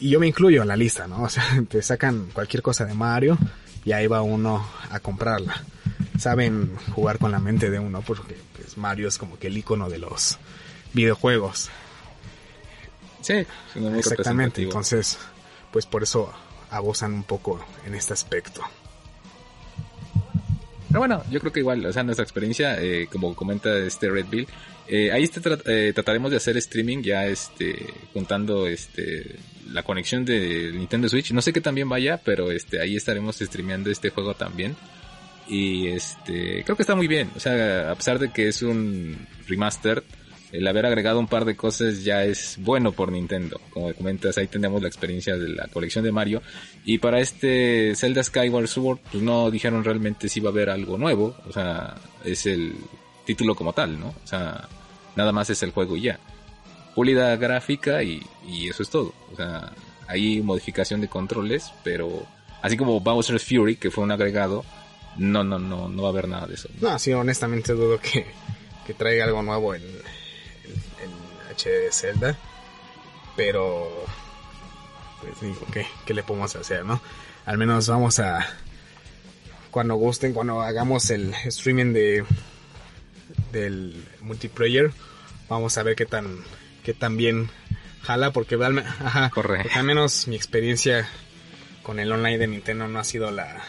y 0.00 0.10
yo 0.10 0.20
me 0.20 0.26
incluyo 0.26 0.62
en 0.62 0.68
la 0.68 0.76
lista, 0.76 1.06
¿no? 1.06 1.22
O 1.22 1.28
sea, 1.28 1.44
te 1.68 1.82
sacan 1.82 2.28
cualquier 2.32 2.62
cosa 2.62 2.84
de 2.84 2.94
Mario 2.94 3.38
y 3.84 3.92
ahí 3.92 4.06
va 4.06 4.22
uno 4.22 4.66
a 4.90 5.00
comprarla 5.00 5.62
saben 6.18 6.76
jugar 6.94 7.18
con 7.18 7.30
la 7.30 7.38
mente 7.38 7.70
de 7.70 7.78
uno 7.78 8.02
porque 8.02 8.36
pues, 8.56 8.76
Mario 8.76 9.08
es 9.08 9.18
como 9.18 9.38
que 9.38 9.46
el 9.46 9.56
icono 9.56 9.88
de 9.88 9.98
los 9.98 10.38
videojuegos. 10.92 11.70
Sí, 13.20 13.46
exactamente. 13.96 14.62
Entonces, 14.62 15.18
pues 15.72 15.86
por 15.86 16.02
eso 16.02 16.32
abusan 16.70 17.12
un 17.12 17.24
poco 17.24 17.64
en 17.86 17.94
este 17.94 18.12
aspecto. 18.12 18.62
Pero 20.88 21.00
bueno, 21.00 21.22
yo 21.30 21.38
creo 21.40 21.52
que 21.52 21.60
igual, 21.60 21.84
o 21.84 21.92
sea, 21.92 22.02
nuestra 22.02 22.24
experiencia, 22.24 22.80
eh, 22.80 23.08
como 23.12 23.34
comenta 23.36 23.76
este 23.78 24.08
Red 24.10 24.26
Bill, 24.30 24.48
eh, 24.88 25.12
ahí 25.12 25.28
tra 25.28 25.58
eh, 25.66 25.92
trataremos 25.94 26.30
de 26.30 26.38
hacer 26.38 26.56
streaming 26.56 27.02
ya 27.02 27.26
este 27.26 27.92
juntando 28.14 28.66
este 28.66 29.36
la 29.70 29.82
conexión 29.82 30.24
de 30.24 30.72
Nintendo 30.72 31.08
Switch. 31.08 31.32
No 31.32 31.42
sé 31.42 31.52
qué 31.52 31.60
también 31.60 31.88
vaya, 31.90 32.18
pero 32.24 32.50
este 32.50 32.80
ahí 32.80 32.96
estaremos 32.96 33.36
streameando 33.36 33.90
este 33.90 34.08
juego 34.08 34.34
también 34.34 34.76
y 35.48 35.88
este 35.88 36.62
creo 36.64 36.76
que 36.76 36.82
está 36.82 36.94
muy 36.94 37.08
bien 37.08 37.30
o 37.34 37.40
sea 37.40 37.90
a 37.90 37.94
pesar 37.94 38.18
de 38.18 38.30
que 38.30 38.48
es 38.48 38.62
un 38.62 39.16
remaster 39.46 40.04
el 40.52 40.66
haber 40.66 40.86
agregado 40.86 41.18
un 41.18 41.26
par 41.26 41.44
de 41.44 41.56
cosas 41.56 42.04
ya 42.04 42.24
es 42.24 42.56
bueno 42.58 42.92
por 42.92 43.12
Nintendo. 43.12 43.60
Como 43.70 43.92
comentas 43.94 44.38
ahí 44.38 44.46
tenemos 44.46 44.80
la 44.80 44.88
experiencia 44.88 45.36
de 45.36 45.48
la 45.48 45.68
colección 45.68 46.04
de 46.04 46.12
Mario. 46.12 46.42
Y 46.84 46.98
para 46.98 47.20
este 47.20 47.94
Zelda 47.94 48.22
Skyward 48.22 48.66
Sword 48.68 48.98
pues 49.10 49.22
no 49.22 49.50
dijeron 49.50 49.84
realmente 49.84 50.28
si 50.28 50.40
va 50.40 50.48
a 50.48 50.52
haber 50.52 50.70
algo 50.70 50.96
nuevo. 50.96 51.36
O 51.48 51.52
sea 51.52 51.96
es 52.24 52.46
el 52.46 52.74
título 53.24 53.54
como 53.54 53.74
tal 53.74 54.00
no 54.00 54.08
o 54.08 54.26
sea 54.26 54.66
nada 55.16 55.32
más 55.32 55.50
es 55.50 55.62
el 55.62 55.72
juego 55.72 55.96
y 55.96 56.02
ya. 56.02 56.18
Pulida 56.94 57.36
gráfica 57.36 58.02
y, 58.02 58.22
y 58.46 58.68
eso 58.68 58.82
es 58.82 58.90
todo. 58.90 59.12
O 59.32 59.36
sea 59.36 59.72
hay 60.06 60.40
modificación 60.40 61.02
de 61.02 61.08
controles 61.08 61.72
pero 61.84 62.26
así 62.62 62.76
como 62.76 63.00
Bowser's 63.00 63.44
Fury 63.44 63.76
que 63.76 63.90
fue 63.90 64.04
un 64.04 64.12
agregado 64.12 64.64
no, 65.18 65.44
no, 65.44 65.58
no, 65.58 65.88
no 65.88 66.02
va 66.02 66.08
a 66.08 66.12
haber 66.12 66.28
nada 66.28 66.46
de 66.46 66.54
eso. 66.54 66.68
No, 66.80 66.96
sí, 66.98 67.12
honestamente 67.12 67.72
dudo 67.72 67.98
que, 67.98 68.24
que 68.86 68.94
traiga 68.94 69.24
algo 69.24 69.42
nuevo 69.42 69.74
en, 69.74 69.82
HD 71.58 71.92
Zelda. 71.92 72.36
Pero, 73.36 73.88
pues 75.20 75.40
digo, 75.40 75.66
¿qué, 75.72 75.86
¿qué 76.06 76.14
le 76.14 76.22
podemos 76.22 76.54
hacer, 76.56 76.84
no? 76.84 77.00
Al 77.46 77.58
menos 77.58 77.88
vamos 77.88 78.18
a, 78.18 78.46
cuando 79.70 79.94
gusten, 79.94 80.32
cuando 80.32 80.60
hagamos 80.60 81.10
el 81.10 81.34
streaming 81.46 81.92
de 81.92 82.24
del 83.52 84.04
multiplayer, 84.20 84.92
vamos 85.48 85.78
a 85.78 85.82
ver 85.82 85.96
qué 85.96 86.06
tan, 86.06 86.38
qué 86.84 86.94
tan 86.94 87.16
bien 87.16 87.50
jala, 88.02 88.32
porque, 88.32 88.56
ajá, 88.56 89.30
Corre. 89.30 89.62
porque 89.62 89.78
al 89.78 89.84
menos 89.84 90.28
mi 90.28 90.36
experiencia 90.36 91.08
con 91.82 91.98
el 91.98 92.10
online 92.12 92.38
de 92.38 92.46
Nintendo 92.46 92.88
no 92.88 92.98
ha 92.98 93.04
sido 93.04 93.30
la, 93.30 93.62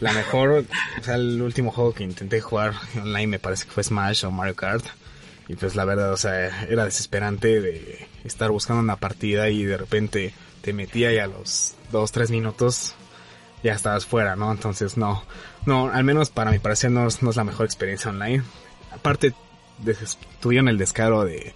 la 0.00 0.12
mejor, 0.12 0.64
o 1.00 1.02
sea, 1.02 1.16
el 1.16 1.40
último 1.42 1.70
juego 1.72 1.94
que 1.94 2.04
intenté 2.04 2.40
jugar 2.40 2.74
online 2.96 3.26
me 3.26 3.38
parece 3.38 3.64
que 3.64 3.72
fue 3.72 3.82
Smash 3.82 4.24
o 4.24 4.30
Mario 4.30 4.54
Kart. 4.54 4.84
Y 5.48 5.54
pues 5.56 5.74
la 5.76 5.84
verdad, 5.84 6.12
o 6.12 6.16
sea, 6.16 6.64
era 6.68 6.84
desesperante 6.84 7.60
de 7.60 8.06
estar 8.24 8.50
buscando 8.50 8.82
una 8.82 8.96
partida 8.96 9.48
y 9.48 9.64
de 9.64 9.76
repente 9.78 10.34
te 10.60 10.72
metía 10.72 11.12
y 11.12 11.18
a 11.18 11.26
los 11.26 11.74
2, 11.90 12.12
3 12.12 12.30
minutos 12.30 12.94
ya 13.62 13.72
estabas 13.72 14.04
fuera, 14.06 14.36
¿no? 14.36 14.52
Entonces 14.52 14.96
no, 14.96 15.24
no, 15.66 15.90
al 15.90 16.04
menos 16.04 16.30
para 16.30 16.50
mi 16.50 16.58
parecer 16.58 16.90
no 16.90 17.06
es, 17.06 17.22
no 17.22 17.30
es 17.30 17.36
la 17.36 17.44
mejor 17.44 17.64
experiencia 17.66 18.10
online. 18.10 18.42
Aparte, 18.92 19.32
tuvieron 20.40 20.68
el 20.68 20.78
descaro 20.78 21.24
de 21.24 21.54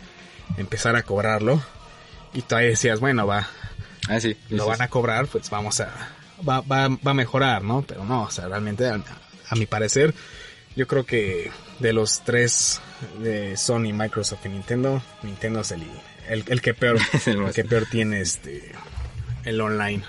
empezar 0.56 0.96
a 0.96 1.02
cobrarlo. 1.02 1.62
Y 2.34 2.42
todavía 2.42 2.70
decías, 2.70 2.98
bueno, 3.00 3.26
va, 3.26 3.46
Ah, 4.08 4.18
sí. 4.20 4.36
lo 4.48 4.66
van 4.66 4.80
a 4.82 4.88
cobrar, 4.88 5.26
pues 5.26 5.50
vamos 5.50 5.80
a, 5.80 5.92
va, 6.48 6.60
va, 6.62 6.88
va 6.88 7.10
a 7.10 7.14
mejorar, 7.14 7.62
¿no? 7.62 7.82
Pero 7.82 8.04
no, 8.04 8.22
o 8.22 8.30
sea, 8.30 8.48
realmente, 8.48 8.88
a, 8.88 8.98
a 9.48 9.54
mi 9.54 9.66
parecer, 9.66 10.14
yo 10.76 10.86
creo 10.86 11.04
que 11.04 11.50
de 11.78 11.92
los 11.92 12.22
tres, 12.22 12.80
de 13.18 13.56
Sony, 13.56 13.92
Microsoft 13.92 14.46
y 14.46 14.48
Nintendo, 14.50 15.02
Nintendo 15.22 15.60
es 15.60 15.72
el, 15.72 15.82
el, 16.28 16.44
el 16.48 16.60
que 16.60 16.74
peor, 16.74 16.98
el 17.26 17.52
que 17.52 17.64
peor 17.64 17.86
tiene 17.90 18.20
este, 18.20 18.72
el 19.44 19.60
online. 19.60 20.02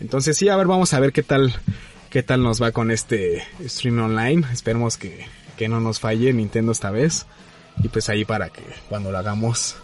Entonces 0.00 0.36
sí, 0.36 0.48
a 0.48 0.56
ver, 0.56 0.66
vamos 0.66 0.92
a 0.92 1.00
ver 1.00 1.12
qué 1.12 1.22
tal, 1.22 1.54
qué 2.10 2.22
tal 2.22 2.42
nos 2.42 2.62
va 2.62 2.72
con 2.72 2.90
este 2.90 3.44
stream 3.66 4.00
online. 4.00 4.46
Esperemos 4.52 4.96
que, 4.96 5.26
que 5.56 5.68
no 5.68 5.80
nos 5.80 6.00
falle 6.00 6.32
Nintendo 6.32 6.72
esta 6.72 6.90
vez. 6.90 7.26
Y 7.82 7.88
pues 7.88 8.08
ahí 8.08 8.24
para 8.24 8.50
que 8.50 8.62
cuando 8.88 9.10
lo 9.10 9.18
hagamos, 9.18 9.76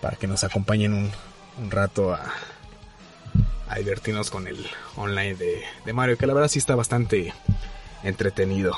para 0.00 0.16
que 0.16 0.26
nos 0.26 0.44
acompañen 0.44 0.92
un, 0.94 1.10
un 1.62 1.70
rato 1.70 2.14
a, 2.14 2.32
a 3.68 3.78
divertirnos 3.78 4.30
con 4.30 4.46
el 4.46 4.66
online 4.96 5.34
de, 5.34 5.62
de 5.84 5.92
Mario, 5.92 6.16
que 6.16 6.26
la 6.26 6.34
verdad 6.34 6.48
sí 6.48 6.58
está 6.58 6.74
bastante 6.74 7.32
entretenido. 8.02 8.76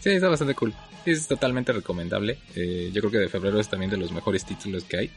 Sí, 0.00 0.10
está 0.10 0.28
bastante 0.28 0.54
cool. 0.54 0.74
Es 1.04 1.26
totalmente 1.26 1.72
recomendable. 1.72 2.38
Eh, 2.54 2.90
yo 2.92 3.00
creo 3.00 3.12
que 3.12 3.18
de 3.18 3.28
febrero 3.28 3.58
es 3.60 3.68
también 3.68 3.90
de 3.90 3.96
los 3.96 4.12
mejores 4.12 4.44
títulos 4.44 4.84
que 4.84 4.98
hay. 4.98 5.10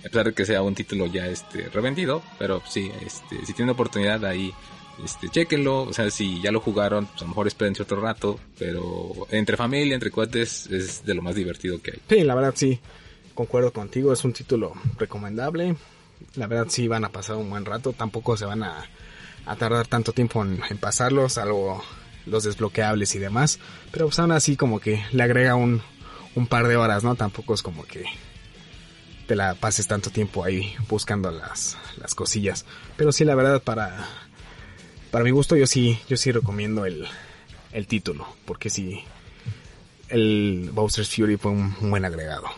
A 0.00 0.08
pesar 0.08 0.26
de 0.26 0.34
que 0.34 0.44
sea 0.44 0.62
un 0.62 0.74
título 0.74 1.06
ya 1.06 1.26
este 1.26 1.68
revendido, 1.70 2.22
pero 2.38 2.62
sí, 2.68 2.90
este, 3.04 3.44
si 3.44 3.52
tienen 3.54 3.70
oportunidad 3.70 4.24
ahí, 4.24 4.52
este, 5.04 5.28
chequenlo. 5.28 5.82
O 5.82 5.92
sea, 5.92 6.10
si 6.10 6.40
ya 6.40 6.52
lo 6.52 6.60
jugaron, 6.60 7.06
pues 7.06 7.22
a 7.22 7.24
lo 7.24 7.28
mejor 7.28 7.46
espérense 7.46 7.82
otro 7.82 8.00
rato. 8.00 8.38
Pero 8.58 9.26
entre 9.30 9.56
familia, 9.56 9.94
entre 9.94 10.10
cuates, 10.10 10.66
es 10.70 11.04
de 11.04 11.14
lo 11.14 11.22
más 11.22 11.34
divertido 11.34 11.80
que 11.80 11.92
hay. 11.92 12.00
Sí, 12.08 12.24
la 12.24 12.34
verdad 12.34 12.54
sí, 12.56 12.80
concuerdo 13.34 13.72
contigo, 13.72 14.12
es 14.12 14.24
un 14.24 14.32
título 14.32 14.74
recomendable. 14.98 15.76
La 16.34 16.46
verdad 16.46 16.66
sí 16.68 16.88
van 16.88 17.04
a 17.04 17.10
pasar 17.10 17.36
un 17.36 17.50
buen 17.50 17.64
rato, 17.64 17.92
tampoco 17.92 18.36
se 18.36 18.46
van 18.46 18.62
a, 18.62 18.84
a 19.44 19.56
tardar 19.56 19.86
tanto 19.86 20.12
tiempo 20.12 20.42
en, 20.42 20.60
en 20.68 20.78
pasarlos, 20.78 21.34
salvo 21.34 21.82
los 22.26 22.44
desbloqueables 22.44 23.14
y 23.14 23.18
demás. 23.18 23.58
Pero 23.90 24.06
pues 24.06 24.18
aún 24.18 24.32
así 24.32 24.56
como 24.56 24.80
que 24.80 25.02
le 25.12 25.22
agrega 25.22 25.54
un, 25.54 25.82
un 26.34 26.46
par 26.46 26.68
de 26.68 26.76
horas, 26.76 27.02
¿no? 27.04 27.14
Tampoco 27.14 27.54
es 27.54 27.62
como 27.62 27.84
que 27.84 28.04
te 29.26 29.34
la 29.34 29.54
pases 29.54 29.86
tanto 29.86 30.10
tiempo 30.10 30.44
ahí 30.44 30.74
buscando 30.88 31.30
las, 31.30 31.76
las 31.98 32.14
cosillas. 32.14 32.64
Pero 32.96 33.12
sí, 33.12 33.24
la 33.24 33.34
verdad, 33.34 33.62
para, 33.62 34.06
para 35.10 35.24
mi 35.24 35.30
gusto, 35.30 35.56
yo 35.56 35.66
sí, 35.66 35.98
yo 36.08 36.16
sí 36.16 36.30
recomiendo 36.32 36.86
el, 36.86 37.06
el 37.72 37.86
título, 37.86 38.26
porque 38.44 38.70
sí, 38.70 39.02
el 40.08 40.70
Bowser's 40.72 41.14
Fury 41.14 41.36
fue 41.36 41.52
un, 41.52 41.74
un 41.80 41.90
buen 41.90 42.04
agregado. 42.04 42.48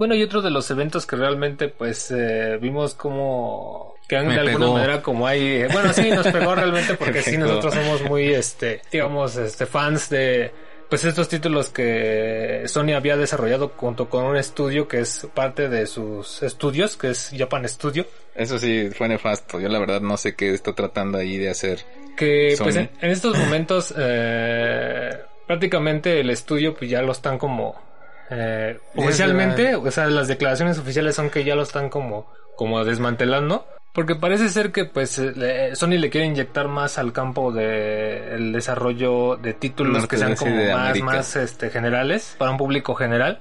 Bueno, 0.00 0.14
y 0.14 0.22
otro 0.22 0.40
de 0.40 0.48
los 0.48 0.70
eventos 0.70 1.04
que 1.04 1.14
realmente 1.14 1.68
pues 1.68 2.10
eh, 2.10 2.56
vimos 2.58 2.94
como 2.94 3.96
que 4.08 4.16
de 4.16 4.22
alguna 4.22 4.44
pegó. 4.44 4.72
manera 4.72 5.02
como 5.02 5.26
hay 5.26 5.42
eh, 5.42 5.68
bueno 5.70 5.92
sí 5.92 6.10
nos 6.10 6.26
pegó 6.28 6.54
realmente 6.54 6.94
porque 6.94 7.20
sí 7.22 7.36
nosotros 7.36 7.74
somos 7.74 8.02
muy 8.04 8.32
este 8.32 8.80
digamos 8.90 9.36
este 9.36 9.66
fans 9.66 10.08
de 10.08 10.52
pues 10.88 11.04
estos 11.04 11.28
títulos 11.28 11.68
que 11.68 12.62
Sony 12.64 12.94
había 12.96 13.18
desarrollado 13.18 13.72
junto 13.76 14.08
con 14.08 14.24
un 14.24 14.38
estudio 14.38 14.88
que 14.88 15.00
es 15.00 15.28
parte 15.34 15.68
de 15.68 15.84
sus 15.86 16.42
estudios 16.42 16.96
que 16.96 17.10
es 17.10 17.30
Japan 17.36 17.68
Studio 17.68 18.06
Eso 18.34 18.58
sí, 18.58 18.88
fue 18.96 19.06
nefasto. 19.06 19.60
Yo 19.60 19.68
la 19.68 19.78
verdad 19.80 20.00
no 20.00 20.16
sé 20.16 20.34
qué 20.34 20.54
está 20.54 20.72
tratando 20.72 21.18
ahí 21.18 21.36
de 21.36 21.50
hacer. 21.50 21.80
que 22.16 22.54
pues 22.58 22.74
en 22.74 22.88
estos 23.02 23.36
momentos 23.36 23.94
eh, 23.98 25.10
prácticamente 25.46 26.20
el 26.20 26.30
estudio 26.30 26.74
pues 26.74 26.90
ya 26.90 27.02
lo 27.02 27.12
están 27.12 27.36
como 27.36 27.89
eh, 28.30 28.78
oficialmente 28.96 29.74
o 29.74 29.90
sea 29.90 30.06
las 30.06 30.28
declaraciones 30.28 30.78
oficiales 30.78 31.14
son 31.14 31.30
que 31.30 31.44
ya 31.44 31.54
lo 31.54 31.62
están 31.62 31.88
como 31.88 32.32
como 32.56 32.84
desmantelando 32.84 33.66
porque 33.92 34.14
parece 34.14 34.48
ser 34.48 34.70
que 34.70 34.84
pues 34.84 35.18
eh, 35.18 35.72
Sony 35.74 35.98
le 35.98 36.10
quiere 36.10 36.26
inyectar 36.26 36.68
más 36.68 36.98
al 36.98 37.12
campo 37.12 37.50
de 37.52 38.34
el 38.36 38.52
desarrollo 38.52 39.36
de 39.36 39.54
títulos 39.54 39.94
Norte 39.94 40.08
que 40.08 40.16
sean 40.18 40.36
como 40.36 40.54
más 40.54 40.90
América. 40.90 41.04
más 41.06 41.36
este 41.36 41.70
generales 41.70 42.36
para 42.38 42.52
un 42.52 42.56
público 42.56 42.94
general 42.94 43.40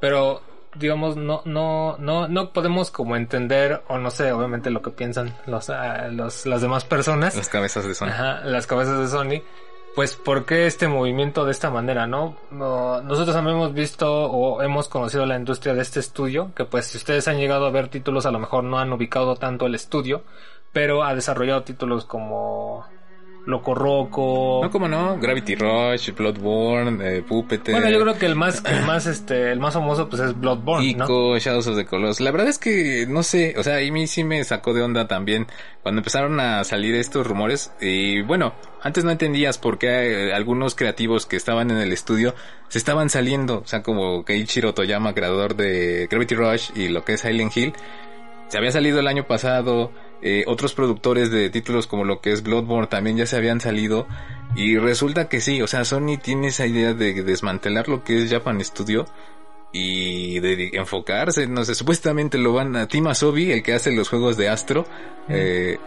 pero 0.00 0.42
digamos 0.76 1.16
no 1.16 1.42
no 1.44 1.96
no 1.98 2.28
no 2.28 2.52
podemos 2.52 2.92
como 2.92 3.16
entender 3.16 3.82
o 3.88 3.98
no 3.98 4.10
sé 4.12 4.30
obviamente 4.30 4.70
lo 4.70 4.82
que 4.82 4.90
piensan 4.90 5.34
los 5.46 5.68
ah, 5.70 6.06
los 6.08 6.46
las 6.46 6.62
demás 6.62 6.84
personas 6.84 7.34
Las 7.36 7.48
cabezas 7.48 7.84
de 7.84 7.94
Sony. 7.94 8.06
Ajá, 8.08 8.40
las 8.44 8.68
cabezas 8.68 8.98
de 9.00 9.08
Sony. 9.08 9.42
Pues, 9.94 10.16
¿por 10.16 10.46
qué 10.46 10.66
este 10.66 10.88
movimiento 10.88 11.44
de 11.44 11.50
esta 11.50 11.70
manera, 11.70 12.06
no? 12.06 12.36
No, 12.50 13.02
Nosotros 13.02 13.34
hemos 13.36 13.74
visto 13.74 14.08
o 14.30 14.62
hemos 14.62 14.88
conocido 14.88 15.26
la 15.26 15.36
industria 15.36 15.74
de 15.74 15.82
este 15.82 16.00
estudio, 16.00 16.52
que 16.54 16.64
pues 16.64 16.86
si 16.86 16.96
ustedes 16.96 17.26
han 17.28 17.38
llegado 17.38 17.66
a 17.66 17.70
ver 17.70 17.88
títulos, 17.88 18.24
a 18.24 18.30
lo 18.30 18.38
mejor 18.38 18.64
no 18.64 18.78
han 18.78 18.92
ubicado 18.92 19.36
tanto 19.36 19.66
el 19.66 19.74
estudio, 19.74 20.22
pero 20.72 21.02
ha 21.02 21.14
desarrollado 21.14 21.64
títulos 21.64 22.04
como 22.04 22.86
Loco 23.46 23.74
Roco. 23.74 24.60
No, 24.62 24.70
como 24.70 24.86
no, 24.86 25.18
Gravity 25.18 25.54
Rush, 25.54 26.12
Bloodborne, 26.14 27.18
eh, 27.18 27.24
bueno, 27.28 27.88
yo 27.88 28.00
creo 28.00 28.18
que 28.18 28.26
el 28.26 28.36
más, 28.36 28.62
el 28.66 28.84
más, 28.84 29.06
este, 29.06 29.50
el 29.50 29.60
más 29.60 29.74
famoso 29.74 30.08
pues 30.08 30.22
es 30.22 30.38
Bloodborne, 30.38 30.94
¿no? 30.94 31.04
Ico, 31.04 31.38
Shadows 31.38 31.66
of 31.66 31.76
the 31.76 31.86
Colossus. 31.86 32.20
La 32.20 32.30
verdad 32.30 32.48
es 32.48 32.58
que, 32.58 33.06
no 33.08 33.22
sé, 33.22 33.54
o 33.56 33.62
sea, 33.62 33.76
a 33.76 33.90
mí 33.90 34.06
sí 34.06 34.24
me 34.24 34.44
sacó 34.44 34.74
de 34.74 34.82
onda 34.82 35.08
también 35.08 35.46
cuando 35.82 36.00
empezaron 36.00 36.38
a 36.40 36.64
salir 36.64 36.94
estos 36.94 37.26
rumores. 37.26 37.72
Y 37.80 38.22
bueno, 38.22 38.54
antes 38.82 39.04
no 39.04 39.10
entendías 39.10 39.58
por 39.58 39.78
qué 39.78 40.28
eh, 40.28 40.34
algunos 40.34 40.74
creativos 40.74 41.26
que 41.26 41.36
estaban 41.36 41.70
en 41.70 41.78
el 41.78 41.92
estudio 41.92 42.34
se 42.68 42.78
estaban 42.78 43.08
saliendo. 43.08 43.60
O 43.60 43.66
sea, 43.66 43.82
como 43.82 44.24
Keiichiro 44.24 44.74
Toyama, 44.74 45.14
creador 45.14 45.56
de 45.56 46.08
Gravity 46.10 46.34
Rush 46.34 46.70
y 46.74 46.88
lo 46.88 47.04
que 47.04 47.14
es 47.14 47.20
Silent 47.20 47.56
Hill. 47.56 47.72
Se 48.48 48.58
había 48.58 48.72
salido 48.72 49.00
el 49.00 49.06
año 49.06 49.26
pasado. 49.26 49.92
Eh, 50.22 50.44
otros 50.46 50.74
productores 50.74 51.30
de 51.30 51.50
títulos 51.50 51.86
como 51.86 52.04
lo 52.04 52.20
que 52.20 52.32
es 52.32 52.42
Bloodborne 52.42 52.88
también 52.88 53.16
ya 53.16 53.26
se 53.26 53.36
habían 53.36 53.60
salido. 53.60 54.06
Y 54.56 54.78
resulta 54.78 55.28
que 55.28 55.40
sí, 55.40 55.62
o 55.62 55.66
sea, 55.66 55.84
Sony 55.84 56.18
tiene 56.22 56.48
esa 56.48 56.66
idea 56.66 56.92
de 56.94 57.22
desmantelar 57.22 57.88
lo 57.88 58.02
que 58.02 58.22
es 58.22 58.30
Japan 58.30 58.62
Studio 58.64 59.06
y 59.72 60.40
de 60.40 60.70
enfocarse, 60.72 61.46
no 61.46 61.64
sé, 61.64 61.74
supuestamente 61.74 62.38
lo 62.38 62.52
van 62.52 62.74
a 62.76 62.88
Team 62.88 63.06
Asobi, 63.06 63.52
el 63.52 63.62
que 63.62 63.74
hace 63.74 63.92
los 63.92 64.08
juegos 64.08 64.36
de 64.36 64.48
Astro, 64.48 64.84
eh, 65.28 65.78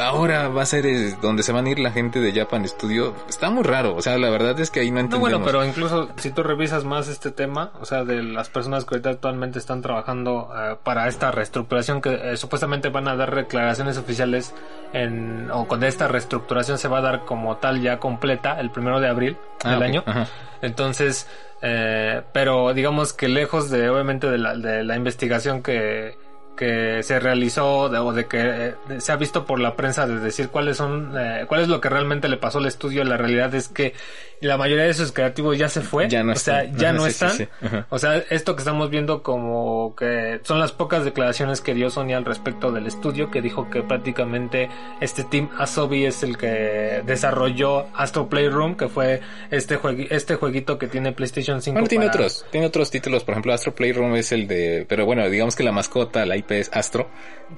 ahora 0.00 0.48
va 0.48 0.62
a 0.62 0.66
ser 0.66 0.84
eh, 0.86 1.14
donde 1.22 1.42
se 1.42 1.52
van 1.52 1.66
a 1.66 1.70
ir 1.70 1.78
la 1.78 1.90
gente 1.90 2.20
de 2.20 2.32
Japan 2.32 2.66
Studio. 2.66 3.14
Está 3.28 3.50
muy 3.50 3.62
raro, 3.62 3.94
o 3.94 4.02
sea, 4.02 4.18
la 4.18 4.30
verdad 4.30 4.58
es 4.60 4.70
que 4.70 4.80
ahí 4.80 4.90
no 4.90 4.96
No, 4.96 5.00
entendemos. 5.00 5.30
bueno, 5.30 5.44
pero 5.44 5.64
incluso 5.64 6.08
si 6.16 6.30
tú 6.30 6.42
revisas 6.42 6.84
más 6.84 7.08
este 7.08 7.30
tema, 7.30 7.72
o 7.80 7.84
sea, 7.84 8.04
de 8.04 8.22
las 8.22 8.48
personas 8.48 8.84
que 8.84 8.94
ahorita 8.96 9.10
actualmente 9.10 9.58
están 9.58 9.82
trabajando 9.82 10.50
eh, 10.56 10.76
para 10.82 11.08
esta 11.08 11.30
reestructuración, 11.30 12.00
que 12.00 12.32
eh, 12.32 12.36
supuestamente 12.36 12.88
van 12.88 13.08
a 13.08 13.16
dar 13.16 13.34
declaraciones 13.34 13.96
oficiales 13.98 14.54
en, 14.92 15.50
o 15.52 15.66
con 15.68 15.84
esta 15.84 16.08
reestructuración 16.08 16.78
se 16.78 16.88
va 16.88 16.98
a 16.98 17.02
dar 17.02 17.24
como 17.24 17.56
tal 17.58 17.80
ya 17.80 17.98
completa 17.98 18.58
el 18.60 18.70
primero 18.70 19.00
de 19.00 19.08
abril 19.08 19.36
Ah, 19.64 19.70
del 19.70 19.78
ok, 19.78 19.84
año. 19.84 20.02
ajá. 20.06 20.26
Entonces, 20.62 21.26
eh, 21.62 22.22
pero 22.32 22.72
digamos 22.74 23.12
que 23.12 23.28
lejos 23.28 23.70
de, 23.70 23.88
obviamente, 23.88 24.28
de 24.28 24.38
la, 24.38 24.56
de 24.56 24.84
la 24.84 24.96
investigación 24.96 25.62
que, 25.62 26.16
que 26.56 27.02
se 27.02 27.20
realizó 27.20 27.88
de- 27.88 27.98
o 27.98 28.12
de 28.12 28.26
que 28.26 28.38
eh, 28.40 28.74
se 28.98 29.12
ha 29.12 29.16
visto 29.16 29.44
por 29.44 29.60
la 29.60 29.76
prensa 29.76 30.06
de 30.06 30.18
decir 30.18 30.48
cuáles 30.48 30.76
son, 30.78 31.12
eh, 31.16 31.44
cuál 31.46 31.60
es 31.62 31.68
lo 31.68 31.80
que 31.80 31.88
realmente 31.88 32.28
le 32.28 32.36
pasó 32.38 32.58
al 32.58 32.66
estudio, 32.66 33.04
la 33.04 33.16
realidad 33.16 33.54
es 33.54 33.68
que 33.68 33.92
la 34.40 34.58
mayoría 34.58 34.84
de 34.84 34.92
sus 34.94 35.12
creativos 35.12 35.56
ya 35.56 35.68
se 35.68 35.80
fue. 35.80 36.08
Ya 36.08 36.22
no 36.22 36.32
o 36.32 36.36
sea, 36.36 36.64
ya 36.64 36.92
no 36.92 37.06
están. 37.06 37.30
sí, 37.30 37.44
sí. 37.44 37.66
Ajá. 37.66 37.86
O 37.90 37.98
sea, 37.98 38.16
esto 38.30 38.54
que 38.54 38.60
estamos 38.60 38.90
viendo 38.90 39.22
como 39.22 39.94
que 39.96 40.40
son 40.42 40.58
las 40.58 40.72
pocas 40.72 41.04
declaraciones 41.04 41.60
que 41.62 41.72
dio 41.74 41.88
Sony 41.90 42.12
al 42.14 42.24
respecto 42.24 42.70
del 42.72 42.86
estudio, 42.86 43.30
que 43.30 43.40
dijo 43.40 43.70
que 43.70 43.82
prácticamente 43.82 44.68
este 45.00 45.24
team 45.24 45.48
Asobi 45.58 46.04
es 46.04 46.22
el 46.22 46.36
que 46.36 47.02
desarrolló 47.06 47.86
Astro 47.94 48.28
Playroom, 48.28 48.76
que 48.76 48.88
fue 48.88 49.20
este 49.50 49.78
juegui- 49.78 50.08
este 50.10 50.34
jueguito 50.36 50.78
que 50.78 50.86
tiene 50.86 51.12
PlayStation 51.12 51.60
5. 51.62 51.74
Bueno, 51.74 51.88
tiene 51.88 52.06
para- 52.06 52.16
otros, 52.18 52.44
tiene 52.50 52.66
otros 52.66 52.90
títulos, 52.90 53.24
por 53.24 53.32
ejemplo, 53.32 53.52
Astro 53.52 53.74
Playroom 53.74 54.14
es 54.16 54.32
el 54.32 54.46
de, 54.46 54.84
pero 54.88 55.06
bueno, 55.06 55.28
digamos 55.28 55.56
que 55.56 55.62
la 55.62 55.72
mascota, 55.72 56.24
la 56.26 56.36
IP 56.46 56.52
es 56.52 56.70
Astro, 56.72 57.08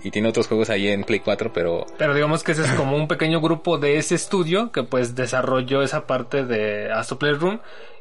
y 0.03 0.11
tiene 0.11 0.28
otros 0.28 0.49
juegos 0.49 0.70
ahí 0.70 0.89
en 0.89 1.05
Play 1.05 1.20
4, 1.20 1.53
pero 1.53 1.86
Pero 1.97 2.14
digamos 2.14 2.43
que 2.43 2.53
ese 2.53 2.62
es 2.62 2.72
como 2.72 2.97
un 2.97 3.09
pequeño 3.09 3.41
grupo 3.41 3.78
de 3.78 3.99
ese 3.99 4.14
estudio 4.14 4.72
que 4.72 4.82
pues 4.82 5.14
desarrolló 5.14 5.82
esa 5.82 6.07
parte 6.07 6.45
de 6.45 6.91
Astro 6.91 7.18
Playroom 7.18 7.61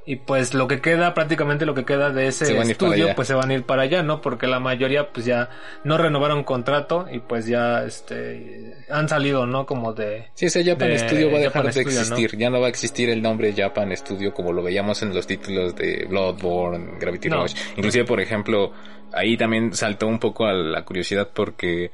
y 0.09 0.15
pues 0.15 0.53
lo 0.53 0.69
que 0.69 0.79
queda, 0.79 1.13
prácticamente 1.13 1.65
lo 1.65 1.75
que 1.75 1.83
queda 1.83 2.11
de 2.11 2.27
ese 2.27 2.57
estudio 2.61 3.13
pues 3.13 3.27
se 3.27 3.33
van 3.33 3.49
a 3.49 3.53
ir 3.53 3.63
para 3.63 3.81
allá, 3.81 4.03
¿no? 4.03 4.21
Porque 4.21 4.47
la 4.47 4.61
mayoría 4.61 5.11
pues 5.11 5.25
ya 5.25 5.49
no 5.83 5.97
renovaron 5.97 6.45
contrato 6.45 7.07
y 7.11 7.19
pues 7.19 7.45
ya 7.45 7.83
este 7.83 8.73
han 8.89 9.09
salido, 9.09 9.45
¿no? 9.45 9.65
Como 9.65 9.91
de... 9.91 10.29
Sí, 10.33 10.45
ese 10.45 10.63
Japan 10.63 10.87
de 10.87 10.99
Studio 10.99 11.29
va 11.29 11.39
a 11.39 11.41
dejar 11.41 11.65
Japan 11.65 11.65
de 11.65 11.71
Studio, 11.73 11.91
¿no? 11.91 12.15
existir. 12.15 12.39
Ya 12.39 12.49
no 12.49 12.61
va 12.61 12.67
a 12.67 12.69
existir 12.69 13.09
el 13.09 13.21
nombre 13.21 13.53
Japan 13.53 13.97
Studio 13.97 14.33
como 14.33 14.53
lo 14.53 14.63
veíamos 14.63 15.01
en 15.01 15.13
los 15.13 15.27
títulos 15.27 15.75
de 15.75 16.05
Bloodborne, 16.05 16.97
Gravity 16.97 17.27
No. 17.27 17.41
Rush. 17.41 17.55
Inclusive, 17.75 18.05
por 18.05 18.21
ejemplo, 18.21 18.71
ahí 19.11 19.35
también 19.35 19.73
saltó 19.73 20.07
un 20.07 20.19
poco 20.19 20.45
a 20.45 20.53
la 20.53 20.85
curiosidad 20.85 21.31
porque, 21.33 21.91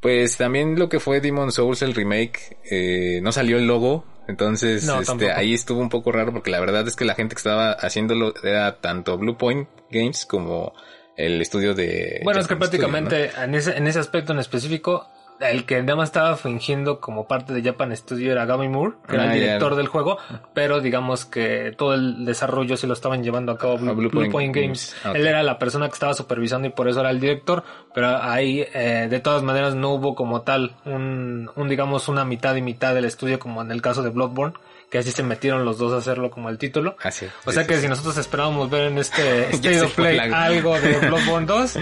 pues 0.00 0.38
también 0.38 0.78
lo 0.78 0.88
que 0.88 0.98
fue 0.98 1.20
Demon 1.20 1.52
Souls, 1.52 1.82
el 1.82 1.94
remake, 1.94 2.56
eh, 2.70 3.20
no 3.22 3.32
salió 3.32 3.58
el 3.58 3.66
logo 3.66 4.06
Entonces, 4.30 4.84
No, 4.84 5.00
este, 5.00 5.32
ahí 5.32 5.52
estuvo 5.52 5.80
un 5.80 5.88
poco 5.88 6.12
raro 6.12 6.32
porque 6.32 6.50
la 6.50 6.60
verdad 6.60 6.86
es 6.86 6.96
que 6.96 7.04
la 7.04 7.14
gente 7.14 7.34
que 7.34 7.40
estaba 7.40 7.72
haciéndolo 7.72 8.32
era 8.42 8.80
tanto 8.80 9.18
Blue 9.18 9.36
Point 9.36 9.68
Games 9.90 10.24
como 10.24 10.72
el 11.16 11.40
estudio 11.42 11.74
de... 11.74 12.20
Bueno, 12.24 12.40
es 12.40 12.46
que 12.46 12.54
Japan 12.54 12.68
Studio, 12.68 12.86
¿no? 12.86 12.92
prácticamente 12.92 13.44
en, 13.44 13.54
ese, 13.54 13.76
en 13.76 13.86
ese 13.86 13.98
aspecto 13.98 14.32
en 14.32 14.38
específico, 14.38 15.08
el 15.40 15.64
que 15.64 15.80
nada 15.82 15.96
más 15.96 16.10
estaba 16.10 16.36
fingiendo 16.36 17.00
como 17.00 17.26
parte 17.26 17.52
de 17.54 17.62
Japan 17.62 17.96
Studio 17.96 18.30
era 18.32 18.44
Gami 18.44 18.68
Moore, 18.68 18.94
que 19.08 19.14
era 19.16 19.24
Ah, 19.24 19.32
el 19.34 19.40
ya. 19.40 19.46
director 19.46 19.74
del 19.74 19.88
juego, 19.88 20.18
pero 20.54 20.80
digamos 20.80 21.24
que 21.24 21.74
todo 21.76 21.94
el 21.94 22.24
desarrollo 22.24 22.76
se 22.76 22.86
lo 22.86 22.92
estaban 22.92 23.22
llevando 23.24 23.52
a 23.52 23.58
cabo 23.58 23.78
Blue, 23.78 24.10
Point 24.30 24.54
Games. 24.54 24.94
Ah. 25.04 25.12
Él 25.14 25.26
era 25.26 25.42
la 25.42 25.58
persona 25.58 25.88
que 25.88 25.94
estaba 25.94 26.14
supervisando 26.14 26.68
y 26.68 26.70
por 26.70 26.88
eso 26.88 27.00
era 27.00 27.10
el 27.10 27.20
director, 27.20 27.64
pero 27.94 28.22
ahí 28.22 28.64
eh, 28.74 29.06
de 29.08 29.20
todas 29.20 29.42
maneras 29.42 29.74
no 29.74 29.90
hubo 29.90 30.14
como 30.14 30.42
tal 30.42 30.74
un, 30.84 31.50
un 31.56 31.68
digamos 31.68 32.08
una 32.08 32.24
mitad 32.24 32.54
y 32.56 32.62
mitad 32.62 32.94
del 32.94 33.06
estudio 33.06 33.38
como 33.38 33.62
en 33.62 33.70
el 33.72 33.80
caso 33.82 34.02
de 34.02 34.10
Bloodborne, 34.10 34.54
que 34.90 34.98
así 34.98 35.10
se 35.12 35.22
metieron 35.22 35.64
los 35.64 35.78
dos 35.78 35.92
a 35.92 35.98
hacerlo 35.98 36.30
como 36.30 36.48
el 36.50 36.58
título. 36.58 36.96
Ah, 37.02 37.10
sí, 37.10 37.26
O 37.46 37.52
sea 37.52 37.62
sí, 37.62 37.68
que 37.68 37.76
sí. 37.76 37.82
si 37.82 37.88
nosotros 37.88 38.16
esperábamos 38.18 38.68
ver 38.70 38.88
en 38.88 38.98
este 38.98 39.48
State 39.54 39.80
of 39.82 39.94
Play 39.94 40.16
la- 40.16 40.44
algo 40.44 40.78
de 40.80 40.98
Bloodborne 41.08 41.46
2, 41.46 41.78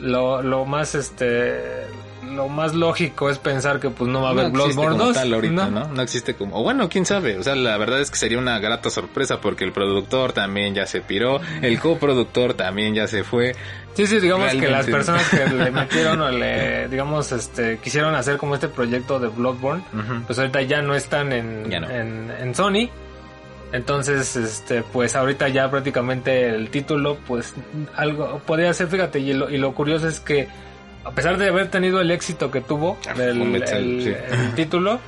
lo, 0.00 0.42
lo 0.42 0.64
más 0.64 0.94
este 0.94 1.86
lo 2.24 2.48
más 2.48 2.74
lógico 2.74 3.30
es 3.30 3.38
pensar 3.38 3.80
que 3.80 3.90
pues 3.90 4.10
no 4.10 4.22
va 4.22 4.28
a 4.28 4.30
haber 4.32 4.44
no 4.46 4.50
Bloodborne 4.52 4.92
como 4.92 5.04
2. 5.06 5.14
tal 5.14 5.34
ahorita, 5.34 5.70
¿no? 5.70 5.70
¿no? 5.70 5.88
¿no? 5.88 6.02
existe 6.02 6.34
como... 6.34 6.58
O 6.58 6.62
bueno, 6.62 6.88
quién 6.88 7.06
sabe. 7.06 7.38
O 7.38 7.42
sea, 7.42 7.54
la 7.54 7.76
verdad 7.76 8.00
es 8.00 8.10
que 8.10 8.16
sería 8.16 8.38
una 8.38 8.58
grata 8.58 8.90
sorpresa 8.90 9.40
porque 9.40 9.64
el 9.64 9.72
productor 9.72 10.32
también 10.32 10.74
ya 10.74 10.86
se 10.86 11.00
piró, 11.00 11.40
el 11.62 11.78
coproductor 11.78 12.54
también 12.54 12.94
ya 12.94 13.06
se 13.06 13.24
fue. 13.24 13.54
Sí, 13.94 14.06
sí, 14.06 14.18
digamos 14.18 14.52
que 14.52 14.68
las 14.68 14.86
personas 14.86 15.28
que 15.28 15.46
le 15.46 15.70
metieron 15.72 16.20
o 16.20 16.30
le, 16.30 16.88
digamos, 16.88 17.30
este, 17.32 17.78
quisieron 17.78 18.14
hacer 18.14 18.36
como 18.36 18.54
este 18.54 18.68
proyecto 18.68 19.18
de 19.20 19.28
Bloodborne, 19.28 19.84
pues 20.26 20.38
ahorita 20.38 20.62
ya 20.62 20.82
no 20.82 20.94
están 20.94 21.32
en, 21.32 21.70
Ya 21.70 21.80
no. 21.80 21.90
en, 21.90 22.30
en 22.40 22.54
Sony. 22.54 22.88
Entonces, 23.72 24.36
este, 24.36 24.82
pues 24.82 25.16
ahorita 25.16 25.48
ya 25.48 25.68
prácticamente 25.68 26.48
el 26.48 26.70
título, 26.70 27.16
pues 27.26 27.54
algo 27.96 28.40
podría 28.46 28.72
ser, 28.72 28.86
fíjate, 28.86 29.18
y 29.18 29.32
lo, 29.32 29.50
y 29.50 29.58
lo 29.58 29.74
curioso 29.74 30.06
es 30.06 30.20
que 30.20 30.46
a 31.04 31.10
pesar 31.12 31.38
de 31.38 31.48
haber 31.48 31.70
tenido 31.70 32.00
el 32.00 32.10
éxito 32.10 32.50
que 32.50 32.60
tuvo 32.60 32.96
Ah, 33.08 33.14
del 33.14 33.36
Metal, 33.38 33.78
el- 33.78 34.54
título, 34.54 35.00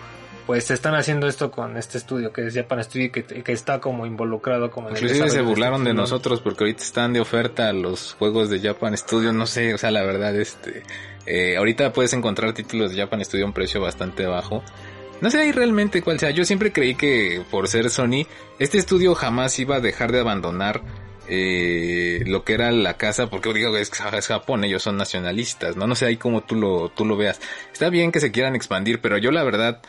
pues 0.47 0.71
están 0.71 0.95
haciendo 0.95 1.27
esto 1.27 1.51
con 1.51 1.77
este 1.77 1.99
estudio 1.99 2.33
que 2.33 2.47
es 2.47 2.55
Japan 2.55 2.85
Studio 2.85 3.11
que, 3.11 3.25
que 3.25 3.53
está 3.53 3.81
como 3.81 4.07
involucrado 4.07 4.71
como 4.71 4.89
en 4.89 4.95
Inclusive 4.95 5.19
se 5.19 5.23
de 5.23 5.29
este 5.29 5.41
burlaron 5.43 5.81
de 5.83 5.91
título. 5.91 6.03
nosotros 6.03 6.41
porque 6.41 6.65
ahorita 6.65 6.83
están 6.85 7.13
de 7.13 7.21
oferta 7.21 7.73
los 7.73 8.15
juegos 8.19 8.49
de 8.51 8.61
Japan 8.61 8.97
Studio, 8.97 9.33
no 9.33 9.47
sé, 9.47 9.75
o 9.75 9.79
sea, 9.79 9.91
la 9.91 10.03
verdad, 10.05 10.37
este, 10.37 10.85
eh, 11.27 11.57
ahorita 11.57 11.93
puedes 11.93 12.13
encontrar 12.13 12.53
títulos 12.53 12.93
de 12.93 12.99
Japan 12.99 13.25
Studio 13.25 13.45
a 13.45 13.49
un 13.49 13.55
precio 13.55 13.81
bastante 13.81 14.25
bajo. 14.27 14.63
No 15.21 15.31
sé 15.31 15.41
ahí 15.41 15.51
realmente 15.51 16.03
cuál 16.03 16.21
sea, 16.21 16.31
yo 16.31 16.45
siempre 16.45 16.73
creí 16.73 16.95
que 16.95 17.43
por 17.51 17.67
ser 17.69 17.89
Sony, 17.91 18.27
este 18.59 18.77
estudio 18.79 19.15
jamás 19.15 19.59
iba 19.59 19.77
a 19.77 19.81
dejar 19.81 20.13
de 20.13 20.21
abandonar 20.21 20.83
eh, 21.29 22.23
lo 22.27 22.45
que 22.45 22.55
era 22.55 22.71
la 22.73 22.97
casa, 22.97 23.29
porque 23.29 23.53
digo, 23.53 23.77
es, 23.77 23.91
es 23.91 24.27
Japón, 24.27 24.65
ellos 24.65 24.83
son 24.83 24.97
nacionalistas, 24.97 25.77
¿no? 25.77 25.87
No 25.87 25.95
sé 25.95 26.07
ahí 26.07 26.17
cómo 26.17 26.43
tú 26.43 26.55
lo, 26.57 26.89
tú 26.91 27.05
lo 27.05 27.17
veas. 27.17 27.41
Está 27.73 27.91
bien 27.91 28.13
que 28.13 28.21
se 28.21 28.33
quieran 28.33 28.55
expandir, 28.57 29.01
pero 29.01 29.19
yo 29.19 29.31
la 29.31 29.45
verdad, 29.45 29.83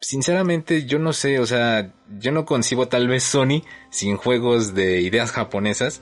sinceramente, 0.00 0.84
yo 0.84 0.98
no 0.98 1.12
sé, 1.12 1.38
o 1.38 1.46
sea, 1.46 1.92
yo 2.18 2.32
no 2.32 2.44
concibo 2.44 2.88
tal 2.88 3.08
vez 3.08 3.22
Sony 3.22 3.62
sin 3.90 4.16
juegos 4.16 4.74
de 4.74 5.00
ideas 5.00 5.30
japonesas. 5.32 6.00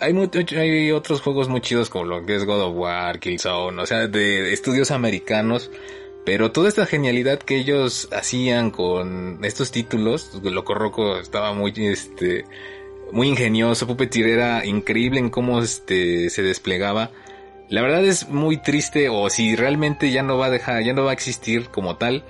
Hay, 0.00 0.12
mu- 0.12 0.28
hay 0.56 0.90
otros 0.92 1.20
juegos 1.20 1.48
muy 1.48 1.60
chidos 1.60 1.88
como 1.90 2.04
lo 2.04 2.26
que 2.26 2.34
es 2.36 2.44
God 2.44 2.62
of 2.62 2.76
War, 2.76 3.18
Killzone, 3.20 3.80
o 3.80 3.86
sea, 3.86 4.06
de 4.08 4.52
estudios 4.52 4.90
americanos. 4.90 5.70
Pero 6.24 6.52
toda 6.52 6.68
esta 6.68 6.86
genialidad 6.86 7.40
que 7.40 7.56
ellos 7.56 8.08
hacían 8.12 8.70
con 8.70 9.44
estos 9.44 9.72
títulos, 9.72 10.30
Loco 10.44 10.72
Roco 10.72 11.18
estaba 11.18 11.52
muy, 11.52 11.72
este, 11.76 12.44
muy 13.12 13.28
ingenioso, 13.28 13.86
Puppeteer 13.86 14.28
era 14.28 14.64
increíble 14.64 15.20
en 15.20 15.30
cómo 15.30 15.60
este, 15.60 16.30
se 16.30 16.42
desplegaba. 16.42 17.10
La 17.68 17.80
verdad 17.82 18.04
es 18.04 18.28
muy 18.28 18.56
triste, 18.56 19.08
o 19.08 19.30
si 19.30 19.54
realmente 19.56 20.10
ya 20.10 20.22
no 20.22 20.36
va 20.38 20.46
a 20.46 20.50
dejar, 20.50 20.82
ya 20.82 20.92
no 20.92 21.04
va 21.04 21.10
a 21.10 21.14
existir 21.14 21.68
como 21.68 21.96
tal, 21.96 22.24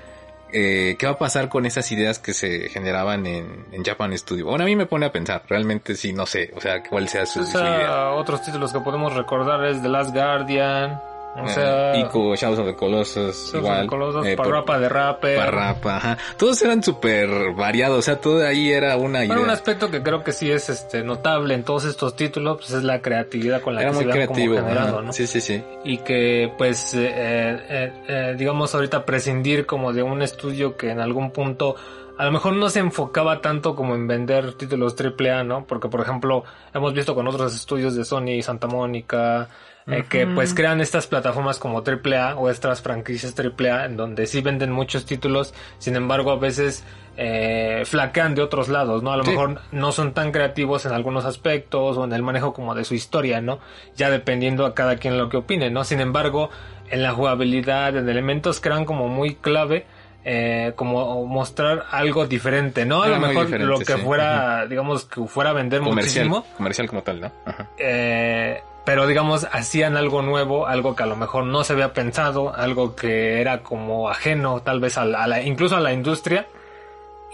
eh, 0.52 0.96
¿qué 0.98 1.06
va 1.06 1.12
a 1.12 1.18
pasar 1.18 1.48
con 1.48 1.66
esas 1.66 1.90
ideas 1.92 2.18
que 2.18 2.34
se 2.34 2.68
generaban 2.68 3.26
en, 3.26 3.64
en 3.72 3.82
Japan 3.84 4.16
Studio? 4.16 4.46
Bueno, 4.46 4.64
a 4.64 4.66
mí 4.66 4.76
me 4.76 4.86
pone 4.86 5.06
a 5.06 5.12
pensar, 5.12 5.42
realmente 5.48 5.96
sí, 5.96 6.12
no 6.12 6.26
sé, 6.26 6.52
o 6.54 6.60
sea, 6.60 6.82
cuál 6.82 7.08
sea 7.08 7.26
su, 7.26 7.40
O 7.40 7.44
su 7.44 7.58
idea. 7.58 7.76
sea, 7.78 8.10
otros 8.10 8.42
títulos 8.42 8.72
que 8.72 8.80
podemos 8.80 9.14
recordar 9.14 9.64
es 9.64 9.80
The 9.82 9.88
Last 9.88 10.12
Guardian, 10.14 11.00
o 11.36 11.48
sea, 11.48 11.94
Eh, 11.94 12.00
Ico, 12.00 12.34
Shadows 12.36 12.58
of 12.58 12.66
the 12.66 12.74
Colossus, 12.76 13.14
Shadows 13.52 13.54
of 13.54 13.60
igual. 13.60 13.80
the 13.82 13.86
Colossus, 13.86 14.26
eh, 14.26 14.36
Parrapa 14.36 14.78
de 14.78 14.88
Rapper. 14.88 15.36
Parrapa, 15.38 15.96
ajá. 15.96 16.18
Todos 16.36 16.60
eran 16.62 16.82
súper 16.82 17.52
variados, 17.54 17.98
o 17.98 18.02
sea, 18.02 18.16
todo 18.20 18.46
ahí 18.46 18.70
era 18.70 18.96
una 18.96 19.20
idea. 19.20 19.28
Bueno, 19.28 19.42
un 19.44 19.50
aspecto 19.50 19.90
que 19.90 20.02
creo 20.02 20.22
que 20.22 20.32
sí 20.32 20.50
es 20.50 20.68
este 20.68 21.02
notable 21.02 21.54
en 21.54 21.62
todos 21.64 21.84
estos 21.84 22.14
títulos 22.16 22.58
pues 22.58 22.72
es 22.72 22.82
la 22.84 23.00
creatividad 23.00 23.60
con 23.62 23.74
la 23.74 23.82
era 23.82 23.90
que 23.90 23.96
muy 23.96 24.04
se 24.04 24.10
creativo. 24.10 24.54
como 24.56 24.66
generando, 24.68 24.96
ajá. 24.98 25.06
¿no? 25.06 25.12
Sí, 25.12 25.26
sí, 25.26 25.40
sí. 25.40 25.62
Y 25.84 25.98
que 25.98 26.52
pues 26.58 26.94
eh, 26.94 27.10
eh, 27.12 27.92
eh, 28.08 28.34
digamos 28.38 28.74
ahorita 28.74 29.04
prescindir 29.04 29.64
como 29.66 29.92
de 29.92 30.02
un 30.02 30.22
estudio 30.22 30.76
que 30.76 30.90
en 30.90 31.00
algún 31.00 31.30
punto 31.30 31.76
a 32.18 32.26
lo 32.26 32.30
mejor 32.32 32.52
no 32.52 32.68
se 32.68 32.78
enfocaba 32.78 33.40
tanto 33.40 33.74
como 33.74 33.94
en 33.94 34.06
vender 34.06 34.52
títulos 34.52 34.94
AAA, 34.94 35.44
¿no? 35.44 35.64
Porque 35.66 35.88
por 35.88 36.02
ejemplo 36.02 36.44
hemos 36.74 36.92
visto 36.92 37.14
con 37.14 37.26
otros 37.26 37.54
estudios 37.56 37.96
de 37.96 38.04
Sony 38.04 38.32
y 38.36 38.42
Santa 38.42 38.66
Mónica 38.66 39.48
eh, 39.86 40.04
que 40.08 40.26
pues 40.26 40.54
crean 40.54 40.80
estas 40.80 41.06
plataformas 41.06 41.58
como 41.58 41.82
AAA 41.82 42.36
o 42.36 42.48
estas 42.50 42.82
franquicias 42.82 43.34
AAA 43.38 43.86
en 43.86 43.96
donde 43.96 44.26
sí 44.26 44.40
venden 44.40 44.70
muchos 44.72 45.06
títulos, 45.06 45.54
sin 45.78 45.96
embargo 45.96 46.30
a 46.30 46.36
veces 46.36 46.84
eh, 47.16 47.82
flaquean 47.84 48.34
de 48.34 48.42
otros 48.42 48.68
lados, 48.68 49.02
¿no? 49.02 49.12
A 49.12 49.16
lo 49.18 49.24
Sí. 49.24 49.30
mejor 49.30 49.60
no 49.70 49.92
son 49.92 50.14
tan 50.14 50.32
creativos 50.32 50.86
en 50.86 50.92
algunos 50.92 51.24
aspectos 51.26 51.96
o 51.98 52.04
en 52.04 52.12
el 52.12 52.22
manejo 52.22 52.54
como 52.54 52.74
de 52.74 52.84
su 52.84 52.94
historia, 52.94 53.40
¿no? 53.40 53.58
Ya 53.96 54.08
dependiendo 54.08 54.64
a 54.64 54.74
cada 54.74 54.96
quien 54.96 55.18
lo 55.18 55.28
que 55.28 55.36
opine, 55.36 55.70
¿no? 55.70 55.84
Sin 55.84 56.00
embargo, 56.00 56.48
en 56.90 57.02
la 57.02 57.12
jugabilidad, 57.12 57.96
en 57.96 58.08
elementos 58.08 58.60
que 58.60 58.68
eran 58.70 58.84
como 58.86 59.08
muy 59.08 59.34
clave, 59.34 59.84
eh, 60.24 60.72
como 60.76 61.26
mostrar 61.26 61.84
algo 61.90 62.26
diferente, 62.26 62.86
¿no? 62.86 63.02
A 63.02 63.08
Era 63.08 63.18
lo 63.18 63.26
mejor 63.26 63.50
lo 63.60 63.78
que 63.80 63.84
sí. 63.84 63.92
fuera, 64.00 64.66
digamos, 64.66 65.04
que 65.04 65.22
fuera 65.26 65.50
a 65.50 65.52
vender 65.52 65.80
Comercial, 65.80 66.28
muchísimo, 66.28 66.56
comercial 66.56 66.88
como 66.88 67.02
tal, 67.02 67.20
¿no? 67.20 67.32
Ajá. 67.44 67.68
eh, 67.78 68.62
pero 68.84 69.06
digamos 69.06 69.46
hacían 69.52 69.96
algo 69.96 70.22
nuevo, 70.22 70.66
algo 70.66 70.96
que 70.96 71.02
a 71.02 71.06
lo 71.06 71.16
mejor 71.16 71.44
no 71.44 71.64
se 71.64 71.72
había 71.74 71.92
pensado, 71.92 72.54
algo 72.54 72.96
que 72.96 73.40
era 73.40 73.62
como 73.62 74.08
ajeno 74.10 74.60
tal 74.62 74.80
vez 74.80 74.98
a 74.98 75.04
la, 75.04 75.22
a 75.24 75.26
la- 75.28 75.42
incluso 75.42 75.76
a 75.76 75.80
la 75.80 75.92
industria 75.92 76.46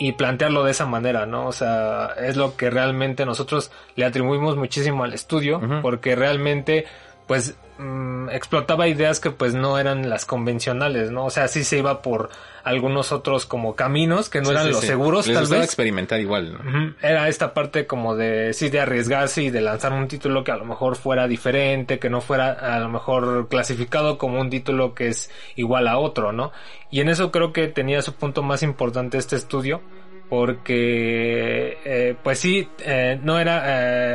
y 0.00 0.12
plantearlo 0.12 0.62
de 0.62 0.70
esa 0.70 0.86
manera, 0.86 1.26
¿no? 1.26 1.46
O 1.46 1.52
sea, 1.52 2.10
es 2.20 2.36
lo 2.36 2.56
que 2.56 2.70
realmente 2.70 3.26
nosotros 3.26 3.72
le 3.96 4.04
atribuimos 4.04 4.56
muchísimo 4.56 5.02
al 5.04 5.12
estudio 5.14 5.58
porque 5.82 6.14
realmente 6.14 6.84
pues 7.28 7.54
mm, 7.78 8.30
explotaba 8.30 8.88
ideas 8.88 9.20
que 9.20 9.30
pues 9.30 9.54
no 9.54 9.78
eran 9.78 10.08
las 10.10 10.24
convencionales, 10.24 11.12
¿no? 11.12 11.26
O 11.26 11.30
sea, 11.30 11.46
sí 11.46 11.62
se 11.62 11.78
iba 11.78 12.02
por 12.02 12.30
algunos 12.64 13.12
otros 13.12 13.46
como 13.46 13.76
caminos 13.76 14.28
que 14.28 14.40
no 14.40 14.46
Sí, 14.46 14.50
eran 14.52 14.64
sí, 14.64 14.70
los 14.72 14.80
sí. 14.80 14.86
seguros 14.88 15.26
Les 15.28 15.36
tal 15.36 15.46
vez. 15.46 15.64
experimentar 15.64 16.20
igual, 16.20 16.52
¿no? 16.54 16.94
Era 17.00 17.28
esta 17.28 17.54
parte 17.54 17.86
como 17.86 18.16
de, 18.16 18.52
sí, 18.54 18.68
de 18.70 18.80
arriesgarse 18.80 19.42
y 19.42 19.50
de 19.50 19.60
lanzar 19.60 19.92
un 19.92 20.08
título 20.08 20.42
que 20.42 20.50
a 20.52 20.56
lo 20.56 20.64
mejor 20.64 20.96
fuera 20.96 21.28
diferente, 21.28 21.98
que 21.98 22.10
no 22.10 22.20
fuera 22.20 22.52
a 22.52 22.80
lo 22.80 22.88
mejor 22.88 23.48
clasificado 23.48 24.18
como 24.18 24.40
un 24.40 24.50
título 24.50 24.94
que 24.94 25.08
es 25.08 25.30
igual 25.54 25.86
a 25.86 25.98
otro, 25.98 26.32
¿no? 26.32 26.50
Y 26.90 27.00
en 27.00 27.08
eso 27.10 27.30
creo 27.30 27.52
que 27.52 27.68
tenía 27.68 28.02
su 28.02 28.14
punto 28.14 28.42
más 28.42 28.62
importante 28.62 29.18
este 29.18 29.36
estudio, 29.36 29.80
porque, 30.28 31.78
eh, 31.84 32.14
pues 32.22 32.38
sí, 32.38 32.68
eh, 32.84 33.18
no 33.22 33.38
era, 33.38 33.62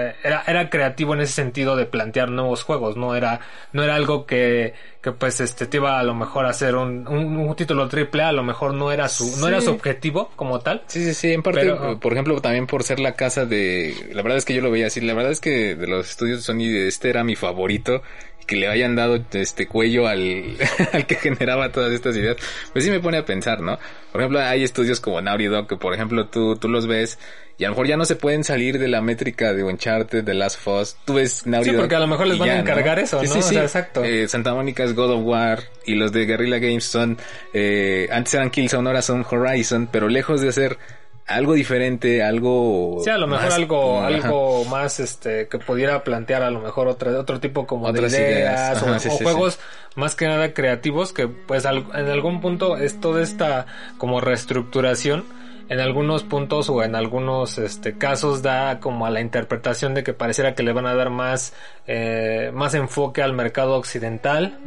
eh, 0.10 0.16
era, 0.24 0.44
era 0.48 0.70
creativo 0.70 1.14
en 1.14 1.22
ese 1.22 1.34
sentido 1.34 1.76
de 1.76 1.86
plantear 1.86 2.30
nuevos 2.30 2.64
juegos, 2.64 2.98
no 2.98 3.16
era, 3.16 3.40
no 3.72 3.84
era 3.84 3.96
algo 3.96 4.26
que, 4.26 4.74
que 5.02 5.12
pues 5.12 5.40
este 5.42 5.66
te 5.66 5.78
iba 5.78 6.00
a 6.00 6.04
lo 6.04 6.14
mejor 6.14 6.46
a 6.46 6.50
hacer 6.50 6.76
un, 6.76 7.08
un, 7.08 7.38
un 7.38 7.56
título 7.56 7.88
triple 7.88 8.24
A, 8.24 8.30
a 8.30 8.32
lo 8.34 8.44
mejor 8.44 8.74
no 8.74 8.92
era 8.92 9.08
su, 9.10 9.38
no 9.40 9.48
era 9.48 9.62
su 9.62 9.72
objetivo 9.72 10.32
como 10.36 10.60
tal. 10.60 10.84
Sí, 10.88 11.04
sí, 11.04 11.14
sí, 11.14 11.34
en 11.34 11.44
parte, 11.44 11.62
Pero- 11.62 12.00
por 12.00 12.14
ejemplo, 12.14 12.40
también 12.42 12.68
por 12.68 12.84
ser 12.84 13.00
la 13.00 13.14
casa 13.14 13.46
de... 13.46 13.94
La 14.14 14.22
verdad 14.22 14.38
es 14.38 14.46
que 14.46 14.54
yo 14.54 14.62
lo 14.62 14.72
veía 14.72 14.88
así, 14.88 15.02
la 15.02 15.14
verdad 15.14 15.32
es 15.32 15.40
que 15.40 15.76
de 15.76 15.88
los 15.88 16.10
estudios 16.10 16.40
de 16.40 16.44
Sony 16.44 16.88
este 16.88 17.10
era 17.10 17.24
mi 17.24 17.36
favorito, 17.36 18.02
que 18.46 18.56
le 18.56 18.68
hayan 18.68 18.96
dado 18.96 19.20
este 19.34 19.68
cuello 19.68 20.08
al, 20.08 20.58
al 20.94 21.06
que 21.06 21.16
generaba 21.16 21.72
todas 21.72 21.92
estas 21.94 22.16
ideas, 22.18 22.38
pues 22.72 22.86
sí 22.86 22.92
me 22.92 23.00
pone 23.00 23.18
a 23.18 23.26
pensar, 23.26 23.62
¿no? 23.62 23.80
Por 24.12 24.22
ejemplo, 24.22 24.40
hay 24.42 24.64
estudios 24.64 25.00
como 25.00 25.22
Naughty 25.22 25.46
Dog 25.46 25.68
que, 25.68 25.78
por 25.78 25.94
ejemplo, 25.94 26.28
tú, 26.28 26.56
tú 26.58 26.68
los 26.70 26.88
ves 26.88 27.18
y 27.58 27.66
a 27.66 27.68
lo 27.68 27.74
mejor 27.74 27.88
ya 27.88 27.98
no 27.98 28.06
se 28.06 28.16
pueden 28.16 28.44
salir 28.44 28.80
de 28.80 28.88
la 28.88 29.02
métrica 29.02 29.54
de 29.54 29.64
Uncharted, 29.64 30.24
de 30.24 30.34
Last 30.34 30.66
of 30.68 30.82
Us. 30.82 30.98
Tú 31.06 31.14
ves 31.16 31.46
Naughty 31.46 31.70
Sí, 31.70 31.76
porque 31.76 31.96
a 31.96 32.00
lo 32.00 32.08
mejor 32.08 32.26
les 32.28 32.38
van 32.40 32.50
a 32.50 32.60
encargar 32.60 32.98
eso, 33.00 33.20
Sí, 33.22 33.28
¿no? 33.28 33.34
sí, 33.34 33.40
O 33.40 33.44
sí. 33.44 33.54
sea, 33.54 33.64
exacto. 33.64 34.04
Eh, 34.04 34.28
Santa 34.28 34.54
Mónica 34.56 34.84
es 34.84 34.96
God 34.96 35.12
of 35.12 35.22
War 35.24 35.60
y 35.86 35.94
los 35.96 36.12
de 36.12 36.26
Guerrilla 36.26 36.58
Games 36.58 36.84
son, 36.84 37.18
eh, 37.54 38.08
antes 38.12 38.34
eran 38.34 38.50
Killzone, 38.50 38.88
ahora 38.90 39.02
son 39.04 39.24
Horizon, 39.30 39.88
pero 39.92 40.10
lejos 40.10 40.42
de 40.42 40.52
ser 40.52 40.78
algo 41.28 41.54
diferente, 41.54 42.22
algo... 42.22 43.00
Sí, 43.04 43.10
a 43.10 43.18
lo 43.18 43.28
mejor 43.28 43.46
más- 43.46 43.54
algo, 43.56 43.98
ajá. 44.00 44.08
algo 44.08 44.66
más 44.66 45.00
este 45.00 45.48
que 45.48 45.58
pudiera 45.60 46.04
plantear 46.04 46.44
a 46.44 46.52
lo 46.52 46.60
mejor 46.60 46.88
otro, 46.88 47.18
otro 47.20 47.40
tipo 47.40 47.66
como 47.66 47.88
Otras 47.88 48.12
de 48.12 48.18
ideas, 48.18 48.34
ideas. 48.72 48.84
o, 48.84 48.86
Ajá, 48.90 49.00
sí, 49.00 49.10
o 49.10 49.18
sí, 49.18 49.24
juegos 49.24 49.60
más 49.96 50.16
que 50.16 50.28
nada 50.28 50.54
creativos 50.54 51.14
que 51.14 51.28
pues 51.28 51.66
al- 51.66 51.86
en 51.94 52.08
algún 52.10 52.42
punto 52.42 52.78
es 52.78 53.00
toda 53.00 53.22
esta 53.22 53.66
como 53.98 54.20
reestructuración 54.22 55.24
en 55.70 55.80
algunos 55.80 56.24
puntos 56.24 56.70
o 56.70 56.84
en 56.84 56.94
algunos 56.94 57.58
este, 57.58 57.98
casos 57.98 58.42
da 58.42 58.80
como 58.82 59.06
a 59.06 59.10
la 59.10 59.22
interpretación 59.22 59.94
de 59.94 60.04
que 60.04 60.14
pareciera 60.14 60.56
que 60.56 60.62
le 60.64 60.74
van 60.74 60.86
a 60.88 60.94
dar 60.94 61.10
más, 61.10 61.54
eh, 61.88 62.52
más 62.54 62.74
enfoque 62.74 63.22
al 63.24 63.32
mercado 63.34 63.76
occidental. 63.78 64.60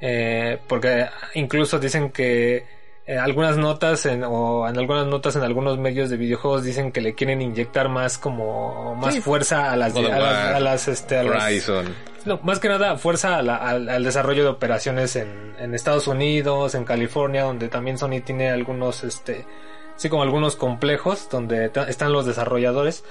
Eh, 0.00 0.58
porque 0.68 1.06
incluso 1.34 1.78
dicen 1.78 2.10
que 2.10 2.64
eh, 3.04 3.18
algunas 3.18 3.56
notas 3.56 4.06
en, 4.06 4.22
o 4.22 4.68
en 4.68 4.78
algunas 4.78 5.06
notas 5.06 5.34
en 5.34 5.42
algunos 5.42 5.76
medios 5.76 6.08
de 6.08 6.16
videojuegos 6.16 6.62
dicen 6.62 6.92
que 6.92 7.00
le 7.00 7.14
quieren 7.14 7.42
inyectar 7.42 7.88
más 7.88 8.16
como 8.16 8.94
más 8.94 9.18
fuerza 9.18 9.72
a 9.72 9.76
las, 9.76 9.96
a 9.96 10.00
las, 10.02 10.54
a 10.54 10.60
las, 10.60 10.88
este 10.88 11.18
a 11.18 11.24
las, 11.24 11.70
no, 12.24 12.38
más 12.44 12.60
que 12.60 12.68
nada 12.68 12.96
fuerza 12.98 13.38
al, 13.38 13.50
al, 13.50 14.04
desarrollo 14.04 14.44
de 14.44 14.50
operaciones 14.50 15.16
en, 15.16 15.54
en 15.58 15.74
Estados 15.74 16.06
Unidos 16.06 16.76
en 16.76 16.84
California 16.84 17.42
donde 17.42 17.68
también 17.68 17.98
Sony 17.98 18.20
tiene 18.24 18.50
algunos 18.50 19.02
este 19.02 19.46
sí 19.96 20.08
como 20.08 20.22
algunos 20.22 20.54
complejos 20.54 21.28
donde 21.28 21.72
están 21.88 22.12
los 22.12 22.24
desarrolladores 22.24 23.02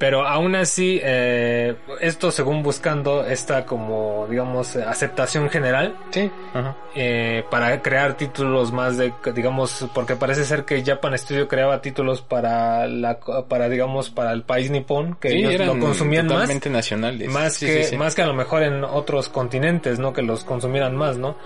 pero 0.00 0.26
aún 0.26 0.54
así, 0.54 0.98
eh, 1.04 1.76
esto 2.00 2.30
según 2.30 2.62
buscando 2.62 3.22
esta 3.26 3.66
como, 3.66 4.26
digamos, 4.30 4.74
aceptación 4.76 5.50
general. 5.50 5.94
Sí. 6.08 6.30
Eh, 6.94 7.44
para 7.50 7.82
crear 7.82 8.16
títulos 8.16 8.72
más 8.72 8.96
de, 8.96 9.12
digamos, 9.34 9.86
porque 9.94 10.16
parece 10.16 10.44
ser 10.44 10.64
que 10.64 10.82
Japan 10.82 11.18
Studio 11.18 11.46
creaba 11.48 11.82
títulos 11.82 12.22
para 12.22 12.86
la, 12.86 13.20
para, 13.46 13.68
digamos, 13.68 14.08
para 14.08 14.32
el 14.32 14.42
país 14.42 14.70
nipón, 14.70 15.16
que 15.20 15.36
ellos 15.36 15.66
lo 15.66 15.78
consumían 15.78 16.28
totalmente 16.28 16.70
más. 16.70 16.76
nacionales. 16.78 17.28
Más 17.28 17.58
que, 17.58 17.94
más 17.98 18.14
que 18.14 18.22
a 18.22 18.26
lo 18.26 18.32
mejor 18.32 18.62
en 18.62 18.84
otros 18.84 19.28
continentes, 19.28 19.98
¿no? 19.98 20.14
Que 20.14 20.22
los 20.22 20.44
consumieran 20.44 20.96
más, 20.96 21.18
¿no? 21.18 21.36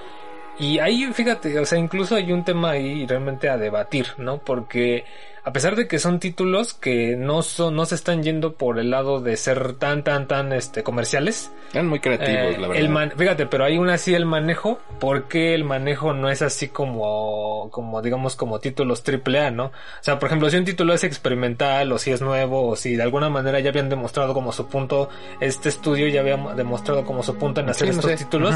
Y 0.59 0.79
ahí, 0.79 1.11
fíjate, 1.13 1.59
o 1.59 1.67
sea, 1.67 1.79
incluso 1.79 2.15
hay 2.15 2.33
un 2.33 2.45
tema 2.45 2.71
ahí 2.71 3.07
realmente 3.07 3.49
a 3.49 3.57
debatir, 3.57 4.07
¿no? 4.19 4.39
Porque 4.39 5.05
a 5.47 5.53
pesar 5.53 5.77
de 5.77 5.87
que 5.87 5.99
son 5.99 6.21
títulos 6.21 6.73
que 6.73 7.17
no 7.17 7.43
son, 7.43 7.77
no 7.77 7.85
se 7.85 7.97
están 7.97 8.23
yendo 8.23 8.55
por 8.55 8.79
el 8.79 8.91
lado 8.91 9.21
de 9.21 9.37
ser 9.37 9.75
tan, 9.75 10.03
tan, 10.03 10.27
tan, 10.27 10.55
este, 10.55 10.83
comerciales. 10.83 11.53
Eran 11.75 11.89
muy 11.89 12.01
creativos, 12.01 12.55
eh, 12.55 12.59
la 12.59 12.69
verdad. 12.69 13.07
El 13.07 13.13
fíjate, 13.13 13.47
pero 13.47 13.65
hay 13.65 13.77
aún 13.77 13.91
así 13.91 14.15
el 14.15 14.25
manejo, 14.25 14.79
¿por 14.99 15.25
qué 15.25 15.55
el 15.55 15.65
manejo 15.65 16.15
no 16.15 16.31
es 16.31 16.41
así 16.41 16.69
como, 16.69 17.69
como, 17.71 18.01
digamos, 18.01 18.37
como 18.37 18.59
títulos 18.59 19.03
triple 19.03 19.41
A, 19.41 19.51
no? 19.51 19.67
O 19.67 19.73
sea, 20.01 20.19
por 20.19 20.29
ejemplo, 20.29 20.49
si 20.49 20.57
un 20.57 20.65
título 20.65 20.95
es 20.95 21.05
experimental, 21.05 21.93
o 21.93 21.99
si 21.99 22.11
es 22.11 22.23
nuevo, 22.23 22.69
o 22.69 22.77
si 22.77 22.97
de 22.97 23.03
alguna 23.03 23.29
manera 23.29 23.61
ya 23.61 23.69
habían 23.69 23.91
demostrado 23.91 24.33
como 24.33 24.51
su 24.51 24.67
punto, 24.69 25.11
este 25.41 25.69
estudio 25.69 26.09
ya 26.09 26.21
había 26.21 26.39
demostrado 26.55 27.05
como 27.05 27.23
su 27.23 27.37
punto 27.37 27.61
en 27.61 27.69
hacer 27.69 27.91
estos 27.91 28.15
títulos, 28.15 28.55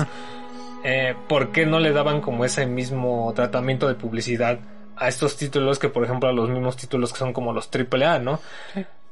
eh, 0.85 1.15
¿por 1.29 1.53
qué 1.53 1.67
no 1.67 1.81
le 1.81 1.93
daban 1.93 2.21
como 2.21 2.45
ese 2.45 2.67
mismo 2.67 3.33
tratamiento 3.35 3.89
de 3.89 3.95
publicidad 3.95 4.61
a 4.97 5.09
estos 5.09 5.37
títulos 5.37 5.79
que 5.79 5.89
por 5.89 6.05
ejemplo 6.05 6.29
a 6.29 6.33
los 6.33 6.49
mismos 6.51 6.77
títulos 6.77 7.13
que 7.13 7.19
son 7.19 7.33
como 7.33 7.53
los 7.53 7.69
AAA, 7.73 8.19
¿no? 8.19 8.41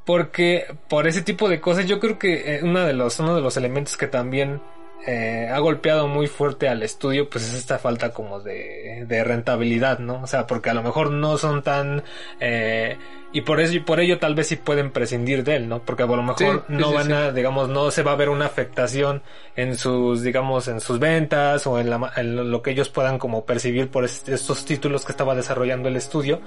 Porque 0.05 0.67
por 0.89 1.07
ese 1.07 1.23
tipo 1.23 1.49
de 1.49 1.61
cosas 1.61 1.87
yo 1.87 1.99
creo 1.99 2.19
que 2.19 2.57
eh, 2.57 2.61
uno 2.63 2.81
de 2.81 2.93
los, 2.93 3.19
uno 3.19 3.35
de 3.35 3.43
los 3.43 3.57
elementos 3.57 3.97
que 3.97 4.07
también 4.07 4.61
eh, 5.07 5.49
ha 5.53 5.59
golpeado 5.59 6.09
muy 6.09 6.27
fuerte 6.27 6.69
al 6.69 6.83
estudio, 6.83 7.29
pues 7.29 7.45
es 7.49 7.55
esta 7.55 7.79
falta 7.79 8.13
como 8.13 8.41
de, 8.41 9.05
de 9.07 9.25
rentabilidad, 9.25 9.99
¿no? 9.99 10.23
O 10.23 10.27
sea, 10.27 10.47
porque 10.47 10.71
a 10.71 10.75
lo 10.75 10.83
mejor 10.83 11.11
no 11.11 11.39
son 11.39 11.63
tan 11.63 12.03
eh, 12.41 12.97
y 13.33 13.43
por 13.43 13.61
eso 13.61 13.75
y 13.75 13.81
por 13.81 14.01
ello 14.01 14.19
tal 14.19 14.35
vez 14.35 14.49
sí 14.49 14.57
pueden 14.57 14.91
prescindir 14.91 15.45
de 15.45 15.57
él, 15.57 15.69
¿no? 15.69 15.81
Porque 15.81 16.05
a 16.05 16.07
lo 16.07 16.23
mejor 16.23 16.65
no 16.69 16.93
van 16.93 17.13
a, 17.13 17.33
digamos, 17.33 17.69
no 17.69 17.91
se 17.91 18.03
va 18.03 18.13
a 18.13 18.17
ver 18.17 18.31
una 18.31 18.47
afectación 18.47 19.23
en 19.55 19.77
sus, 19.77 20.23
digamos, 20.23 20.69
en 20.69 20.81
sus 20.81 20.99
ventas 20.99 21.67
o 21.67 21.79
en, 21.79 21.91
la, 21.91 22.13
en 22.17 22.51
lo 22.51 22.63
que 22.63 22.71
ellos 22.71 22.89
puedan 22.89 23.19
como 23.19 23.45
percibir 23.45 23.91
por 23.91 24.05
estos 24.05 24.65
títulos 24.65 25.05
que 25.05 25.13
estaba 25.13 25.35
desarrollando 25.35 25.89
el 25.89 25.97
estudio 25.97 26.41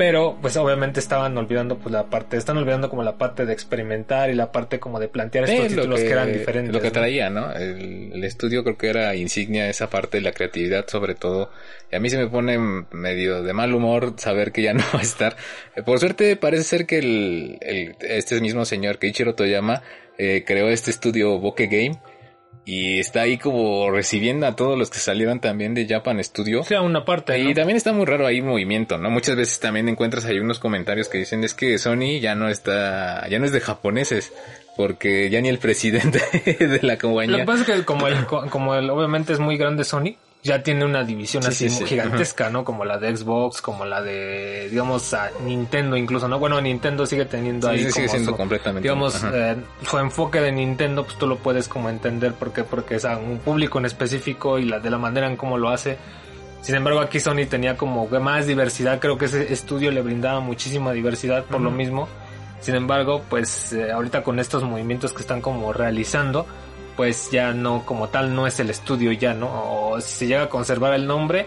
pero 0.00 0.38
pues 0.40 0.56
obviamente 0.56 0.98
estaban 0.98 1.36
olvidando 1.36 1.76
pues 1.76 1.92
la 1.92 2.06
parte, 2.06 2.38
están 2.38 2.56
olvidando 2.56 2.88
como 2.88 3.02
la 3.02 3.18
parte 3.18 3.44
de 3.44 3.52
experimentar 3.52 4.30
y 4.30 4.34
la 4.34 4.50
parte 4.50 4.80
como 4.80 4.98
de 4.98 5.08
plantear 5.08 5.44
estos 5.44 5.68
títulos 5.68 6.00
que, 6.00 6.10
eran 6.10 6.32
diferentes. 6.32 6.74
Lo 6.74 6.80
que 6.80 6.90
traía, 6.90 7.28
¿no? 7.28 7.52
El, 7.52 8.24
estudio 8.24 8.64
creo 8.64 8.78
que 8.78 8.88
era 8.88 9.14
insignia 9.14 9.68
esa 9.68 9.90
parte 9.90 10.16
de 10.16 10.22
la 10.22 10.32
creatividad 10.32 10.86
sobre 10.88 11.14
todo. 11.14 11.50
Y 11.92 11.96
a 11.96 12.00
mí 12.00 12.08
se 12.08 12.16
me 12.16 12.28
pone 12.28 12.56
medio 12.92 13.42
de 13.42 13.52
mal 13.52 13.74
humor 13.74 14.14
saber 14.16 14.52
que 14.52 14.62
ya 14.62 14.72
no 14.72 14.84
va 14.94 15.00
a 15.00 15.02
estar. 15.02 15.36
Por 15.84 15.98
suerte 15.98 16.34
parece 16.36 16.62
ser 16.62 16.86
que 16.86 16.96
el, 16.96 17.58
el 17.60 17.96
este 18.00 18.40
mismo 18.40 18.64
señor 18.64 18.98
Keiichiro 18.98 19.34
Toyama 19.34 19.82
eh, 20.16 20.44
creó 20.46 20.70
este 20.70 20.90
estudio 20.90 21.38
Bokeh 21.38 21.66
Game 21.66 22.00
y 22.70 23.00
está 23.00 23.22
ahí 23.22 23.36
como 23.36 23.90
recibiendo 23.90 24.46
a 24.46 24.54
todos 24.54 24.78
los 24.78 24.90
que 24.90 25.00
salieron 25.00 25.40
también 25.40 25.74
de 25.74 25.88
Japan 25.88 26.22
Studio. 26.22 26.62
sea, 26.62 26.82
una 26.82 27.04
parte. 27.04 27.36
Y 27.36 27.52
también 27.52 27.76
está 27.76 27.92
muy 27.92 28.06
raro 28.06 28.28
ahí 28.28 28.42
movimiento, 28.42 28.96
¿no? 28.96 29.10
Muchas 29.10 29.34
veces 29.34 29.58
también 29.58 29.88
encuentras 29.88 30.24
ahí 30.24 30.38
unos 30.38 30.60
comentarios 30.60 31.08
que 31.08 31.18
dicen 31.18 31.42
es 31.42 31.52
que 31.52 31.78
Sony 31.78 32.20
ya 32.20 32.36
no 32.36 32.48
está, 32.48 33.26
ya 33.28 33.40
no 33.40 33.44
es 33.44 33.50
de 33.50 33.60
japoneses, 33.60 34.32
porque 34.76 35.30
ya 35.30 35.40
ni 35.40 35.48
el 35.48 35.58
presidente 35.58 36.20
de 36.44 36.78
la 36.82 36.96
compañía. 36.96 37.38
Lo 37.38 37.42
que 37.42 37.44
pasa 37.44 37.62
es 37.62 37.78
que 37.78 37.84
como 37.84 38.06
el, 38.06 38.24
como 38.26 38.76
el, 38.76 38.88
obviamente 38.88 39.32
es 39.32 39.40
muy 39.40 39.56
grande 39.56 39.82
Sony, 39.82 40.14
ya 40.42 40.62
tiene 40.62 40.84
una 40.84 41.04
división 41.04 41.44
así 41.44 41.68
gigantesca, 41.68 42.48
¿no? 42.48 42.64
Como 42.64 42.84
la 42.84 42.98
de 42.98 43.14
Xbox, 43.14 43.60
como 43.60 43.84
la 43.84 44.00
de, 44.00 44.68
digamos, 44.70 45.12
a 45.12 45.30
Nintendo 45.44 45.96
incluso, 45.96 46.28
¿no? 46.28 46.38
Bueno, 46.38 46.60
Nintendo 46.60 47.04
sigue 47.04 47.26
teniendo 47.26 47.68
ahí 47.68 47.90
sigue 47.90 48.08
siendo 48.08 48.34
completamente. 48.36 48.82
Digamos, 48.82 49.22
eh, 49.32 49.56
su 49.82 49.98
enfoque 49.98 50.40
de 50.40 50.50
Nintendo, 50.52 51.04
pues 51.04 51.18
tú 51.18 51.26
lo 51.26 51.36
puedes 51.36 51.68
como 51.68 51.90
entender 51.90 52.32
porque 52.34 52.64
porque 52.64 52.94
es 52.94 53.04
a 53.04 53.18
un 53.18 53.38
público 53.38 53.78
en 53.78 53.84
específico 53.84 54.58
y 54.58 54.64
la 54.64 54.80
de 54.80 54.90
la 54.90 54.98
manera 54.98 55.26
en 55.26 55.36
cómo 55.36 55.58
lo 55.58 55.68
hace. 55.68 55.98
Sin 56.62 56.74
embargo, 56.74 57.00
aquí 57.00 57.20
Sony 57.20 57.46
tenía 57.48 57.76
como 57.76 58.06
más 58.06 58.46
diversidad, 58.46 58.98
creo 58.98 59.16
que 59.18 59.26
ese 59.26 59.52
estudio 59.52 59.90
le 59.90 60.02
brindaba 60.02 60.40
muchísima 60.40 60.92
diversidad 60.92 61.44
por 61.44 61.60
lo 61.60 61.70
mismo. 61.70 62.08
Sin 62.60 62.74
embargo, 62.74 63.22
pues 63.28 63.72
eh, 63.72 63.90
ahorita 63.90 64.22
con 64.22 64.38
estos 64.38 64.62
movimientos 64.62 65.14
que 65.14 65.22
están 65.22 65.40
como 65.40 65.72
realizando, 65.72 66.46
pues 66.96 67.30
ya 67.30 67.52
no, 67.52 67.84
como 67.84 68.08
tal, 68.08 68.34
no 68.34 68.46
es 68.46 68.60
el 68.60 68.70
estudio 68.70 69.12
ya, 69.12 69.34
¿no? 69.34 69.48
O 69.48 70.00
si 70.00 70.12
se 70.12 70.26
llega 70.26 70.44
a 70.44 70.48
conservar 70.48 70.94
el 70.94 71.06
nombre, 71.06 71.46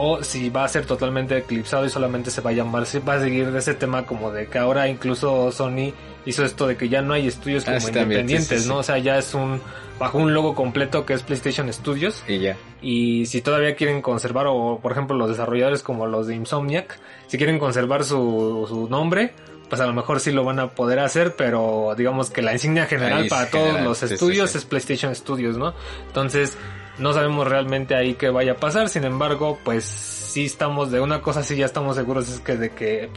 o 0.00 0.22
si 0.22 0.48
va 0.48 0.64
a 0.64 0.68
ser 0.68 0.86
totalmente 0.86 1.36
eclipsado 1.36 1.84
y 1.84 1.90
solamente 1.90 2.30
se 2.30 2.40
va 2.40 2.50
a 2.50 2.52
llamar, 2.52 2.86
se 2.86 3.00
va 3.00 3.14
a 3.14 3.20
seguir 3.20 3.48
ese 3.56 3.74
tema 3.74 4.06
como 4.06 4.30
de 4.30 4.46
que 4.46 4.56
ahora 4.56 4.88
incluso 4.88 5.50
Sony 5.50 5.92
hizo 6.24 6.44
esto 6.44 6.68
de 6.68 6.76
que 6.76 6.88
ya 6.88 7.02
no 7.02 7.14
hay 7.14 7.26
estudios 7.26 7.64
como 7.64 7.78
ah, 7.78 7.88
independientes, 7.88 8.66
¿no? 8.68 8.76
O 8.76 8.82
sea, 8.84 8.98
ya 8.98 9.18
es 9.18 9.34
un, 9.34 9.60
bajo 9.98 10.18
un 10.18 10.32
logo 10.34 10.54
completo 10.54 11.04
que 11.04 11.14
es 11.14 11.24
PlayStation 11.24 11.72
Studios. 11.72 12.22
Y 12.28 12.38
ya. 12.38 12.56
Y 12.80 13.26
si 13.26 13.42
todavía 13.42 13.74
quieren 13.74 14.00
conservar, 14.00 14.46
o 14.48 14.78
por 14.80 14.92
ejemplo 14.92 15.16
los 15.16 15.30
desarrolladores 15.30 15.82
como 15.82 16.06
los 16.06 16.28
de 16.28 16.36
Insomniac, 16.36 17.00
si 17.26 17.36
quieren 17.36 17.58
conservar 17.58 18.04
su, 18.04 18.66
su 18.68 18.88
nombre, 18.88 19.32
pues 19.68 19.80
a 19.80 19.86
lo 19.86 19.92
mejor 19.92 20.20
sí 20.20 20.32
lo 20.32 20.44
van 20.44 20.58
a 20.58 20.68
poder 20.68 20.98
hacer, 20.98 21.36
pero 21.36 21.94
digamos 21.96 22.30
que 22.30 22.42
la 22.42 22.52
insignia 22.52 22.86
general 22.86 23.26
para 23.28 23.50
todos 23.50 23.80
los 23.80 24.02
estudios 24.02 24.54
es 24.54 24.64
PlayStation 24.64 25.14
Studios, 25.14 25.56
¿no? 25.56 25.74
Entonces, 26.06 26.56
no 26.98 27.12
sabemos 27.12 27.46
realmente 27.46 27.94
ahí 27.94 28.14
qué 28.14 28.30
vaya 28.30 28.52
a 28.52 28.56
pasar, 28.56 28.88
sin 28.88 29.04
embargo, 29.04 29.58
pues 29.64 30.17
sí 30.28 30.44
estamos 30.44 30.90
de 30.90 31.00
una 31.00 31.22
cosa 31.22 31.42
sí 31.42 31.56
ya 31.56 31.66
estamos 31.66 31.96
seguros 31.96 32.28
es 32.28 32.40
que 32.40 32.56
de 32.56 32.70
que 32.70 33.08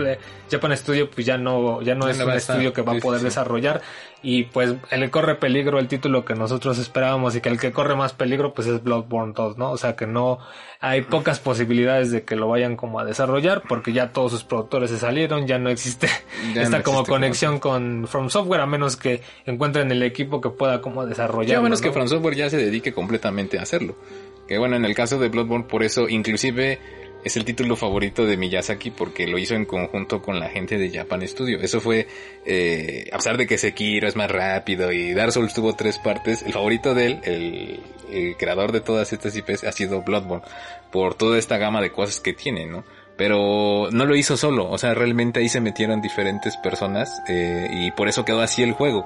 Japan 0.49 0.75
Studio 0.77 1.09
pues 1.09 1.25
ya 1.25 1.37
no 1.37 1.81
ya 1.81 1.93
no 1.93 2.07
es 2.07 2.19
un 2.19 2.31
estudio 2.31 2.71
que 2.71 2.81
va 2.81 2.93
a 2.93 2.99
poder 2.99 3.21
desarrollar 3.21 3.81
y 4.23 4.43
pues 4.43 4.75
el 4.91 5.01
que 5.01 5.09
corre 5.09 5.35
peligro 5.35 5.79
el 5.79 5.87
título 5.87 6.23
que 6.23 6.35
nosotros 6.35 6.77
esperábamos 6.77 7.35
y 7.35 7.41
que 7.41 7.49
el 7.49 7.59
que 7.59 7.71
corre 7.71 7.95
más 7.95 8.13
peligro 8.13 8.53
pues 8.53 8.67
es 8.67 8.83
Bloodborne 8.83 9.33
2, 9.35 9.57
¿no? 9.57 9.71
O 9.71 9.77
sea 9.77 9.95
que 9.95 10.05
no 10.05 10.39
hay 10.79 11.01
pocas 11.01 11.39
posibilidades 11.39 12.11
de 12.11 12.23
que 12.23 12.35
lo 12.35 12.47
vayan 12.47 12.75
como 12.75 12.99
a 12.99 13.05
desarrollar 13.05 13.63
porque 13.67 13.93
ya 13.93 14.11
todos 14.11 14.31
sus 14.31 14.43
productores 14.43 14.91
se 14.91 14.99
salieron, 14.99 15.47
ya 15.47 15.57
no 15.57 15.69
existe 15.69 16.07
esta 16.55 16.83
como 16.83 17.03
conexión 17.03 17.59
con 17.59 18.07
From 18.07 18.29
Software 18.29 18.61
a 18.61 18.67
menos 18.67 18.95
que 18.95 19.21
encuentren 19.45 19.91
el 19.91 20.03
equipo 20.03 20.39
que 20.39 20.49
pueda 20.49 20.81
como 20.81 21.05
desarrollar. 21.05 21.57
a 21.57 21.61
menos 21.61 21.81
que 21.81 21.91
From 21.91 22.07
Software 22.07 22.35
ya 22.35 22.49
se 22.49 22.57
dedique 22.57 22.93
completamente 22.93 23.59
a 23.59 23.63
hacerlo. 23.63 23.95
Que 24.47 24.57
bueno, 24.57 24.75
en 24.75 24.85
el 24.85 24.93
caso 24.93 25.17
de 25.17 25.29
Bloodborne 25.29 25.65
por 25.65 25.83
eso 25.83 26.09
inclusive 26.09 26.79
es 27.23 27.37
el 27.37 27.45
título 27.45 27.75
favorito 27.75 28.25
de 28.25 28.37
Miyazaki 28.37 28.91
porque 28.91 29.27
lo 29.27 29.37
hizo 29.37 29.55
en 29.55 29.65
conjunto 29.65 30.21
con 30.21 30.39
la 30.39 30.49
gente 30.49 30.77
de 30.77 30.89
Japan 30.89 31.27
Studio. 31.27 31.59
Eso 31.61 31.79
fue, 31.79 32.07
eh, 32.45 33.09
a 33.11 33.17
pesar 33.17 33.37
de 33.37 33.47
que 33.47 33.57
Sekiro 33.57 34.07
es 34.07 34.15
más 34.15 34.29
rápido 34.29 34.91
y 34.91 35.13
Dark 35.13 35.31
Souls 35.31 35.53
tuvo 35.53 35.73
tres 35.73 35.99
partes, 35.99 36.43
el 36.43 36.53
favorito 36.53 36.93
de 36.93 37.05
él, 37.05 37.19
el, 37.23 37.79
creador 38.37 38.71
de 38.73 38.81
todas 38.81 39.13
estas 39.13 39.35
IPs 39.37 39.63
ha 39.63 39.71
sido 39.71 40.01
Bloodborne, 40.01 40.45
por 40.91 41.15
toda 41.15 41.37
esta 41.37 41.57
gama 41.57 41.81
de 41.81 41.91
cosas 41.91 42.19
que 42.19 42.33
tiene, 42.33 42.65
¿no? 42.65 42.83
Pero 43.15 43.89
no 43.91 44.05
lo 44.05 44.15
hizo 44.15 44.35
solo, 44.35 44.69
o 44.69 44.77
sea, 44.77 44.93
realmente 44.93 45.39
ahí 45.39 45.47
se 45.47 45.61
metieron 45.61 46.01
diferentes 46.01 46.57
personas 46.57 47.21
eh, 47.29 47.67
y 47.71 47.91
por 47.91 48.09
eso 48.09 48.25
quedó 48.25 48.41
así 48.41 48.63
el 48.63 48.73
juego 48.73 49.05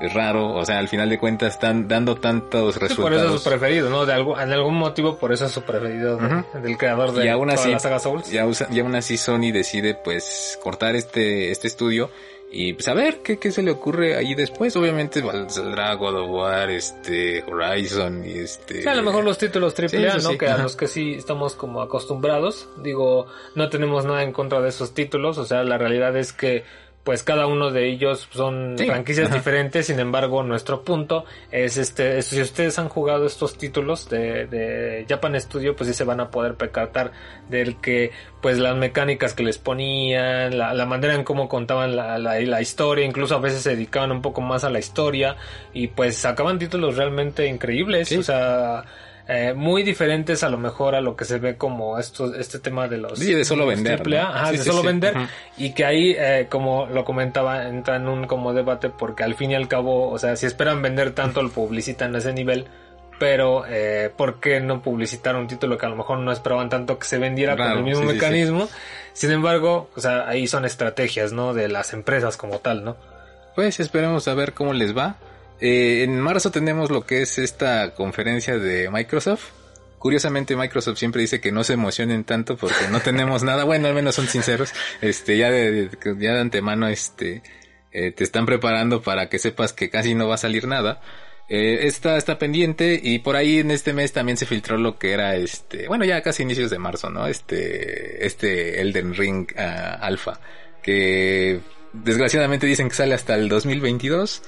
es 0.00 0.12
raro, 0.12 0.54
o 0.54 0.64
sea, 0.64 0.78
al 0.78 0.88
final 0.88 1.08
de 1.08 1.18
cuentas 1.18 1.54
están 1.54 1.86
dando 1.86 2.16
tantos 2.16 2.76
resultados. 2.76 3.10
por 3.10 3.14
eso 3.14 3.34
es 3.34 3.42
su 3.42 3.48
preferido, 3.48 3.90
¿no? 3.90 4.06
De 4.06 4.12
algún, 4.12 4.38
en 4.40 4.52
algún 4.52 4.74
motivo 4.74 5.16
por 5.16 5.32
eso 5.32 5.46
es 5.46 5.52
su 5.52 5.62
preferido 5.62 6.18
del 6.62 6.76
creador 6.76 7.12
de 7.12 7.26
y 7.26 7.28
aún 7.28 7.50
así, 7.50 7.70
la 7.70 7.78
saga 7.78 7.98
Souls. 7.98 8.32
Y, 8.32 8.38
aún 8.38 8.94
así 8.94 9.16
Sony 9.16 9.52
decide 9.52 9.94
pues 9.94 10.58
cortar 10.62 10.96
este, 10.96 11.50
este 11.50 11.68
estudio 11.68 12.10
Y 12.50 12.72
pues 12.74 12.86
a 12.88 12.94
ver 12.94 13.18
qué, 13.22 13.38
qué 13.38 13.50
se 13.50 13.62
le 13.62 13.70
ocurre 13.70 14.16
ahí 14.16 14.34
después. 14.34 14.76
Obviamente 14.76 15.22
saldrá 15.48 15.94
God 15.94 16.20
of 16.20 16.30
War, 16.30 16.70
este, 16.70 17.42
Horizon 17.44 18.24
y 18.24 18.38
este... 18.38 18.82
Sí, 18.82 18.88
a 18.88 18.94
lo 18.94 19.02
mejor 19.02 19.24
los 19.24 19.38
títulos 19.38 19.74
AAA, 19.78 19.88
Sí, 19.88 19.98
¿no? 19.98 20.30
sí, 20.30 20.38
Que 20.38 20.46
a 20.48 20.58
los 20.58 20.76
que 20.76 20.86
sí 20.86 21.14
estamos 21.14 21.54
como 21.54 21.82
acostumbrados. 21.82 22.68
Digo, 22.76 23.26
no 23.54 23.68
tenemos 23.70 24.04
nada 24.04 24.22
en 24.22 24.32
contra 24.32 24.60
de 24.60 24.68
esos 24.68 24.94
títulos. 24.94 25.38
O 25.38 25.44
sea, 25.44 25.64
la 25.64 25.78
realidad 25.78 26.16
es 26.16 26.32
que 26.32 26.64
pues 27.04 27.22
cada 27.22 27.46
uno 27.46 27.70
de 27.70 27.86
ellos 27.86 28.26
son 28.32 28.76
Sí, 28.78 28.86
franquicias 28.86 29.26
ajá. 29.28 29.36
diferentes. 29.36 29.86
Sin 29.86 30.00
embargo, 30.00 30.42
nuestro 30.42 30.82
punto 30.84 31.26
es 31.50 31.76
este, 31.76 32.18
es 32.18 32.26
si 32.26 32.40
ustedes 32.40 32.78
han 32.78 32.88
jugado 32.88 33.26
estos 33.26 33.58
títulos 33.58 34.08
de, 34.08 34.46
de 34.46 35.04
Japan 35.08 35.38
Studio, 35.40 35.76
pues 35.76 35.88
sí 35.88 35.94
se 35.94 36.04
van 36.04 36.20
a 36.20 36.30
poder 36.30 36.54
percatar 36.54 37.12
del 37.50 37.76
que 37.76 38.10
pues 38.40 38.58
las 38.58 38.74
mecánicas 38.76 39.34
que 39.34 39.42
les 39.42 39.58
ponían, 39.58 40.56
la, 40.56 40.72
la 40.74 40.86
manera 40.86 41.14
en 41.14 41.24
cómo 41.24 41.48
contaban 41.48 41.94
la, 41.94 42.18
la, 42.18 42.40
la 42.40 42.60
historia, 42.62 43.04
incluso 43.04 43.34
a 43.34 43.38
veces 43.38 43.62
se 43.62 43.70
dedicaban 43.70 44.10
un 44.10 44.22
poco 44.22 44.40
más 44.40 44.64
a 44.64 44.70
la 44.70 44.78
historia 44.78 45.36
y 45.72 45.88
pues 45.88 46.16
sacaban 46.16 46.58
títulos 46.58 46.96
realmente 46.96 47.46
increíbles, 47.46 48.08
Sí. 48.08 48.16
o 48.16 48.22
sea, 48.22 48.84
eh, 49.26 49.54
muy 49.54 49.82
diferentes 49.82 50.42
a 50.42 50.48
lo 50.50 50.58
mejor 50.58 50.94
a 50.94 51.00
lo 51.00 51.16
que 51.16 51.24
se 51.24 51.38
ve 51.38 51.56
como 51.56 51.98
esto, 51.98 52.34
este 52.34 52.58
tema 52.58 52.88
de 52.88 52.98
los 52.98 53.18
Sí, 53.18 53.32
de 53.32 53.44
solo 53.44 53.66
vender, 53.66 53.96
triple 54.00 54.18
A, 54.18 54.24
¿no? 54.24 54.28
ajá, 54.34 54.50
Sí, 54.50 54.58
de 54.58 54.64
solo 54.64 54.80
sí. 54.80 54.86
vender 54.86 55.14
y 55.56 55.72
que 55.72 55.84
ahí 55.84 56.14
eh, 56.18 56.46
como 56.50 56.86
lo 56.86 57.04
comentaba 57.04 57.66
entra 57.68 57.96
en 57.96 58.08
un 58.08 58.26
como 58.26 58.52
debate 58.52 58.90
porque 58.90 59.24
al 59.24 59.34
fin 59.34 59.50
y 59.52 59.54
al 59.54 59.66
cabo, 59.68 60.10
o 60.10 60.18
sea, 60.18 60.36
si 60.36 60.46
esperan 60.46 60.82
vender 60.82 61.12
tanto 61.12 61.42
lo 61.42 61.50
publicitan 61.50 62.14
a 62.14 62.18
ese 62.18 62.32
nivel 62.32 62.66
pero 63.18 63.64
eh, 63.66 64.10
¿por 64.14 64.40
qué 64.40 64.60
no 64.60 64.82
publicitar 64.82 65.36
un 65.36 65.46
título 65.46 65.78
que 65.78 65.86
a 65.86 65.88
lo 65.88 65.96
mejor 65.96 66.18
no 66.18 66.32
esperaban 66.32 66.68
tanto 66.68 66.98
que 66.98 67.06
se 67.06 67.18
vendiera 67.18 67.56
con 67.56 67.70
el 67.70 67.82
mismo 67.82 68.04
mecanismo? 68.04 68.68
Sin 69.12 69.30
embargo, 69.30 69.88
o 69.96 70.00
sea, 70.00 70.28
ahí 70.28 70.46
son 70.48 70.64
estrategias, 70.64 71.32
¿no? 71.32 71.54
De 71.54 71.68
las 71.68 71.92
empresas 71.92 72.36
como 72.36 72.58
tal, 72.58 72.84
¿no? 72.84 72.96
Pues 73.54 73.78
esperemos 73.78 74.26
a 74.26 74.34
ver 74.34 74.52
cómo 74.52 74.72
les 74.72 74.96
va. 74.96 75.16
Eh, 75.60 76.02
en 76.02 76.20
marzo 76.20 76.50
tenemos 76.50 76.90
lo 76.90 77.06
que 77.06 77.22
es 77.22 77.38
esta 77.38 77.94
conferencia 77.94 78.58
de 78.58 78.90
Microsoft. 78.90 79.50
Curiosamente 79.98 80.56
Microsoft 80.56 80.98
siempre 80.98 81.22
dice 81.22 81.40
que 81.40 81.50
no 81.50 81.64
se 81.64 81.72
emocionen 81.74 82.24
tanto 82.24 82.56
porque 82.56 82.88
no 82.90 83.00
tenemos 83.00 83.42
nada. 83.42 83.64
Bueno, 83.64 83.88
al 83.88 83.94
menos 83.94 84.14
son 84.14 84.28
sinceros. 84.28 84.72
Este, 85.00 85.38
ya 85.38 85.50
de, 85.50 85.88
ya 86.18 86.34
de 86.34 86.40
antemano, 86.40 86.88
este, 86.88 87.42
eh, 87.92 88.10
te 88.10 88.24
están 88.24 88.44
preparando 88.44 89.02
para 89.02 89.28
que 89.28 89.38
sepas 89.38 89.72
que 89.72 89.88
casi 89.88 90.14
no 90.14 90.28
va 90.28 90.34
a 90.34 90.38
salir 90.38 90.66
nada. 90.66 91.00
Eh, 91.48 91.86
esta 91.86 92.16
está 92.16 92.38
pendiente 92.38 92.98
y 93.02 93.18
por 93.18 93.36
ahí 93.36 93.58
en 93.58 93.70
este 93.70 93.92
mes 93.92 94.12
también 94.12 94.38
se 94.38 94.46
filtró 94.46 94.78
lo 94.78 94.98
que 94.98 95.12
era 95.12 95.36
este, 95.36 95.88
bueno 95.88 96.06
ya 96.06 96.22
casi 96.22 96.42
inicios 96.42 96.70
de 96.70 96.78
marzo, 96.78 97.10
¿no? 97.10 97.26
Este, 97.26 98.24
este 98.26 98.80
Elden 98.80 99.14
Ring 99.14 99.46
ah, 99.58 99.98
Alpha, 100.00 100.40
que 100.82 101.60
desgraciadamente 101.92 102.66
dicen 102.66 102.88
que 102.88 102.94
sale 102.94 103.14
hasta 103.14 103.34
el 103.34 103.48
2022. 103.48 104.42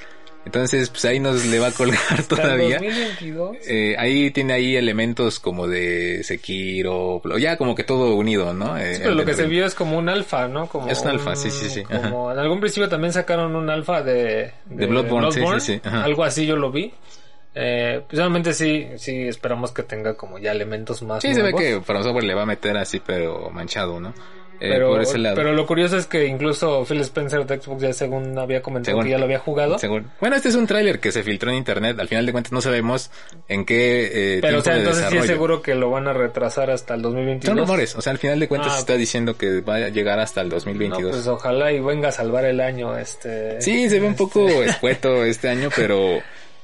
Entonces, 0.47 0.91
pues 0.91 1.05
ahí 1.05 1.19
nos 1.19 1.45
le 1.45 1.59
va 1.59 1.67
a 1.67 1.73
colgar 1.73 2.23
todavía. 2.29 2.79
2022. 2.79 3.57
Eh, 3.67 3.97
ahí 3.99 4.31
tiene 4.31 4.55
ahí 4.55 4.77
elementos 4.77 5.41
como 5.41 5.67
de 5.67 6.23
Sekiro, 6.23 7.21
ya 7.37 7.57
como 7.57 7.75
que 7.75 7.83
todo 7.83 8.15
unido, 8.15 8.55
¿no? 8.55 8.79
Eh, 8.79 8.95
Sí, 8.95 9.01
pero 9.03 9.17
lo 9.17 9.25
que 9.25 9.35
se 9.35 9.47
vio 9.47 9.67
es 9.67 9.75
como 9.75 9.99
un 9.99 10.09
alfa, 10.09 10.47
¿no? 10.47 10.69
Como 10.69 10.89
Es 10.89 11.03
un 11.03 11.09
alfa, 11.09 11.35
sí, 11.35 11.51
sí, 11.51 11.69
sí. 11.69 11.83
Como 11.83 12.31
en 12.33 12.39
algún 12.39 12.61
principio 12.61 12.89
también 12.89 13.13
sacaron 13.13 13.57
un 13.57 13.69
alfa 13.69 14.03
de, 14.03 14.53
De 14.67 14.87
Bloodborne, 14.87 15.33
sí, 15.33 15.43
sí. 15.59 15.81
Algo 15.85 16.23
así 16.25 16.47
yo 16.47 16.57
lo 16.57 16.71
vi. 16.71 16.95
Eh, 17.59 18.03
pues 18.07 18.19
realmente 18.19 18.53
sí, 18.53 18.87
sí 18.99 19.29
esperamos 19.29 19.73
que 19.73 19.83
tenga 19.83 20.15
como 20.15 20.39
ya 20.39 20.53
elementos 20.53 21.03
más 21.03 21.23
Sí, 21.23 21.35
se 21.35 21.41
ve 21.43 21.55
que 21.55 21.81
para 21.81 22.03
software 22.03 22.25
le 22.25 22.35
va 22.35 22.43
a 22.43 22.47
meter 22.47 22.77
así, 22.77 23.01
pero 23.05 23.49
manchado, 23.51 23.99
¿no? 23.99 24.13
Eh, 24.59 24.69
pero, 24.71 24.89
por 24.89 25.03
ese 25.03 25.19
lado. 25.19 25.37
pero 25.37 25.53
lo 25.53 25.67
curioso 25.67 25.97
es 25.99 26.07
que 26.07 26.27
incluso 26.27 26.85
Phil 26.87 27.01
Spencer 27.03 27.45
de 27.47 27.61
Xbox 27.61 27.83
ya 27.83 27.93
según 27.93 28.39
había 28.39 28.63
comentado 28.63 28.93
Según- 28.93 29.05
que 29.05 29.11
ya 29.11 29.19
lo 29.19 29.25
había 29.25 29.39
jugado. 29.39 29.79
Según- 29.79 30.11
Bueno, 30.21 30.37
este 30.37 30.49
es 30.49 30.55
un 30.55 30.67
tráiler 30.67 30.99
que 30.99 31.13
se 31.13 31.23
filtró 31.23 31.51
en 31.51 31.57
internet. 31.57 31.99
Al 32.01 32.09
final 32.09 32.25
de 32.25 32.33
cuentas 32.33 32.53
no 32.53 32.61
sabemos 32.61 33.11
en 33.49 33.65
qué 33.65 34.37
eh, 34.37 34.39
pero 34.41 34.59
o 34.59 34.63
tiempo 34.63 34.65
sea, 34.65 34.73
de 34.75 34.79
entonces 34.81 35.07
sí 35.11 35.17
es 35.19 35.27
seguro 35.27 35.61
que 35.63 35.75
lo 35.75 35.91
van 35.91 36.09
a 36.09 36.13
retrasar 36.13 36.71
hasta 36.71 36.95
el 36.95 37.03
2022. 37.03 37.51
Son 37.55 37.59
rumores. 37.59 37.95
O 37.97 38.01
sea, 38.01 38.13
al 38.13 38.19
final 38.19 38.41
de 38.41 38.49
cuentas 38.49 38.73
Ah, 38.73 38.75
se 38.77 38.81
está 38.81 38.97
diciendo 38.97 39.37
que 39.37 39.61
va 39.61 39.77
a 39.77 39.89
llegar 39.91 40.19
hasta 40.21 40.41
el 40.41 40.49
No, 40.49 40.55
2022. 40.55 41.11
pues 41.13 41.27
ojalá 41.27 41.73
y 41.73 41.81
venga 41.81 42.09
a 42.09 42.13
salvar 42.13 42.45
el 42.47 42.61
año 42.61 42.97
este. 42.97 43.61
Sí, 43.61 43.89
se 43.91 44.01
ve 44.01 44.07
un 44.07 44.17
poco 44.17 44.47
escueto 44.63 45.25
este 45.25 45.49
año, 45.51 45.69
pero 45.77 46.21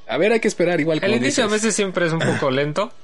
a 0.07 0.17
ver, 0.17 0.31
hay 0.33 0.39
que 0.39 0.47
esperar 0.47 0.79
igual 0.79 0.97
El 0.97 1.11
como 1.11 1.15
inicio 1.17 1.43
a 1.43 1.47
dices. 1.47 1.61
veces 1.61 1.75
siempre 1.75 2.07
es 2.07 2.13
un 2.13 2.19
poco 2.19 2.49
lento. 2.51 2.91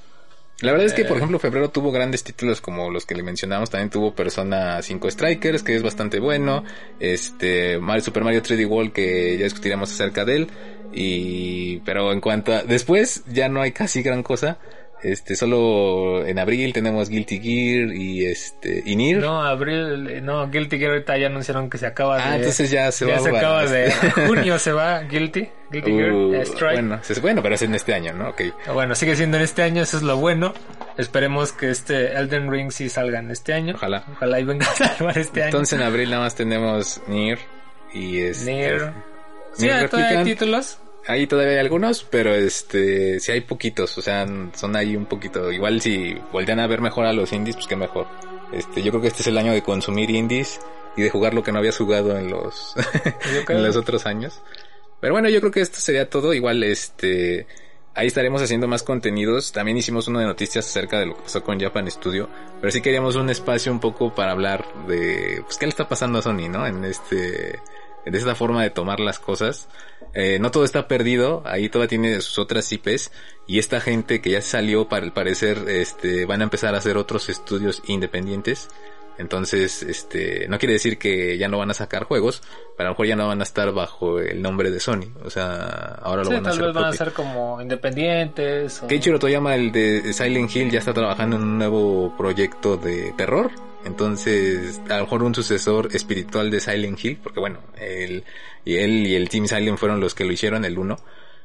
La 0.60 0.72
verdad 0.72 0.86
es 0.86 0.92
que, 0.94 1.04
por 1.04 1.16
Eh. 1.16 1.18
ejemplo, 1.20 1.38
febrero 1.38 1.70
tuvo 1.70 1.90
grandes 1.90 2.22
títulos 2.22 2.60
como 2.60 2.90
los 2.90 3.06
que 3.06 3.14
le 3.14 3.22
mencionamos. 3.22 3.70
También 3.70 3.90
tuvo 3.90 4.14
Persona 4.14 4.82
5 4.82 5.10
Strikers, 5.10 5.62
que 5.62 5.74
es 5.74 5.82
bastante 5.82 6.20
bueno. 6.20 6.64
Este, 6.98 7.78
Mario, 7.78 8.02
Super 8.04 8.24
Mario 8.24 8.42
3D 8.42 8.66
World, 8.66 8.92
que 8.92 9.36
ya 9.38 9.44
discutiremos 9.44 9.90
acerca 9.92 10.24
de 10.24 10.36
él. 10.36 10.48
Y, 10.92 11.78
pero 11.80 12.12
en 12.12 12.20
cuanto 12.20 12.52
a, 12.52 12.62
después 12.62 13.22
ya 13.26 13.48
no 13.48 13.62
hay 13.62 13.72
casi 13.72 14.02
gran 14.02 14.22
cosa. 14.22 14.58
Este, 15.02 15.34
solo 15.34 16.26
en 16.26 16.38
abril 16.38 16.72
tenemos 16.74 17.08
Guilty 17.08 17.38
Gear 17.40 17.94
y 17.94 18.26
este, 18.26 18.82
y 18.84 18.96
Nier. 18.96 19.18
No, 19.22 19.42
abril, 19.42 20.22
no, 20.24 20.48
Guilty 20.50 20.78
Gear 20.78 20.90
ahorita 20.92 21.16
ya 21.16 21.28
anunciaron 21.28 21.70
que 21.70 21.78
se 21.78 21.86
acaba 21.86 22.16
de. 22.18 22.22
Ah, 22.22 22.36
entonces 22.36 22.70
ya 22.70 22.92
se 22.92 23.06
va 23.06 23.18
se 23.18 23.30
a- 23.30 23.38
acaba 23.38 23.64
de. 23.66 23.90
junio 24.26 24.58
se 24.58 24.72
va 24.72 25.00
Guilty. 25.02 25.48
Guilty 25.70 25.90
Gear 25.92 26.12
Uh, 26.12 26.34
eh, 26.34 26.42
Strike. 26.42 26.72
bueno, 26.80 26.98
se- 27.02 27.20
bueno, 27.20 27.42
pero 27.42 27.54
es 27.54 27.62
en 27.62 27.74
este 27.74 27.94
año, 27.94 28.12
¿no? 28.12 28.28
Ok. 28.28 28.42
Bueno, 28.74 28.94
sigue 28.94 29.16
siendo 29.16 29.36
en 29.38 29.44
este 29.44 29.62
año, 29.62 29.82
eso 29.82 29.96
es 29.96 30.02
lo 30.02 30.16
bueno. 30.18 30.52
Esperemos 30.98 31.52
que 31.52 31.70
este 31.70 32.12
Elden 32.12 32.50
Ring 32.50 32.70
sí 32.70 32.88
salga 32.90 33.20
en 33.20 33.30
este 33.30 33.54
año. 33.54 33.74
Ojalá. 33.76 34.04
Ojalá 34.12 34.38
y 34.40 34.44
venga 34.44 34.66
a 34.70 34.74
salvar 34.74 35.16
este 35.16 35.40
año. 35.40 35.46
Entonces 35.48 35.78
en 35.78 35.84
abril 35.86 36.10
nada 36.10 36.24
más 36.24 36.34
tenemos 36.34 37.00
Nier 37.06 37.38
y 37.94 38.18
este, 38.18 38.52
Nier. 38.52 38.92
Sí, 39.54 39.64
Nier 39.64 39.88
todavía 39.88 40.18
hay 40.18 40.24
títulos. 40.24 40.78
Ahí 41.10 41.26
todavía 41.26 41.54
hay 41.54 41.58
algunos, 41.58 42.04
pero 42.04 42.32
este, 42.32 43.18
sí 43.18 43.32
hay 43.32 43.40
poquitos, 43.40 43.98
o 43.98 44.00
sea, 44.00 44.28
son 44.54 44.76
ahí 44.76 44.94
un 44.94 45.06
poquito. 45.06 45.50
Igual 45.50 45.80
si 45.80 46.14
voltean 46.30 46.60
a 46.60 46.68
ver 46.68 46.80
mejor 46.80 47.04
a 47.04 47.12
los 47.12 47.32
indies, 47.32 47.56
pues 47.56 47.66
qué 47.66 47.74
mejor. 47.74 48.06
Este, 48.52 48.80
yo 48.80 48.92
creo 48.92 49.02
que 49.02 49.08
este 49.08 49.22
es 49.22 49.26
el 49.26 49.36
año 49.36 49.52
de 49.52 49.60
consumir 49.60 50.08
indies 50.08 50.60
y 50.96 51.02
de 51.02 51.10
jugar 51.10 51.34
lo 51.34 51.42
que 51.42 51.50
no 51.50 51.58
habías 51.58 51.76
jugado 51.76 52.16
en 52.16 52.30
los, 52.30 52.76
en 53.48 53.60
los 53.60 53.74
otros 53.74 54.06
años. 54.06 54.40
Pero 55.00 55.12
bueno, 55.12 55.28
yo 55.28 55.40
creo 55.40 55.50
que 55.50 55.62
esto 55.62 55.80
sería 55.80 56.08
todo. 56.08 56.32
Igual, 56.32 56.62
este, 56.62 57.48
ahí 57.96 58.06
estaremos 58.06 58.40
haciendo 58.40 58.68
más 58.68 58.84
contenidos. 58.84 59.50
También 59.50 59.78
hicimos 59.78 60.06
uno 60.06 60.20
de 60.20 60.26
noticias 60.26 60.64
acerca 60.64 61.00
de 61.00 61.06
lo 61.06 61.16
que 61.16 61.22
pasó 61.22 61.42
con 61.42 61.58
Japan 61.58 61.90
Studio. 61.90 62.28
Pero 62.60 62.70
sí 62.70 62.82
queríamos 62.82 63.16
un 63.16 63.30
espacio 63.30 63.72
un 63.72 63.80
poco 63.80 64.14
para 64.14 64.30
hablar 64.30 64.64
de, 64.86 65.42
pues, 65.44 65.58
qué 65.58 65.66
le 65.66 65.70
está 65.70 65.88
pasando 65.88 66.20
a 66.20 66.22
Sony, 66.22 66.48
¿no? 66.48 66.64
En 66.68 66.84
este, 66.84 67.58
de 68.06 68.16
esta 68.18 68.34
forma 68.34 68.62
de 68.62 68.70
tomar 68.70 69.00
las 69.00 69.18
cosas. 69.18 69.68
Eh, 70.14 70.38
no 70.40 70.50
todo 70.50 70.64
está 70.64 70.88
perdido, 70.88 71.42
ahí 71.46 71.68
todavía 71.68 71.88
tiene 71.88 72.20
sus 72.20 72.38
otras 72.38 72.70
IPs 72.72 73.12
y 73.46 73.58
esta 73.58 73.80
gente 73.80 74.20
que 74.20 74.30
ya 74.30 74.42
salió 74.42 74.88
para 74.88 75.04
el 75.06 75.12
parecer 75.12 75.58
este 75.68 76.24
van 76.26 76.40
a 76.40 76.44
empezar 76.44 76.74
a 76.74 76.78
hacer 76.78 76.96
otros 76.96 77.28
estudios 77.28 77.82
independientes. 77.86 78.68
Entonces, 79.18 79.82
este, 79.82 80.48
no 80.48 80.58
quiere 80.58 80.72
decir 80.72 80.96
que 80.96 81.36
ya 81.36 81.46
no 81.46 81.58
van 81.58 81.70
a 81.70 81.74
sacar 81.74 82.04
juegos, 82.04 82.40
pero 82.74 82.86
a 82.88 82.90
lo 82.90 82.94
mejor 82.94 83.06
ya 83.06 83.16
no 83.16 83.28
van 83.28 83.40
a 83.40 83.42
estar 83.42 83.70
bajo 83.70 84.18
el 84.18 84.40
nombre 84.40 84.70
de 84.70 84.80
Sony. 84.80 85.12
O 85.22 85.28
sea, 85.28 85.98
ahora 86.02 86.22
lo 86.24 86.30
Sí, 86.30 86.34
van 86.36 86.40
a 86.40 86.42
tal 86.44 86.52
hacer 86.52 86.64
vez 86.64 86.74
van 86.74 86.84
a 86.84 86.88
propio. 86.88 87.04
ser 87.04 87.12
como 87.12 87.60
independientes. 87.60 88.82
o- 88.82 88.86
Keiichiro 88.86 89.18
Toyama, 89.18 89.54
el 89.56 89.72
de 89.72 90.12
Silent 90.14 90.56
Hill, 90.56 90.70
ya 90.70 90.78
está 90.78 90.94
trabajando 90.94 91.36
en 91.36 91.42
un 91.42 91.58
nuevo 91.58 92.14
proyecto 92.16 92.78
de 92.78 93.12
terror. 93.16 93.50
Entonces, 93.84 94.80
a 94.90 94.98
lo 94.98 95.04
mejor 95.04 95.22
un 95.22 95.34
sucesor 95.34 95.88
espiritual 95.94 96.50
de 96.50 96.60
Silent 96.60 97.02
Hill, 97.02 97.18
porque 97.22 97.40
bueno, 97.40 97.60
él 97.78 98.24
y 98.64 98.76
él 98.76 99.06
y 99.06 99.14
el 99.14 99.28
Team 99.28 99.46
Silent 99.46 99.78
fueron 99.78 100.00
los 100.00 100.14
que 100.14 100.24
lo 100.24 100.32
hicieron, 100.32 100.64
el 100.64 100.78
uno. 100.78 100.98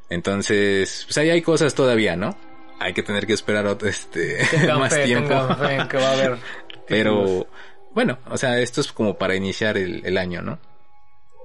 Entonces, 0.09 1.03
pues 1.05 1.17
ahí 1.17 1.29
hay 1.29 1.41
cosas 1.41 1.73
todavía, 1.73 2.15
¿no? 2.15 2.37
Hay 2.79 2.93
que 2.93 3.03
tener 3.03 3.25
que 3.25 3.33
esperar 3.33 3.65
otro, 3.67 3.87
este, 3.87 4.39
más 4.77 4.93
fe, 4.93 5.05
tiempo. 5.05 5.29
tengan 5.29 5.57
fe 5.59 5.75
en 5.75 5.87
que 5.87 5.97
va 5.97 6.09
a 6.09 6.13
haber. 6.13 6.37
Pero, 6.87 7.47
bueno, 7.93 8.19
o 8.29 8.37
sea, 8.37 8.59
esto 8.59 8.81
es 8.81 8.91
como 8.91 9.17
para 9.17 9.35
iniciar 9.35 9.77
el, 9.77 10.05
el 10.05 10.17
año, 10.17 10.41
¿no? 10.41 10.59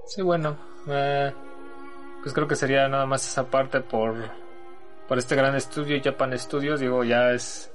Sí, 0.07 0.23
bueno. 0.23 0.59
eh, 0.89 1.33
pues 2.23 2.35
creo 2.35 2.47
que 2.49 2.57
sería 2.57 2.89
nada 2.89 3.07
más 3.07 3.27
esa 3.27 3.49
parte 3.49 3.81
por, 3.81 4.15
por 5.09 5.19
este 5.19 5.37
gran 5.37 5.55
estudio, 5.55 6.01
Japan 6.03 6.39
Studios. 6.39 6.81
Digo, 6.81 7.05
ya 7.05 7.31
es, 7.31 7.71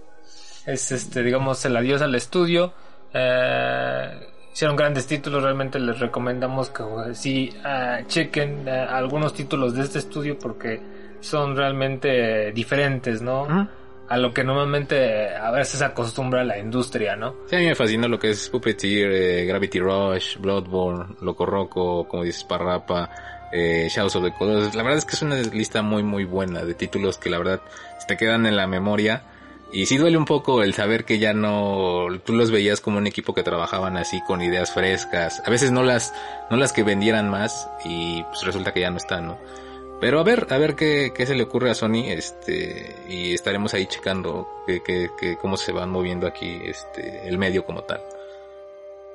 es 0.66 0.92
este, 0.92 1.24
digamos, 1.24 1.64
el 1.66 1.76
adiós 1.78 2.02
al 2.02 2.14
estudio. 2.14 2.74
Eh, 3.18 4.28
hicieron 4.54 4.76
grandes 4.76 5.08
títulos, 5.08 5.42
realmente 5.42 5.80
les 5.80 5.98
recomendamos 6.00 6.70
que 6.70 6.84
eh, 6.84 7.16
sí 7.16 7.50
eh, 7.66 8.04
chequen 8.08 8.68
algunos 8.68 9.34
títulos 9.34 9.74
de 9.74 9.84
este 9.84 10.00
estudio 10.00 10.38
porque 10.38 10.82
son 11.22 11.56
realmente 11.56 12.52
diferentes, 12.52 13.22
¿no? 13.22 13.70
A 14.08 14.18
lo 14.18 14.34
que 14.34 14.44
normalmente 14.44 15.36
a 15.36 15.50
veces 15.50 15.82
acostumbra 15.82 16.44
la 16.44 16.60
industria, 16.60 17.16
¿no? 17.16 17.36
Sí, 17.48 17.56
a 17.56 17.60
mí 17.60 17.66
me 17.66 17.76
fascina 17.76 18.08
lo 18.08 18.20
que 18.20 18.30
es 18.30 18.50
Puppeteer, 18.50 19.12
eh, 19.12 19.46
Gravity 19.46 19.80
Rush, 19.80 20.38
Bloodborne, 20.38 21.16
Loco 21.22 21.46
Roco, 21.46 22.08
como 22.08 22.24
dices, 22.24 22.44
Parrapa, 22.44 23.10
eh, 23.52 23.88
Shadows 23.90 24.16
of 24.18 24.26
the 24.26 24.34
Colossus. 24.34 24.76
La 24.76 24.84
verdad 24.84 25.00
es 25.00 25.06
que 25.06 25.16
es 25.16 25.22
una 25.24 25.36
lista 25.38 25.82
muy 25.82 26.04
muy 26.04 26.26
buena 26.26 26.64
de 26.64 26.76
títulos 26.76 27.18
que 27.18 27.30
la 27.30 27.40
verdad 27.40 27.62
se 27.98 28.08
te 28.08 28.18
quedan 28.18 28.46
en 28.46 28.56
la 28.56 28.68
memoria 28.68 29.24
Y 29.76 29.88
sí 29.88 29.98
duele 29.98 30.16
un 30.16 30.24
poco 30.24 30.64
el 30.64 30.74
saber 30.74 31.04
que 31.04 31.20
ya 31.20 31.34
no, 31.34 32.08
tú 32.24 32.32
los 32.32 32.50
veías 32.50 32.80
como 32.80 32.98
un 32.98 33.08
equipo 33.08 33.34
que 33.34 33.44
trabajaban 33.44 33.98
así 33.98 34.22
con 34.26 34.42
ideas 34.42 34.72
frescas. 34.72 35.44
A 35.46 35.50
veces 35.50 35.74
no 35.74 35.84
las, 35.84 36.14
no 36.50 36.56
las 36.56 36.72
que 36.72 36.84
vendieran 36.84 37.30
más 37.30 37.70
y 37.84 38.24
pues 38.24 38.44
resulta 38.46 38.72
que 38.72 38.80
ya 38.80 38.90
no 38.90 38.96
están, 38.96 39.28
¿no? 39.28 39.38
Pero 40.00 40.22
a 40.22 40.24
ver, 40.24 40.48
a 40.50 40.58
ver 40.58 40.76
qué, 40.76 41.12
qué 41.14 41.26
se 41.26 41.36
le 41.36 41.44
ocurre 41.44 41.72
a 41.72 41.74
Sony, 41.74 42.06
este, 42.08 42.96
y 43.10 43.34
estaremos 43.34 43.74
ahí 43.74 43.86
checando 43.88 44.48
que, 44.66 44.82
que, 44.82 45.10
que 45.20 45.36
cómo 45.36 45.58
se 45.58 45.74
van 45.74 45.90
moviendo 45.90 46.26
aquí, 46.26 46.58
este, 46.64 47.28
el 47.28 47.38
medio 47.38 47.66
como 47.66 47.84
tal. 47.84 48.02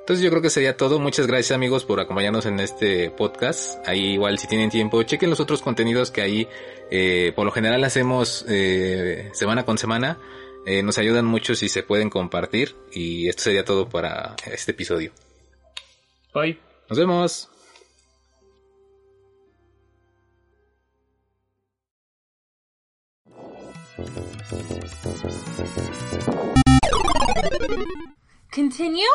Entonces 0.01 0.23
yo 0.23 0.29
creo 0.29 0.43
que 0.43 0.51
sería 0.51 0.77
todo. 0.77 0.99
Muchas 0.99 1.25
gracias 1.25 1.55
amigos 1.55 1.85
por 1.85 1.99
acompañarnos 1.99 2.45
en 2.45 2.59
este 2.59 3.09
podcast. 3.09 3.79
Ahí 3.87 4.13
igual 4.13 4.37
si 4.37 4.45
tienen 4.45 4.69
tiempo, 4.69 5.01
chequen 5.01 5.31
los 5.31 5.39
otros 5.39 5.63
contenidos 5.63 6.11
que 6.11 6.21
ahí 6.21 6.47
eh, 6.91 7.33
por 7.35 7.45
lo 7.45 7.51
general 7.51 7.83
hacemos 7.83 8.45
eh, 8.47 9.31
semana 9.33 9.63
con 9.65 9.79
semana. 9.79 10.19
Eh, 10.65 10.83
nos 10.83 10.97
ayudan 10.97 11.25
mucho 11.25 11.55
si 11.55 11.69
se 11.69 11.83
pueden 11.83 12.09
compartir. 12.09 12.75
Y 12.91 13.27
esto 13.29 13.43
sería 13.43 13.65
todo 13.65 13.89
para 13.89 14.35
este 14.45 14.71
episodio. 14.71 15.11
Bye. 16.33 16.59
Nos 16.89 16.97
vemos. 16.97 17.47
Continue? 28.53 29.05